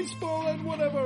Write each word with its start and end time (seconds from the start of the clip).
Baseball 0.00 0.46
and 0.46 0.64
whatever 0.64 1.04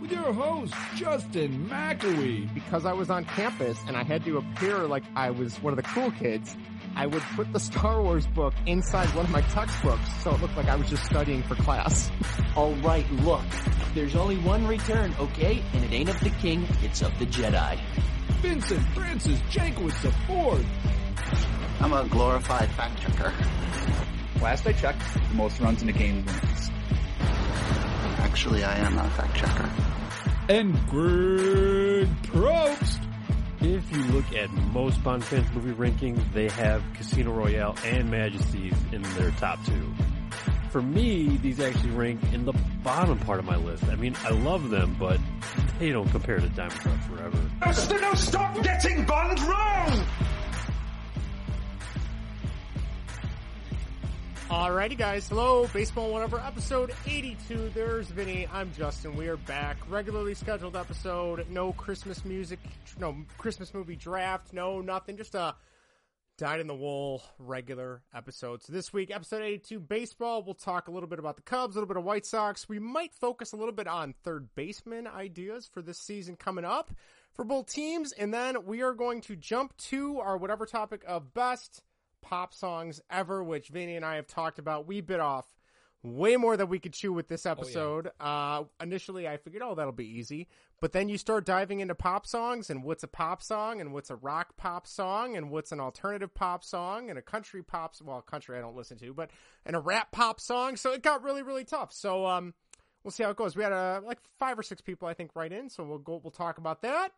with 0.00 0.12
your 0.12 0.32
host 0.32 0.72
Justin 0.94 1.68
McAwee. 1.68 2.54
Because 2.54 2.86
I 2.86 2.92
was 2.92 3.10
on 3.10 3.24
campus 3.24 3.76
and 3.88 3.96
I 3.96 4.04
had 4.04 4.24
to 4.26 4.36
appear 4.36 4.86
like 4.86 5.02
I 5.16 5.30
was 5.30 5.60
one 5.60 5.72
of 5.72 5.76
the 5.76 5.82
cool 5.82 6.12
kids, 6.12 6.56
I 6.94 7.06
would 7.06 7.22
put 7.34 7.52
the 7.52 7.58
Star 7.58 8.00
Wars 8.00 8.28
book 8.28 8.54
inside 8.64 9.08
one 9.16 9.24
of 9.24 9.32
my 9.32 9.40
textbooks 9.40 10.08
so 10.22 10.36
it 10.36 10.40
looked 10.40 10.56
like 10.56 10.68
I 10.68 10.76
was 10.76 10.88
just 10.88 11.04
studying 11.04 11.42
for 11.42 11.56
class. 11.56 12.12
All 12.54 12.76
right, 12.76 13.10
look, 13.10 13.42
there's 13.92 14.14
only 14.14 14.36
one 14.38 14.68
return, 14.68 15.12
okay? 15.18 15.60
And 15.72 15.84
it 15.84 15.92
ain't 15.92 16.08
of 16.08 16.20
the 16.20 16.30
king, 16.30 16.64
it's 16.80 17.02
of 17.02 17.18
the 17.18 17.26
Jedi. 17.26 17.76
Vincent 18.40 18.86
Francis 18.94 19.40
Jankowitz 19.50 20.04
IV. 20.04 20.64
I'm 21.80 21.92
a 21.92 22.06
glorified 22.06 22.70
fact 22.70 23.00
checker. 23.00 23.34
Last 24.40 24.64
I 24.64 24.74
checked, 24.74 25.02
the 25.28 25.34
most 25.34 25.58
runs 25.58 25.82
in 25.82 25.88
a 25.88 25.92
game 25.92 26.24
wins. 26.24 26.70
Actually, 28.28 28.62
I 28.62 28.76
am 28.76 28.98
a 28.98 29.08
fact 29.10 29.36
checker. 29.36 29.70
And 30.50 30.74
Greg 30.86 32.08
Probst. 32.24 33.04
If 33.60 33.90
you 33.90 34.02
look 34.12 34.32
at 34.36 34.52
most 34.52 35.02
Bond 35.02 35.24
fans 35.24 35.50
movie 35.54 35.72
rankings, 35.72 36.22
they 36.34 36.48
have 36.50 36.82
Casino 36.94 37.32
Royale 37.32 37.74
and 37.84 38.10
Majesties 38.10 38.74
in 38.92 39.02
their 39.14 39.30
top 39.32 39.64
two. 39.64 39.94
For 40.70 40.82
me, 40.82 41.38
these 41.38 41.58
actually 41.58 41.90
rank 41.92 42.20
in 42.34 42.44
the 42.44 42.52
bottom 42.84 43.18
part 43.18 43.38
of 43.38 43.46
my 43.46 43.56
list. 43.56 43.84
I 43.84 43.96
mean, 43.96 44.14
I 44.22 44.30
love 44.30 44.68
them, 44.68 44.94
but 44.98 45.18
they 45.78 45.90
don't 45.90 46.08
compare 46.10 46.38
to 46.38 46.48
Diamond 46.50 46.78
Cross 46.80 47.06
Forever. 47.06 47.38
No, 47.64 47.96
no, 47.96 48.14
stop 48.14 48.62
getting 48.62 49.06
Bond 49.06 49.40
wrong! 49.40 50.06
Alrighty 54.48 54.96
guys, 54.96 55.28
hello, 55.28 55.66
Baseball 55.74 56.10
Whatever, 56.10 56.40
episode 56.40 56.94
82. 57.06 57.70
There's 57.74 58.08
Vinnie, 58.08 58.48
I'm 58.50 58.72
Justin, 58.72 59.14
we 59.14 59.28
are 59.28 59.36
back. 59.36 59.76
Regularly 59.90 60.32
scheduled 60.32 60.74
episode, 60.74 61.46
no 61.50 61.74
Christmas 61.74 62.24
music, 62.24 62.58
no 62.98 63.14
Christmas 63.36 63.74
movie 63.74 63.94
draft, 63.94 64.54
no 64.54 64.80
nothing, 64.80 65.18
just 65.18 65.34
a 65.34 65.54
dyed 66.38 66.60
in 66.60 66.66
the 66.66 66.74
wool 66.74 67.22
regular 67.38 68.00
episode. 68.14 68.62
So 68.62 68.72
this 68.72 68.90
week, 68.90 69.10
episode 69.10 69.42
82, 69.42 69.80
baseball, 69.80 70.42
we'll 70.42 70.54
talk 70.54 70.88
a 70.88 70.90
little 70.90 71.10
bit 71.10 71.18
about 71.18 71.36
the 71.36 71.42
Cubs, 71.42 71.76
a 71.76 71.78
little 71.78 71.88
bit 71.88 71.98
of 71.98 72.04
White 72.04 72.24
Sox. 72.24 72.70
We 72.70 72.78
might 72.78 73.12
focus 73.12 73.52
a 73.52 73.56
little 73.56 73.74
bit 73.74 73.86
on 73.86 74.14
third 74.24 74.48
baseman 74.54 75.06
ideas 75.06 75.68
for 75.70 75.82
this 75.82 75.98
season 75.98 76.36
coming 76.36 76.64
up 76.64 76.90
for 77.34 77.44
both 77.44 77.70
teams, 77.70 78.12
and 78.12 78.32
then 78.32 78.64
we 78.64 78.80
are 78.80 78.94
going 78.94 79.20
to 79.22 79.36
jump 79.36 79.76
to 79.76 80.20
our 80.20 80.38
whatever 80.38 80.64
topic 80.64 81.04
of 81.06 81.34
best 81.34 81.82
pop 82.22 82.54
songs 82.54 83.00
ever, 83.10 83.42
which 83.42 83.68
Vinnie 83.68 83.96
and 83.96 84.04
I 84.04 84.16
have 84.16 84.26
talked 84.26 84.58
about. 84.58 84.86
We 84.86 85.00
bit 85.00 85.20
off 85.20 85.46
way 86.02 86.36
more 86.36 86.56
than 86.56 86.68
we 86.68 86.78
could 86.78 86.92
chew 86.92 87.12
with 87.12 87.28
this 87.28 87.44
episode. 87.44 88.08
Oh, 88.20 88.24
yeah. 88.24 88.58
Uh, 88.58 88.64
initially 88.80 89.26
I 89.26 89.36
figured, 89.36 89.62
oh, 89.62 89.74
that'll 89.74 89.92
be 89.92 90.18
easy. 90.18 90.48
But 90.80 90.92
then 90.92 91.08
you 91.08 91.18
start 91.18 91.44
diving 91.44 91.80
into 91.80 91.96
pop 91.96 92.24
songs 92.24 92.70
and 92.70 92.84
what's 92.84 93.02
a 93.02 93.08
pop 93.08 93.42
song 93.42 93.80
and 93.80 93.92
what's 93.92 94.10
a 94.10 94.16
rock 94.16 94.56
pop 94.56 94.86
song 94.86 95.36
and 95.36 95.50
what's 95.50 95.72
an 95.72 95.80
alternative 95.80 96.32
pop 96.32 96.62
song 96.62 97.10
and 97.10 97.18
a 97.18 97.22
country 97.22 97.64
pop, 97.64 97.96
well, 98.04 98.22
country 98.22 98.56
I 98.56 98.60
don't 98.60 98.76
listen 98.76 98.96
to, 98.98 99.12
but, 99.12 99.30
and 99.66 99.74
a 99.74 99.80
rap 99.80 100.12
pop 100.12 100.40
song. 100.40 100.76
So 100.76 100.92
it 100.92 101.02
got 101.02 101.24
really, 101.24 101.42
really 101.42 101.64
tough. 101.64 101.92
So, 101.92 102.26
um, 102.26 102.54
we'll 103.02 103.10
see 103.10 103.24
how 103.24 103.30
it 103.30 103.36
goes. 103.36 103.56
We 103.56 103.64
had, 103.64 103.72
uh, 103.72 104.02
like 104.04 104.18
five 104.38 104.56
or 104.56 104.62
six 104.62 104.80
people, 104.80 105.08
I 105.08 105.14
think, 105.14 105.34
right 105.34 105.52
in. 105.52 105.68
So 105.68 105.82
we'll 105.82 105.98
go, 105.98 106.20
we'll 106.22 106.30
talk 106.30 106.58
about 106.58 106.82
that 106.82 107.10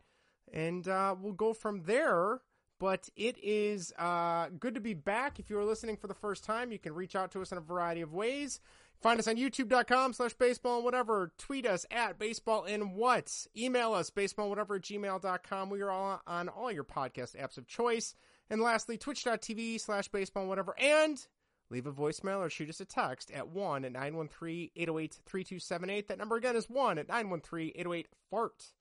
and, 0.54 0.88
uh, 0.88 1.14
we'll 1.20 1.34
go 1.34 1.52
from 1.52 1.82
there 1.82 2.40
but 2.80 3.10
it 3.14 3.36
is 3.42 3.92
uh, 3.98 4.48
good 4.58 4.74
to 4.74 4.80
be 4.80 4.94
back. 4.94 5.38
If 5.38 5.50
you 5.50 5.58
are 5.58 5.64
listening 5.64 5.96
for 5.96 6.08
the 6.08 6.14
first 6.14 6.42
time, 6.42 6.72
you 6.72 6.78
can 6.78 6.94
reach 6.94 7.14
out 7.14 7.30
to 7.32 7.42
us 7.42 7.52
in 7.52 7.58
a 7.58 7.60
variety 7.60 8.00
of 8.00 8.14
ways. 8.14 8.58
Find 9.02 9.20
us 9.20 9.28
on 9.28 9.36
youtube.com 9.36 10.14
slash 10.14 10.32
baseball 10.34 10.76
and 10.76 10.84
whatever. 10.84 11.30
Tweet 11.38 11.66
us 11.66 11.86
at 11.90 12.18
baseball 12.18 12.64
and 12.64 12.94
what. 12.94 13.46
Email 13.56 13.92
us 13.92 14.10
baseball 14.10 14.46
and 14.46 14.50
whatever 14.50 14.76
at 14.76 14.82
gmail.com. 14.82 15.70
We 15.70 15.82
are 15.82 15.90
all 15.90 16.22
on 16.26 16.48
all 16.48 16.72
your 16.72 16.84
podcast 16.84 17.36
apps 17.36 17.58
of 17.58 17.66
choice. 17.66 18.14
And 18.48 18.60
lastly, 18.62 18.96
twitch.tv 18.98 19.78
slash 19.80 20.08
baseball 20.08 20.42
and 20.42 20.50
whatever. 20.50 20.74
And 20.78 21.24
leave 21.70 21.86
a 21.86 21.92
voicemail 21.92 22.38
or 22.38 22.50
shoot 22.50 22.70
us 22.70 22.80
a 22.80 22.86
text 22.86 23.30
at 23.30 23.48
1 23.48 23.84
at 23.84 23.92
913 23.92 24.70
808 24.74 25.18
3278. 25.26 26.08
That 26.08 26.18
number 26.18 26.36
again 26.36 26.56
is 26.56 26.68
1 26.68 26.98
at 26.98 27.08
913 27.08 27.72
808 27.74 28.08
FART. 28.30 28.72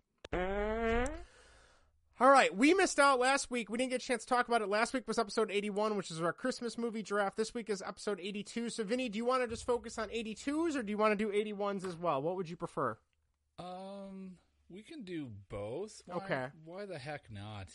All 2.21 2.29
right, 2.29 2.53
we 2.53 2.73
missed 2.73 2.99
out 2.99 3.17
last 3.17 3.49
week. 3.49 3.69
We 3.69 3.77
didn't 3.77 3.91
get 3.91 4.03
a 4.03 4.05
chance 4.05 4.23
to 4.23 4.27
talk 4.27 4.49
about 4.49 4.61
it. 4.61 4.67
Last 4.67 4.93
week 4.93 5.07
was 5.07 5.17
episode 5.17 5.49
81, 5.49 5.95
which 5.95 6.11
is 6.11 6.21
our 6.21 6.33
Christmas 6.33 6.77
movie 6.77 7.01
draft. 7.01 7.37
This 7.37 7.53
week 7.53 7.69
is 7.69 7.81
episode 7.81 8.19
82. 8.19 8.71
So, 8.71 8.83
Vinnie, 8.83 9.07
do 9.07 9.15
you 9.15 9.23
want 9.23 9.41
to 9.41 9.47
just 9.47 9.65
focus 9.65 9.97
on 9.97 10.09
82s 10.09 10.75
or 10.75 10.83
do 10.83 10.89
you 10.91 10.97
want 10.97 11.17
to 11.17 11.31
do 11.31 11.31
81s 11.31 11.87
as 11.87 11.95
well? 11.95 12.21
What 12.21 12.35
would 12.35 12.49
you 12.49 12.57
prefer? 12.57 12.97
Um, 13.57 14.31
we 14.69 14.81
can 14.81 15.03
do 15.03 15.29
both. 15.47 16.01
Why, 16.07 16.15
okay. 16.17 16.45
Why 16.65 16.85
the 16.85 16.97
heck 16.97 17.31
not? 17.31 17.69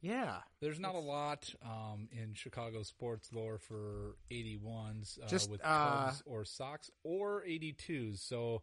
Yeah. 0.00 0.36
There's 0.62 0.80
not 0.80 0.94
it's... 0.94 1.04
a 1.04 1.06
lot 1.06 1.54
um, 1.62 2.08
in 2.12 2.32
Chicago 2.32 2.84
sports 2.84 3.28
lore 3.30 3.58
for 3.58 4.16
81s 4.30 5.22
uh, 5.22 5.26
just, 5.28 5.50
with 5.50 5.60
uh... 5.62 6.06
Cubs 6.06 6.22
or 6.24 6.46
Sox 6.46 6.90
or 7.04 7.44
82s. 7.46 8.26
So, 8.26 8.62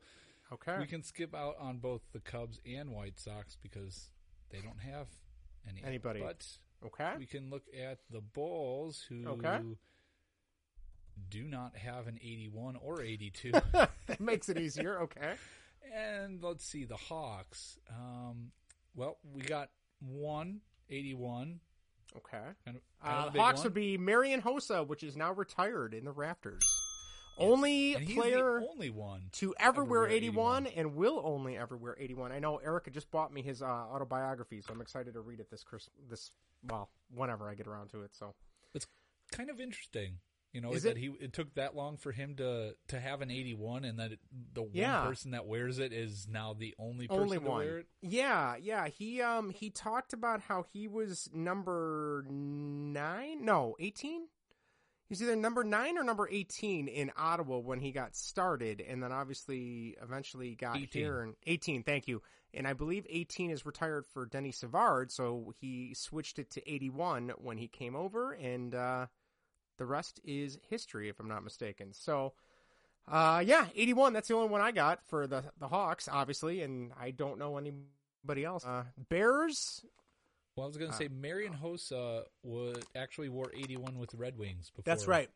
okay. 0.52 0.80
we 0.80 0.88
can 0.88 1.04
skip 1.04 1.36
out 1.36 1.56
on 1.60 1.78
both 1.78 2.02
the 2.14 2.20
Cubs 2.20 2.60
and 2.66 2.90
White 2.90 3.20
Sox 3.20 3.56
because 3.62 4.10
they 4.52 4.60
don't 4.60 4.80
have 4.80 5.08
any. 5.68 5.82
Anybody. 5.86 6.22
But 6.22 6.46
okay. 6.86 7.12
we 7.18 7.26
can 7.26 7.50
look 7.50 7.64
at 7.80 8.00
the 8.12 8.22
Bulls 8.22 9.06
who 9.08 9.28
okay. 9.28 9.60
do 11.30 11.44
not 11.44 11.76
have 11.76 12.08
an 12.08 12.20
81 12.22 12.78
or 12.78 13.02
82. 13.02 13.52
that 13.74 14.20
makes 14.20 14.50
it 14.50 14.58
easier. 14.58 15.00
Okay. 15.02 15.34
And 15.92 16.44
let's 16.44 16.66
see, 16.66 16.86
the 16.86 16.98
Hawks. 16.98 17.80
Um, 17.90 18.52
well, 18.96 19.18
we 19.34 19.42
got 19.42 19.70
one 20.02 20.62
81. 20.90 21.62
Okay. 22.16 22.38
Kind 22.66 22.78
of, 22.78 22.84
uh, 23.02 23.08
kind 23.08 23.28
of 23.28 23.34
the 23.34 23.40
Hawks 23.40 23.58
one. 23.60 23.64
would 23.64 23.74
be 23.74 23.98
Marian 23.98 24.42
Hossa, 24.42 24.86
which 24.86 25.04
is 25.04 25.16
now 25.16 25.34
retired 25.34 25.96
in 25.96 26.06
the 26.06 26.12
Rafters. 26.12 26.62
Only 27.40 27.96
player 28.16 28.62
only 28.70 28.90
one 28.90 29.30
to 29.34 29.54
ever 29.60 29.84
wear 29.84 30.08
81, 30.08 30.68
81, 30.68 30.78
and 30.78 30.96
will 30.96 31.22
only 31.24 31.58
ever 31.58 31.78
wear 31.78 31.96
81. 32.00 32.32
I 32.32 32.40
know 32.40 32.58
Erica 32.58 32.92
just 32.92 33.10
bought 33.12 33.34
me 33.34 33.42
his 33.42 33.62
uh, 33.62 33.66
autobiography, 33.66 34.62
so 34.62 34.74
I'm 34.74 34.82
excited 34.82 35.14
to 35.14 35.22
read 35.22 35.40
it 35.40 35.50
this 35.50 35.64
Chris 35.64 35.90
this 36.10 36.32
well 36.64 36.90
whenever 37.14 37.50
I 37.50 37.56
get 37.56 37.68
around 37.68 37.90
to 37.90 38.02
it. 38.04 38.16
So 38.16 38.34
it's 38.74 38.86
kind 39.32 39.50
of 39.50 39.60
interesting, 39.62 40.18
you 40.54 40.60
know, 40.62 40.74
Is 40.74 40.84
that 40.84 40.92
it? 40.92 40.98
he 40.98 41.08
it 41.22 41.34
took 41.34 41.54
that 41.56 41.76
long 41.76 41.98
for 41.98 42.12
him 42.12 42.36
to 42.38 42.76
to 42.90 43.00
have 43.00 43.22
an 43.22 43.30
81, 43.32 43.86
and 43.86 44.00
that 44.00 44.12
it, 44.14 44.20
the 44.54 44.64
one 44.64 44.72
Yeah. 44.74 45.06
person 45.06 45.32
that 45.32 45.46
wears 45.46 45.80
it 45.80 45.94
is 45.94 46.28
now 46.30 46.54
the 46.54 46.74
only 46.80 47.08
person 47.08 47.22
only 47.24 47.38
to 47.38 47.44
one. 47.44 47.66
wear 47.66 47.78
it. 47.80 47.88
Yeah, 48.02 48.56
yeah. 48.58 48.88
He 48.88 49.22
um 49.22 49.52
he 49.52 49.70
talked 49.70 50.12
about 50.14 50.42
how 50.42 50.66
he 50.74 50.88
was 50.88 51.30
number 51.34 52.26
nine, 52.30 53.46
no, 53.46 53.76
He's 55.10 55.24
either 55.24 55.36
number 55.36 55.64
nine 55.64 55.98
or 55.98 56.04
number 56.04 56.30
eighteen 56.32 56.88
in 56.88 57.12
Ottawa 57.18 57.58
when 57.58 57.80
he 57.80 57.92
got 57.92 58.16
started, 58.16 58.80
and 58.80 59.02
then 59.02 59.12
obviously 59.12 59.98
eventually 60.02 60.54
got 60.54 60.78
18. 60.78 60.88
here 60.92 61.22
and 61.22 61.36
eighteen. 61.48 61.82
Thank 61.82 62.08
you. 62.08 62.22
And 62.54 62.68
I 62.68 62.74
believe 62.74 63.06
eighteen 63.10 63.50
is 63.50 63.66
retired 63.66 64.06
for 64.14 64.28
Denny 64.28 64.52
Savard, 64.52 65.12
so 65.12 65.54
he 65.60 65.94
switched 65.96 66.38
it 66.38 66.52
to 66.52 66.72
eighty-one 66.72 67.32
when 67.38 67.58
he 67.58 67.68
came 67.68 67.96
over, 67.96 68.34
and 68.34 68.76
uh, 68.76 69.08
the 69.78 69.86
rest 69.86 70.20
is 70.24 70.60
history, 70.70 71.10
if 71.10 71.20
I'm 71.20 71.28
not 71.28 71.44
mistaken. 71.44 71.94
So. 71.94 72.34
Uh, 73.12 73.42
yeah, 73.44 73.66
81. 73.76 74.14
That's 74.14 74.28
the 74.28 74.36
only 74.36 74.50
one 74.50 74.62
I 74.62 74.72
got 74.72 75.00
for 75.08 75.26
the, 75.26 75.44
the 75.60 75.68
Hawks, 75.68 76.08
obviously, 76.08 76.62
and 76.62 76.92
I 77.00 77.10
don't 77.10 77.40
know 77.40 77.58
Anybody 77.58 78.46
else? 78.46 78.66
Uh, 78.66 78.84
Bears. 79.10 79.84
Well, 80.60 80.66
I 80.66 80.68
was 80.68 80.78
going 80.78 80.92
to 80.92 80.96
Uh, 80.96 81.00
say 81.00 81.08
Marian 81.08 81.54
Hossa 81.54 82.26
would 82.44 82.86
actually 82.94 83.30
wore 83.30 83.50
81 83.56 83.98
with 83.98 84.10
the 84.12 84.18
Red 84.18 84.38
Wings 84.38 84.70
before. 84.70 84.84
That's 84.84 85.08
right. 85.08 85.30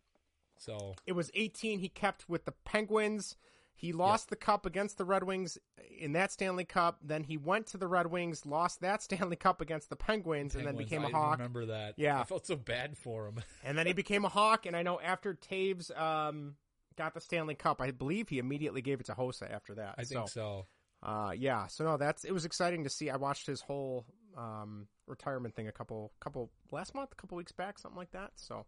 So 0.58 0.96
It 1.06 1.14
was 1.14 1.32
18 1.34 1.80
he 1.80 1.88
kept 1.88 2.28
with 2.28 2.44
the 2.44 2.52
Penguins. 2.52 3.38
He 3.74 3.92
lost 3.94 4.30
the 4.30 4.36
cup 4.36 4.66
against 4.66 4.98
the 4.98 5.06
Red 5.06 5.24
Wings 5.24 5.58
in 5.98 6.12
that 6.14 6.32
Stanley 6.34 6.66
Cup. 6.66 7.00
Then 7.02 7.24
he 7.24 7.38
went 7.38 7.68
to 7.68 7.78
the 7.78 7.88
Red 7.88 8.08
Wings, 8.08 8.46
lost 8.46 8.82
that 8.82 9.02
Stanley 9.02 9.36
Cup 9.38 9.62
against 9.62 9.90
the 9.90 9.96
Penguins, 9.96 10.56
and 10.56 10.68
then 10.68 10.76
became 10.76 11.04
a 11.04 11.08
I 11.08 11.12
Hawk. 11.12 11.38
remember 11.38 11.66
that. 11.68 11.96
Yeah. 11.98 12.20
I 12.20 12.24
felt 12.26 12.46
so 12.46 12.56
bad 12.58 12.98
for 12.98 13.28
him. 13.28 13.40
and 13.64 13.78
then 13.78 13.88
he 13.88 13.94
became 13.94 14.26
a 14.26 14.30
Hawk. 14.30 14.66
And 14.66 14.76
I 14.76 14.84
know 14.84 15.00
after 15.00 15.34
Toews 15.34 15.90
um, 15.98 16.56
got 16.98 17.14
the 17.14 17.22
Stanley 17.22 17.56
Cup, 17.56 17.82
I 17.82 17.92
believe 17.92 18.28
he 18.28 18.40
immediately 18.40 18.82
gave 18.82 19.00
it 19.00 19.06
to 19.06 19.14
Hossa 19.14 19.50
after 19.50 19.76
that. 19.76 19.96
I 19.98 20.04
think 20.04 20.28
so. 20.28 20.68
Uh, 21.02 21.34
yeah, 21.36 21.68
so 21.68 21.84
no, 21.84 21.98
that's 21.98 22.24
it 22.24 22.32
was 22.32 22.46
exciting 22.46 22.84
to 22.86 22.90
see. 22.90 23.10
I 23.10 23.18
watched 23.18 23.48
his 23.48 23.60
whole 23.60 24.06
um, 24.38 24.88
retirement 25.08 25.56
thing 25.56 25.68
a 25.68 25.72
couple, 25.72 26.12
couple 26.20 26.50
last 26.72 26.94
month, 26.96 27.12
a 27.12 27.16
couple 27.16 27.38
weeks 27.38 27.52
back, 27.52 27.80
something 27.80 27.98
like 27.98 28.12
that. 28.12 28.32
So 28.36 28.66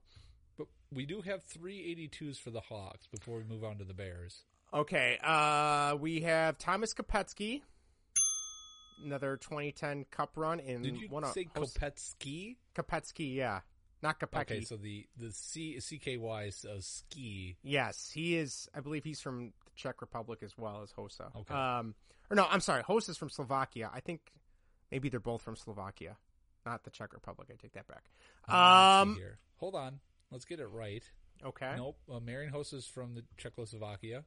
But 0.57 0.67
we 0.91 1.05
do 1.05 1.21
have 1.21 1.43
three 1.43 1.83
eighty 1.85 2.07
twos 2.07 2.37
for 2.37 2.51
the 2.51 2.61
Hawks 2.61 3.07
before 3.07 3.37
we 3.37 3.43
move 3.43 3.63
on 3.63 3.77
to 3.79 3.83
the 3.83 3.93
Bears. 3.93 4.43
okay, 4.73 5.17
uh, 5.23 5.95
we 5.99 6.21
have 6.21 6.57
Thomas 6.57 6.93
Kopetsky, 6.93 7.61
another 9.03 9.37
2010 9.37 10.05
Cup 10.11 10.31
run 10.35 10.59
in 10.59 10.81
Did 10.81 10.97
you 10.97 11.07
one 11.09 11.23
of 11.23 11.31
say 11.31 11.45
Kopetsky? 11.45 12.57
Kopetsky, 12.75 13.35
yeah, 13.35 13.61
not 14.01 14.19
Kopecki. 14.19 14.41
Okay, 14.41 14.61
so 14.61 14.75
the 14.77 15.05
the 15.17 15.31
C 15.31 15.77
CKY 15.79 16.53
says 16.53 16.85
ski. 16.85 17.57
Yes, 17.63 18.11
he 18.13 18.35
is. 18.37 18.69
I 18.75 18.79
believe 18.81 19.03
he's 19.03 19.21
from 19.21 19.53
the 19.65 19.71
Czech 19.75 20.01
Republic 20.01 20.39
as 20.43 20.57
well 20.57 20.81
as 20.83 20.91
Hossa. 20.91 21.35
Okay. 21.35 21.53
Um, 21.53 21.95
or 22.29 22.35
no, 22.35 22.47
I'm 22.49 22.61
sorry, 22.61 22.83
Hossa 22.83 23.09
is 23.09 23.17
from 23.17 23.29
Slovakia. 23.29 23.89
I 23.93 23.99
think 23.99 24.21
maybe 24.91 25.09
they're 25.09 25.19
both 25.19 25.41
from 25.41 25.55
Slovakia, 25.55 26.17
not 26.65 26.83
the 26.83 26.89
Czech 26.89 27.13
Republic. 27.13 27.49
I 27.51 27.55
take 27.61 27.73
that 27.73 27.87
back. 27.87 28.05
Uh, 28.47 29.01
Um, 29.01 29.15
here. 29.15 29.37
Hold 29.57 29.75
on. 29.75 29.99
Let's 30.31 30.45
get 30.45 30.59
it 30.59 30.67
right. 30.67 31.03
okay. 31.45 31.73
Nope. 31.77 31.97
Uh, 32.11 32.19
Marian 32.19 32.51
Hossa 32.51 32.73
is 32.75 32.85
from 32.87 33.13
the 33.15 33.23
Czechoslovakia. 33.37 34.23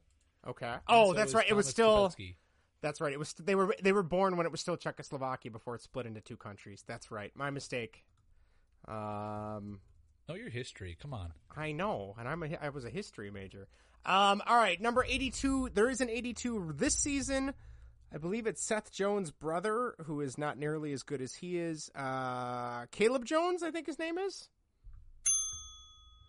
Okay. 0.47 0.67
And 0.67 0.81
Oh, 0.89 1.07
so 1.09 1.15
that's 1.15 1.35
right. 1.35 1.47
It 1.49 1.55
was 1.55 1.67
still. 1.69 2.09
Kopetsky. 2.09 2.37
That's 2.81 3.01
right. 3.01 3.13
It 3.13 3.19
was. 3.19 3.33
They 3.35 3.57
were. 3.57 3.75
They 3.83 3.93
were 3.93 4.05
born 4.05 4.37
when 4.37 4.47
it 4.47 4.53
was 4.53 4.61
still 4.61 4.77
Czechoslovakia 4.77 5.51
before 5.51 5.75
it 5.75 5.83
split 5.83 6.07
into 6.07 6.21
two 6.21 6.37
countries. 6.37 6.85
That's 6.87 7.11
right. 7.11 7.33
My 7.35 7.51
mistake. 7.51 8.05
Um, 8.87 9.81
Know 10.29 10.35
your 10.35 10.51
history. 10.51 10.97
Come 11.01 11.15
on. 11.15 11.33
I 11.57 11.73
know, 11.73 12.15
and 12.19 12.29
I'm 12.29 12.43
a. 12.43 12.55
I 12.61 12.69
was 12.69 12.85
a 12.85 12.91
history 12.91 13.31
major. 13.31 13.67
Um. 14.07 14.43
All 14.47 14.57
right. 14.57 14.81
Number 14.81 15.05
eighty-two. 15.05 15.71
There 15.75 15.91
is 15.91 16.01
an 16.01 16.09
eighty-two 16.11 16.75
this 16.77 16.95
season. 16.95 17.55
I 18.13 18.19
believe 18.19 18.47
it's 18.47 18.63
Seth 18.63 18.91
Jones' 18.93 19.31
brother, 19.31 19.95
who 20.07 20.21
is 20.21 20.39
not 20.39 20.59
nearly 20.59 20.93
as 20.93 21.03
good 21.03 21.21
as 21.21 21.35
he 21.35 21.59
is. 21.59 21.91
Uh, 21.95 22.87
Caleb 22.91 23.25
Jones, 23.27 23.63
I 23.63 23.71
think 23.71 23.87
his 23.87 23.99
name 23.99 24.17
is. 24.19 24.49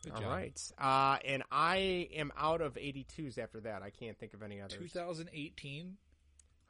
Good 0.03 0.13
All 0.13 0.21
job. 0.21 0.29
right. 0.29 0.71
Uh, 0.77 1.17
and 1.25 1.43
I 1.51 2.09
am 2.15 2.31
out 2.37 2.61
of 2.61 2.75
82s 2.75 3.37
after 3.37 3.59
that. 3.61 3.81
I 3.81 3.89
can't 3.91 4.17
think 4.17 4.33
of 4.33 4.41
any 4.43 4.59
others. 4.61 4.77
2018. 4.79 5.97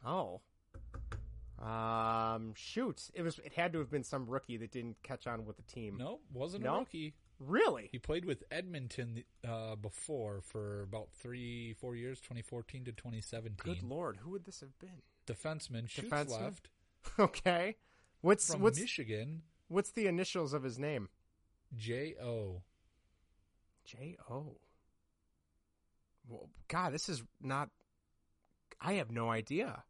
Oh. 0.06 0.42
Um, 1.64 2.54
shoot. 2.56 3.10
It 3.14 3.22
was. 3.22 3.40
It 3.44 3.54
had 3.54 3.74
to 3.74 3.80
have 3.80 3.92
been 3.92 4.04
some 4.04 4.26
rookie 4.28 4.58
that 4.58 4.72
didn't 4.72 4.96
catch 5.04 5.28
on 5.28 5.46
with 5.46 5.58
the 5.58 5.64
team. 5.64 5.98
No, 5.98 6.20
wasn't 6.34 6.64
No? 6.64 6.76
a 6.76 6.80
rookie. 6.80 7.14
Really? 7.40 7.90
He 7.92 8.00
played 8.00 8.26
with 8.26 8.44
Edmonton 8.52 9.24
uh, 9.48 9.76
before 9.76 10.42
for 10.42 10.82
about 10.84 11.10
three, 11.14 11.74
four 11.74 11.96
years, 11.96 12.20
2014 12.20 12.86
to 12.86 12.92
2017. 12.92 13.56
Good 13.76 13.84
lord, 13.84 14.18
who 14.18 14.32
would 14.32 14.46
this 14.46 14.60
have 14.60 14.78
been? 14.80 15.02
Defenseman, 15.26 15.90
shoots 15.90 16.10
Defenseman? 16.10 16.42
left 16.42 16.70
Okay. 17.20 17.76
What's 18.22 18.52
from 18.52 18.62
what's 18.62 18.80
Michigan. 18.80 19.44
what's 19.70 19.92
the 19.92 20.08
initials 20.08 20.54
of 20.54 20.64
his 20.64 20.78
name? 20.78 21.08
J 21.78 22.16
O. 22.22 22.64
J 23.86 24.18
O. 24.30 24.58
Well, 26.28 26.50
God, 26.68 26.94
this 26.94 27.10
is 27.10 27.24
not. 27.42 27.70
I 28.82 28.94
have 28.94 29.12
no 29.12 29.30
idea. 29.30 29.84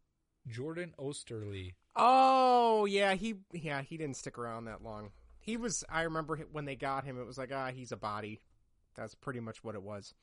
Jordan 0.48 0.94
Oesterle. 0.98 1.74
Oh 1.96 2.84
yeah, 2.84 3.14
he 3.14 3.36
yeah 3.52 3.82
he 3.82 3.96
didn't 3.96 4.16
stick 4.16 4.38
around 4.38 4.66
that 4.66 4.82
long. 4.82 5.10
He 5.40 5.56
was. 5.56 5.84
I 5.88 6.02
remember 6.02 6.36
when 6.52 6.64
they 6.64 6.76
got 6.76 7.04
him, 7.04 7.18
it 7.20 7.26
was 7.26 7.38
like 7.38 7.50
ah 7.52 7.70
he's 7.70 7.92
a 7.92 7.96
body. 7.96 8.40
That's 8.94 9.14
pretty 9.14 9.40
much 9.40 9.64
what 9.64 9.74
it 9.74 9.82
was. 9.82 10.14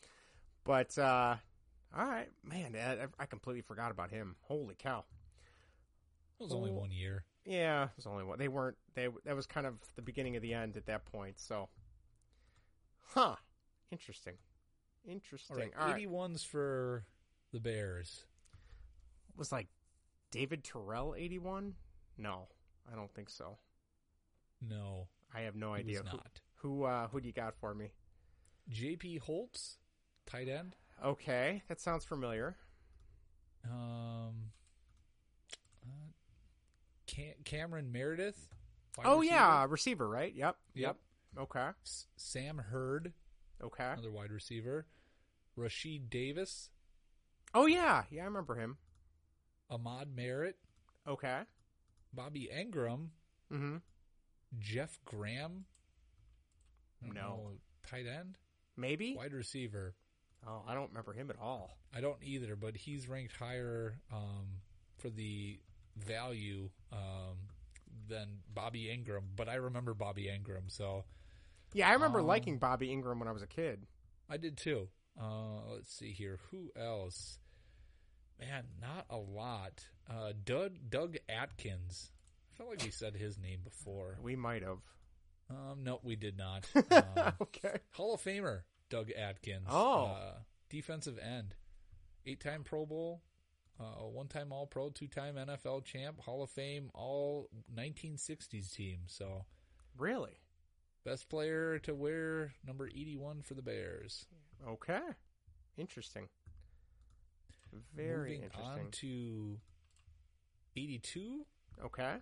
But 0.63 0.97
uh 0.97 1.35
all 1.97 2.05
right, 2.05 2.29
man, 2.43 2.75
I, 2.75 3.23
I 3.23 3.25
completely 3.25 3.61
forgot 3.61 3.91
about 3.91 4.11
him. 4.11 4.35
Holy 4.41 4.75
cow! 4.75 5.05
It 6.39 6.43
was 6.43 6.53
only 6.53 6.71
one 6.71 6.91
year. 6.91 7.23
Yeah, 7.45 7.85
it 7.85 7.89
was 7.95 8.05
only 8.05 8.25
one. 8.25 8.37
They 8.37 8.49
weren't. 8.49 8.77
They 8.93 9.07
that 9.25 9.35
was 9.35 9.47
kind 9.47 9.65
of 9.65 9.75
the 9.95 10.01
beginning 10.01 10.35
of 10.35 10.41
the 10.41 10.53
end 10.53 10.75
at 10.75 10.85
that 10.87 11.05
point. 11.05 11.39
So, 11.39 11.69
huh? 13.01 13.35
Interesting. 13.91 14.35
Interesting. 15.07 15.55
All 15.79 15.87
right, 15.87 15.87
All 15.87 15.93
right. 15.93 16.31
81s 16.31 16.45
for 16.45 17.05
the 17.53 17.59
Bears. 17.61 18.25
Was 19.37 19.51
like 19.51 19.67
David 20.31 20.63
Terrell 20.63 21.15
eighty 21.17 21.39
one? 21.39 21.75
No, 22.17 22.47
I 22.91 22.95
don't 22.95 23.13
think 23.13 23.29
so. 23.29 23.57
No, 24.61 25.07
I 25.33 25.41
have 25.41 25.55
no 25.55 25.73
idea. 25.73 25.99
Who- 25.99 26.05
not. 26.17 26.41
Who 26.61 26.83
uh, 26.83 27.07
who 27.09 27.21
do 27.21 27.27
you 27.27 27.33
got 27.33 27.55
for 27.59 27.73
me? 27.75 27.91
J.P. 28.69 29.17
Holtz, 29.17 29.77
tight 30.25 30.49
end. 30.49 30.75
Okay, 31.03 31.61
that 31.67 31.79
sounds 31.79 32.03
familiar. 32.03 32.55
Um, 33.63 34.51
uh, 35.83 36.11
Cam- 37.05 37.35
Cameron 37.45 37.91
Meredith. 37.91 38.47
oh 39.05 39.19
receiver. 39.19 39.35
yeah, 39.35 39.65
receiver, 39.69 40.09
right? 40.09 40.33
Yep. 40.33 40.57
Yep. 40.73 40.97
Okay. 41.37 41.69
S- 41.85 42.07
Sam 42.15 42.57
Hurd, 42.57 43.13
Okay. 43.63 43.83
another 43.93 44.11
wide 44.11 44.31
receiver. 44.31 44.87
Rashied 45.57 46.09
Davis, 46.09 46.69
Oh 47.53 47.65
yeah, 47.67 48.03
yeah, 48.11 48.23
I 48.23 48.25
remember 48.25 48.55
him. 48.55 48.77
Ahmad 49.69 50.09
Merritt, 50.15 50.57
Okay. 51.07 51.41
Bobby 52.13 52.49
Engram, 52.53 53.09
Mm-hmm. 53.51 53.77
Jeff 54.59 54.99
Graham. 55.05 55.65
No. 57.01 57.13
know, 57.13 57.51
tight 57.87 58.05
end, 58.07 58.37
Maybe. 58.75 59.15
wide 59.15 59.33
receiver. 59.33 59.95
Oh, 60.47 60.63
I 60.67 60.73
don't 60.73 60.89
remember 60.89 61.13
him 61.13 61.29
at 61.29 61.37
all. 61.39 61.77
I 61.95 62.01
don't 62.01 62.17
either, 62.23 62.55
but 62.55 62.75
he's 62.75 63.07
ranked 63.07 63.33
higher 63.35 63.99
um, 64.11 64.47
for 64.97 65.09
the 65.09 65.59
value 65.95 66.69
um, 66.91 67.37
than 68.07 68.39
Bobby 68.53 68.85
Engram. 68.85 69.23
But 69.35 69.47
I 69.49 69.55
remember 69.55 69.93
Bobby 69.93 70.23
Engram, 70.25 70.69
so 70.71 71.03
Yeah, 71.73 71.89
I 71.89 71.93
remember 71.93 72.19
Um, 72.19 72.27
liking 72.27 72.57
Bobby 72.57 72.89
Engram 72.89 73.19
when 73.19 73.27
I 73.27 73.31
was 73.31 73.41
a 73.43 73.47
kid. 73.47 73.85
I 74.29 74.37
did 74.37 74.57
too. 74.57 74.87
Uh, 75.19 75.69
let's 75.73 75.93
see 75.93 76.11
here. 76.13 76.39
Who 76.51 76.71
else? 76.75 77.39
Man, 78.39 78.65
not 78.81 79.05
a 79.09 79.17
lot. 79.17 79.85
Uh, 80.09 80.33
Doug 80.45 80.73
Doug 80.89 81.17
Atkins. 81.29 82.11
I 82.57 82.63
felt 82.63 82.69
like 82.71 82.83
we 82.83 82.89
said 82.91 83.15
his 83.15 83.37
name 83.37 83.59
before. 83.63 84.17
We 84.21 84.35
might 84.35 84.63
have. 84.63 84.79
Um, 85.49 85.83
no, 85.83 85.99
we 86.03 86.15
did 86.15 86.37
not. 86.37 86.65
Um, 86.75 87.33
okay. 87.41 87.77
Hall 87.91 88.15
of 88.15 88.21
Famer 88.23 88.61
Doug 88.89 89.11
Atkins. 89.11 89.67
Oh. 89.69 90.05
uh, 90.05 90.33
defensive 90.69 91.19
end, 91.19 91.53
eight-time 92.25 92.63
Pro 92.63 92.85
Bowl, 92.85 93.21
uh, 93.79 94.03
one-time 94.05 94.51
All 94.51 94.65
Pro, 94.65 94.89
two-time 94.89 95.35
NFL 95.35 95.85
champ, 95.85 96.19
Hall 96.19 96.41
of 96.41 96.49
Fame, 96.49 96.89
all 96.95 97.47
1960s 97.75 98.73
team. 98.73 99.01
So 99.05 99.45
Really? 99.97 100.39
best 101.05 101.29
player 101.29 101.77
to 101.79 101.93
wear 101.93 102.53
number 102.65 102.87
81 102.87 103.43
for 103.43 103.53
the 103.53 103.61
Bears. 103.61 104.25
Okay. 104.67 104.99
Interesting. 105.77 106.27
Very 107.95 108.31
Moving 108.31 108.43
interesting. 108.43 108.71
on 108.85 108.91
to 108.91 109.59
82. 110.75 111.45
okay. 111.85 112.15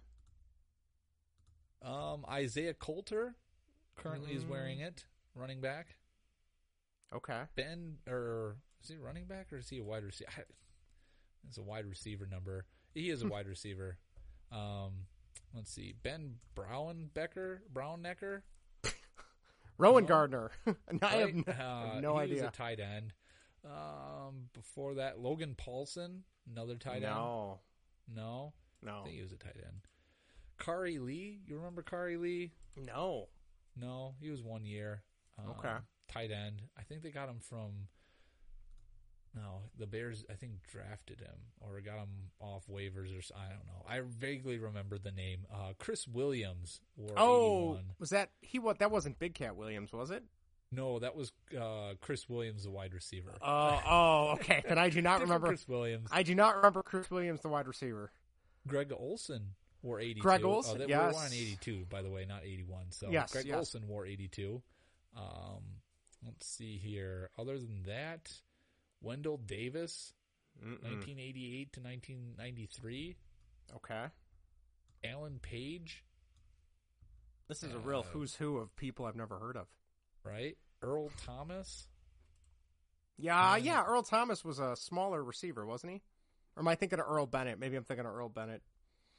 Um, 1.85 2.25
Isaiah 2.29 2.73
Coulter 2.73 3.35
currently 3.95 4.33
is 4.33 4.43
Mm. 4.43 4.49
wearing 4.49 4.79
it. 4.79 5.05
Running 5.35 5.61
back. 5.61 5.97
Okay. 7.13 7.43
Ben, 7.55 7.99
or 8.07 8.57
is 8.81 8.89
he 8.89 8.97
running 8.97 9.25
back 9.25 9.53
or 9.53 9.57
is 9.57 9.69
he 9.69 9.77
a 9.77 9.83
wide 9.83 10.03
receiver? 10.03 10.31
It's 11.47 11.57
a 11.57 11.63
wide 11.63 11.85
receiver 11.85 12.25
number. 12.25 12.65
He 12.93 13.09
is 13.09 13.21
a 13.21 13.27
wide 13.29 13.47
receiver. 13.47 13.97
Um, 14.51 15.05
let's 15.53 15.71
see. 15.71 15.93
Ben 16.01 16.39
Brown 16.55 17.09
Becker, 17.13 17.61
Braunecker. 17.71 18.41
Rowan 19.77 20.05
No. 20.05 20.07
Gardner. 20.07 20.51
I 21.01 21.15
have 21.17 21.33
no, 21.35 21.43
I 21.47 21.51
Uh, 21.51 21.91
have 21.93 22.01
no 22.01 22.15
he 22.17 22.23
idea. 22.23 22.35
was 22.35 22.43
a 22.43 22.51
tight 22.51 22.79
end. 22.79 23.13
Um, 23.65 24.49
before 24.53 24.95
that, 24.95 25.19
Logan 25.19 25.53
Paulson, 25.55 26.23
another 26.49 26.75
tight 26.77 27.03
end. 27.03 27.13
no. 27.15 27.59
No, 28.07 28.53
No. 28.81 29.01
I 29.01 29.03
think 29.03 29.15
he 29.15 29.21
was 29.21 29.31
a 29.33 29.37
tight 29.37 29.57
end. 29.57 29.81
Khari 30.59 30.99
Lee, 30.99 31.39
you 31.47 31.57
remember 31.57 31.81
Khari 31.83 32.19
Lee? 32.19 32.51
No. 32.75 33.27
No, 33.79 34.15
he 34.21 34.29
was 34.29 34.41
one 34.41 34.65
year. 34.65 35.03
Um, 35.37 35.51
Okay. 35.59 35.75
Tight 36.07 36.31
end. 36.31 36.61
I 36.77 36.83
think 36.83 37.01
they 37.01 37.09
got 37.11 37.27
him 37.27 37.39
from 37.39 37.87
No, 39.33 39.63
the 39.77 39.85
Bears, 39.87 40.23
I 40.29 40.33
think, 40.33 40.53
drafted 40.71 41.19
him 41.19 41.35
or 41.59 41.81
got 41.81 41.97
him 41.97 42.31
off 42.39 42.63
waivers 42.71 43.09
or 43.17 43.35
I 43.35 43.49
don't 43.49 43.65
know. 43.65 43.85
I 43.87 43.99
vaguely 44.07 44.57
remember 44.57 44.97
the 44.97 45.11
name. 45.11 45.45
Uh, 45.53 45.73
Chris 45.77 46.07
Williams 46.07 46.79
Oh, 47.17 47.71
81. 47.73 47.83
was 47.99 48.09
that 48.11 48.29
he? 48.41 48.59
What 48.59 48.79
that 48.79 48.91
wasn't 48.91 49.19
Big 49.19 49.33
Cat 49.33 49.55
Williams, 49.57 49.91
was 49.91 50.09
it? 50.11 50.23
No, 50.71 50.99
that 50.99 51.15
was 51.15 51.31
uh, 51.59 51.93
Chris 52.01 52.29
Williams, 52.29 52.63
the 52.63 52.69
wide 52.71 52.93
receiver. 52.93 53.31
Oh, 53.41 53.81
oh, 53.87 54.27
okay. 54.35 54.63
Then 54.67 54.77
I 54.77 54.89
do 54.89 55.01
not 55.01 55.19
remember 55.21 55.47
Chris 55.47 55.67
Williams. 55.67 56.09
I 56.13 56.23
do 56.23 56.33
not 56.35 56.55
remember 56.55 56.81
Chris 56.81 57.09
Williams, 57.11 57.41
the 57.41 57.49
wide 57.49 57.67
receiver. 57.67 58.11
Greg 58.67 58.91
Olsen 58.97 59.51
wore 59.85 59.99
82. 60.01 60.19
Greg 60.21 60.41
Oh, 60.43 60.61
yes. 60.89 61.13
We're 61.13 61.19
on 61.21 61.31
82, 61.33 61.85
by 61.89 62.01
the 62.01 62.09
way, 62.09 62.25
not 62.25 62.43
81. 62.43 62.91
So 62.91 63.09
Yes, 63.09 63.31
Greg 63.31 63.45
yes. 63.45 63.55
Olsen 63.57 63.87
wore 63.87 64.05
82. 64.05 64.61
Um, 65.15 65.63
let's 66.25 66.45
see 66.45 66.77
here. 66.77 67.29
Other 67.37 67.57
than 67.57 67.83
that, 67.83 68.31
Wendell 69.01 69.37
Davis, 69.37 70.13
Mm-mm. 70.61 70.81
1988 70.83 71.71
to 71.73 71.79
1993. 71.81 73.15
Okay. 73.75 74.05
Alan 75.03 75.39
Page, 75.39 76.03
This 77.47 77.61
is 77.61 77.73
a 77.73 77.77
real 77.79 77.99
Uh, 77.99 78.03
who's 78.11 78.35
who 78.35 78.57
of 78.57 78.75
people 78.75 79.05
I've 79.05 79.15
never 79.15 79.37
heard 79.37 79.55
of. 79.55 79.67
right? 80.23 80.57
Earl 80.81 81.09
Thomas. 81.17 81.87
Yeah, 83.17 83.53
Um, 83.53 83.63
yeah. 83.63 83.83
Earl 83.83 84.01
Thomas 84.03 84.43
was 84.43 84.57
a 84.59 84.75
smaller 84.75 85.23
receiver, 85.23 85.65
wasn't 85.65 85.93
he? 85.93 86.01
Or 86.55 86.61
am 86.61 86.67
I 86.67 86.75
thinking 86.75 86.99
of 86.99 87.05
Earl 87.07 87.27
Bennett? 87.27 87.59
Maybe 87.59 87.75
I'm 87.75 87.83
thinking 87.83 88.05
of 88.05 88.13
Earl 88.13 88.29
Bennett. 88.29 88.63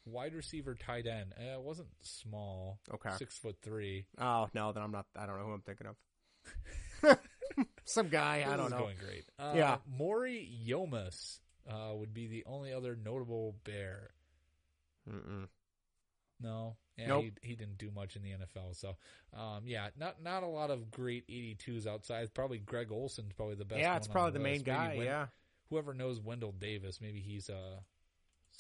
Wide 0.07 0.35
receiver, 0.35 0.75
tight 0.75 1.07
end. 1.07 1.35
Uh, 1.39 1.59
it 1.59 1.63
wasn't 1.63 1.89
small. 2.01 2.79
Okay. 2.95 3.11
six 3.19 3.37
foot 3.39 3.57
three. 3.63 4.07
Oh 4.19 4.49
no, 4.55 4.73
then 4.73 4.83
I'm 4.83 4.93
not. 4.93 5.07
I 5.17 5.27
don't 5.27 5.39
know 5.39 5.45
who 5.47 5.53
I'm 5.53 5.63
thinking 5.63 5.89
of. 5.89 7.19
Some 7.85 8.09
guy. 8.09 8.45
I 8.49 8.57
don't 8.57 8.71
know. 8.71 8.79
Going 8.79 8.97
great. 9.05 9.25
Uh, 9.39 9.53
Yeah. 9.57 9.77
Maury 9.99 10.49
Yomas 10.67 11.39
uh, 11.69 11.93
would 11.95 12.15
be 12.15 12.27
the 12.27 12.45
only 12.47 12.73
other 12.73 12.97
notable 12.97 13.57
bear. 13.65 14.11
Mm-mm. 15.11 15.47
No, 16.41 16.77
yeah, 16.99 17.07
Nope. 17.09 17.25
he, 17.43 17.49
he 17.51 17.57
didn't 17.57 17.79
do 17.79 17.91
much 17.91 18.15
in 18.15 18.23
the 18.23 18.31
NFL. 18.33 18.77
So, 18.77 18.97
um, 19.35 19.63
yeah, 19.65 19.89
not 19.99 20.23
not 20.23 20.43
a 20.43 20.47
lot 20.47 20.71
of 20.71 20.91
great 20.91 21.27
82s 21.29 21.87
outside. 21.87 22.33
Probably 22.35 22.59
Greg 22.59 22.93
Olsen's 22.93 23.33
probably 23.33 23.55
the 23.55 23.65
best. 23.65 23.81
Yeah, 23.81 23.97
it's 23.97 24.07
probably 24.07 24.33
the 24.33 24.41
main 24.41 24.55
list. 24.59 24.67
Maybe 24.67 24.99
guy. 24.99 25.05
Yeah. 25.05 25.27
whoever 25.71 25.95
knows 25.95 26.21
Wendell 26.21 26.53
Davis, 26.53 27.01
maybe 27.01 27.21
he's 27.21 27.49
uh 27.49 27.79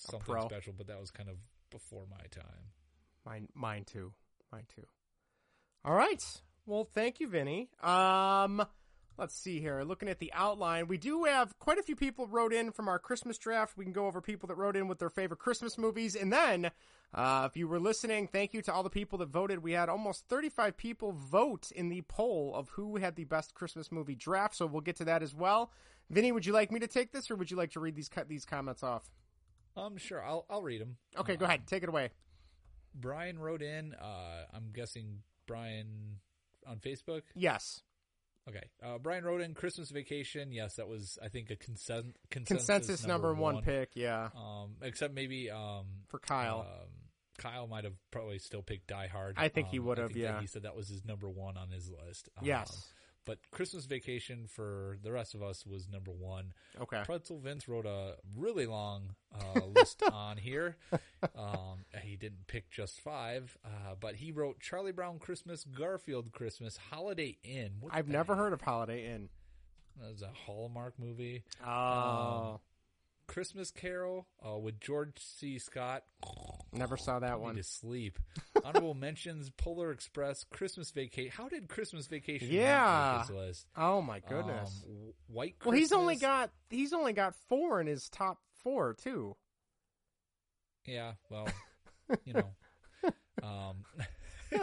something 0.06 0.40
special. 0.48 0.74
But 0.76 0.86
that 0.88 1.00
was 1.00 1.10
kind 1.10 1.28
of 1.28 1.36
before 1.70 2.04
my 2.10 2.24
time. 2.30 2.72
Mine, 3.24 3.48
mine 3.54 3.84
too. 3.84 4.12
Mine 4.52 4.64
too. 4.74 4.86
All 5.84 5.94
right. 5.94 6.24
Well, 6.66 6.84
thank 6.84 7.20
you, 7.20 7.28
Vinnie. 7.28 7.68
Um, 7.82 8.64
let's 9.18 9.34
see 9.34 9.60
here. 9.60 9.82
Looking 9.82 10.08
at 10.08 10.18
the 10.18 10.32
outline, 10.32 10.88
we 10.88 10.98
do 10.98 11.24
have 11.24 11.58
quite 11.58 11.78
a 11.78 11.82
few 11.82 11.96
people 11.96 12.26
wrote 12.26 12.52
in 12.52 12.72
from 12.72 12.88
our 12.88 12.98
Christmas 12.98 13.38
draft. 13.38 13.76
We 13.76 13.84
can 13.84 13.92
go 13.92 14.06
over 14.06 14.20
people 14.20 14.48
that 14.48 14.56
wrote 14.56 14.76
in 14.76 14.88
with 14.88 14.98
their 14.98 15.10
favorite 15.10 15.38
Christmas 15.38 15.78
movies, 15.78 16.16
and 16.16 16.32
then, 16.32 16.70
uh, 17.14 17.46
if 17.48 17.56
you 17.56 17.68
were 17.68 17.78
listening, 17.78 18.26
thank 18.26 18.52
you 18.52 18.62
to 18.62 18.72
all 18.72 18.82
the 18.82 18.90
people 18.90 19.18
that 19.18 19.28
voted. 19.28 19.62
We 19.62 19.72
had 19.72 19.88
almost 19.88 20.26
35 20.28 20.76
people 20.76 21.12
vote 21.12 21.70
in 21.70 21.88
the 21.88 22.02
poll 22.02 22.52
of 22.54 22.68
who 22.70 22.96
had 22.96 23.14
the 23.14 23.24
best 23.24 23.54
Christmas 23.54 23.92
movie 23.92 24.16
draft. 24.16 24.56
So 24.56 24.66
we'll 24.66 24.80
get 24.80 24.96
to 24.96 25.04
that 25.04 25.22
as 25.22 25.34
well. 25.34 25.70
Vinnie, 26.10 26.32
would 26.32 26.46
you 26.46 26.52
like 26.52 26.70
me 26.70 26.80
to 26.80 26.88
take 26.88 27.12
this, 27.12 27.30
or 27.30 27.36
would 27.36 27.50
you 27.50 27.56
like 27.56 27.72
to 27.72 27.80
read 27.80 27.94
these 27.94 28.08
cut 28.08 28.28
these 28.28 28.44
comments 28.44 28.82
off? 28.82 29.10
Um, 29.76 29.96
sure, 29.98 30.24
I'll 30.24 30.46
I'll 30.48 30.62
read 30.62 30.80
them. 30.80 30.96
Okay, 31.18 31.36
go 31.36 31.44
ahead. 31.44 31.66
Take 31.66 31.82
it 31.82 31.88
away. 31.88 32.10
Brian 32.94 33.38
wrote 33.38 33.62
in. 33.62 33.94
Uh, 33.94 34.44
I'm 34.54 34.70
guessing 34.72 35.18
Brian 35.46 36.16
on 36.66 36.78
Facebook. 36.78 37.22
Yes. 37.34 37.82
Okay. 38.48 38.62
Uh, 38.82 38.98
Brian 38.98 39.24
wrote 39.24 39.40
in 39.40 39.54
Christmas 39.54 39.90
Vacation. 39.90 40.52
Yes, 40.52 40.76
that 40.76 40.88
was 40.88 41.18
I 41.22 41.28
think 41.28 41.50
a 41.50 41.56
consen- 41.56 42.14
consensus, 42.30 42.66
Consensus 42.66 43.06
number, 43.06 43.34
one, 43.34 43.62
pick. 43.62 43.90
Yeah. 43.94 44.28
Um, 44.36 44.76
except 44.82 45.12
maybe 45.14 45.50
um 45.50 45.86
For 46.08 46.18
Kyle. 46.20 46.60
Um, 46.60 46.88
Kyle 47.38 47.66
might 47.66 47.84
have 47.84 47.92
probably 48.10 48.38
still 48.38 48.62
picked 48.62 48.86
Die 48.86 49.08
Hard. 49.08 49.34
I 49.36 49.48
think 49.48 49.68
he 49.68 49.78
Um, 49.78 49.84
would 49.86 49.98
have, 49.98 50.16
yeah. 50.16 50.40
he 50.40 50.46
said 50.46 50.62
that 50.62 50.74
was 50.74 50.88
his 50.88 51.04
number 51.04 51.28
one 51.28 51.58
on 51.58 51.68
his 51.70 51.90
list. 51.90 52.30
Um, 52.38 52.46
Yes. 52.46 52.94
But 53.26 53.38
Christmas 53.50 53.84
Vacation 53.84 54.46
for 54.46 54.96
the 55.02 55.12
rest 55.12 55.34
of 55.34 55.42
us 55.42 55.66
was 55.66 55.88
number 55.88 56.12
one. 56.12 56.52
Okay. 56.80 57.02
Pretzel 57.04 57.38
Vince 57.40 57.68
wrote 57.68 57.84
a 57.84 58.14
really 58.36 58.66
long 58.66 59.16
uh, 59.34 59.60
list 59.66 60.02
on 60.12 60.36
here. 60.38 60.76
Um, 61.36 61.84
he 62.02 62.16
didn't 62.16 62.46
pick 62.46 62.70
just 62.70 63.00
five, 63.00 63.58
uh, 63.64 63.96
but 64.00 64.14
he 64.14 64.30
wrote 64.32 64.60
Charlie 64.60 64.92
Brown 64.92 65.18
Christmas, 65.18 65.64
Garfield 65.64 66.30
Christmas, 66.32 66.78
Holiday 66.90 67.36
Inn. 67.42 67.72
What 67.80 67.92
I've 67.92 68.08
never 68.08 68.36
heard 68.36 68.52
of 68.52 68.62
Holiday 68.62 69.12
Inn. 69.12 69.28
that 70.00 70.10
was 70.10 70.22
a 70.22 70.30
Hallmark 70.46 70.94
movie. 70.98 71.42
Oh. 71.66 71.70
Um, 72.54 72.58
Christmas 73.26 73.70
Carol 73.70 74.26
uh, 74.46 74.56
with 74.58 74.80
George 74.80 75.12
C. 75.18 75.58
Scott. 75.58 76.02
Never 76.72 76.96
saw 76.96 77.18
that 77.18 77.32
Put 77.32 77.40
one. 77.40 77.56
To 77.56 77.62
sleep. 77.62 78.18
Honorable 78.64 78.94
mentions: 78.94 79.50
Polar 79.50 79.90
Express, 79.90 80.44
Christmas 80.44 80.90
Vacation. 80.90 81.32
How 81.36 81.48
did 81.48 81.68
Christmas 81.68 82.06
Vacation? 82.06 82.48
Yeah. 82.50 83.16
make 83.18 83.28
this 83.28 83.36
list? 83.36 83.66
Oh 83.76 84.02
my 84.02 84.20
goodness. 84.20 84.84
Um, 84.86 85.12
White. 85.28 85.56
well, 85.64 85.74
he's 85.74 85.92
only 85.92 86.16
got 86.16 86.50
he's 86.70 86.92
only 86.92 87.12
got 87.12 87.34
four 87.48 87.80
in 87.80 87.86
his 87.86 88.08
top 88.08 88.38
four 88.62 88.94
too. 88.94 89.36
Yeah. 90.86 91.12
Well, 91.30 91.48
you 92.24 92.34
know. 92.34 92.50
Um, 93.42 93.84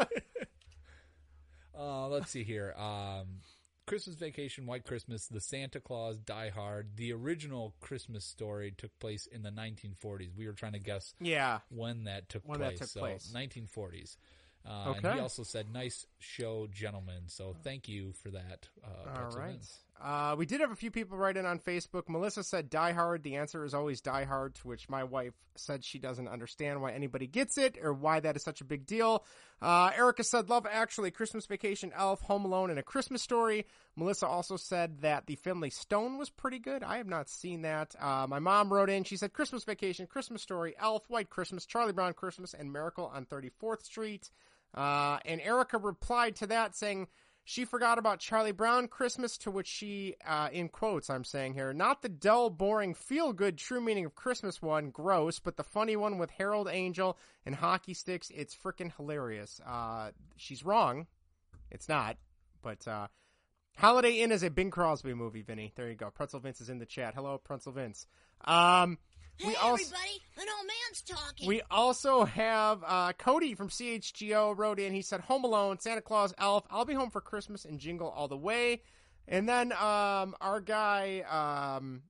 uh, 1.77 2.07
let's 2.07 2.31
see 2.31 2.43
here. 2.43 2.73
Um, 2.77 3.41
Christmas 3.85 4.15
Vacation, 4.15 4.65
White 4.65 4.85
Christmas, 4.85 5.27
The 5.27 5.41
Santa 5.41 5.79
Claus, 5.79 6.17
Die 6.17 6.49
Hard. 6.49 6.95
The 6.95 7.11
original 7.13 7.75
Christmas 7.81 8.23
story 8.25 8.73
took 8.77 8.97
place 8.99 9.25
in 9.25 9.43
the 9.43 9.49
1940s. 9.51 10.33
We 10.35 10.47
were 10.47 10.53
trying 10.53 10.73
to 10.73 10.79
guess 10.79 11.13
Yeah. 11.19 11.59
when 11.69 12.05
that 12.05 12.29
took 12.29 12.47
When 12.47 12.59
that 12.59 12.77
place. 12.77 12.79
took 12.79 12.87
so 12.89 12.99
place. 13.01 13.31
1940s. 13.33 14.17
Uh, 14.65 14.93
And 14.95 15.13
he 15.15 15.19
also 15.19 15.43
said, 15.43 15.69
"Nice 15.73 16.07
show, 16.19 16.67
gentlemen." 16.67 17.27
So 17.27 17.53
thank 17.63 17.89
you 17.89 18.13
for 18.13 18.31
that. 18.31 18.69
Uh, 18.81 18.87
All 19.17 19.31
right. 19.37 19.59
Uh, 20.03 20.35
we 20.37 20.45
did 20.45 20.59
have 20.59 20.71
a 20.71 20.75
few 20.75 20.91
people 20.91 21.17
write 21.17 21.37
in 21.37 21.45
on 21.45 21.59
Facebook. 21.59 22.09
Melissa 22.09 22.43
said 22.43 22.69
Die 22.69 22.91
Hard. 22.91 23.23
The 23.23 23.37
answer 23.37 23.63
is 23.63 23.73
always 23.73 24.01
Die 24.01 24.25
Hard, 24.25 24.53
to 24.55 24.67
which 24.67 24.89
my 24.89 25.05
wife 25.05 25.33
said 25.55 25.85
she 25.85 25.97
doesn't 25.97 26.27
understand 26.27 26.81
why 26.81 26.91
anybody 26.91 27.25
gets 27.25 27.57
it 27.57 27.77
or 27.81 27.93
why 27.93 28.19
that 28.19 28.35
is 28.35 28.43
such 28.43 28.59
a 28.59 28.65
big 28.65 28.85
deal. 28.85 29.23
Uh, 29.61 29.91
Erica 29.95 30.25
said 30.25 30.49
Love 30.49 30.67
Actually, 30.69 31.09
Christmas 31.09 31.45
Vacation, 31.45 31.93
Elf, 31.95 32.19
Home 32.23 32.43
Alone, 32.43 32.69
and 32.69 32.77
A 32.77 32.83
Christmas 32.83 33.21
Story. 33.21 33.65
Melissa 33.95 34.27
also 34.27 34.57
said 34.57 34.99
that 35.03 35.25
The 35.25 35.37
Family 35.37 35.69
Stone 35.69 36.17
was 36.17 36.29
pretty 36.29 36.59
good. 36.59 36.83
I 36.83 36.97
have 36.97 37.07
not 37.07 37.29
seen 37.29 37.61
that. 37.61 37.95
Uh, 37.97 38.27
my 38.27 38.39
mom 38.39 38.73
wrote 38.73 38.89
in. 38.89 39.05
She 39.05 39.15
said 39.15 39.31
Christmas 39.31 39.63
Vacation, 39.63 40.05
Christmas 40.05 40.41
Story, 40.41 40.75
Elf, 40.81 41.09
White 41.09 41.29
Christmas, 41.29 41.65
Charlie 41.65 41.93
Brown 41.93 42.11
Christmas, 42.11 42.53
and 42.53 42.73
Miracle 42.73 43.09
on 43.15 43.25
34th 43.25 43.83
Street. 43.83 44.29
Uh, 44.73 45.19
and 45.23 45.39
Erica 45.39 45.77
replied 45.77 46.35
to 46.37 46.47
that 46.47 46.75
saying, 46.75 47.07
she 47.43 47.65
forgot 47.65 47.97
about 47.97 48.19
Charlie 48.19 48.51
Brown 48.51 48.87
Christmas, 48.87 49.37
to 49.39 49.51
which 49.51 49.67
she, 49.67 50.15
uh, 50.25 50.49
in 50.51 50.69
quotes, 50.69 51.09
I'm 51.09 51.23
saying 51.23 51.53
here, 51.53 51.73
not 51.73 52.01
the 52.01 52.09
dull, 52.09 52.49
boring, 52.49 52.93
feel 52.93 53.33
good, 53.33 53.57
true 53.57 53.81
meaning 53.81 54.05
of 54.05 54.15
Christmas 54.15 54.61
one, 54.61 54.91
gross, 54.91 55.39
but 55.39 55.57
the 55.57 55.63
funny 55.63 55.95
one 55.95 56.17
with 56.17 56.31
Harold 56.31 56.69
Angel 56.71 57.17
and 57.45 57.55
hockey 57.55 57.93
sticks. 57.93 58.31
It's 58.33 58.55
freaking 58.55 58.95
hilarious. 58.95 59.59
Uh, 59.65 60.11
she's 60.37 60.63
wrong. 60.63 61.07
It's 61.69 61.89
not. 61.89 62.17
But, 62.61 62.87
uh, 62.87 63.07
Holiday 63.75 64.19
Inn 64.19 64.31
is 64.31 64.43
a 64.43 64.49
Bing 64.49 64.69
Crosby 64.69 65.13
movie, 65.13 65.41
Vinnie. 65.41 65.73
There 65.75 65.89
you 65.89 65.95
go. 65.95 66.11
Pretzel 66.11 66.39
Vince 66.39 66.61
is 66.61 66.69
in 66.69 66.77
the 66.77 66.85
chat. 66.85 67.15
Hello, 67.15 67.39
Pretzel 67.39 67.71
Vince. 67.71 68.05
Um, 68.45 68.99
we 69.45 69.55
also. 69.55 69.83
everybody! 69.83 70.21
An 70.37 70.45
old 70.57 70.67
man's 70.67 71.01
talking. 71.01 71.47
We 71.47 71.61
also 71.71 72.25
have 72.25 72.83
uh, 72.85 73.13
Cody 73.13 73.55
from 73.55 73.69
CHGO 73.69 74.57
wrote 74.57 74.79
in. 74.79 74.93
He 74.93 75.01
said, 75.01 75.21
"Home 75.21 75.43
Alone, 75.43 75.79
Santa 75.79 76.01
Claus, 76.01 76.33
Elf. 76.37 76.65
I'll 76.69 76.85
be 76.85 76.93
home 76.93 77.09
for 77.09 77.21
Christmas 77.21 77.65
and 77.65 77.79
Jingle 77.79 78.09
all 78.09 78.27
the 78.27 78.37
way." 78.37 78.81
And 79.27 79.47
then 79.47 79.71
um, 79.73 80.35
our 80.41 80.59
guy 80.59 81.21
um, 81.77 82.03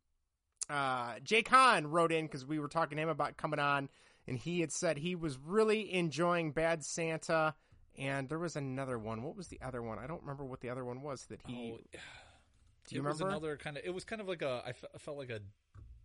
uh, 0.69 1.15
Jay 1.23 1.43
Kahn 1.43 1.87
wrote 1.87 2.11
in 2.11 2.25
because 2.25 2.45
we 2.45 2.59
were 2.59 2.67
talking 2.67 2.95
to 2.97 3.03
him 3.03 3.09
about 3.09 3.37
coming 3.37 3.59
on, 3.59 3.89
and 4.27 4.37
he 4.37 4.61
had 4.61 4.71
said 4.71 4.97
he 4.97 5.15
was 5.15 5.37
really 5.37 5.93
enjoying 5.93 6.51
Bad 6.51 6.83
Santa. 6.83 7.53
And 7.95 8.27
there 8.27 8.39
was 8.39 8.55
another 8.55 8.97
one. 8.97 9.21
What 9.21 9.35
was 9.35 9.49
the 9.49 9.59
other 9.61 9.83
one? 9.83 9.99
I 9.99 10.07
don't 10.07 10.21
remember 10.21 10.43
what 10.43 10.61
the 10.61 10.69
other 10.71 10.83
one 10.83 11.03
was 11.03 11.25
that 11.27 11.41
he. 11.45 11.75
Oh, 11.75 11.77
Do 12.87 12.95
you 12.95 13.01
it 13.01 13.03
remember? 13.03 13.09
was 13.09 13.21
another 13.21 13.57
kind 13.57 13.77
of. 13.77 13.83
It 13.85 13.93
was 13.93 14.03
kind 14.03 14.19
of 14.19 14.27
like 14.27 14.41
a. 14.41 14.63
I 14.65 14.97
felt 14.97 15.17
like 15.17 15.29
a 15.29 15.41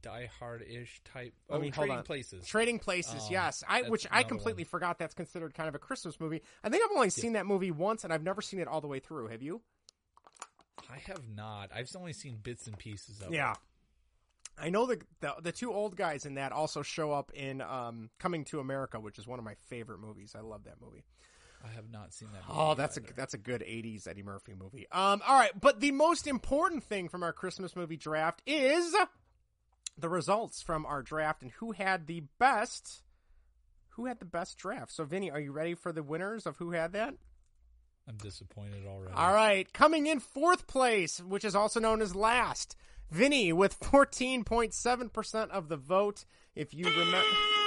Die 0.03 0.31
Hard 0.39 0.63
ish 0.69 1.01
type. 1.05 1.35
I 1.51 1.55
oh, 1.55 1.59
mean, 1.59 1.73
hold 1.73 1.89
Trading. 1.89 2.05
Places. 2.05 2.47
Trading 2.47 2.79
Places, 2.79 3.25
Um, 3.25 3.29
yes. 3.33 3.65
I 3.69 3.83
which 3.83 4.07
I 4.11 4.23
completely 4.23 4.65
one. 4.65 4.69
forgot 4.71 4.99
that's 4.99 5.15
considered 5.15 5.55
kind 5.55 5.69
of 5.69 5.75
a 5.75 5.79
Christmas 5.79 6.19
movie. 6.21 6.43
I 6.63 6.69
think 6.69 6.85
I've 6.85 6.95
only 6.97 7.11
seen 7.11 7.33
that 7.35 7.47
movie 7.47 7.71
once, 7.71 8.05
and 8.05 8.13
I've 8.13 8.23
never 8.23 8.41
seen 8.41 8.61
it 8.61 8.69
all 8.69 8.81
the 8.81 8.87
way 8.89 9.01
through. 9.01 9.29
Have 9.29 9.43
you? 9.43 9.61
I 10.91 10.99
have 11.07 11.29
not. 11.35 11.71
I've 11.75 11.89
only 11.97 12.13
seen 12.13 12.39
bits 12.43 12.67
and 12.67 12.79
pieces 12.79 13.21
of 13.21 13.33
Yeah. 13.33 13.53
it. 13.53 13.57
Yeah. 14.57 14.65
I 14.65 14.71
know 14.71 14.87
the, 14.87 15.01
the 15.21 15.35
the 15.41 15.53
two 15.53 15.73
old 15.73 15.97
guys 15.97 16.27
in 16.27 16.35
that 16.35 16.51
also 16.51 16.83
show 16.83 17.13
up 17.13 17.31
in 17.33 17.61
um, 17.61 18.11
Coming 18.19 18.45
to 18.47 18.59
America, 18.59 18.99
which 18.99 19.19
is 19.19 19.27
one 19.27 19.39
of 19.39 19.45
my 19.45 19.55
favorite 19.69 20.01
movies. 20.01 20.35
I 20.37 20.41
love 20.41 20.65
that 20.65 20.81
movie. 20.81 21.05
I 21.65 21.69
have 21.75 21.91
not 21.91 22.13
seen 22.13 22.29
that. 22.33 22.43
Oh, 22.49 22.75
that's 22.75 22.99
either. 22.99 23.09
a 23.11 23.15
that's 23.15 23.35
a 23.35 23.39
good 23.39 23.61
'80s 23.63 24.09
Eddie 24.09 24.23
Murphy 24.25 24.55
movie. 24.59 24.87
Um, 24.91 25.23
all 25.27 25.39
right, 25.39 25.53
but 25.61 25.79
the 25.81 25.93
most 25.93 26.27
important 26.27 26.83
thing 26.83 27.09
from 27.09 27.23
our 27.23 27.33
Christmas 27.33 27.77
movie 27.77 27.97
draft 27.97 28.43
is 28.47 28.95
the 29.99 30.09
results 30.09 30.63
from 30.63 30.87
our 30.87 31.03
draft 31.03 31.43
and 31.43 31.51
who 31.53 31.73
had 31.73 32.07
the 32.07 32.23
best. 32.39 33.03
Who 33.91 34.07
had 34.07 34.21
the 34.21 34.25
best 34.25 34.57
draft? 34.57 34.93
So, 34.93 35.05
Vinnie, 35.05 35.31
are 35.31 35.41
you 35.41 35.53
ready 35.53 35.75
for 35.75 35.93
the 35.93 36.03
winners 36.03 36.47
of 36.47 36.57
who 36.59 36.71
had 36.71 36.93
that? 36.93 37.15
I'm 38.09 38.17
disappointed 38.17 38.87
already. 38.87 39.15
All 39.15 39.35
right, 39.35 39.71
coming 39.73 40.07
in 40.07 40.21
fourth 40.21 40.67
place, 40.67 41.21
which 41.21 41.45
is 41.45 41.55
also 41.55 41.81
known 41.81 42.01
as 42.01 42.15
last, 42.15 42.77
Vinnie 43.11 43.53
with 43.53 43.79
14.7% 43.81 45.51
of 45.51 45.69
the 45.69 45.77
vote. 45.77 46.25
If 46.55 46.75
you 46.75 46.85
remember. 46.85 47.58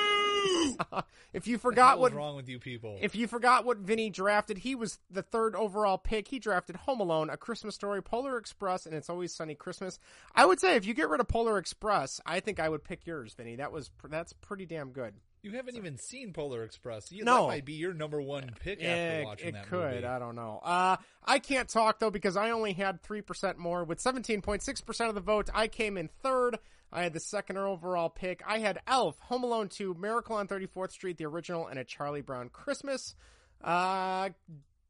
if 1.34 1.48
you 1.48 1.58
forgot 1.58 2.00
what 2.00 2.14
wrong 2.14 2.36
with 2.36 2.50
you 2.50 2.60
people, 2.60 2.98
if 3.02 3.16
you 3.16 3.28
forgot 3.28 3.66
what 3.66 3.78
Vinnie 3.78 4.10
drafted, 4.10 4.58
he 4.60 4.76
was 4.76 5.00
the 5.10 5.22
third 5.24 5.56
overall 5.56 5.98
pick. 5.98 6.28
He 6.28 6.40
drafted 6.40 6.76
Home 6.78 7.00
Alone, 7.00 7.30
A 7.30 7.38
Christmas 7.38 7.76
Story, 7.76 8.02
Polar 8.02 8.38
Express, 8.38 8.86
and 8.86 8.96
It's 8.96 9.10
Always 9.10 9.34
Sunny 9.34 9.56
Christmas. 9.56 10.00
I 10.36 10.46
would 10.46 10.60
say 10.60 10.76
if 10.76 10.86
you 10.86 10.94
get 10.94 11.10
rid 11.10 11.22
of 11.22 11.28
Polar 11.28 11.58
Express, 11.58 12.20
I 12.26 12.40
think 12.40 12.60
I 12.60 12.70
would 12.70 12.84
pick 12.84 13.06
yours, 13.06 13.34
Vinnie. 13.34 13.58
That 13.58 13.72
was 13.72 13.92
that's 14.10 14.34
pretty 14.34 14.66
damn 14.66 14.92
good. 14.92 15.14
You 15.44 15.52
haven't 15.54 15.76
even 15.76 15.98
seen 15.98 16.34
Polar 16.34 16.64
Express. 16.64 17.12
You, 17.12 17.24
no, 17.24 17.44
that 17.44 17.48
might 17.48 17.66
be 17.66 17.74
your 17.74 17.94
number 17.94 18.22
one 18.22 18.52
pick 18.60 18.84
after 18.84 19.22
it, 19.22 19.26
watching 19.26 19.48
it 19.48 19.54
that 19.54 19.68
could. 19.68 19.96
movie. 19.96 20.06
I 20.06 20.20
don't 20.20 20.36
know. 20.36 20.60
Uh, 20.64 20.98
I 21.26 21.40
can't 21.40 21.68
talk 21.68 22.00
though 22.00 22.12
because 22.12 22.38
I 22.38 22.52
only 22.52 22.74
had 22.74 23.02
three 23.02 23.22
percent 23.22 23.58
more. 23.58 23.84
With 23.84 24.00
seventeen 24.00 24.42
point 24.42 24.62
six 24.62 24.82
percent 24.82 25.10
of 25.10 25.16
the 25.16 25.22
vote, 25.22 25.50
I 25.54 25.68
came 25.68 25.98
in 25.98 26.10
third. 26.22 26.60
I 26.92 27.04
had 27.04 27.14
the 27.14 27.20
second 27.20 27.58
overall 27.58 28.10
pick. 28.10 28.42
I 28.46 28.60
had 28.60 28.80
Elf, 28.86 29.18
Home 29.20 29.44
Alone 29.44 29.70
2, 29.70 29.94
Miracle 29.94 30.36
on 30.36 30.48
34th 30.48 30.92
Street, 30.92 31.18
the 31.18 31.26
original, 31.26 31.68
and 31.68 31.80
a 31.80 31.84
Charlie 31.86 32.22
Brown 32.22 32.50
Christmas. 32.50 33.16
Uh, 33.64 34.30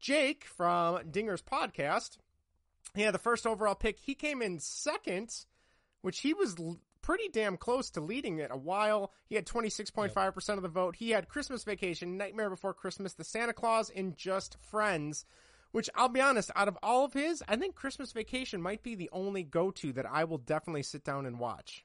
Jake 0.00 0.44
from 0.44 1.10
Dinger's 1.10 1.42
podcast, 1.42 2.16
he 2.94 3.02
had 3.02 3.14
the 3.14 3.18
first 3.18 3.46
overall 3.46 3.76
pick. 3.76 3.98
He 4.00 4.14
came 4.14 4.42
in 4.42 4.58
second, 4.58 5.30
which 6.00 6.20
he 6.20 6.34
was 6.34 6.56
l- 6.58 6.78
pretty 7.02 7.28
damn 7.32 7.56
close 7.56 7.90
to 7.90 8.00
leading 8.00 8.38
it 8.40 8.50
a 8.52 8.56
while. 8.56 9.12
He 9.28 9.36
had 9.36 9.46
26.5% 9.46 10.56
of 10.56 10.62
the 10.62 10.68
vote. 10.68 10.96
He 10.96 11.10
had 11.10 11.28
Christmas 11.28 11.62
Vacation, 11.62 12.16
Nightmare 12.16 12.50
Before 12.50 12.74
Christmas, 12.74 13.14
The 13.14 13.24
Santa 13.24 13.52
Claus, 13.52 13.90
and 13.94 14.16
Just 14.16 14.56
Friends. 14.70 15.24
Which 15.70 15.88
I'll 15.94 16.10
be 16.10 16.20
honest, 16.20 16.50
out 16.54 16.68
of 16.68 16.76
all 16.82 17.06
of 17.06 17.14
his, 17.14 17.42
I 17.48 17.56
think 17.56 17.74
Christmas 17.74 18.12
Vacation 18.12 18.60
might 18.60 18.82
be 18.82 18.94
the 18.94 19.08
only 19.10 19.42
go 19.42 19.70
to 19.70 19.92
that 19.94 20.04
I 20.04 20.24
will 20.24 20.36
definitely 20.36 20.82
sit 20.82 21.02
down 21.02 21.24
and 21.24 21.38
watch. 21.40 21.84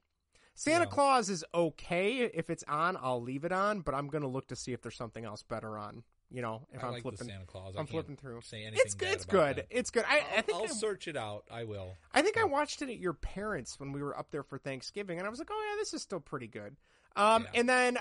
Santa 0.60 0.86
Yeah. 0.86 0.90
Claus 0.90 1.30
is 1.30 1.46
okay. 1.54 2.24
If 2.34 2.50
it's 2.50 2.64
on, 2.68 2.98
I'll 3.00 3.22
leave 3.22 3.46
it 3.46 3.52
on, 3.52 3.82
but 3.82 3.94
I'm 3.94 4.08
going 4.08 4.24
to 4.24 4.28
look 4.28 4.48
to 4.48 4.56
see 4.56 4.74
if 4.74 4.82
there's 4.82 4.96
something 4.96 5.24
else 5.24 5.44
better 5.44 5.78
on. 5.78 6.04
You 6.32 6.42
know, 6.42 6.68
if 6.74 6.84
I 6.84 6.88
am 6.88 6.94
like 6.94 7.04
flipping, 7.04 7.28
Santa 7.28 7.46
Claus. 7.46 7.76
I'm 7.76 7.82
I 7.82 7.84
can't 7.84 7.90
flipping 7.92 8.16
through. 8.18 8.42
say 8.42 8.64
anything 8.64 8.82
It's 8.84 8.96
good. 8.96 9.10
It's 9.10 9.24
good. 9.26 9.58
that. 9.58 9.68
It's 9.70 9.92
good. 9.92 10.04
I, 10.10 10.16
I 10.18 10.38
I'll, 10.38 10.42
think 10.42 10.58
I'll 10.58 10.64
I, 10.66 10.68
search 10.68 11.08
it 11.08 11.16
out. 11.16 11.46
I 11.50 11.64
will. 11.64 11.94
I 12.14 12.22
think 12.22 12.38
I 12.38 12.44
watched 12.44 12.82
it 12.82 12.90
at 12.90 12.98
your 12.98 13.14
parents 13.14 13.80
when 13.80 13.94
we 13.94 14.02
were 14.04 14.18
up 14.18 14.32
there 14.32 14.44
for 14.44 14.58
Thanksgiving, 14.58 15.20
and 15.20 15.28
I 15.28 15.30
was 15.30 15.40
like, 15.40 15.50
oh 15.52 15.68
yeah, 15.70 15.76
this 15.80 15.94
is 15.94 16.02
still 16.02 16.20
pretty 16.20 16.48
good. 16.48 16.76
Um, 17.16 17.44
Yeah. 17.54 17.60
and 17.62 17.70
then 17.70 17.98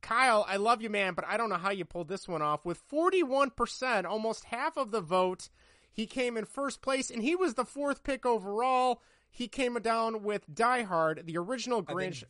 Kyle, 0.00 0.44
I 0.48 0.56
love 0.56 0.80
you, 0.82 0.90
man, 0.90 1.14
but 1.14 1.26
I 1.28 1.36
don't 1.36 1.48
know 1.50 1.56
how 1.56 1.70
you 1.70 1.84
pulled 1.84 2.08
this 2.08 2.26
one 2.26 2.40
off 2.42 2.64
with 2.64 2.80
41%, 2.88 4.04
almost 4.04 4.44
half 4.44 4.76
of 4.76 4.90
the 4.90 5.00
vote. 5.00 5.48
He 5.92 6.06
came 6.06 6.36
in 6.36 6.44
first 6.44 6.82
place, 6.82 7.10
and 7.10 7.22
he 7.22 7.36
was 7.36 7.54
the 7.54 7.64
fourth 7.64 8.02
pick 8.04 8.24
overall. 8.24 9.02
He 9.30 9.48
came 9.48 9.74
down 9.74 10.22
with 10.22 10.42
Die 10.52 10.82
Hard, 10.82 11.22
the 11.26 11.38
original 11.38 11.82
Grinch. 11.82 12.24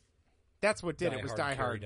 That's 0.61 0.83
what 0.83 0.97
did 0.97 1.13
it 1.13 1.23
was 1.23 1.33
Die 1.33 1.55
Hard. 1.55 1.85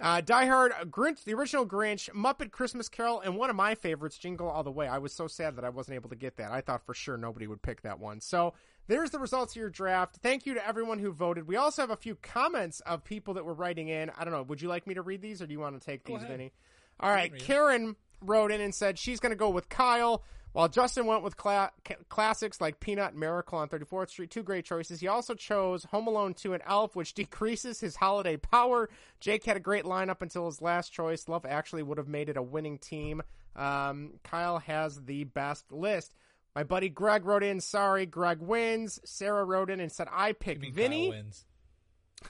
Uh, 0.00 0.20
Die 0.20 0.46
Hard, 0.46 0.72
Grinch, 0.90 1.22
the 1.22 1.34
original 1.34 1.64
Grinch, 1.64 2.10
Muppet 2.10 2.50
Christmas 2.50 2.88
Carol, 2.88 3.20
and 3.20 3.36
one 3.36 3.48
of 3.48 3.54
my 3.54 3.76
favorites, 3.76 4.18
Jingle 4.18 4.48
All 4.48 4.64
the 4.64 4.70
Way. 4.72 4.88
I 4.88 4.98
was 4.98 5.12
so 5.12 5.28
sad 5.28 5.54
that 5.56 5.64
I 5.64 5.68
wasn't 5.68 5.94
able 5.94 6.10
to 6.10 6.16
get 6.16 6.36
that. 6.38 6.50
I 6.50 6.60
thought 6.60 6.84
for 6.84 6.94
sure 6.94 7.16
nobody 7.16 7.46
would 7.46 7.62
pick 7.62 7.82
that 7.82 8.00
one. 8.00 8.20
So 8.20 8.54
there's 8.88 9.10
the 9.10 9.20
results 9.20 9.52
of 9.52 9.60
your 9.60 9.70
draft. 9.70 10.16
Thank 10.16 10.46
you 10.46 10.54
to 10.54 10.66
everyone 10.66 10.98
who 10.98 11.12
voted. 11.12 11.46
We 11.46 11.56
also 11.56 11.82
have 11.82 11.90
a 11.90 11.96
few 11.96 12.16
comments 12.16 12.80
of 12.80 13.04
people 13.04 13.34
that 13.34 13.44
were 13.44 13.54
writing 13.54 13.88
in. 13.88 14.10
I 14.18 14.24
don't 14.24 14.32
know. 14.32 14.42
Would 14.42 14.60
you 14.60 14.68
like 14.68 14.86
me 14.86 14.94
to 14.94 15.02
read 15.02 15.22
these, 15.22 15.40
or 15.40 15.46
do 15.46 15.52
you 15.52 15.60
want 15.60 15.80
to 15.80 15.84
take 15.84 16.04
these. 16.04 16.22
Vinnie? 16.22 16.52
All 16.98 17.10
right. 17.10 17.36
Karen 17.38 17.94
wrote 18.20 18.50
in 18.50 18.60
and 18.60 18.74
said 18.74 18.98
she's 18.98 19.20
going 19.20 19.30
to 19.30 19.36
go 19.36 19.50
with 19.50 19.68
Kyle. 19.68 20.24
While 20.54 20.68
Justin 20.68 21.06
went 21.06 21.24
with 21.24 21.36
cla- 21.36 21.72
classics 22.08 22.60
like 22.60 22.78
Peanut 22.78 23.10
and 23.10 23.18
Miracle 23.18 23.58
on 23.58 23.68
34th 23.68 24.10
Street, 24.10 24.30
two 24.30 24.44
great 24.44 24.64
choices. 24.64 25.00
He 25.00 25.08
also 25.08 25.34
chose 25.34 25.82
Home 25.86 26.06
Alone 26.06 26.32
2 26.32 26.52
and 26.54 26.62
Elf, 26.64 26.94
which 26.94 27.12
decreases 27.12 27.80
his 27.80 27.96
holiday 27.96 28.36
power. 28.36 28.88
Jake 29.18 29.44
had 29.44 29.56
a 29.56 29.60
great 29.60 29.82
lineup 29.82 30.22
until 30.22 30.46
his 30.46 30.62
last 30.62 30.92
choice. 30.92 31.26
Love 31.26 31.44
actually 31.44 31.82
would 31.82 31.98
have 31.98 32.06
made 32.06 32.28
it 32.28 32.36
a 32.36 32.42
winning 32.42 32.78
team. 32.78 33.20
Um, 33.56 34.12
Kyle 34.22 34.60
has 34.60 35.04
the 35.04 35.24
best 35.24 35.72
list. 35.72 36.14
My 36.54 36.62
buddy 36.62 36.88
Greg 36.88 37.24
wrote 37.24 37.42
in, 37.42 37.60
sorry, 37.60 38.06
Greg 38.06 38.38
wins. 38.38 39.00
Sarah 39.04 39.44
wrote 39.44 39.70
in 39.70 39.80
and 39.80 39.90
said, 39.90 40.06
I 40.12 40.34
picked 40.34 40.64
Vinnie. 40.72 41.10
Kyle 41.10 41.18
wins. 41.18 41.44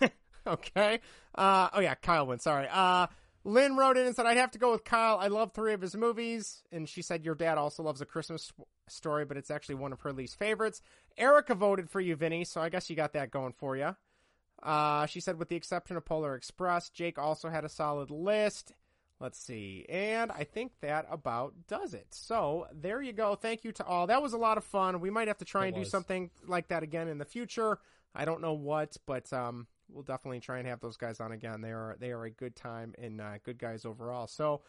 okay. 0.47 1.01
Uh, 1.35 1.69
oh 1.75 1.81
yeah, 1.81 1.95
Kyle 1.95 2.27
wins. 2.27 2.43
Sorry. 2.43 2.69
Uh, 2.73 3.09
Lynn 3.45 3.77
wrote 3.77 3.99
in 3.99 4.07
and 4.07 4.17
said, 4.17 4.27
I'd 4.27 4.39
have 4.39 4.53
to 4.53 4.59
go 4.59 4.73
with 4.73 4.85
Kyle. 4.85 5.19
I 5.19 5.29
love 5.29 5.53
three 5.53 5.75
of 5.75 5.83
his 5.83 5.95
movies. 5.95 6.63
And 6.73 6.89
she 6.89 7.03
said, 7.03 7.25
Your 7.25 7.35
dad 7.35 7.59
also 7.59 7.83
loves 7.83 8.01
A 8.01 8.07
Christmas 8.07 8.53
Story, 8.89 9.25
but 9.25 9.37
it's 9.37 9.51
actually 9.51 9.77
one 9.77 9.93
of 9.93 10.01
her 10.01 10.13
least 10.13 10.39
favorites. 10.39 10.81
Erica 11.19 11.55
voted 11.55 11.91
for 11.91 12.01
you, 12.01 12.17
Vinnie, 12.17 12.45
so 12.45 12.61
I 12.61 12.71
guess 12.71 12.89
you 12.89 12.97
got 12.97 13.13
that 13.13 13.31
going 13.31 13.53
for 13.53 13.77
you. 13.77 13.95
Uh, 14.63 15.05
she 15.07 15.21
said, 15.21 15.39
with 15.39 15.51
the 15.51 15.57
exception 15.57 15.97
of 15.97 16.05
Polar 16.05 16.35
Express, 16.35 16.89
Jake 16.89 17.19
also 17.19 17.51
had 17.51 17.65
a 17.65 17.69
solid 17.69 18.11
list. 18.11 18.73
Let's 19.21 19.39
see. 19.39 19.87
And 19.89 20.33
I 20.33 20.45
think 20.45 20.73
that 20.81 21.07
about 21.11 21.55
does 21.69 21.95
it. 21.95 22.07
So 22.11 22.67
there 22.73 23.01
you 23.01 23.13
go. 23.13 23.37
Thank 23.37 23.65
you 23.65 23.73
to 23.73 23.85
all. 23.85 24.07
That 24.07 24.23
was 24.23 24.33
a 24.33 24.39
lot 24.39 24.59
of 24.59 24.65
fun. 24.65 25.01
We 25.01 25.11
might 25.11 25.29
have 25.29 25.39
to 25.39 25.45
try 25.45 25.67
It 25.67 25.69
and 25.69 25.77
do 25.77 25.85
something 25.85 26.31
like 26.47 26.69
that 26.69 26.83
again 26.83 27.09
in 27.09 27.19
the 27.19 27.25
future. 27.25 27.79
I 28.15 28.25
don't 28.25 28.41
know 28.41 28.55
what, 28.55 28.97
but 29.07 29.33
um, 29.33 29.67
we'll 29.89 30.03
definitely 30.03 30.41
try 30.41 30.59
and 30.59 30.69
have 30.69 30.81
those 30.81 30.97
guys 30.97 31.21
on 31.21 31.33
again. 31.33 31.61
They 31.61 31.71
are 31.73 31.97
they 31.99 32.11
are 32.11 32.25
a 32.25 32.31
good 32.31 32.57
time 32.57 32.95
and 32.99 33.21
uh, 33.21 33.39
good 33.45 33.59
guys 33.59 33.85
overall. 33.85 34.27
So, 34.27 34.63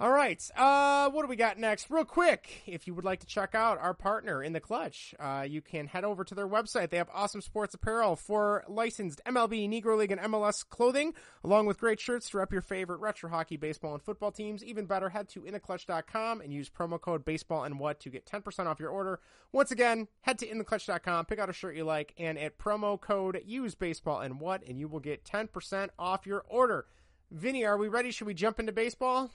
all 0.00 0.12
right, 0.12 0.40
uh, 0.56 1.10
what 1.10 1.22
do 1.22 1.28
we 1.28 1.34
got 1.34 1.58
next? 1.58 1.90
Real 1.90 2.04
quick, 2.04 2.62
if 2.66 2.86
you 2.86 2.94
would 2.94 3.04
like 3.04 3.18
to 3.18 3.26
check 3.26 3.56
out 3.56 3.80
our 3.80 3.94
partner 3.94 4.40
in 4.44 4.52
the 4.52 4.60
clutch, 4.60 5.12
uh, 5.18 5.44
you 5.48 5.60
can 5.60 5.88
head 5.88 6.04
over 6.04 6.22
to 6.22 6.36
their 6.36 6.46
website. 6.46 6.90
They 6.90 6.98
have 6.98 7.10
awesome 7.12 7.40
sports 7.40 7.74
apparel 7.74 8.14
for 8.14 8.64
licensed 8.68 9.20
MLB, 9.26 9.68
Negro 9.68 9.98
League, 9.98 10.12
and 10.12 10.20
MLS 10.20 10.64
clothing, 10.68 11.14
along 11.42 11.66
with 11.66 11.80
great 11.80 11.98
shirts 11.98 12.30
to 12.30 12.38
rep 12.38 12.52
your 12.52 12.62
favorite 12.62 13.00
retro 13.00 13.28
hockey, 13.28 13.56
baseball, 13.56 13.92
and 13.92 14.00
football 14.00 14.30
teams. 14.30 14.62
Even 14.62 14.86
better, 14.86 15.08
head 15.08 15.28
to 15.30 15.40
intheclutch.com 15.40 16.42
and 16.42 16.52
use 16.52 16.70
promo 16.70 17.00
code 17.00 17.24
baseball 17.24 17.64
and 17.64 17.80
what 17.80 17.98
to 17.98 18.08
get 18.08 18.24
10% 18.24 18.66
off 18.66 18.78
your 18.78 18.90
order. 18.90 19.18
Once 19.50 19.72
again, 19.72 20.06
head 20.20 20.38
to 20.38 20.46
intheclutch.com, 20.46 21.24
pick 21.24 21.40
out 21.40 21.50
a 21.50 21.52
shirt 21.52 21.74
you 21.74 21.82
like, 21.82 22.14
and 22.16 22.38
at 22.38 22.56
promo 22.56 23.00
code 23.00 23.42
use 23.44 23.74
baseball 23.74 24.20
and 24.20 24.38
what, 24.38 24.62
and 24.64 24.78
you 24.78 24.86
will 24.86 25.00
get 25.00 25.24
10% 25.24 25.88
off 25.98 26.24
your 26.24 26.44
order. 26.48 26.86
Vinnie, 27.32 27.64
are 27.64 27.76
we 27.76 27.88
ready? 27.88 28.12
Should 28.12 28.28
we 28.28 28.34
jump 28.34 28.60
into 28.60 28.70
baseball? 28.70 29.32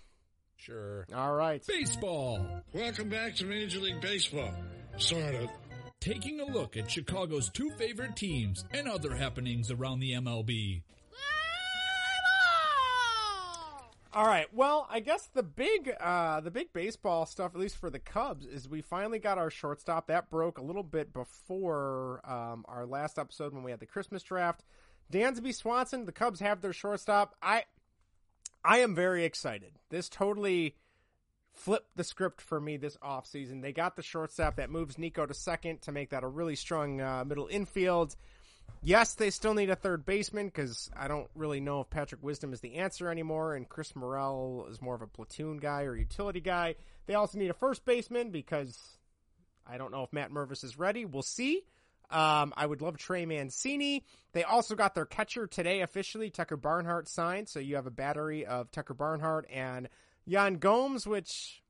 Sure. 0.65 1.05
All 1.13 1.33
right. 1.33 1.61
Baseball. 1.67 2.39
Welcome 2.71 3.09
back 3.09 3.35
to 3.35 3.45
Major 3.45 3.79
League 3.81 3.99
Baseball. 3.99 4.53
Sort 4.97 5.35
of. 5.35 5.49
Taking 5.99 6.39
a 6.39 6.45
look 6.45 6.77
at 6.77 6.89
Chicago's 6.89 7.49
two 7.49 7.69
favorite 7.71 8.15
teams 8.15 8.63
and 8.71 8.87
other 8.87 9.13
happenings 9.13 9.71
around 9.71 9.99
the 9.99 10.13
MLB. 10.13 10.83
All 14.13 14.25
right. 14.25 14.45
Well, 14.53 14.87
I 14.89 15.01
guess 15.01 15.27
the 15.33 15.43
big, 15.43 15.91
uh, 15.99 16.39
the 16.39 16.51
big 16.51 16.71
baseball 16.71 17.25
stuff, 17.25 17.55
at 17.55 17.59
least 17.59 17.75
for 17.75 17.89
the 17.89 17.99
Cubs, 17.99 18.45
is 18.45 18.69
we 18.69 18.81
finally 18.81 19.19
got 19.19 19.37
our 19.37 19.49
shortstop. 19.49 20.07
That 20.07 20.29
broke 20.29 20.59
a 20.59 20.63
little 20.63 20.83
bit 20.83 21.11
before 21.11 22.21
um, 22.23 22.63
our 22.69 22.85
last 22.85 23.19
episode 23.19 23.53
when 23.53 23.63
we 23.63 23.71
had 23.71 23.81
the 23.81 23.85
Christmas 23.85 24.23
draft. 24.23 24.63
Dansby 25.11 25.53
Swanson, 25.53 26.05
the 26.05 26.13
Cubs 26.13 26.39
have 26.39 26.61
their 26.61 26.73
shortstop. 26.73 27.35
I, 27.41 27.63
I 28.63 28.79
am 28.79 28.95
very 28.95 29.25
excited. 29.25 29.79
This 29.89 30.09
totally 30.09 30.75
flipped 31.51 31.95
the 31.95 32.03
script 32.03 32.41
for 32.41 32.59
me 32.59 32.77
this 32.77 32.97
offseason. 32.97 33.61
They 33.61 33.73
got 33.73 33.95
the 33.95 34.01
shortstop 34.01 34.55
that 34.55 34.69
moves 34.69 34.97
Nico 34.97 35.25
to 35.25 35.33
second 35.33 35.81
to 35.83 35.91
make 35.91 36.09
that 36.09 36.23
a 36.23 36.27
really 36.27 36.55
strong 36.55 36.99
uh, 36.99 37.23
middle 37.25 37.47
infield. 37.47 38.15
Yes, 38.81 39.13
they 39.13 39.29
still 39.29 39.53
need 39.53 39.69
a 39.69 39.75
third 39.75 40.05
baseman 40.05 40.47
because 40.47 40.89
I 40.95 41.07
don't 41.07 41.29
really 41.35 41.59
know 41.59 41.81
if 41.81 41.89
Patrick 41.89 42.23
Wisdom 42.23 42.53
is 42.53 42.59
the 42.59 42.75
answer 42.75 43.09
anymore, 43.09 43.55
and 43.55 43.69
Chris 43.69 43.95
Morel 43.95 44.67
is 44.69 44.81
more 44.81 44.95
of 44.95 45.01
a 45.01 45.07
platoon 45.07 45.57
guy 45.57 45.83
or 45.83 45.95
utility 45.95 46.41
guy. 46.41 46.75
They 47.05 47.13
also 47.13 47.37
need 47.37 47.49
a 47.49 47.53
first 47.53 47.85
baseman 47.85 48.31
because 48.31 48.77
I 49.65 49.77
don't 49.77 49.91
know 49.91 50.03
if 50.03 50.11
Matt 50.11 50.31
Mervis 50.31 50.63
is 50.63 50.77
ready. 50.77 51.05
We'll 51.05 51.21
see. 51.21 51.63
Um, 52.09 52.53
I 52.55 52.65
would 52.65 52.81
love 52.81 52.97
Trey 52.97 53.25
Mancini. 53.25 54.03
They 54.33 54.43
also 54.43 54.75
got 54.75 54.93
their 54.95 55.05
catcher 55.05 55.47
today 55.47 55.81
officially. 55.81 56.29
Tucker 56.29 56.57
Barnhart 56.57 57.07
signed, 57.07 57.49
so 57.49 57.59
you 57.59 57.75
have 57.75 57.87
a 57.87 57.91
battery 57.91 58.45
of 58.45 58.71
Tucker 58.71 58.93
Barnhart 58.93 59.47
and 59.51 59.89
Yan 60.25 60.55
Gomes, 60.55 61.07
which 61.07 61.63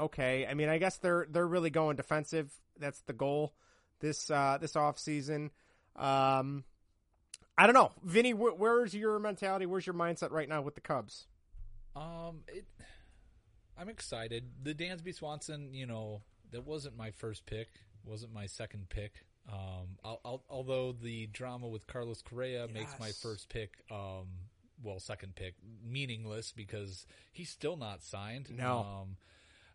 okay. 0.00 0.46
I 0.46 0.54
mean, 0.54 0.68
I 0.68 0.78
guess 0.78 0.98
they're 0.98 1.26
they're 1.30 1.46
really 1.46 1.70
going 1.70 1.96
defensive. 1.96 2.52
That's 2.78 3.00
the 3.02 3.12
goal 3.12 3.54
this 4.00 4.30
uh, 4.30 4.58
this 4.60 4.76
off 4.76 4.98
season. 4.98 5.50
Um, 5.94 6.64
I 7.56 7.66
don't 7.66 7.74
know, 7.74 7.92
Vinnie. 8.02 8.32
Wh- 8.32 8.58
where's 8.58 8.94
your 8.94 9.18
mentality? 9.18 9.66
Where's 9.66 9.86
your 9.86 9.94
mindset 9.94 10.30
right 10.30 10.48
now 10.48 10.62
with 10.62 10.74
the 10.74 10.80
Cubs? 10.80 11.26
Um, 11.94 12.42
it 12.48 12.66
I'm 13.78 13.88
excited. 13.88 14.44
The 14.62 14.74
Dansby 14.74 15.14
Swanson, 15.14 15.74
you 15.74 15.86
know, 15.86 16.22
that 16.50 16.66
wasn't 16.66 16.96
my 16.96 17.10
first 17.10 17.46
pick. 17.46 17.68
Wasn't 18.06 18.32
my 18.32 18.46
second 18.46 18.88
pick. 18.88 19.24
Um, 19.52 19.98
I'll, 20.04 20.20
I'll, 20.24 20.42
although 20.48 20.92
the 20.92 21.26
drama 21.28 21.68
with 21.68 21.86
Carlos 21.86 22.22
Correa 22.22 22.66
makes 22.72 22.98
my 22.98 23.10
first 23.10 23.48
pick, 23.48 23.74
um, 23.90 24.26
well, 24.82 24.98
second 24.98 25.34
pick 25.36 25.54
meaningless 25.84 26.52
because 26.52 27.06
he's 27.32 27.50
still 27.50 27.76
not 27.76 28.02
signed. 28.02 28.50
No. 28.56 28.78
Um, 28.78 29.16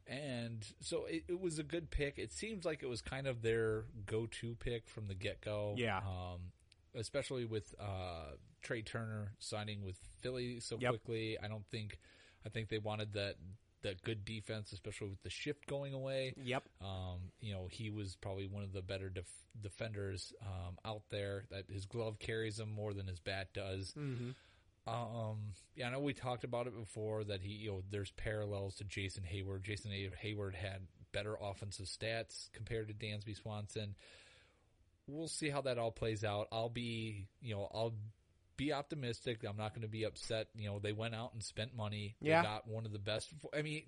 and 0.08 0.66
so 0.82 1.06
it, 1.06 1.24
it 1.30 1.40
was 1.40 1.58
a 1.60 1.64
good 1.64 1.90
pick. 1.90 2.18
It 2.18 2.34
seems 2.34 2.66
like 2.66 2.84
it 2.84 2.90
was 2.90 3.02
kind 3.02 3.28
of 3.28 3.42
their 3.42 3.86
go-to 4.06 4.56
pick 4.56 4.90
from 4.90 5.08
the 5.08 5.16
get-go. 5.16 5.76
Yeah. 5.78 5.98
Um, 6.00 6.52
especially 6.94 7.46
with 7.46 7.74
uh, 7.80 8.36
Trey 8.62 8.82
Turner 8.82 9.32
signing 9.40 9.84
with 9.86 9.98
Philly 10.20 10.60
so 10.60 10.78
Yep. 10.80 10.90
quickly. 10.92 11.38
I 11.42 11.48
don't 11.48 11.66
think. 11.68 11.98
I 12.46 12.50
think 12.50 12.70
they 12.70 12.80
wanted 12.80 13.14
that 13.14 13.36
that 13.84 14.02
good 14.04 14.26
defense, 14.26 14.72
especially 14.72 15.10
with 15.10 15.22
the 15.24 15.30
shift 15.30 15.66
going 15.68 15.94
away. 15.94 16.34
Yep. 16.38 16.64
Um, 16.82 17.32
you 17.40 17.54
know, 17.54 17.68
he 17.70 17.90
was 17.90 18.16
probably 18.16 18.48
one 18.48 18.64
of 18.64 18.74
the 18.74 18.82
better 18.82 19.10
def- 19.10 19.26
defenders 19.60 20.34
um, 20.42 20.78
out 20.86 21.04
there. 21.10 21.46
That 21.52 21.66
his 21.72 21.86
glove 21.86 22.20
carries 22.20 22.60
him 22.60 22.72
more 22.72 22.94
than 22.94 23.08
his 23.08 23.20
bat 23.20 23.50
does. 23.54 23.94
Mhm. 23.98 24.36
Um, 24.88 25.54
yeah, 25.76 25.88
I 25.88 25.92
know 25.92 26.00
we 26.00 26.14
talked 26.14 26.44
about 26.44 26.68
it 26.68 26.76
before 26.76 27.24
that 27.26 27.42
he, 27.42 27.54
you 27.54 27.72
know, 27.72 27.84
there's 27.92 28.12
parallels 28.12 28.76
to 28.78 28.84
Jason 28.84 29.24
Heyward. 29.24 29.62
Jason 29.62 29.92
Heyward 29.92 30.56
had 30.56 30.88
better 31.12 31.36
offensive 31.40 31.86
stats 31.86 32.52
compared 32.54 32.88
to 32.88 32.94
Dansby 32.94 33.36
Swanson. 33.36 33.96
We'll 35.08 35.28
see 35.28 35.50
how 35.50 35.62
that 35.62 35.78
all 35.78 35.92
plays 35.92 36.24
out. 36.24 36.48
I'll 36.52 36.70
be, 36.70 37.28
you 37.42 37.54
know, 37.54 37.70
I'll 37.74 37.94
be 38.62 38.72
optimistic. 38.72 39.44
I'm 39.48 39.58
not 39.58 39.74
going 39.74 39.82
to 39.82 39.88
be 39.88 40.04
upset. 40.04 40.48
You 40.56 40.70
know, 40.70 40.80
they 40.80 40.94
went 40.94 41.16
out 41.16 41.34
and 41.34 41.42
spent 41.42 41.76
money. 41.76 42.16
Yeah. 42.22 42.42
They 42.42 42.48
got 42.48 42.68
one 42.68 42.86
of 42.86 42.94
the 42.94 43.00
best. 43.00 43.30
I 43.58 43.64
mean, 43.64 43.84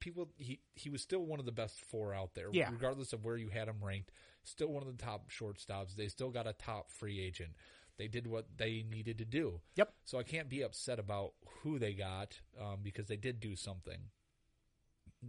people, 0.00 0.28
he, 0.38 0.60
he 0.74 0.90
was 0.90 1.02
still 1.02 1.24
one 1.24 1.38
of 1.38 1.46
the 1.46 1.52
best 1.52 1.80
four 1.82 2.12
out 2.12 2.34
there. 2.34 2.48
Yeah. 2.50 2.70
Regardless 2.72 3.12
of 3.12 3.24
where 3.24 3.36
you 3.36 3.48
had 3.48 3.68
him 3.68 3.76
ranked, 3.80 4.10
still 4.42 4.68
one 4.68 4.82
of 4.82 4.88
the 4.96 5.02
top 5.02 5.30
shortstops. 5.30 5.94
They 5.94 6.08
still 6.08 6.30
got 6.30 6.48
a 6.48 6.52
top 6.52 6.90
free 6.90 7.20
agent. 7.20 7.50
They 7.96 8.08
did 8.08 8.26
what 8.26 8.46
they 8.56 8.84
needed 8.90 9.18
to 9.18 9.24
do. 9.24 9.60
Yep. 9.76 9.92
So 10.04 10.18
I 10.18 10.24
can't 10.24 10.48
be 10.48 10.62
upset 10.62 10.98
about 10.98 11.34
who 11.62 11.78
they 11.78 11.92
got 11.92 12.40
um, 12.60 12.78
because 12.82 13.06
they 13.06 13.16
did 13.16 13.38
do 13.38 13.54
something. 13.54 13.98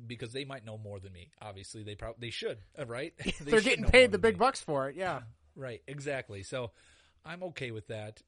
Because 0.08 0.34
they 0.34 0.46
might 0.46 0.66
know 0.66 0.80
more 0.80 1.00
than 1.00 1.14
me. 1.14 1.30
Obviously, 1.40 1.84
they 1.84 1.94
probably 1.94 2.28
they 2.28 2.32
should, 2.32 2.58
uh, 2.80 2.88
right? 2.88 3.14
They 3.24 3.52
They're 3.52 3.62
should 3.62 3.70
getting 3.70 3.86
paid 3.86 4.12
the 4.12 4.18
big 4.18 4.36
me. 4.36 4.40
bucks 4.40 4.62
for 4.62 4.90
it. 4.90 4.96
Yeah. 4.96 5.20
Right, 5.56 5.84
exactly. 5.88 6.42
So 6.42 6.72
I'm 7.24 7.44
okay 7.44 7.70
with 7.70 7.88
that. 7.90 8.24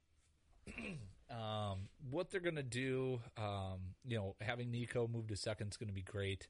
um, 1.32 1.90
what 2.10 2.30
they're 2.32 2.40
going 2.42 2.56
to 2.56 2.64
do, 2.64 3.20
um, 3.38 3.80
you 4.08 4.18
know, 4.18 4.36
having 4.42 4.72
Nico 4.72 5.08
move 5.08 5.28
to 5.28 5.36
second 5.36 5.70
is 5.72 5.78
going 5.78 5.90
to 5.90 5.94
be 5.94 6.02
great. 6.02 6.48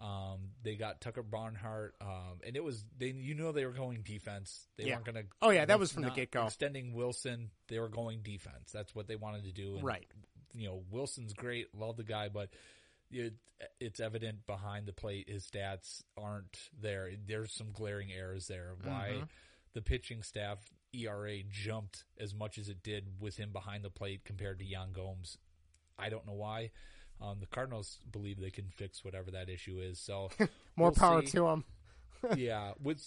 Um, 0.00 0.50
they 0.62 0.74
got 0.74 1.00
Tucker 1.00 1.22
Barnhart, 1.22 1.94
um, 2.02 2.40
and 2.46 2.54
it 2.54 2.62
was 2.62 2.84
they. 2.98 3.06
You 3.12 3.34
know, 3.34 3.52
they 3.52 3.64
were 3.64 3.72
going 3.72 4.02
defense. 4.02 4.66
They 4.76 4.84
Yeah. 4.84 4.94
weren't 4.96 5.04
going 5.06 5.14
to. 5.14 5.24
Oh, 5.40 5.48
yeah, 5.50 5.64
that 5.64 5.78
was 5.78 5.90
from 5.90 6.02
the 6.02 6.10
get-go. 6.10 6.44
Extending 6.46 6.92
Wilson, 6.92 7.50
they 7.68 7.78
were 7.78 7.88
going 7.88 8.20
defense. 8.22 8.70
That's 8.72 8.94
what 8.94 9.06
they 9.08 9.16
wanted 9.16 9.44
to 9.44 9.52
do. 9.52 9.76
And, 9.76 9.84
Right. 9.84 10.06
You 10.52 10.68
know, 10.68 10.84
Wilson's 10.90 11.32
great. 11.32 11.74
Love 11.74 11.96
the 11.96 12.04
guy, 12.04 12.28
but 12.28 12.50
it, 13.10 13.34
it's 13.80 13.98
evident 14.00 14.44
behind 14.46 14.84
the 14.86 14.92
plate 14.92 15.30
his 15.30 15.46
stats 15.46 16.02
aren't 16.18 16.68
there. 16.78 17.10
There's 17.26 17.52
some 17.52 17.72
glaring 17.72 18.12
errors 18.12 18.48
there. 18.48 18.74
Why 18.82 19.20
Mhm. 19.22 19.28
the 19.72 19.80
pitching 19.82 20.22
staff 20.22 20.58
ERA 20.96 21.42
jumped 21.50 22.04
as 22.18 22.34
much 22.34 22.58
as 22.58 22.68
it 22.68 22.82
did 22.82 23.04
with 23.20 23.36
him 23.36 23.50
behind 23.52 23.84
the 23.84 23.90
plate 23.90 24.24
compared 24.24 24.58
to 24.60 24.64
Yan 24.64 24.92
Gomes. 24.92 25.38
I 25.98 26.08
don't 26.08 26.26
know 26.26 26.32
why. 26.34 26.70
Um, 27.20 27.38
the 27.40 27.46
Cardinals 27.46 27.98
believe 28.10 28.38
they 28.40 28.50
can 28.50 28.68
fix 28.70 29.04
whatever 29.04 29.30
that 29.30 29.48
issue 29.48 29.78
is. 29.80 29.98
So 29.98 30.30
More 30.76 30.90
we'll 30.90 30.92
power 30.92 31.22
see. 31.22 31.32
to 31.32 31.40
them. 31.42 31.64
yeah, 32.36 32.72
with 32.82 33.02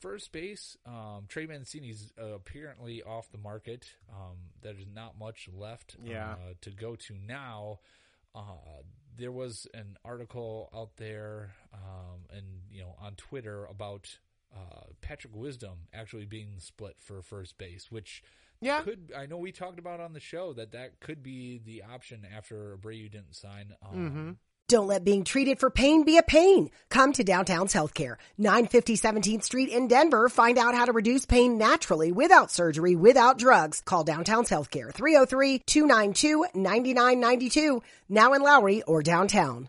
first 0.00 0.32
base, 0.32 0.76
um, 0.86 1.24
Trey 1.28 1.46
Mancini's 1.46 2.12
uh, 2.20 2.34
apparently 2.34 3.02
off 3.02 3.30
the 3.30 3.38
market. 3.38 3.86
Um, 4.10 4.36
there's 4.62 4.86
not 4.94 5.18
much 5.18 5.48
left 5.54 5.96
Yeah. 6.04 6.32
uh, 6.32 6.36
to 6.62 6.70
go 6.70 6.96
to 6.96 7.14
now. 7.14 7.80
Uh, 8.34 8.82
there 9.16 9.30
was 9.32 9.66
an 9.74 9.96
article 10.04 10.68
out 10.74 10.96
there, 10.96 11.54
um, 11.72 12.20
and 12.30 12.44
you 12.70 12.82
know, 12.82 12.96
on 13.00 13.14
Twitter 13.14 13.64
about 13.66 14.18
uh, 14.54 14.84
Patrick 15.00 15.34
Wisdom 15.34 15.88
actually 15.92 16.26
being 16.26 16.54
split 16.58 16.96
for 17.00 17.20
first 17.22 17.56
base, 17.58 17.90
which 17.90 18.22
Yeah. 18.60 18.82
could 18.82 19.12
I 19.16 19.26
know 19.26 19.38
we 19.38 19.52
talked 19.52 19.78
about 19.78 20.00
on 20.00 20.12
the 20.12 20.20
show 20.20 20.52
that 20.54 20.72
that 20.72 21.00
could 21.00 21.22
be 21.22 21.60
the 21.64 21.82
option 21.82 22.26
after 22.36 22.76
Abreu 22.76 23.10
didn't 23.10 23.34
sign. 23.34 23.74
Um, 23.82 23.94
Mm-hmm. 23.94 24.30
Don't 24.66 24.86
let 24.86 25.04
being 25.04 25.24
treated 25.24 25.60
for 25.60 25.68
pain 25.68 26.04
be 26.04 26.16
a 26.16 26.22
pain. 26.22 26.70
Come 26.88 27.12
to 27.12 27.22
Downtown's 27.22 27.74
Healthcare, 27.74 28.16
950 28.38 28.96
17th 28.96 29.42
Street 29.42 29.68
in 29.68 29.88
Denver. 29.88 30.30
Find 30.30 30.56
out 30.56 30.74
how 30.74 30.86
to 30.86 30.92
reduce 30.92 31.26
pain 31.26 31.58
naturally 31.58 32.12
without 32.12 32.50
surgery, 32.50 32.96
without 32.96 33.36
drugs. 33.36 33.82
Call 33.82 34.04
Downtown's 34.04 34.48
Healthcare, 34.48 34.90
303-292-9992, 34.94 37.82
now 38.08 38.32
in 38.32 38.40
Lowry 38.42 38.80
or 38.84 39.02
downtown. 39.02 39.68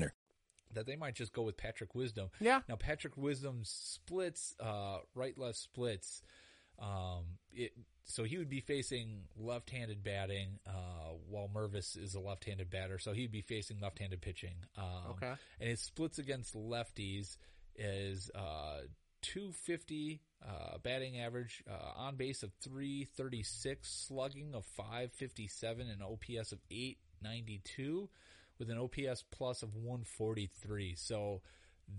That 0.73 0.85
they 0.85 0.95
might 0.95 1.15
just 1.15 1.33
go 1.33 1.43
with 1.43 1.57
Patrick 1.57 1.93
Wisdom. 1.95 2.29
Yeah. 2.39 2.61
Now 2.69 2.75
Patrick 2.75 3.17
Wisdom 3.17 3.61
splits, 3.63 4.55
uh, 4.59 4.99
right 5.15 5.37
left 5.37 5.57
splits. 5.57 6.21
Um, 6.79 7.37
it, 7.51 7.73
so 8.05 8.23
he 8.23 8.37
would 8.37 8.49
be 8.49 8.59
facing 8.61 9.25
left-handed 9.37 10.03
batting, 10.03 10.59
uh, 10.67 11.13
while 11.29 11.47
Mervis 11.53 11.95
is 11.95 12.15
a 12.15 12.19
left-handed 12.19 12.69
batter. 12.71 12.97
So 12.97 13.13
he'd 13.13 13.31
be 13.31 13.41
facing 13.41 13.79
left-handed 13.79 14.21
pitching. 14.21 14.55
Um, 14.77 15.11
Okay. 15.11 15.33
and 15.59 15.69
his 15.69 15.79
splits 15.79 16.17
against 16.17 16.55
lefties 16.55 17.37
is, 17.75 18.31
uh, 18.33 18.81
250, 19.21 20.19
uh, 20.43 20.79
batting 20.79 21.19
average, 21.19 21.63
uh, 21.69 21.91
on 21.95 22.15
base 22.15 22.41
of 22.41 22.51
336, 22.63 23.87
slugging 23.87 24.55
of 24.55 24.65
557, 24.65 25.87
and 25.87 26.01
OPS 26.01 26.51
of 26.51 26.59
892 26.71 28.09
with 28.61 28.69
an 28.69 28.77
OPS 28.77 29.23
plus 29.31 29.63
of 29.63 29.75
143. 29.75 30.93
So 30.95 31.41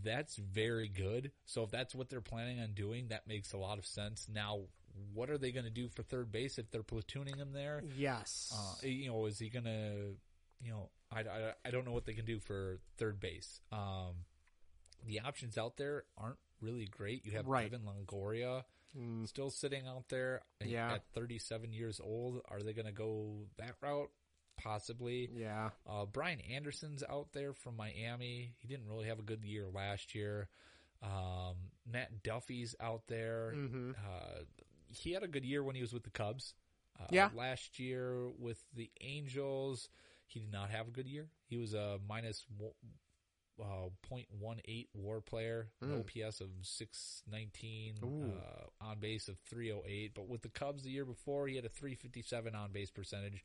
that's 0.05 0.37
very 0.37 0.88
good. 0.88 1.33
So 1.44 1.64
if 1.64 1.70
that's 1.72 1.94
what 1.94 2.09
they're 2.09 2.20
planning 2.20 2.61
on 2.61 2.72
doing, 2.72 3.09
that 3.09 3.27
makes 3.27 3.53
a 3.53 3.59
lot 3.59 3.79
of 3.79 3.85
sense. 3.85 4.29
Now, 4.33 4.61
what 5.12 5.29
are 5.29 5.38
they 5.38 5.51
going 5.53 5.64
to 5.64 5.70
do 5.70 5.88
for 5.88 6.03
third 6.03 6.31
base 6.31 6.59
if 6.59 6.70
they're 6.70 6.83
platooning 6.85 7.37
him 7.37 7.53
there? 7.53 7.83
Yes. 7.96 8.55
Uh, 8.57 8.87
you 8.87 9.09
know, 9.11 9.27
is 9.27 9.38
he 9.38 9.48
going 9.51 9.64
to, 9.64 10.14
you 10.62 10.70
know, 10.70 10.88
I, 11.11 11.20
I, 11.20 11.53
I 11.66 11.70
don't 11.70 11.85
know 11.85 11.92
what 11.92 12.05
they 12.07 12.12
can 12.14 12.25
do 12.25 12.38
for 12.38 12.79
third 12.96 13.18
base. 13.18 13.61
Um, 13.72 14.14
the 15.07 15.20
options 15.20 15.59
out 15.59 15.77
there 15.77 16.05
aren't 16.16 16.38
really 16.61 16.87
great. 16.87 17.27
You 17.27 17.33
have 17.33 17.46
Right. 17.46 17.70
Kevin 17.70 17.85
Longoria 17.87 18.62
Mm. 18.96 19.27
still 19.27 19.48
sitting 19.48 19.87
out 19.87 20.11
there 20.11 20.42
Yeah. 20.62 20.92
at 20.92 21.05
37 21.14 21.72
years 21.72 21.98
old. 21.98 22.42
Are 22.51 22.62
they 22.62 22.75
going 22.75 22.85
to 22.85 22.92
go 22.92 23.46
that 23.57 23.77
route? 23.81 24.11
Possibly. 24.57 25.29
Yeah. 25.35 25.71
Uh, 25.88 26.05
Brian 26.07 26.41
Anderson's 26.41 27.03
out 27.09 27.33
there 27.33 27.53
from 27.53 27.77
Miami. 27.77 28.55
He 28.59 28.69
didn't 28.69 28.87
really 28.88 29.07
have 29.09 29.19
a 29.19 29.23
good 29.23 29.45
year 29.45 29.67
last 29.73 30.15
year. 30.15 30.49
Um, 31.03 31.57
Matt 31.85 32.23
Duffy's 32.23 32.77
out 32.81 33.07
there. 33.09 33.53
Mhm. 33.57 33.95
Uh, 33.99 34.45
he 34.95 35.12
had 35.12 35.23
a 35.25 35.29
good 35.29 35.45
year 35.45 35.65
when 35.65 35.75
he 35.75 35.81
was 35.81 35.93
with 35.93 36.05
the 36.05 36.11
Cubs. 36.11 36.55
Uh, 37.01 37.07
Yeah. 37.11 37.31
Last 37.35 37.79
year 37.81 38.29
with 38.29 38.62
the 38.75 38.91
Angels, 39.01 39.88
he 40.27 40.38
did 40.41 40.53
not 40.53 40.71
have 40.71 40.87
a 40.87 40.91
good 40.93 41.09
year. 41.09 41.29
He 41.49 41.57
was 41.57 41.75
a 41.75 41.99
minus 42.07 42.47
uh, 43.61 43.91
0.18 44.03 44.87
WAR 44.95 45.21
player, 45.21 45.69
Mm. 45.83 46.01
OPS 46.01 46.41
of 46.41 46.51
619, 46.62 47.99
uh, 48.03 48.67
on 48.81 48.99
base 48.99 49.29
of 49.29 49.38
308. 49.41 50.15
But 50.15 50.27
with 50.29 50.43
the 50.43 50.49
Cubs 50.49 50.83
the 50.83 50.91
year 50.91 51.05
before, 51.05 51.47
he 51.49 51.57
had 51.57 51.65
a 51.65 51.69
357 51.69 52.55
on 52.55 52.73
base 52.73 52.91
percentage, 52.91 53.45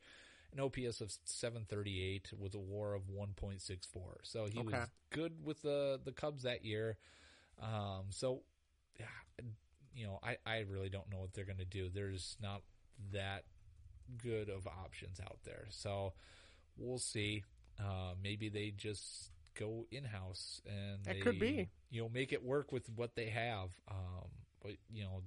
an 0.52 0.60
OPS 0.60 1.00
of 1.00 1.12
738 1.24 2.32
with 2.38 2.54
a 2.54 2.58
WAR 2.58 2.94
of 2.94 3.02
1.64. 3.08 4.18
So 4.22 4.46
he 4.46 4.60
Okay. 4.60 4.62
was 4.62 4.90
good 5.10 5.44
with 5.44 5.62
the 5.62 6.00
the 6.04 6.12
Cubs 6.12 6.42
that 6.42 6.64
year. 6.64 6.96
Um, 7.62 8.06
so 8.10 8.42
yeah, 8.98 9.06
you 9.94 10.06
know, 10.06 10.18
I, 10.22 10.36
I 10.46 10.60
really 10.68 10.88
don't 10.88 11.10
know 11.10 11.18
what 11.18 11.34
they're 11.34 11.44
going 11.44 11.58
to 11.58 11.64
do. 11.64 11.88
There's 11.88 12.36
not 12.42 12.62
that 13.12 13.44
good 14.22 14.48
of 14.48 14.66
options 14.66 15.20
out 15.20 15.38
there. 15.44 15.66
So 15.70 16.12
we'll 16.76 16.98
see. 16.98 17.44
Uh, 17.78 18.14
maybe 18.22 18.48
they 18.48 18.72
just 18.76 19.30
go 19.54 19.86
in 19.90 20.04
house 20.04 20.60
and 20.66 21.04
It 21.06 21.18
they, 21.18 21.20
could 21.20 21.38
be. 21.38 21.68
you 21.90 22.02
know 22.02 22.08
make 22.08 22.32
it 22.32 22.44
work 22.44 22.72
with 22.72 22.88
what 22.96 23.14
they 23.16 23.26
have. 23.26 23.70
Um, 23.90 24.28
but 24.62 24.72
you 24.92 25.04
know, 25.04 25.22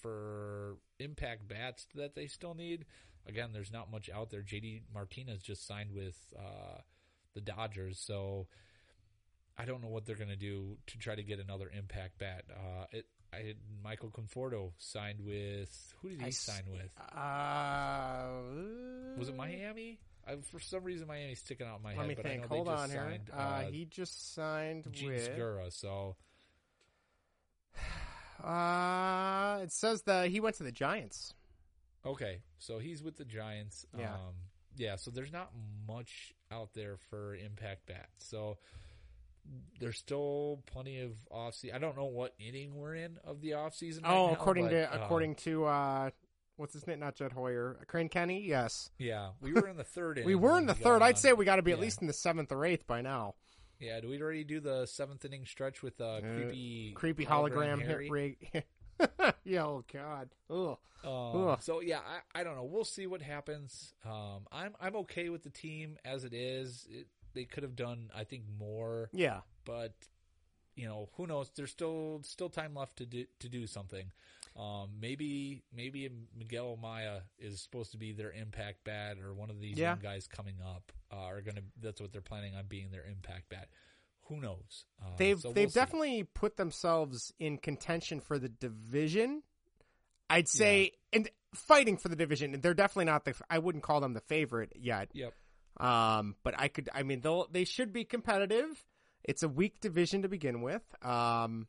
for 0.00 0.76
impact 0.98 1.48
bats 1.48 1.86
that 1.94 2.14
they 2.14 2.26
still 2.26 2.54
need, 2.54 2.84
again, 3.26 3.50
there's 3.52 3.72
not 3.72 3.90
much 3.90 4.08
out 4.10 4.30
there. 4.30 4.42
JD 4.42 4.82
Martinez 4.92 5.42
just 5.42 5.66
signed 5.66 5.90
with 5.94 6.16
uh, 6.38 6.78
the 7.34 7.40
Dodgers, 7.40 7.98
so 7.98 8.46
I 9.58 9.64
don't 9.64 9.82
know 9.82 9.88
what 9.88 10.06
they're 10.06 10.16
going 10.16 10.28
to 10.30 10.36
do 10.36 10.76
to 10.88 10.98
try 10.98 11.14
to 11.14 11.22
get 11.22 11.38
another 11.40 11.70
impact 11.76 12.18
bat. 12.18 12.44
Uh, 12.50 12.86
it, 12.92 13.06
I 13.32 13.54
Michael 13.84 14.10
Conforto 14.10 14.72
signed 14.78 15.20
with 15.24 15.94
who 16.02 16.08
did 16.08 16.20
he 16.20 16.26
I 16.26 16.30
sign 16.30 16.62
with? 16.70 16.90
Uh, 17.16 18.26
Was 19.18 19.28
it 19.28 19.36
Miami? 19.36 19.98
I, 20.26 20.36
for 20.50 20.60
some 20.60 20.82
reason, 20.84 21.06
Miami's 21.06 21.38
sticking 21.38 21.66
out 21.66 21.76
in 21.78 21.82
my 21.82 21.90
Let 21.90 21.98
head. 21.98 22.08
me 22.08 22.14
but 22.14 22.24
think. 22.24 22.40
I 22.40 22.42
know 22.42 22.48
they 22.48 22.54
Hold 22.56 22.66
just 22.68 22.82
on 22.82 22.90
here. 22.90 23.00
signed, 23.08 23.30
Uh, 23.32 23.60
he 23.70 23.84
just 23.86 24.34
signed 24.34 24.84
with. 25.02 25.72
So 25.74 26.16
Uh, 28.42 29.60
it 29.62 29.70
says 29.70 30.00
that 30.02 30.28
he 30.30 30.40
went 30.40 30.56
to 30.56 30.62
the 30.62 30.72
Giants. 30.72 31.34
Okay, 32.04 32.40
so 32.58 32.78
he's 32.78 33.02
with 33.02 33.16
the 33.16 33.24
Giants. 33.24 33.86
Yeah. 33.98 34.12
Um, 34.12 34.34
yeah. 34.76 34.96
So 34.96 35.10
there's 35.10 35.32
not 35.32 35.50
much 35.86 36.34
out 36.50 36.70
there 36.74 36.96
for 36.96 37.34
impact 37.34 37.86
bats. 37.86 38.08
So 38.18 38.58
there's 39.78 39.98
still 39.98 40.62
plenty 40.66 41.00
of 41.00 41.12
off 41.30 41.54
season. 41.54 41.76
I 41.76 41.78
don't 41.78 41.96
know 41.96 42.06
what 42.06 42.34
inning 42.38 42.74
we're 42.74 42.94
in 42.94 43.18
of 43.24 43.40
the 43.40 43.54
off 43.54 43.74
season. 43.74 44.04
oh, 44.06 44.08
right 44.08 44.26
now, 44.28 44.32
according 44.32 44.64
but, 44.64 44.70
to 44.70 44.94
um, 44.94 45.02
according 45.02 45.34
to 45.36 45.64
uh, 45.64 46.10
what's 46.56 46.74
his 46.74 46.86
name? 46.86 47.00
Not 47.00 47.16
Jed 47.16 47.32
Hoyer, 47.32 47.78
Crane 47.86 48.08
Kenney. 48.08 48.42
Yes, 48.46 48.90
yeah, 48.98 49.30
we 49.40 49.52
were 49.52 49.68
in 49.68 49.76
the 49.76 49.84
third 49.84 50.18
inning. 50.18 50.26
we 50.26 50.34
were 50.34 50.58
in 50.58 50.66
the 50.66 50.74
he 50.74 50.82
third. 50.82 51.02
I'd 51.02 51.18
say 51.18 51.32
we 51.32 51.44
got 51.44 51.56
to 51.56 51.62
be 51.62 51.72
at 51.72 51.80
least 51.80 52.00
in 52.00 52.06
the 52.06 52.12
seventh 52.12 52.52
or 52.52 52.64
eighth 52.64 52.86
by 52.86 53.00
now. 53.00 53.34
Yeah, 53.78 54.00
do 54.00 54.08
we 54.08 54.20
already 54.20 54.44
do 54.44 54.60
the 54.60 54.86
seventh 54.86 55.24
inning 55.24 55.46
stretch 55.46 55.82
with 55.82 55.98
uh, 56.00 56.20
creepy, 56.20 56.92
creepy 56.94 57.26
hologram, 57.26 57.82
Harry? 57.82 58.36
hit. 58.40 58.66
yeah, 59.44 59.64
oh 59.64 59.84
god. 59.92 60.30
Ugh. 60.50 60.76
Um, 61.02 61.56
so 61.60 61.80
yeah, 61.80 62.00
I, 62.34 62.40
I 62.40 62.44
don't 62.44 62.56
know. 62.56 62.64
We'll 62.64 62.84
see 62.84 63.06
what 63.06 63.22
happens. 63.22 63.94
Um, 64.04 64.46
I'm 64.52 64.74
I'm 64.80 64.96
okay 64.96 65.28
with 65.30 65.42
the 65.42 65.50
team 65.50 65.96
as 66.04 66.24
it 66.24 66.34
is. 66.34 66.86
It, 66.90 67.06
they 67.32 67.44
could 67.44 67.62
have 67.62 67.76
done, 67.76 68.10
I 68.14 68.24
think, 68.24 68.42
more. 68.58 69.08
Yeah. 69.12 69.40
but 69.64 69.94
you 70.76 70.86
know, 70.88 71.08
who 71.16 71.26
knows? 71.26 71.50
There's 71.54 71.70
still 71.70 72.20
still 72.24 72.48
time 72.48 72.74
left 72.74 72.96
to 72.98 73.06
do 73.06 73.24
to 73.40 73.48
do 73.48 73.66
something. 73.66 74.10
Um, 74.58 74.90
maybe 75.00 75.62
maybe 75.74 76.10
Miguel 76.36 76.76
Amaya 76.82 77.20
is 77.38 77.60
supposed 77.60 77.92
to 77.92 77.98
be 77.98 78.12
their 78.12 78.32
impact 78.32 78.84
bat, 78.84 79.16
or 79.24 79.32
one 79.32 79.48
of 79.50 79.60
these 79.60 79.78
Yeah. 79.78 79.90
young 79.90 80.00
guys 80.02 80.26
coming 80.26 80.56
up 80.64 80.92
uh, 81.12 81.16
are 81.16 81.40
gonna. 81.40 81.62
That's 81.80 82.00
what 82.00 82.12
they're 82.12 82.20
planning 82.20 82.54
on 82.56 82.64
being 82.68 82.90
their 82.90 83.04
impact 83.04 83.48
bat. 83.48 83.68
Who 84.30 84.40
knows? 84.40 84.86
Uh, 85.04 85.10
They've 85.18 85.38
so 85.38 85.48
they've 85.52 85.64
we'll 85.66 85.70
see. 85.70 85.78
definitely 85.80 86.22
put 86.22 86.56
themselves 86.56 87.32
in 87.38 87.58
contention 87.58 88.20
for 88.20 88.38
the 88.38 88.48
division. 88.48 89.42
I'd 90.30 90.48
say 90.48 90.92
and 91.12 91.28
fighting 91.54 91.96
for 91.98 92.08
the 92.08 92.16
division. 92.16 92.58
They're 92.62 92.72
definitely 92.72 93.06
not 93.06 93.24
the. 93.26 93.34
I 93.50 93.58
wouldn't 93.58 93.82
call 93.84 94.00
them 94.00 94.14
the 94.14 94.20
favorite 94.20 94.72
yet. 94.76 95.10
Yep. 95.12 95.34
Um, 95.78 96.36
but 96.44 96.54
I 96.58 96.68
could. 96.68 96.88
I 96.94 97.02
mean, 97.02 97.20
they'll 97.20 97.48
they 97.50 97.64
should 97.64 97.92
be 97.92 98.04
competitive. 98.04 98.66
It's 99.24 99.42
a 99.42 99.48
weak 99.48 99.80
division 99.80 100.22
to 100.22 100.28
begin 100.28 100.62
with. 100.62 100.82
Um, 101.04 101.66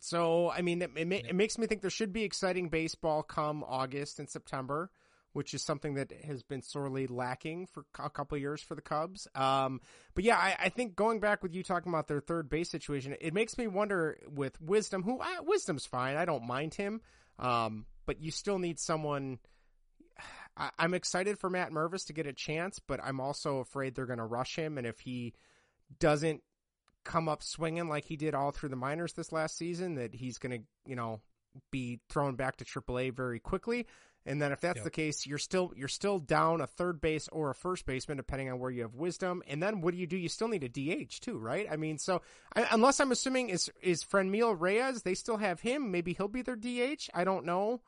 so 0.00 0.50
I 0.50 0.60
mean, 0.62 0.82
it, 0.82 0.90
it, 0.96 1.08
ma- 1.08 1.16
it 1.16 1.34
makes 1.34 1.56
me 1.56 1.66
think 1.66 1.80
there 1.80 1.90
should 1.90 2.12
be 2.12 2.24
exciting 2.24 2.68
baseball 2.68 3.22
come 3.22 3.64
August 3.66 4.18
and 4.18 4.28
September, 4.28 4.90
which 5.34 5.52
is 5.52 5.62
something 5.62 5.94
that 5.94 6.12
has 6.24 6.42
been 6.42 6.62
sorely 6.62 7.06
lacking 7.08 7.66
for 7.66 7.84
a 7.98 8.08
couple 8.08 8.38
years 8.38 8.62
for 8.62 8.76
the 8.76 8.80
Cubs. 8.80 9.26
Um, 9.34 9.80
but 10.14 10.24
yeah, 10.24 10.36
I, 10.36 10.56
I 10.58 10.68
think 10.68 10.94
going 10.94 11.18
back 11.18 11.42
with 11.42 11.54
you 11.54 11.62
talking 11.62 11.92
about 11.92 12.06
their 12.06 12.20
third 12.20 12.48
base 12.48 12.70
situation, 12.70 13.16
it 13.20 13.34
makes 13.34 13.58
me 13.58 13.66
wonder 13.66 14.16
with 14.28 14.58
Wisdom, 14.60 15.02
who 15.02 15.20
I, 15.20 15.40
Wisdom's 15.42 15.86
fine, 15.86 16.16
I 16.16 16.24
don't 16.24 16.46
mind 16.46 16.74
him, 16.74 17.00
um, 17.40 17.84
but 18.06 18.20
you 18.20 18.30
still 18.30 18.58
need 18.58 18.78
someone. 18.78 19.40
I, 20.56 20.70
I'm 20.78 20.94
excited 20.94 21.38
for 21.40 21.50
Matt 21.50 21.72
Mervis 21.72 22.06
to 22.06 22.12
get 22.12 22.28
a 22.28 22.32
chance, 22.32 22.78
but 22.78 23.00
I'm 23.02 23.20
also 23.20 23.58
afraid 23.58 23.94
they're 23.94 24.06
going 24.06 24.20
to 24.20 24.24
rush 24.24 24.54
him, 24.54 24.78
and 24.78 24.86
if 24.86 25.00
he 25.00 25.34
doesn't 25.98 26.42
come 27.04 27.28
up 27.28 27.42
swinging 27.42 27.88
like 27.88 28.04
he 28.04 28.16
did 28.16 28.34
all 28.34 28.52
through 28.52 28.68
the 28.68 28.76
minors 28.76 29.14
this 29.14 29.32
last 29.32 29.58
season, 29.58 29.96
that 29.96 30.14
he's 30.14 30.38
going 30.38 30.60
to, 30.60 30.64
you 30.88 30.94
know, 30.96 31.20
be 31.70 32.00
thrown 32.08 32.36
back 32.36 32.56
to 32.56 32.64
AAA 32.64 33.14
very 33.14 33.40
quickly. 33.40 33.86
And 34.26 34.40
then 34.40 34.52
if 34.52 34.60
that's 34.60 34.76
Yep. 34.78 34.84
the 34.84 34.90
case, 34.90 35.26
you're 35.26 35.38
still 35.38 35.72
you're 35.76 35.88
still 35.88 36.18
down 36.18 36.60
a 36.60 36.66
third 36.66 37.00
base 37.00 37.28
or 37.28 37.50
a 37.50 37.54
first 37.54 37.84
baseman 37.84 38.16
depending 38.16 38.50
on 38.50 38.58
where 38.58 38.70
you 38.70 38.82
have 38.82 38.94
wisdom. 38.94 39.42
And 39.46 39.62
then 39.62 39.80
what 39.82 39.92
do 39.92 40.00
you 40.00 40.06
do? 40.06 40.16
You 40.16 40.28
still 40.30 40.48
need 40.48 40.64
a 40.64 40.68
DH 40.68 41.20
too, 41.20 41.36
right? 41.38 41.66
I 41.70 41.76
mean, 41.76 41.98
so 41.98 42.22
I, 42.56 42.66
unless 42.70 43.00
I'm 43.00 43.12
assuming 43.12 43.50
is 43.50 43.70
is 43.82 44.02
Franmil 44.02 44.58
Reyes, 44.58 45.02
they 45.02 45.14
still 45.14 45.36
have 45.36 45.60
him. 45.60 45.90
Maybe 45.90 46.14
he'll 46.14 46.28
be 46.28 46.42
their 46.42 46.56
DH. 46.56 47.10
I 47.12 47.24
don't 47.24 47.44
know. 47.44 47.82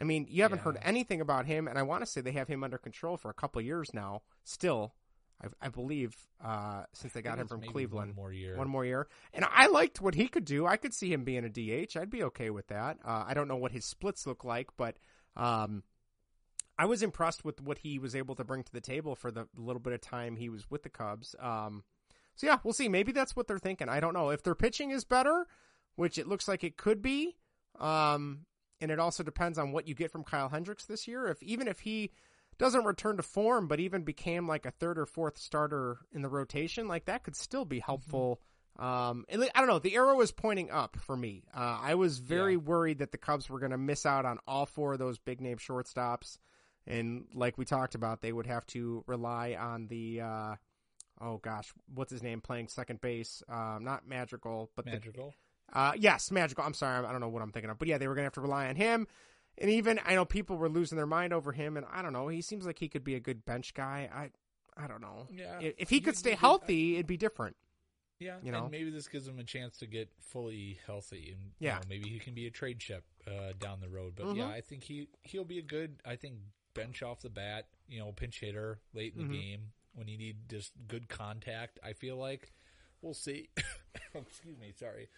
I 0.00 0.04
mean, 0.04 0.26
you 0.30 0.42
haven't 0.42 0.60
heard 0.60 0.78
anything 0.80 1.20
about 1.20 1.44
him, 1.44 1.68
and 1.68 1.78
I 1.78 1.82
want 1.82 2.02
to 2.02 2.06
say 2.06 2.22
they 2.22 2.32
have 2.32 2.48
him 2.48 2.64
under 2.64 2.78
control 2.78 3.18
for 3.18 3.30
a 3.30 3.34
couple 3.34 3.58
of 3.60 3.66
years 3.66 3.92
now. 3.92 4.22
Still, 4.42 4.94
I, 5.44 5.48
I 5.66 5.68
believe 5.68 6.16
uh, 6.42 6.84
since 6.94 7.12
they 7.12 7.20
got 7.20 7.38
him 7.38 7.46
from 7.46 7.60
Cleveland, 7.60 8.16
one 8.16 8.24
more 8.24 8.32
year. 8.32 8.56
one 8.56 8.68
more 8.70 8.86
year. 8.86 9.06
And 9.34 9.44
I 9.44 9.66
liked 9.66 10.00
what 10.00 10.14
he 10.14 10.28
could 10.28 10.46
do. 10.46 10.66
I 10.66 10.78
could 10.78 10.94
see 10.94 11.12
him 11.12 11.24
being 11.24 11.44
a 11.44 11.50
DH. 11.50 11.98
I'd 11.98 12.08
be 12.08 12.22
okay 12.24 12.48
with 12.48 12.68
that. 12.68 13.00
Uh, 13.04 13.24
I 13.26 13.34
don't 13.34 13.48
know 13.48 13.56
what 13.56 13.72
his 13.72 13.84
splits 13.84 14.26
look 14.26 14.44
like, 14.44 14.70
but 14.78 14.96
um, 15.36 15.82
I 16.78 16.86
was 16.86 17.02
impressed 17.02 17.44
with 17.44 17.60
what 17.60 17.78
he 17.78 17.98
was 17.98 18.16
able 18.16 18.34
to 18.36 18.44
bring 18.44 18.62
to 18.62 18.72
the 18.72 18.80
table 18.80 19.14
for 19.14 19.30
the 19.30 19.46
little 19.56 19.80
bit 19.80 19.92
of 19.92 20.00
time 20.00 20.36
he 20.36 20.48
was 20.48 20.70
with 20.70 20.82
the 20.82 20.88
Cubs. 20.88 21.36
Um, 21.38 21.84
so 22.34 22.46
yeah, 22.46 22.58
we'll 22.64 22.72
see. 22.72 22.88
Maybe 22.88 23.12
that's 23.12 23.36
what 23.36 23.46
they're 23.46 23.58
thinking. 23.58 23.88
I 23.88 24.00
don't 24.00 24.14
know 24.14 24.30
if 24.30 24.42
their 24.42 24.54
pitching 24.54 24.90
is 24.90 25.04
better, 25.04 25.46
which 25.96 26.18
it 26.18 26.26
looks 26.26 26.48
like 26.48 26.64
it 26.64 26.76
could 26.76 27.02
be. 27.02 27.36
Um, 27.78 28.46
and 28.80 28.90
it 28.90 28.98
also 28.98 29.22
depends 29.22 29.58
on 29.58 29.72
what 29.72 29.86
you 29.86 29.94
get 29.94 30.10
from 30.10 30.24
Kyle 30.24 30.48
Hendricks 30.48 30.86
this 30.86 31.06
year. 31.06 31.28
If 31.28 31.42
even 31.42 31.68
if 31.68 31.80
he 31.80 32.10
doesn't 32.58 32.84
return 32.84 33.16
to 33.16 33.22
form, 33.22 33.68
but 33.68 33.80
even 33.80 34.02
became 34.02 34.48
like 34.48 34.66
a 34.66 34.70
third 34.70 34.98
or 34.98 35.06
fourth 35.06 35.38
starter 35.38 35.98
in 36.12 36.22
the 36.22 36.28
rotation, 36.28 36.88
like 36.88 37.04
that 37.04 37.22
could 37.22 37.36
still 37.36 37.64
be 37.64 37.80
helpful. 37.80 38.40
Um, 38.78 39.24
and 39.28 39.42
I 39.54 39.58
don't 39.60 39.68
know. 39.68 39.78
The 39.78 39.94
arrow 39.96 40.20
is 40.22 40.32
pointing 40.32 40.70
up 40.70 40.96
for 40.98 41.16
me. 41.16 41.44
Uh, 41.54 41.78
I 41.82 41.94
was 41.94 42.18
very 42.18 42.56
worried 42.56 42.98
that 42.98 43.12
the 43.12 43.18
Cubs 43.18 43.50
were 43.50 43.58
going 43.58 43.72
to 43.72 43.78
miss 43.78 44.06
out 44.06 44.24
on 44.24 44.38
all 44.46 44.66
four 44.66 44.94
of 44.94 44.98
those 44.98 45.18
big 45.18 45.40
name 45.40 45.58
shortstops, 45.58 46.38
and 46.86 47.26
like 47.34 47.58
we 47.58 47.64
talked 47.64 47.94
about, 47.94 48.22
they 48.22 48.32
would 48.32 48.46
have 48.46 48.66
to 48.68 49.04
rely 49.06 49.56
on 49.60 49.88
the. 49.88 50.20
Uh, 50.22 50.54
oh 51.20 51.36
gosh, 51.38 51.72
what's 51.94 52.10
his 52.10 52.22
name 52.22 52.40
playing 52.40 52.68
second 52.68 53.00
base? 53.00 53.42
Um, 53.48 53.80
not 53.84 54.08
Madrigal, 54.08 54.70
but 54.74 54.86
the- 54.86 54.92
Madrigal. 54.92 55.34
uh, 55.72 55.92
yes, 55.96 56.30
Madrigal. 56.30 56.64
I'm 56.64 56.74
sorry, 56.74 57.04
I 57.06 57.12
don't 57.12 57.20
know 57.20 57.28
what 57.28 57.42
I'm 57.42 57.52
thinking 57.52 57.70
of, 57.70 57.78
but 57.78 57.88
yeah, 57.88 57.98
they 57.98 58.08
were 58.08 58.14
gonna 58.14 58.24
have 58.24 58.32
to 58.34 58.40
rely 58.40 58.68
on 58.68 58.76
him. 58.76 59.06
And 59.58 59.70
even 59.70 60.00
I 60.06 60.14
know 60.14 60.24
people 60.24 60.56
were 60.56 60.70
losing 60.70 60.96
their 60.96 61.06
mind 61.06 61.34
over 61.34 61.52
him, 61.52 61.76
and 61.76 61.84
I 61.92 62.00
don't 62.00 62.14
know. 62.14 62.28
He 62.28 62.40
seems 62.40 62.64
like 62.64 62.78
he 62.78 62.88
could 62.88 63.04
be 63.04 63.16
a 63.16 63.20
good 63.20 63.44
bench 63.44 63.74
guy. 63.74 64.08
I, 64.12 64.30
I 64.82 64.86
don't 64.86 65.02
know. 65.02 65.28
Yeah. 65.30 65.58
if, 65.60 65.90
he 65.90 66.00
could 66.00 66.16
stay 66.16 66.30
could- 66.30 66.38
healthy, 66.38 66.94
it'd 66.94 67.06
be 67.06 67.18
different. 67.18 67.54
Yeah, 68.22 68.36
you 68.42 68.52
know. 68.52 68.62
and 68.62 68.70
maybe 68.70 68.90
this 68.90 69.08
gives 69.08 69.26
him 69.26 69.38
a 69.38 69.44
chance 69.44 69.76
to 69.78 69.86
get 69.86 70.08
fully 70.20 70.78
healthy, 70.86 71.30
and 71.32 71.52
Yeah. 71.58 71.74
you 71.74 71.80
know, 71.80 71.86
maybe 71.88 72.08
he 72.08 72.18
can 72.18 72.34
be 72.34 72.46
a 72.46 72.50
trade 72.50 72.78
chip 72.78 73.04
uh, 73.26 73.52
down 73.58 73.80
the 73.80 73.88
road. 73.88 74.14
But 74.16 74.34
yeah, 74.36 74.44
Mhm. 74.44 74.52
I 74.52 74.60
think 74.60 74.84
he 74.84 75.08
he'll 75.22 75.44
be 75.44 75.58
a 75.58 75.62
good. 75.62 76.00
I 76.04 76.16
think 76.16 76.36
bench 76.74 77.02
off 77.02 77.20
the 77.20 77.30
bat, 77.30 77.68
you 77.88 77.98
know, 77.98 78.12
pinch 78.12 78.40
hitter 78.40 78.80
late 78.94 79.14
in 79.14 79.28
the 79.28 79.34
Mhm. 79.34 79.40
game 79.40 79.72
when 79.94 80.08
you 80.08 80.16
need 80.16 80.48
just 80.48 80.72
good 80.88 81.08
contact. 81.08 81.78
I 81.82 81.92
feel 81.92 82.16
like 82.16 82.52
we'll 83.02 83.12
see. 83.14 83.50
oh, 84.14 84.20
excuse 84.26 84.58
me, 84.58 84.72
sorry. 84.72 85.08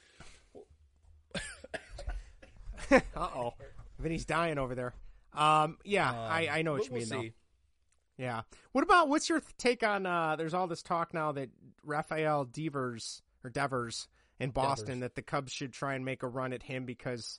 uh 2.90 3.00
oh, 3.16 3.54
Vinnie's 3.98 4.24
dying 4.24 4.58
over 4.58 4.74
there. 4.74 4.94
Um, 5.32 5.78
yeah, 5.84 6.10
Um, 6.10 6.16
I, 6.16 6.48
I 6.48 6.62
know 6.62 6.72
what 6.74 6.86
you 6.86 6.92
mean. 6.92 7.08
though. 7.08 7.22
Yeah. 8.16 8.42
What 8.72 8.84
about 8.84 9.08
what's 9.08 9.28
your 9.28 9.42
take 9.58 9.82
on? 9.82 10.06
uh 10.06 10.36
There's 10.36 10.54
all 10.54 10.66
this 10.66 10.82
talk 10.82 11.12
now 11.14 11.32
that 11.32 11.50
Rafael 11.84 12.44
Devers 12.44 13.22
or 13.42 13.50
Devers 13.50 14.08
in 14.38 14.50
Boston 14.50 14.86
Devers. 14.86 15.00
that 15.00 15.14
the 15.14 15.22
Cubs 15.22 15.52
should 15.52 15.72
try 15.72 15.94
and 15.94 16.04
make 16.04 16.22
a 16.22 16.28
run 16.28 16.52
at 16.52 16.62
him 16.62 16.84
because 16.84 17.38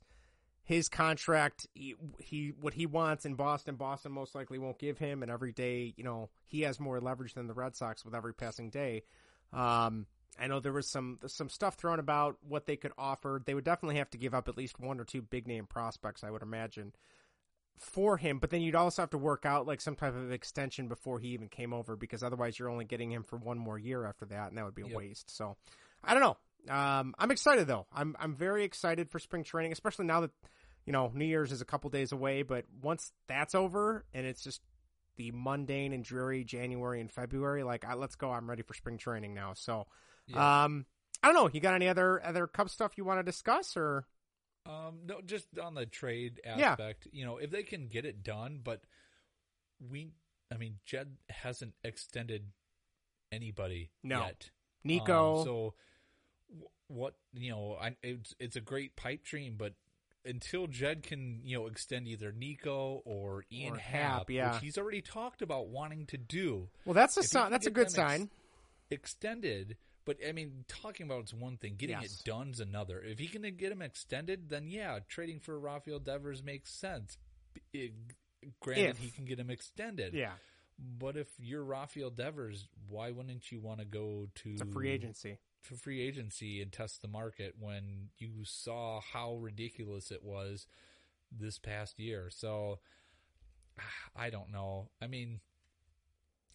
his 0.65 0.89
contract, 0.89 1.67
he, 1.75 1.95
he 2.19 2.51
what 2.59 2.73
he 2.73 2.87
wants 2.87 3.25
in 3.25 3.35
Boston, 3.35 3.75
Boston 3.75 4.11
most 4.11 4.33
likely 4.33 4.57
won't 4.57 4.79
give 4.79 4.97
him, 4.97 5.21
and 5.21 5.31
every 5.31 5.51
day, 5.51 5.93
you 5.95 6.03
know, 6.03 6.29
he 6.47 6.61
has 6.61 6.79
more 6.79 6.99
leverage 6.99 7.35
than 7.35 7.47
the 7.47 7.53
Red 7.53 7.75
Sox 7.75 8.03
with 8.03 8.15
every 8.15 8.33
passing 8.33 8.71
day. 8.71 9.03
Um, 9.53 10.07
I 10.39 10.47
know 10.47 10.59
there 10.59 10.73
was 10.73 10.89
some 10.89 11.19
some 11.27 11.49
stuff 11.49 11.75
thrown 11.75 11.99
about 11.99 12.37
what 12.41 12.65
they 12.65 12.77
could 12.77 12.93
offer. 12.97 13.41
They 13.45 13.53
would 13.53 13.63
definitely 13.63 13.97
have 13.97 14.09
to 14.09 14.17
give 14.17 14.33
up 14.33 14.49
at 14.49 14.57
least 14.57 14.79
one 14.79 14.99
or 14.99 15.05
two 15.05 15.21
big 15.21 15.47
name 15.47 15.67
prospects, 15.67 16.23
I 16.23 16.31
would 16.31 16.41
imagine 16.41 16.93
for 17.77 18.17
him, 18.17 18.39
but 18.39 18.49
then 18.49 18.61
you'd 18.61 18.75
also 18.75 19.01
have 19.01 19.09
to 19.11 19.17
work 19.17 19.45
out 19.45 19.67
like 19.67 19.81
some 19.81 19.95
type 19.95 20.15
of 20.15 20.31
extension 20.31 20.87
before 20.87 21.19
he 21.19 21.29
even 21.29 21.49
came 21.49 21.73
over 21.73 21.95
because 21.95 22.23
otherwise 22.23 22.57
you're 22.57 22.69
only 22.69 22.85
getting 22.85 23.11
him 23.11 23.23
for 23.23 23.37
one 23.37 23.57
more 23.57 23.77
year 23.77 24.05
after 24.05 24.25
that 24.25 24.49
and 24.49 24.57
that 24.57 24.63
would 24.65 24.75
be 24.75 24.81
a 24.83 24.87
Yep. 24.87 24.95
waste. 24.97 25.35
So 25.35 25.57
I 26.03 26.13
don't 26.13 26.21
know. 26.23 26.73
Um, 26.73 27.13
I'm 27.19 27.31
excited 27.31 27.67
though. 27.67 27.85
I'm 27.93 28.15
I'm 28.19 28.35
very 28.35 28.63
excited 28.63 29.09
for 29.09 29.19
spring 29.19 29.43
training, 29.43 29.71
especially 29.71 30.05
now 30.05 30.21
that 30.21 30.31
you 30.85 30.93
know 30.93 31.11
New 31.13 31.25
Year's 31.25 31.51
is 31.51 31.61
a 31.61 31.65
couple 31.65 31.89
days 31.89 32.11
away. 32.11 32.41
But 32.43 32.65
once 32.81 33.11
that's 33.27 33.53
over 33.55 34.05
and 34.13 34.25
it's 34.25 34.41
just 34.43 34.61
the 35.17 35.31
mundane 35.33 35.93
and 35.93 36.03
dreary 36.03 36.43
January 36.43 36.99
and 37.01 37.11
February. 37.11 37.63
Like, 37.63 37.85
I, 37.85 37.93
let's 37.93 38.15
go. 38.15 38.31
I'm 38.31 38.49
ready 38.49 38.63
for 38.63 38.73
spring 38.73 38.97
training 38.97 39.33
now. 39.33 39.53
So, 39.53 39.87
Yeah. 40.27 40.63
um, 40.65 40.85
I 41.23 41.27
don't 41.31 41.35
know. 41.35 41.49
You 41.53 41.61
got 41.61 41.73
any 41.73 41.87
other 41.87 42.21
other 42.23 42.47
Cub 42.47 42.69
stuff 42.69 42.97
you 42.97 43.05
want 43.05 43.19
to 43.19 43.23
discuss 43.23 43.77
or? 43.77 44.05
Um, 44.65 44.99
no, 45.05 45.21
just 45.25 45.47
on 45.59 45.75
the 45.75 45.85
trade 45.85 46.41
Yeah. 46.45 46.71
aspect, 46.71 47.07
you 47.11 47.25
know, 47.25 47.37
if 47.37 47.51
they 47.51 47.63
can 47.63 47.87
get 47.87 48.05
it 48.05 48.23
done, 48.23 48.61
but 48.63 48.81
we, 49.79 50.11
I 50.51 50.57
mean, 50.57 50.79
Jed 50.85 51.17
hasn't 51.29 51.73
extended 51.83 52.51
anybody 53.31 53.91
No. 54.03 54.21
yet. 54.25 54.49
Nico. 54.83 55.39
Um, 55.39 55.43
so 55.45 55.73
wh- 56.49 56.91
what, 56.91 57.15
you 57.33 57.51
know, 57.51 57.77
I, 57.79 57.95
it's, 58.01 58.33
it's 58.39 58.55
a 58.55 58.61
great 58.61 58.95
pipe 58.95 59.23
dream, 59.23 59.55
but 59.57 59.73
until 60.25 60.65
Jed 60.65 61.03
can, 61.03 61.41
you 61.43 61.57
know, 61.59 61.67
extend 61.67 62.07
either 62.07 62.31
Nico 62.31 63.03
or 63.05 63.45
Ian 63.51 63.73
Or 63.75 63.77
Happ, 63.77 64.17
Happ, 64.19 64.29
yeah. 64.31 64.53
which 64.53 64.63
he's 64.63 64.77
already 64.79 65.01
talked 65.01 65.43
about 65.43 65.67
wanting 65.67 66.07
to 66.07 66.17
do. 66.17 66.69
Well, 66.85 66.95
that's 66.95 67.17
a 67.17 67.23
sign. 67.23 67.51
That's 67.51 67.67
a 67.67 67.71
good 67.71 67.89
them 67.91 68.03
ex- 68.05 68.11
sign. 68.17 68.29
extended. 68.89 69.77
But 70.05 70.17
I 70.27 70.31
mean, 70.33 70.65
talking 70.67 71.05
about 71.07 71.21
it's 71.21 71.33
one 71.33 71.57
thing, 71.57 71.75
getting 71.77 71.99
Yes. 71.99 72.19
it 72.19 72.25
done's 72.25 72.59
another. 72.59 73.01
If 73.01 73.17
he 73.19 73.27
can 73.27 73.41
get 73.55 73.71
him 73.71 73.81
extended, 73.81 74.49
then 74.49 74.67
yeah, 74.69 74.99
trading 75.07 75.39
for 75.39 75.59
Rafael 75.59 75.99
Devers 75.99 76.43
makes 76.43 76.71
sense. 76.71 77.17
It- 77.73 77.93
eh, 78.43 78.47
granted, 78.59 78.89
If. 78.91 78.97
he 78.99 79.09
can 79.09 79.25
get 79.25 79.39
him 79.39 79.49
extended. 79.49 80.13
Yeah. 80.13 80.37
But 80.77 81.17
if 81.17 81.29
you're 81.39 81.63
Rafael 81.63 82.09
Devers, 82.11 82.67
why 82.87 83.09
wouldn't 83.09 83.51
you 83.51 83.59
want 83.61 83.79
to 83.79 83.85
go 83.85 84.29
to 84.35 84.57
To 84.57 84.65
free 84.65 84.89
agency. 84.89 85.39
to 85.63 85.75
free 85.75 86.01
agency 86.01 86.61
and 86.61 86.71
test 86.71 87.01
the 87.01 87.07
market 87.07 87.55
when 87.57 88.09
you 88.17 88.43
saw 88.43 88.99
how 89.01 89.35
ridiculous 89.37 90.11
it 90.11 90.21
was 90.21 90.67
this 91.31 91.57
past 91.57 91.97
year? 91.99 92.29
So 92.29 92.79
I 94.15 94.29
don't 94.29 94.51
know. 94.51 94.89
I 95.01 95.07
mean, 95.07 95.39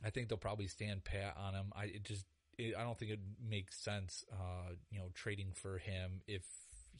I 0.04 0.10
think 0.10 0.28
they'll 0.28 0.38
probably 0.38 0.68
stand 0.68 1.02
pat 1.04 1.36
on 1.36 1.54
him. 1.54 1.72
I 1.74 1.86
it 1.86 2.04
just 2.04 2.26
it, 2.60 2.74
I 2.76 2.82
don't 2.82 2.98
think 2.98 3.12
it 3.12 3.20
makes 3.48 3.76
sense, 3.82 4.24
uh, 4.32 4.72
you 4.90 4.98
know, 4.98 5.06
trading 5.14 5.52
for 5.54 5.78
him 5.78 6.20
if 6.26 6.44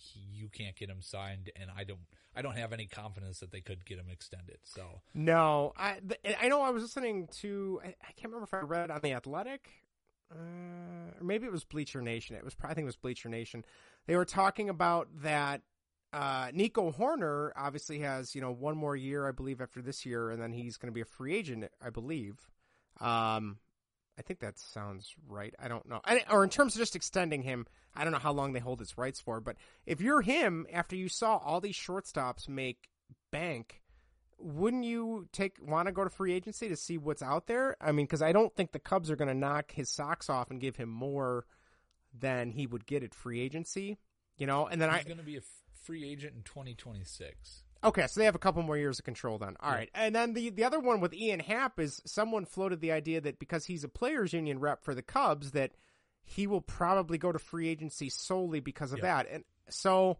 he, 0.01 0.20
you 0.33 0.49
can't 0.49 0.77
get 0.77 0.88
him 0.88 1.03
signed, 1.03 1.51
and 1.57 1.70
I 1.77 1.85
don't 1.85 2.01
I 2.35 2.42
don't 2.42 2.57
have 2.57 2.73
any 2.73 2.87
confidence 2.87 3.40
that 3.40 3.53
they 3.53 3.61
could 3.61 3.85
get 3.85 3.99
him 3.99 4.07
extended. 4.11 4.59
So 4.64 5.03
No, 5.14 5.73
I 5.77 5.99
I 6.40 6.49
know 6.49 6.62
I 6.62 6.70
was 6.70 6.83
listening 6.83 7.29
to 7.40 7.81
I, 7.85 7.88
I 7.88 8.12
can't 8.16 8.33
remember 8.33 8.44
if 8.44 8.55
I 8.55 8.61
read 8.61 8.90
on 8.90 9.01
the 9.03 9.12
Athletic, 9.12 9.68
uh, 10.33 10.37
or 11.20 11.25
maybe 11.25 11.46
it 11.46 11.53
was 11.53 11.64
Bleacher 11.64 12.01
Nation. 12.01 12.37
It 12.37 12.44
was 12.44 12.55
probably 12.55 12.73
I 12.73 12.75
think 12.75 12.85
it 12.85 12.87
was 12.87 12.96
Bleacher 12.96 13.29
Nation. 13.29 13.64
They 14.07 14.16
were 14.16 14.25
talking 14.25 14.68
about 14.68 15.09
that. 15.23 15.62
Uh, 16.12 16.51
Nico 16.53 16.90
Hoerner 16.90 17.53
obviously 17.57 18.01
has 18.01 18.35
you 18.35 18.40
know 18.40 18.53
one 18.53 18.77
more 18.77 18.96
year, 18.96 19.29
I 19.29 19.33
believe, 19.33 19.61
after 19.61 19.81
this 19.81 20.05
year, 20.05 20.31
and 20.31 20.42
then 20.42 20.53
he's 20.53 20.77
going 20.77 20.88
to 20.88 20.94
be 20.94 21.03
a 21.03 21.05
free 21.05 21.37
agent, 21.37 21.70
I 21.81 21.90
believe. 21.90 22.51
Um, 23.01 23.59
I 24.21 24.23
think 24.23 24.41
that 24.41 24.59
sounds 24.59 25.15
right. 25.27 25.55
I 25.59 25.69
don't 25.69 25.89
know, 25.89 26.03
I, 26.05 26.25
or 26.31 26.45
in 26.45 26.51
terms 26.51 26.75
of 26.75 26.79
just 26.79 26.95
extending 26.95 27.41
him, 27.41 27.67
I 27.97 28.05
don't 28.05 28.13
know 28.13 28.19
how 28.19 28.33
long 28.35 28.53
they 28.53 28.61
hold 28.61 28.79
his 28.79 28.99
rights 28.99 29.19
for. 29.19 29.41
But 29.41 29.57
if 29.87 30.03
you're 30.03 30.21
him, 30.21 30.67
after 30.71 30.95
you 30.95 31.09
saw 31.09 31.39
all 31.39 31.59
these 31.59 31.75
shortstops 31.75 32.47
make 32.47 32.91
bank, 33.31 33.81
wouldn't 34.39 34.85
you 34.85 35.27
take 35.33 35.57
want 35.63 35.87
to 35.87 35.93
go 35.93 36.05
to 36.05 36.11
free 36.11 36.35
agency 36.35 36.69
to 36.69 36.77
see 36.77 36.99
what's 36.99 37.23
out 37.23 37.47
there? 37.47 37.79
I 37.81 37.93
mean, 37.93 38.05
because 38.05 38.21
I 38.21 38.33
don't 38.33 38.55
think 38.55 38.73
the 38.73 38.79
Cubs 38.79 39.11
are 39.11 39.17
going 39.17 39.29
to 39.29 39.35
knock 39.35 39.73
his 39.73 39.89
socks 39.89 40.29
off 40.29 40.51
and 40.51 40.61
give 40.61 40.77
him 40.77 40.91
more 40.91 41.47
than 42.13 42.51
he 42.51 42.67
would 42.67 42.85
get 42.85 43.03
at 43.03 43.15
free 43.15 43.41
agency. 43.41 43.97
You 44.37 44.47
know, 44.47 44.67
and 44.67 44.83
then 44.83 44.91
he's 44.91 45.01
I 45.01 45.05
going 45.05 45.17
to 45.17 45.25
be 45.25 45.39
a 45.39 45.43
free 45.83 46.07
agent 46.07 46.35
in 46.37 46.43
2026. 46.43 47.65
Okay, 47.83 48.07
so 48.07 48.21
they 48.21 48.27
have 48.27 48.35
a 48.35 48.38
couple 48.40 48.62
more 48.62 48.77
years 48.77 48.99
of 48.99 49.05
control 49.05 49.38
then. 49.38 49.57
All 49.61 49.71
Yeah. 49.71 49.77
right, 49.77 49.90
And 49.95 50.14
then 50.14 50.35
the 50.35 50.51
the 50.51 50.64
other 50.64 50.81
one 50.81 51.01
with 51.01 51.14
Ian 51.14 51.40
Happ 51.40 51.81
is 51.81 52.03
someone 52.05 52.45
floated 52.45 52.81
the 52.81 52.93
idea 52.93 53.21
that 53.23 53.38
because 53.38 53.64
he's 53.66 53.85
a 53.85 53.88
players 53.88 54.33
union 54.33 54.59
rep 54.61 54.85
for 54.85 54.95
the 54.95 55.03
Cubs 55.03 55.53
that 55.53 55.73
he 56.25 56.47
will 56.47 56.61
probably 56.61 57.16
go 57.19 57.33
to 57.33 57.38
free 57.38 57.69
agency 57.69 58.11
solely 58.11 58.61
because 58.61 58.93
of 58.93 58.99
Yeah. 58.99 59.23
that. 59.23 59.31
And 59.31 59.45
so 59.71 60.19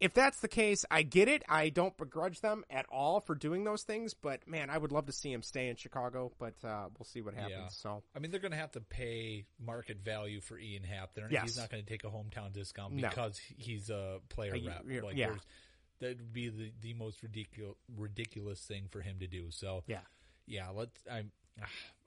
if 0.00 0.14
that's 0.14 0.40
the 0.40 0.48
case, 0.48 0.84
I 0.90 1.02
get 1.02 1.28
it. 1.28 1.42
I 1.48 1.68
don't 1.68 1.94
begrudge 1.96 2.40
them 2.40 2.64
at 2.70 2.86
all 2.90 3.20
for 3.20 3.34
doing 3.34 3.64
those 3.64 3.82
things, 3.82 4.14
but 4.14 4.48
man, 4.48 4.70
I 4.70 4.78
would 4.78 4.92
love 4.92 5.06
to 5.06 5.12
see 5.12 5.30
him 5.30 5.42
stay 5.42 5.68
in 5.68 5.76
Chicago, 5.76 6.32
but 6.38 6.54
uh, 6.64 6.88
we'll 6.98 7.04
see 7.04 7.20
what 7.20 7.34
happens. 7.34 7.52
Yeah. 7.52 7.68
So 7.68 8.02
I 8.16 8.18
mean, 8.18 8.30
they're 8.30 8.40
going 8.40 8.52
to 8.52 8.56
have 8.58 8.72
to 8.72 8.80
pay 8.80 9.44
market 9.58 9.98
value 10.02 10.40
for 10.40 10.58
Ian 10.58 10.84
Happ. 10.84 11.14
They're, 11.14 11.28
Yes. 11.30 11.42
He's 11.42 11.56
not 11.58 11.70
going 11.70 11.84
to 11.84 11.88
take 11.88 12.04
a 12.04 12.08
hometown 12.08 12.52
discount 12.52 12.94
No. 12.94 13.08
because 13.10 13.38
he's 13.38 13.90
a 13.90 14.20
player 14.30 14.52
rep. 14.52 14.84
Like, 15.04 15.16
yeah. 15.16 15.34
That 16.00 16.16
would 16.18 16.32
be 16.32 16.48
the, 16.48 16.72
the 16.80 16.94
most 16.94 17.22
ridiculous 17.22 17.76
ridiculous 17.96 18.60
thing 18.60 18.86
for 18.90 19.00
him 19.00 19.18
to 19.20 19.26
do. 19.26 19.50
So 19.50 19.84
Yeah. 19.86 20.00
yeah. 20.46 20.68
Let's. 20.70 20.98
I 21.10 21.24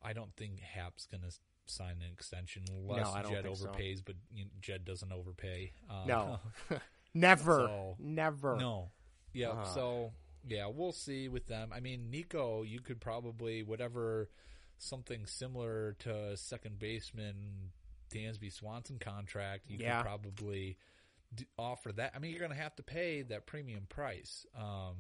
I 0.02 0.14
don't 0.14 0.34
think 0.36 0.60
Happ's 0.60 1.06
going 1.06 1.22
to 1.22 1.32
sign 1.66 1.98
an 2.06 2.12
extension 2.12 2.64
unless 2.70 3.14
don't 3.14 3.32
Jed 3.32 3.44
think 3.46 3.56
so. 3.58 3.68
overpays, 3.68 4.02
but 4.04 4.16
you 4.34 4.46
know, 4.46 4.52
Jed 4.62 4.84
doesn't 4.86 5.12
overpay. 5.12 5.72
Uh, 5.90 6.04
No. 6.08 6.40
Never. 7.14 7.68
so- 7.68 7.96
Never. 8.00 8.56
No. 8.58 8.92
Yeah. 9.34 9.50
Uh. 9.52 9.66
So 9.66 10.14
yeah, 10.48 10.68
we'll 10.68 10.92
see 10.92 11.30
with 11.30 11.48
them. 11.48 11.72
I 11.74 11.80
mean, 11.80 12.10
Nico, 12.10 12.64
you 12.64 12.80
could 12.82 13.00
probably 13.00 13.64
whatever 13.64 14.30
something 14.78 15.26
similar 15.26 15.96
to 16.00 16.36
second 16.36 16.80
baseman 16.80 17.72
Dansby 18.14 18.52
Swanson 18.52 19.00
contract. 19.00 19.66
You 19.70 19.78
Yeah. 19.80 19.98
could 20.02 20.06
probably 20.08 20.78
offer 21.58 21.92
that. 21.94 22.14
I 22.16 22.20
mean, 22.20 22.32
you're 22.32 22.40
going 22.40 22.52
to 22.52 22.58
have 22.58 22.76
to 22.78 22.84
pay 22.84 23.22
that 23.24 23.46
premium 23.46 23.86
price. 23.90 24.46
Um, 24.58 24.96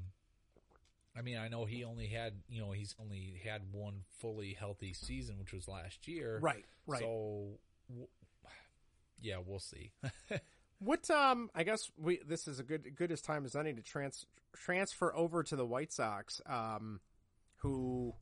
I 1.17 1.21
mean, 1.21 1.37
I 1.37 1.47
know 1.47 1.65
he 1.65 1.83
only 1.83 2.07
had, 2.07 2.33
you 2.49 2.61
know, 2.61 2.71
he's 2.71 2.95
only 2.99 3.39
had 3.43 3.61
one 3.71 4.01
fully 4.19 4.53
healthy 4.53 4.93
season, 4.93 5.37
which 5.39 5.53
was 5.53 5.67
last 5.67 6.07
year. 6.07 6.39
Right, 6.41 6.65
right. 6.87 7.01
So, 7.01 7.59
w- 7.89 8.07
yeah, 9.21 9.37
we'll 9.45 9.59
see. 9.59 9.91
What 10.79 11.09
um 11.11 11.49
I 11.55 11.63
guess 11.63 11.89
we 11.97 12.19
this 12.27 12.45
is 12.45 12.59
a 12.59 12.63
good 12.63 12.93
good 12.97 13.09
as 13.09 13.21
time 13.21 13.45
as 13.45 13.55
any 13.55 13.71
to 13.71 13.81
trans 13.81 14.25
transfer 14.53 15.15
over 15.15 15.41
to 15.41 15.55
the 15.55 15.65
White 15.65 15.93
Sox 15.93 16.41
um 16.45 16.99
who 17.57 18.13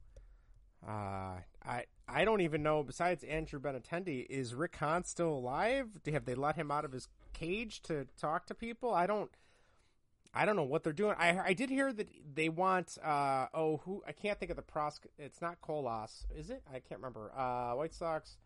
uh 0.88 1.38
I 1.65 1.86
I 2.08 2.24
don't 2.24 2.41
even 2.41 2.62
know 2.62 2.84
besides 2.84 3.24
Andrew 3.24 3.60
Benintendi 3.60 4.28
is 4.30 4.54
Rick 4.54 4.76
Hahn 4.76 5.04
still 5.06 5.30
alive? 5.34 5.88
Do- 6.04 6.12
Have 6.12 6.26
they 6.26 6.36
let 6.36 6.56
him 6.56 6.69
out 6.69 6.86
of 6.86 6.91
his 6.91 7.08
cage 7.34 7.82
to 7.84 8.08
talk 8.20 8.46
to 8.48 8.54
people? 8.56 8.94
I 8.94 9.08
don't 9.08 9.30
I 10.34 10.46
don't 10.46 10.56
know 10.56 10.63
what 10.63 10.84
they're 10.84 10.94
doing. 10.94 11.15
I 11.17 11.38
I 11.39 11.54
did 11.54 11.70
hear 11.70 11.91
that 11.91 12.08
they 12.34 12.50
want 12.50 12.98
uh 13.04 13.48
oh 13.54 13.78
who 13.86 14.04
I 14.08 14.12
can't 14.13 14.39
think 14.39 14.50
of 14.52 14.56
the 14.58 14.62
pros 14.63 15.00
it's 15.17 15.41
not 15.41 15.60
Colas, 15.62 16.26
is 16.36 16.50
it? 16.50 16.63
I 16.70 16.80
can't 16.80 17.00
remember. 17.02 17.32
Uh 17.36 17.74
White 17.76 17.94
Sox 17.94 18.38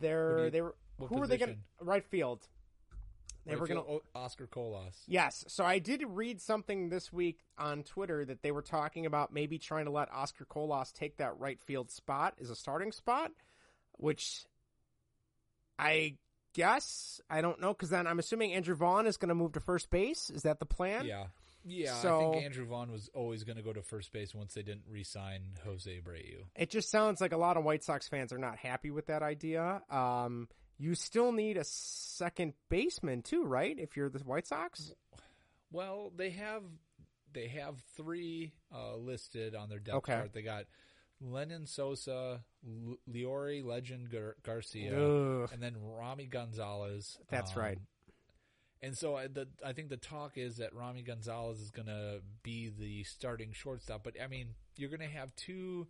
they're 0.00 0.44
you- 0.44 0.50
they 0.50 0.60
were 0.60 0.74
who 0.98 1.16
were 1.16 1.26
they 1.26 1.38
going 1.38 1.54
to 1.78 1.84
right 1.84 2.04
field. 2.04 2.46
They 3.46 3.54
were 3.54 3.62
Right 3.62 3.68
going 3.74 3.84
field, 3.86 4.02
O- 4.14 4.18
Oscar 4.20 4.46
Colas. 4.46 5.04
Yes. 5.06 5.44
So 5.48 5.64
I 5.64 5.78
did 5.78 6.02
read 6.06 6.40
something 6.42 6.90
this 6.90 7.10
week 7.12 7.44
on 7.56 7.82
Twitter 7.84 8.24
that 8.26 8.42
they 8.42 8.50
were 8.50 8.60
talking 8.60 9.06
about 9.06 9.32
maybe 9.32 9.58
trying 9.58 9.86
to 9.86 9.90
let 9.90 10.12
Oscar 10.12 10.44
Colas 10.44 10.92
take 10.92 11.16
that 11.16 11.38
right 11.38 11.58
field 11.58 11.90
spot 11.90 12.34
as 12.42 12.50
a 12.50 12.56
starting 12.56 12.92
spot, 12.92 13.30
which 13.92 14.44
I 15.78 16.16
guess 16.58 17.20
I 17.30 17.40
don't 17.40 17.60
know 17.60 17.72
because 17.72 17.90
then 17.90 18.06
I'm 18.06 18.18
assuming 18.18 18.52
Andrew 18.52 18.74
Vaughn 18.74 19.06
is 19.06 19.16
going 19.16 19.28
to 19.28 19.34
move 19.34 19.52
to 19.52 19.60
first 19.60 19.90
base. 19.90 20.28
Is 20.30 20.42
that 20.42 20.58
the 20.58 20.66
plan? 20.66 21.04
Yeah. 21.06 21.26
Yeah, 21.64 21.94
I 21.94 22.02
So- 22.02 22.32
think 22.32 22.44
Andrew 22.44 22.64
Vaughn 22.66 22.90
was 22.90 23.08
always 23.14 23.44
going 23.44 23.56
to 23.56 23.62
go 23.62 23.72
to 23.72 23.82
first 23.82 24.10
base 24.12 24.34
once 24.34 24.54
they 24.54 24.62
didn't 24.62 24.84
re-sign 24.88 25.42
Jose 25.64 25.90
Abreu. 25.90 26.44
It 26.56 26.70
just 26.70 26.88
sounds 26.90 27.20
like 27.20 27.32
a 27.32 27.36
lot 27.36 27.56
of 27.56 27.64
White 27.64 27.84
Sox 27.84 28.08
fans 28.08 28.32
are 28.32 28.38
not 28.38 28.56
happy 28.58 28.90
with 28.90 29.06
that 29.06 29.22
idea. 29.22 29.82
Um, 29.90 30.48
you 30.78 30.94
still 30.94 31.30
need 31.32 31.56
a 31.56 31.64
second 31.64 32.54
baseman 32.70 33.22
too, 33.22 33.44
right? 33.44 33.78
If 33.78 33.96
you're 33.96 34.08
the 34.08 34.20
White 34.20 34.46
Sox. 34.46 34.92
Well, 35.70 36.12
they 36.16 36.30
have 36.30 36.62
they 37.34 37.48
have 37.48 37.76
three 37.96 38.52
uh, 38.74 38.96
listed 38.96 39.54
on 39.54 39.68
their 39.68 39.78
depth 39.80 39.96
Okay. 39.98 40.12
chart. 40.12 40.32
They 40.32 40.42
got 40.42 40.64
Lenyn 41.22 41.66
Sosa, 41.66 42.42
L- 42.66 42.98
Leury 43.10 43.64
Legend 43.64 44.10
Gar- 44.10 44.36
Garcia, 44.44 44.96
Ugh. 44.98 45.50
and 45.52 45.62
then 45.62 45.74
Romy 45.80 46.26
Gonzalez. 46.26 47.18
That's 47.30 47.56
right. 47.56 47.78
And 48.80 48.96
so 48.96 49.16
I, 49.16 49.26
the, 49.26 49.48
I 49.64 49.72
think 49.72 49.88
the 49.88 49.96
talk 49.96 50.38
is 50.38 50.58
that 50.58 50.72
Romy 50.72 51.02
Gonzalez 51.02 51.58
is 51.60 51.70
going 51.72 51.86
to 51.88 52.20
be 52.44 52.68
the 52.76 53.02
starting 53.02 53.52
shortstop. 53.52 54.04
But 54.04 54.14
I 54.22 54.28
mean, 54.28 54.54
you're 54.76 54.90
going 54.90 55.00
to 55.00 55.06
have 55.06 55.34
two 55.34 55.88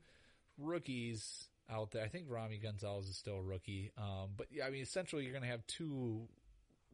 rookies 0.57 1.49
out 1.71 1.91
there. 1.91 2.03
I 2.05 2.09
think 2.09 2.27
Romy 2.29 2.57
Gonzalez 2.59 3.07
is 3.09 3.17
still 3.17 3.37
a 3.37 3.43
rookie. 3.43 3.91
Um, 3.99 4.31
but 4.37 4.47
yeah, 4.51 4.65
I 4.67 4.71
mean, 4.71 4.83
essentially, 4.83 5.23
you're 5.25 5.33
going 5.33 5.45
to 5.45 5.51
have 5.51 5.67
two 5.67 6.29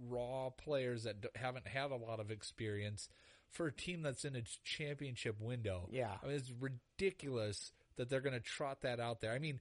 raw 0.09 0.51
players 0.51 1.05
that 1.05 1.21
d- 1.21 1.29
haven't 1.37 1.69
had 1.69 1.93
a 1.93 1.97
lot 1.97 2.19
of 2.19 2.31
experience 2.33 3.09
for 3.51 3.67
a 3.69 3.73
team 3.73 4.03
that's 4.03 4.25
in 4.25 4.35
its 4.35 4.59
championship 4.65 5.41
window. 5.41 5.89
Yeah. 5.93 6.11
I 6.23 6.27
mean, 6.27 6.35
it's 6.35 6.51
ridiculous 6.59 7.71
that 7.97 8.09
they're 8.09 8.21
going 8.21 8.35
to 8.35 8.41
trot 8.41 8.83
that 8.83 9.01
out 9.01 9.21
there. 9.21 9.33
I 9.33 9.39
mean, 9.39 9.61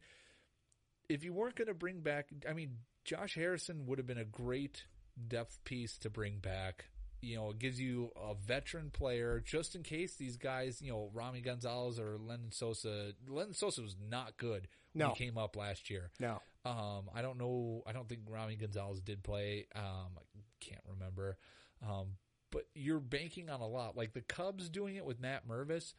if 1.09 1.23
you 1.23 1.33
weren't 1.33 1.55
going 1.55 1.67
to 1.67 1.73
bring 1.73 1.99
back, 2.01 2.29
I 2.49 2.53
mean, 2.53 2.77
Josh 3.05 3.35
Harrison 3.35 3.85
would 3.87 3.97
have 3.97 4.07
been 4.07 4.17
a 4.17 4.25
great 4.25 4.83
depth 5.27 5.63
piece 5.65 5.97
to 5.99 6.09
bring 6.09 6.37
back. 6.39 6.85
You 7.21 7.37
know, 7.37 7.49
it 7.51 7.59
gives 7.59 7.79
you 7.79 8.11
a 8.21 8.33
veteran 8.35 8.89
player 8.89 9.41
just 9.45 9.75
in 9.75 9.83
case 9.83 10.15
these 10.15 10.35
guys, 10.37 10.81
you 10.81 10.91
know, 10.91 11.09
Romy 11.13 11.39
Gonzalez 11.41 11.97
or 11.99 12.17
Lenyn 12.17 12.53
Sosa. 12.53 13.13
Lenyn 13.29 13.55
Sosa 13.55 13.81
was 13.81 13.95
not 14.09 14.35
good 14.37 14.67
when 14.93 15.07
No. 15.07 15.13
he 15.13 15.25
came 15.25 15.37
up 15.37 15.55
last 15.55 15.89
year. 15.89 16.11
No. 16.19 16.41
Um, 16.65 17.09
I 17.13 17.21
don't 17.21 17.37
know. 17.37 17.81
I 17.87 17.93
don't 17.93 18.09
think 18.09 18.21
Romy 18.29 18.55
Gonzalez 18.55 18.99
did 19.01 19.23
play. 19.23 19.67
Um, 19.75 20.17
I 20.17 20.21
can't 20.59 20.81
remember. 20.89 21.37
Um, 21.85 22.15
but 22.51 22.63
you're 22.73 22.99
banking 22.99 23.49
on 23.49 23.61
a 23.61 23.67
lot. 23.67 23.95
Like 23.97 24.13
the 24.13 24.21
Cubs 24.21 24.69
doing 24.69 24.95
it 24.95 25.05
with 25.05 25.19
Matt 25.19 25.47
Mervis 25.47 25.93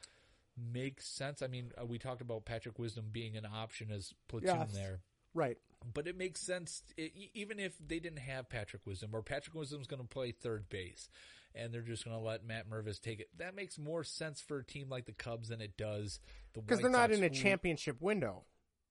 makes 0.56 1.06
sense. 1.06 1.42
I 1.42 1.46
mean, 1.46 1.72
uh, 1.80 1.84
we 1.86 1.98
talked 1.98 2.20
about 2.20 2.44
Patrick 2.44 2.78
Wisdom 2.78 3.06
being 3.12 3.36
an 3.36 3.46
option 3.46 3.90
as 3.90 4.12
platoon 4.28 4.48
Yes. 4.56 4.72
there. 4.72 5.00
Right. 5.34 5.58
But 5.92 6.06
it 6.06 6.16
makes 6.16 6.40
sense, 6.40 6.82
e- 6.96 7.30
even 7.34 7.58
if 7.58 7.76
they 7.78 7.98
didn't 7.98 8.20
have 8.20 8.48
Patrick 8.48 8.86
Wisdom, 8.86 9.10
or 9.12 9.22
Patrick 9.22 9.54
Wisdom's 9.54 9.86
going 9.86 10.00
to 10.02 10.08
play 10.08 10.32
third 10.32 10.68
base, 10.68 11.08
and 11.54 11.72
they're 11.74 11.82
just 11.82 12.04
going 12.04 12.16
to 12.16 12.22
let 12.22 12.44
Matt 12.44 12.70
Mervis 12.70 13.00
take 13.00 13.20
it. 13.20 13.28
That 13.36 13.54
makes 13.54 13.78
more 13.78 14.02
sense 14.04 14.40
for 14.40 14.58
a 14.58 14.64
team 14.64 14.88
like 14.88 15.06
the 15.06 15.12
Cubs 15.12 15.48
than 15.48 15.60
it 15.60 15.76
does 15.76 16.20
the 16.54 16.60
Because 16.62 16.80
they're 16.80 16.88
not 16.90 17.10
Sox, 17.10 17.18
in 17.18 17.24
a 17.24 17.30
championship 17.30 18.00
window. 18.00 18.44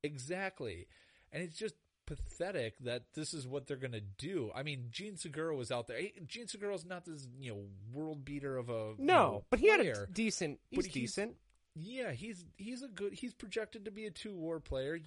Exactly. 0.04 0.88
And 1.32 1.42
it's 1.42 1.58
just 1.58 1.76
pathetic 2.06 2.78
that 2.80 3.06
this 3.16 3.34
is 3.34 3.48
what 3.48 3.66
they're 3.66 3.78
going 3.78 3.94
to 3.94 4.02
do. 4.02 4.52
I 4.54 4.62
mean, 4.64 4.90
Jean 4.92 5.16
Segura 5.18 5.56
was 5.56 5.72
out 5.72 5.88
there. 5.88 6.00
Jean 6.28 6.48
Segura's 6.48 6.86
not 6.86 7.06
this, 7.06 7.28
you 7.40 7.52
know, 7.52 7.64
world 7.94 8.24
beater 8.26 8.58
of 8.58 8.70
a 8.70 8.94
you 8.98 9.06
No, 9.06 9.14
know, 9.14 9.44
but 9.50 9.60
he 9.60 9.70
had 9.70 9.80
a 9.80 9.84
player. 9.84 10.10
decent. 10.12 10.60
He's 10.70 10.90
decent. 10.90 11.38
Yeah, 11.76 12.12
he's 12.12 12.46
he's 12.58 12.84
a 12.84 12.88
good. 12.88 13.14
He's 13.14 13.34
projected 13.34 13.86
to 13.86 13.92
be 13.92 14.06
a 14.06 14.12
two 14.12 14.36
WAR 14.36 14.60
player. 14.60 15.00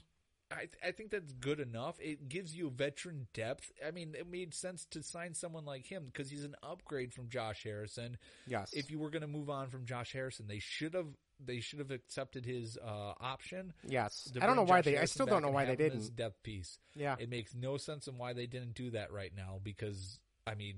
I 0.51 0.59
th- 0.61 0.71
I 0.85 0.93
think 0.93 1.11
that's 1.11 1.33
good 1.33 1.59
enough. 1.59 1.97
It 2.01 2.29
gives 2.29 2.55
you 2.57 2.71
veteran 2.71 3.27
depth. 3.35 3.71
I 3.87 3.91
mean, 3.91 4.14
it 4.17 4.31
made 4.31 4.55
sense 4.55 4.85
to 4.93 5.03
sign 5.03 5.35
someone 5.35 5.64
like 5.64 5.87
him 5.87 6.05
because 6.07 6.31
he's 6.31 6.45
an 6.45 6.55
upgrade 6.62 7.12
from 7.12 7.29
Josh 7.29 7.64
Harrison. 7.64 8.17
Yes. 8.47 8.71
If 8.73 8.91
you 8.91 8.99
were 9.01 9.11
going 9.11 9.23
to 9.23 9.29
move 9.29 9.51
on 9.51 9.71
from 9.71 9.87
Josh 9.87 10.12
Harrison, 10.12 10.47
they 10.49 10.61
should 10.61 10.95
have 10.95 11.09
they 11.45 11.59
should 11.61 11.81
have 11.81 11.91
accepted 11.91 12.47
his 12.47 12.79
uh, 12.79 13.12
option. 13.21 13.73
Yes. 13.87 14.31
I 14.41 14.47
don't 14.47 14.55
know 14.57 14.62
why 14.62 14.83
Josh 14.83 14.85
they- 14.93 14.99
I 14.99 15.05
still 15.07 15.27
don't 15.27 15.43
know 15.43 15.51
why 15.51 15.64
they 15.64 15.73
have 15.73 15.81
him 15.81 15.99
as 15.99 16.05
didn't. 16.05 16.17
depth 16.17 16.43
piece. 16.45 16.79
Yeah. 16.95 17.17
it 17.19 17.29
makes 17.29 17.53
no 17.55 17.77
sense 17.77 18.07
on 18.09 18.17
why 18.17 18.33
they 18.33 18.47
didn't 18.47 18.75
do 18.75 18.91
that 18.91 19.12
right 19.12 19.33
now 19.37 19.59
because 19.62 20.19
I 20.47 20.55
mean, 20.55 20.77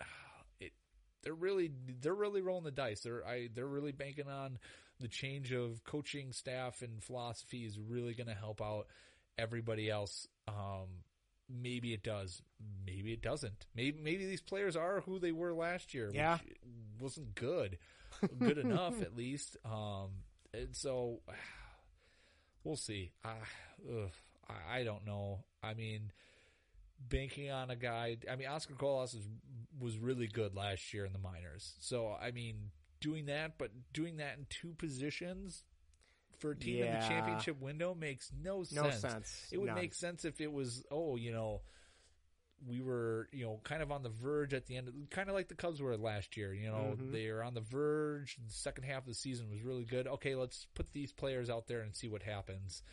it 0.60 0.72
they're 1.22 1.34
really 1.34 1.70
they're 2.00 2.14
really 2.14 2.40
rolling 2.40 2.64
the 2.64 2.70
dice. 2.70 3.00
They're 3.00 3.26
I 3.26 3.48
they're 3.54 3.66
really 3.66 3.92
banking 3.92 4.28
on 4.28 4.58
the 5.02 5.08
change 5.08 5.52
of 5.52 5.84
coaching 5.84 6.32
staff 6.32 6.80
and 6.80 7.02
philosophy 7.02 7.64
is 7.64 7.78
really 7.78 8.14
going 8.14 8.28
to 8.28 8.34
help 8.34 8.62
out 8.62 8.86
everybody 9.36 9.90
else. 9.90 10.26
Um, 10.48 11.02
maybe 11.48 11.92
it 11.92 12.02
does, 12.02 12.40
maybe 12.86 13.12
it 13.12 13.20
doesn't. 13.22 13.66
Maybe 13.74 13.98
maybe 14.00 14.26
these 14.26 14.40
players 14.40 14.76
are 14.76 15.00
who 15.00 15.18
they 15.18 15.32
were 15.32 15.52
last 15.52 15.92
year. 15.92 16.10
Yeah. 16.12 16.38
which 16.38 16.56
wasn't 17.00 17.34
good, 17.34 17.78
good 18.38 18.58
enough 18.58 19.02
at 19.02 19.16
least. 19.16 19.56
Um, 19.64 20.10
and 20.54 20.74
so 20.74 21.20
we'll 22.64 22.76
see. 22.76 23.12
I, 23.24 23.34
ugh, 23.90 24.10
I, 24.48 24.78
I 24.78 24.84
don't 24.84 25.04
know. 25.04 25.44
I 25.62 25.74
mean, 25.74 26.12
banking 27.08 27.50
on 27.50 27.70
a 27.70 27.76
guy. 27.76 28.18
I 28.30 28.36
mean, 28.36 28.48
Oscar 28.48 28.74
Colas 28.74 29.14
was 29.14 29.28
was 29.80 29.98
really 29.98 30.28
good 30.28 30.54
last 30.54 30.94
year 30.94 31.04
in 31.04 31.12
the 31.12 31.18
minors. 31.18 31.74
So 31.80 32.16
I 32.20 32.30
mean, 32.30 32.70
doing 33.02 33.26
that, 33.26 33.58
but 33.58 33.70
doing 33.92 34.16
that 34.16 34.38
in 34.38 34.46
two 34.48 34.72
positions 34.78 35.62
for 36.38 36.52
a 36.52 36.56
team 36.56 36.84
in 36.84 36.92
the 36.92 37.06
championship 37.06 37.60
window 37.60 37.94
makes 37.94 38.30
no 38.42 38.62
sense. 38.62 38.82
No 38.82 38.90
sense. 39.08 39.46
It 39.52 39.58
would 39.58 39.66
None. 39.66 39.74
make 39.76 39.92
sense 39.94 40.24
if 40.24 40.40
it 40.40 40.50
was, 40.50 40.84
oh, 40.90 41.16
you 41.16 41.32
know. 41.32 41.60
We 42.64 42.80
were, 42.80 43.28
you 43.32 43.44
know, 43.44 43.60
kind 43.64 43.82
of 43.82 43.90
on 43.90 44.04
the 44.04 44.08
verge 44.08 44.54
at 44.54 44.66
the 44.66 44.76
end, 44.76 44.86
of, 44.86 44.94
kind 45.10 45.28
of 45.28 45.34
like 45.34 45.48
the 45.48 45.56
Cubs 45.56 45.82
were 45.82 45.96
last 45.96 46.36
year. 46.36 46.54
You 46.54 46.68
know, 46.68 46.96
Mhm. 46.96 47.10
they 47.10 47.26
are 47.26 47.42
on 47.42 47.54
the 47.54 47.60
verge. 47.60 48.36
The 48.36 48.52
second 48.52 48.84
half 48.84 48.98
of 49.02 49.06
the 49.08 49.14
season 49.16 49.50
was 49.50 49.62
really 49.62 49.84
good. 49.84 50.06
Okay, 50.06 50.36
let's 50.36 50.66
put 50.74 50.92
these 50.92 51.12
players 51.12 51.50
out 51.50 51.66
there 51.66 51.80
and 51.80 51.92
see 51.96 52.06
what 52.08 52.22
happens 52.22 52.84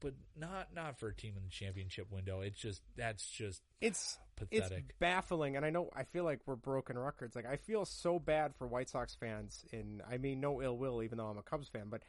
but 0.00 0.14
not 0.36 0.68
not 0.74 0.98
for 0.98 1.08
a 1.08 1.14
team 1.14 1.34
in 1.36 1.42
the 1.44 1.50
championship 1.50 2.10
window. 2.10 2.40
It's 2.40 2.58
just 2.58 2.82
that's 2.96 3.28
just 3.30 3.62
It's 3.80 4.18
pathetic. 4.36 4.84
It's 4.88 4.98
baffling, 4.98 5.56
and 5.56 5.64
I 5.64 5.70
know 5.70 5.90
I 5.94 6.04
feel 6.04 6.24
like 6.24 6.40
we're 6.46 6.56
broken 6.56 6.98
records. 6.98 7.36
Like 7.36 7.46
I 7.46 7.56
feel 7.56 7.84
so 7.84 8.18
bad 8.18 8.54
for 8.56 8.66
White 8.66 8.88
Sox 8.88 9.14
fans, 9.14 9.64
and 9.72 10.02
I 10.10 10.16
mean 10.18 10.40
no 10.40 10.62
ill 10.62 10.76
will, 10.78 11.02
even 11.02 11.18
though 11.18 11.26
I'm 11.26 11.38
a 11.38 11.42
Cubs 11.42 11.68
fan. 11.68 11.86
But 11.90 12.02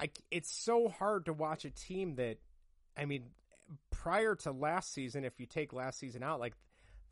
I, 0.00 0.10
it's 0.30 0.50
so 0.50 0.88
hard 0.88 1.24
to 1.24 1.32
watch 1.32 1.64
a 1.64 1.70
team 1.70 2.14
that, 2.16 2.38
I 2.96 3.04
mean, 3.04 3.24
prior 3.90 4.36
to 4.36 4.52
last 4.52 4.92
season, 4.92 5.24
if 5.24 5.40
you 5.40 5.46
take 5.46 5.72
last 5.72 5.98
season 5.98 6.22
out, 6.22 6.38
like 6.38 6.54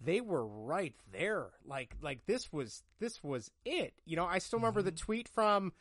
they 0.00 0.20
were 0.20 0.46
right 0.46 0.94
there. 1.12 1.46
Like 1.64 1.96
like 2.00 2.26
this 2.26 2.52
was 2.52 2.82
this 3.00 3.22
was 3.24 3.50
it. 3.64 3.94
You 4.04 4.16
know, 4.16 4.26
I 4.26 4.38
still 4.38 4.58
remember 4.58 4.82
the 4.82 4.92
Mm-hmm. 4.92 5.04
tweet 5.04 5.28
from 5.28 5.72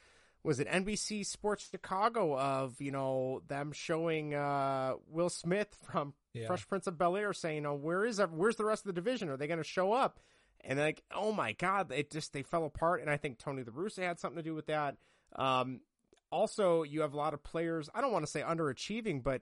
was 0.46 0.60
it 0.60 0.68
NBC 0.70 1.26
Sports 1.26 1.68
Chicago 1.72 2.38
of 2.38 2.80
you 2.80 2.92
know 2.92 3.42
them 3.48 3.72
showing 3.72 4.34
uh, 4.36 4.94
Will 5.10 5.30
Smith 5.30 5.76
from 5.84 6.14
Yeah. 6.34 6.48
Fresh 6.48 6.68
Prince 6.68 6.88
of 6.88 6.98
Bel 6.98 7.18
Air 7.18 7.34
saying, 7.34 7.64
know, 7.64 7.74
where 7.74 8.06
is 8.06 8.20
where's 8.32 8.56
the 8.56 8.66
rest 8.66 8.84
of 8.84 8.88
the 8.88 9.02
division? 9.02 9.30
Are 9.30 9.38
they 9.38 9.48
going 9.48 9.58
to 9.58 9.64
show 9.64 9.92
up? 9.92 10.20
And 10.62 10.80
like, 10.80 11.04
oh 11.14 11.32
my 11.32 11.54
god, 11.54 11.92
it 11.92 12.12
just 12.12 12.32
they 12.34 12.44
fell 12.44 12.66
apart. 12.66 13.02
And 13.02 13.10
I 13.10 13.18
think 13.18 13.40
Tony 13.40 13.64
La 13.64 13.74
Russa 13.74 14.04
had 14.04 14.20
something 14.20 14.38
to 14.38 14.44
do 14.44 14.56
with 14.56 14.68
that. 14.68 14.98
Um, 15.36 15.82
also, 16.32 16.84
you 16.84 17.02
have 17.02 17.14
a 17.14 17.18
lot 17.18 17.34
of 17.34 17.44
players. 17.44 17.90
I 17.94 18.02
don't 18.02 18.12
want 18.12 18.26
to 18.26 18.32
say 18.32 18.42
underachieving, 18.42 19.24
but 19.24 19.42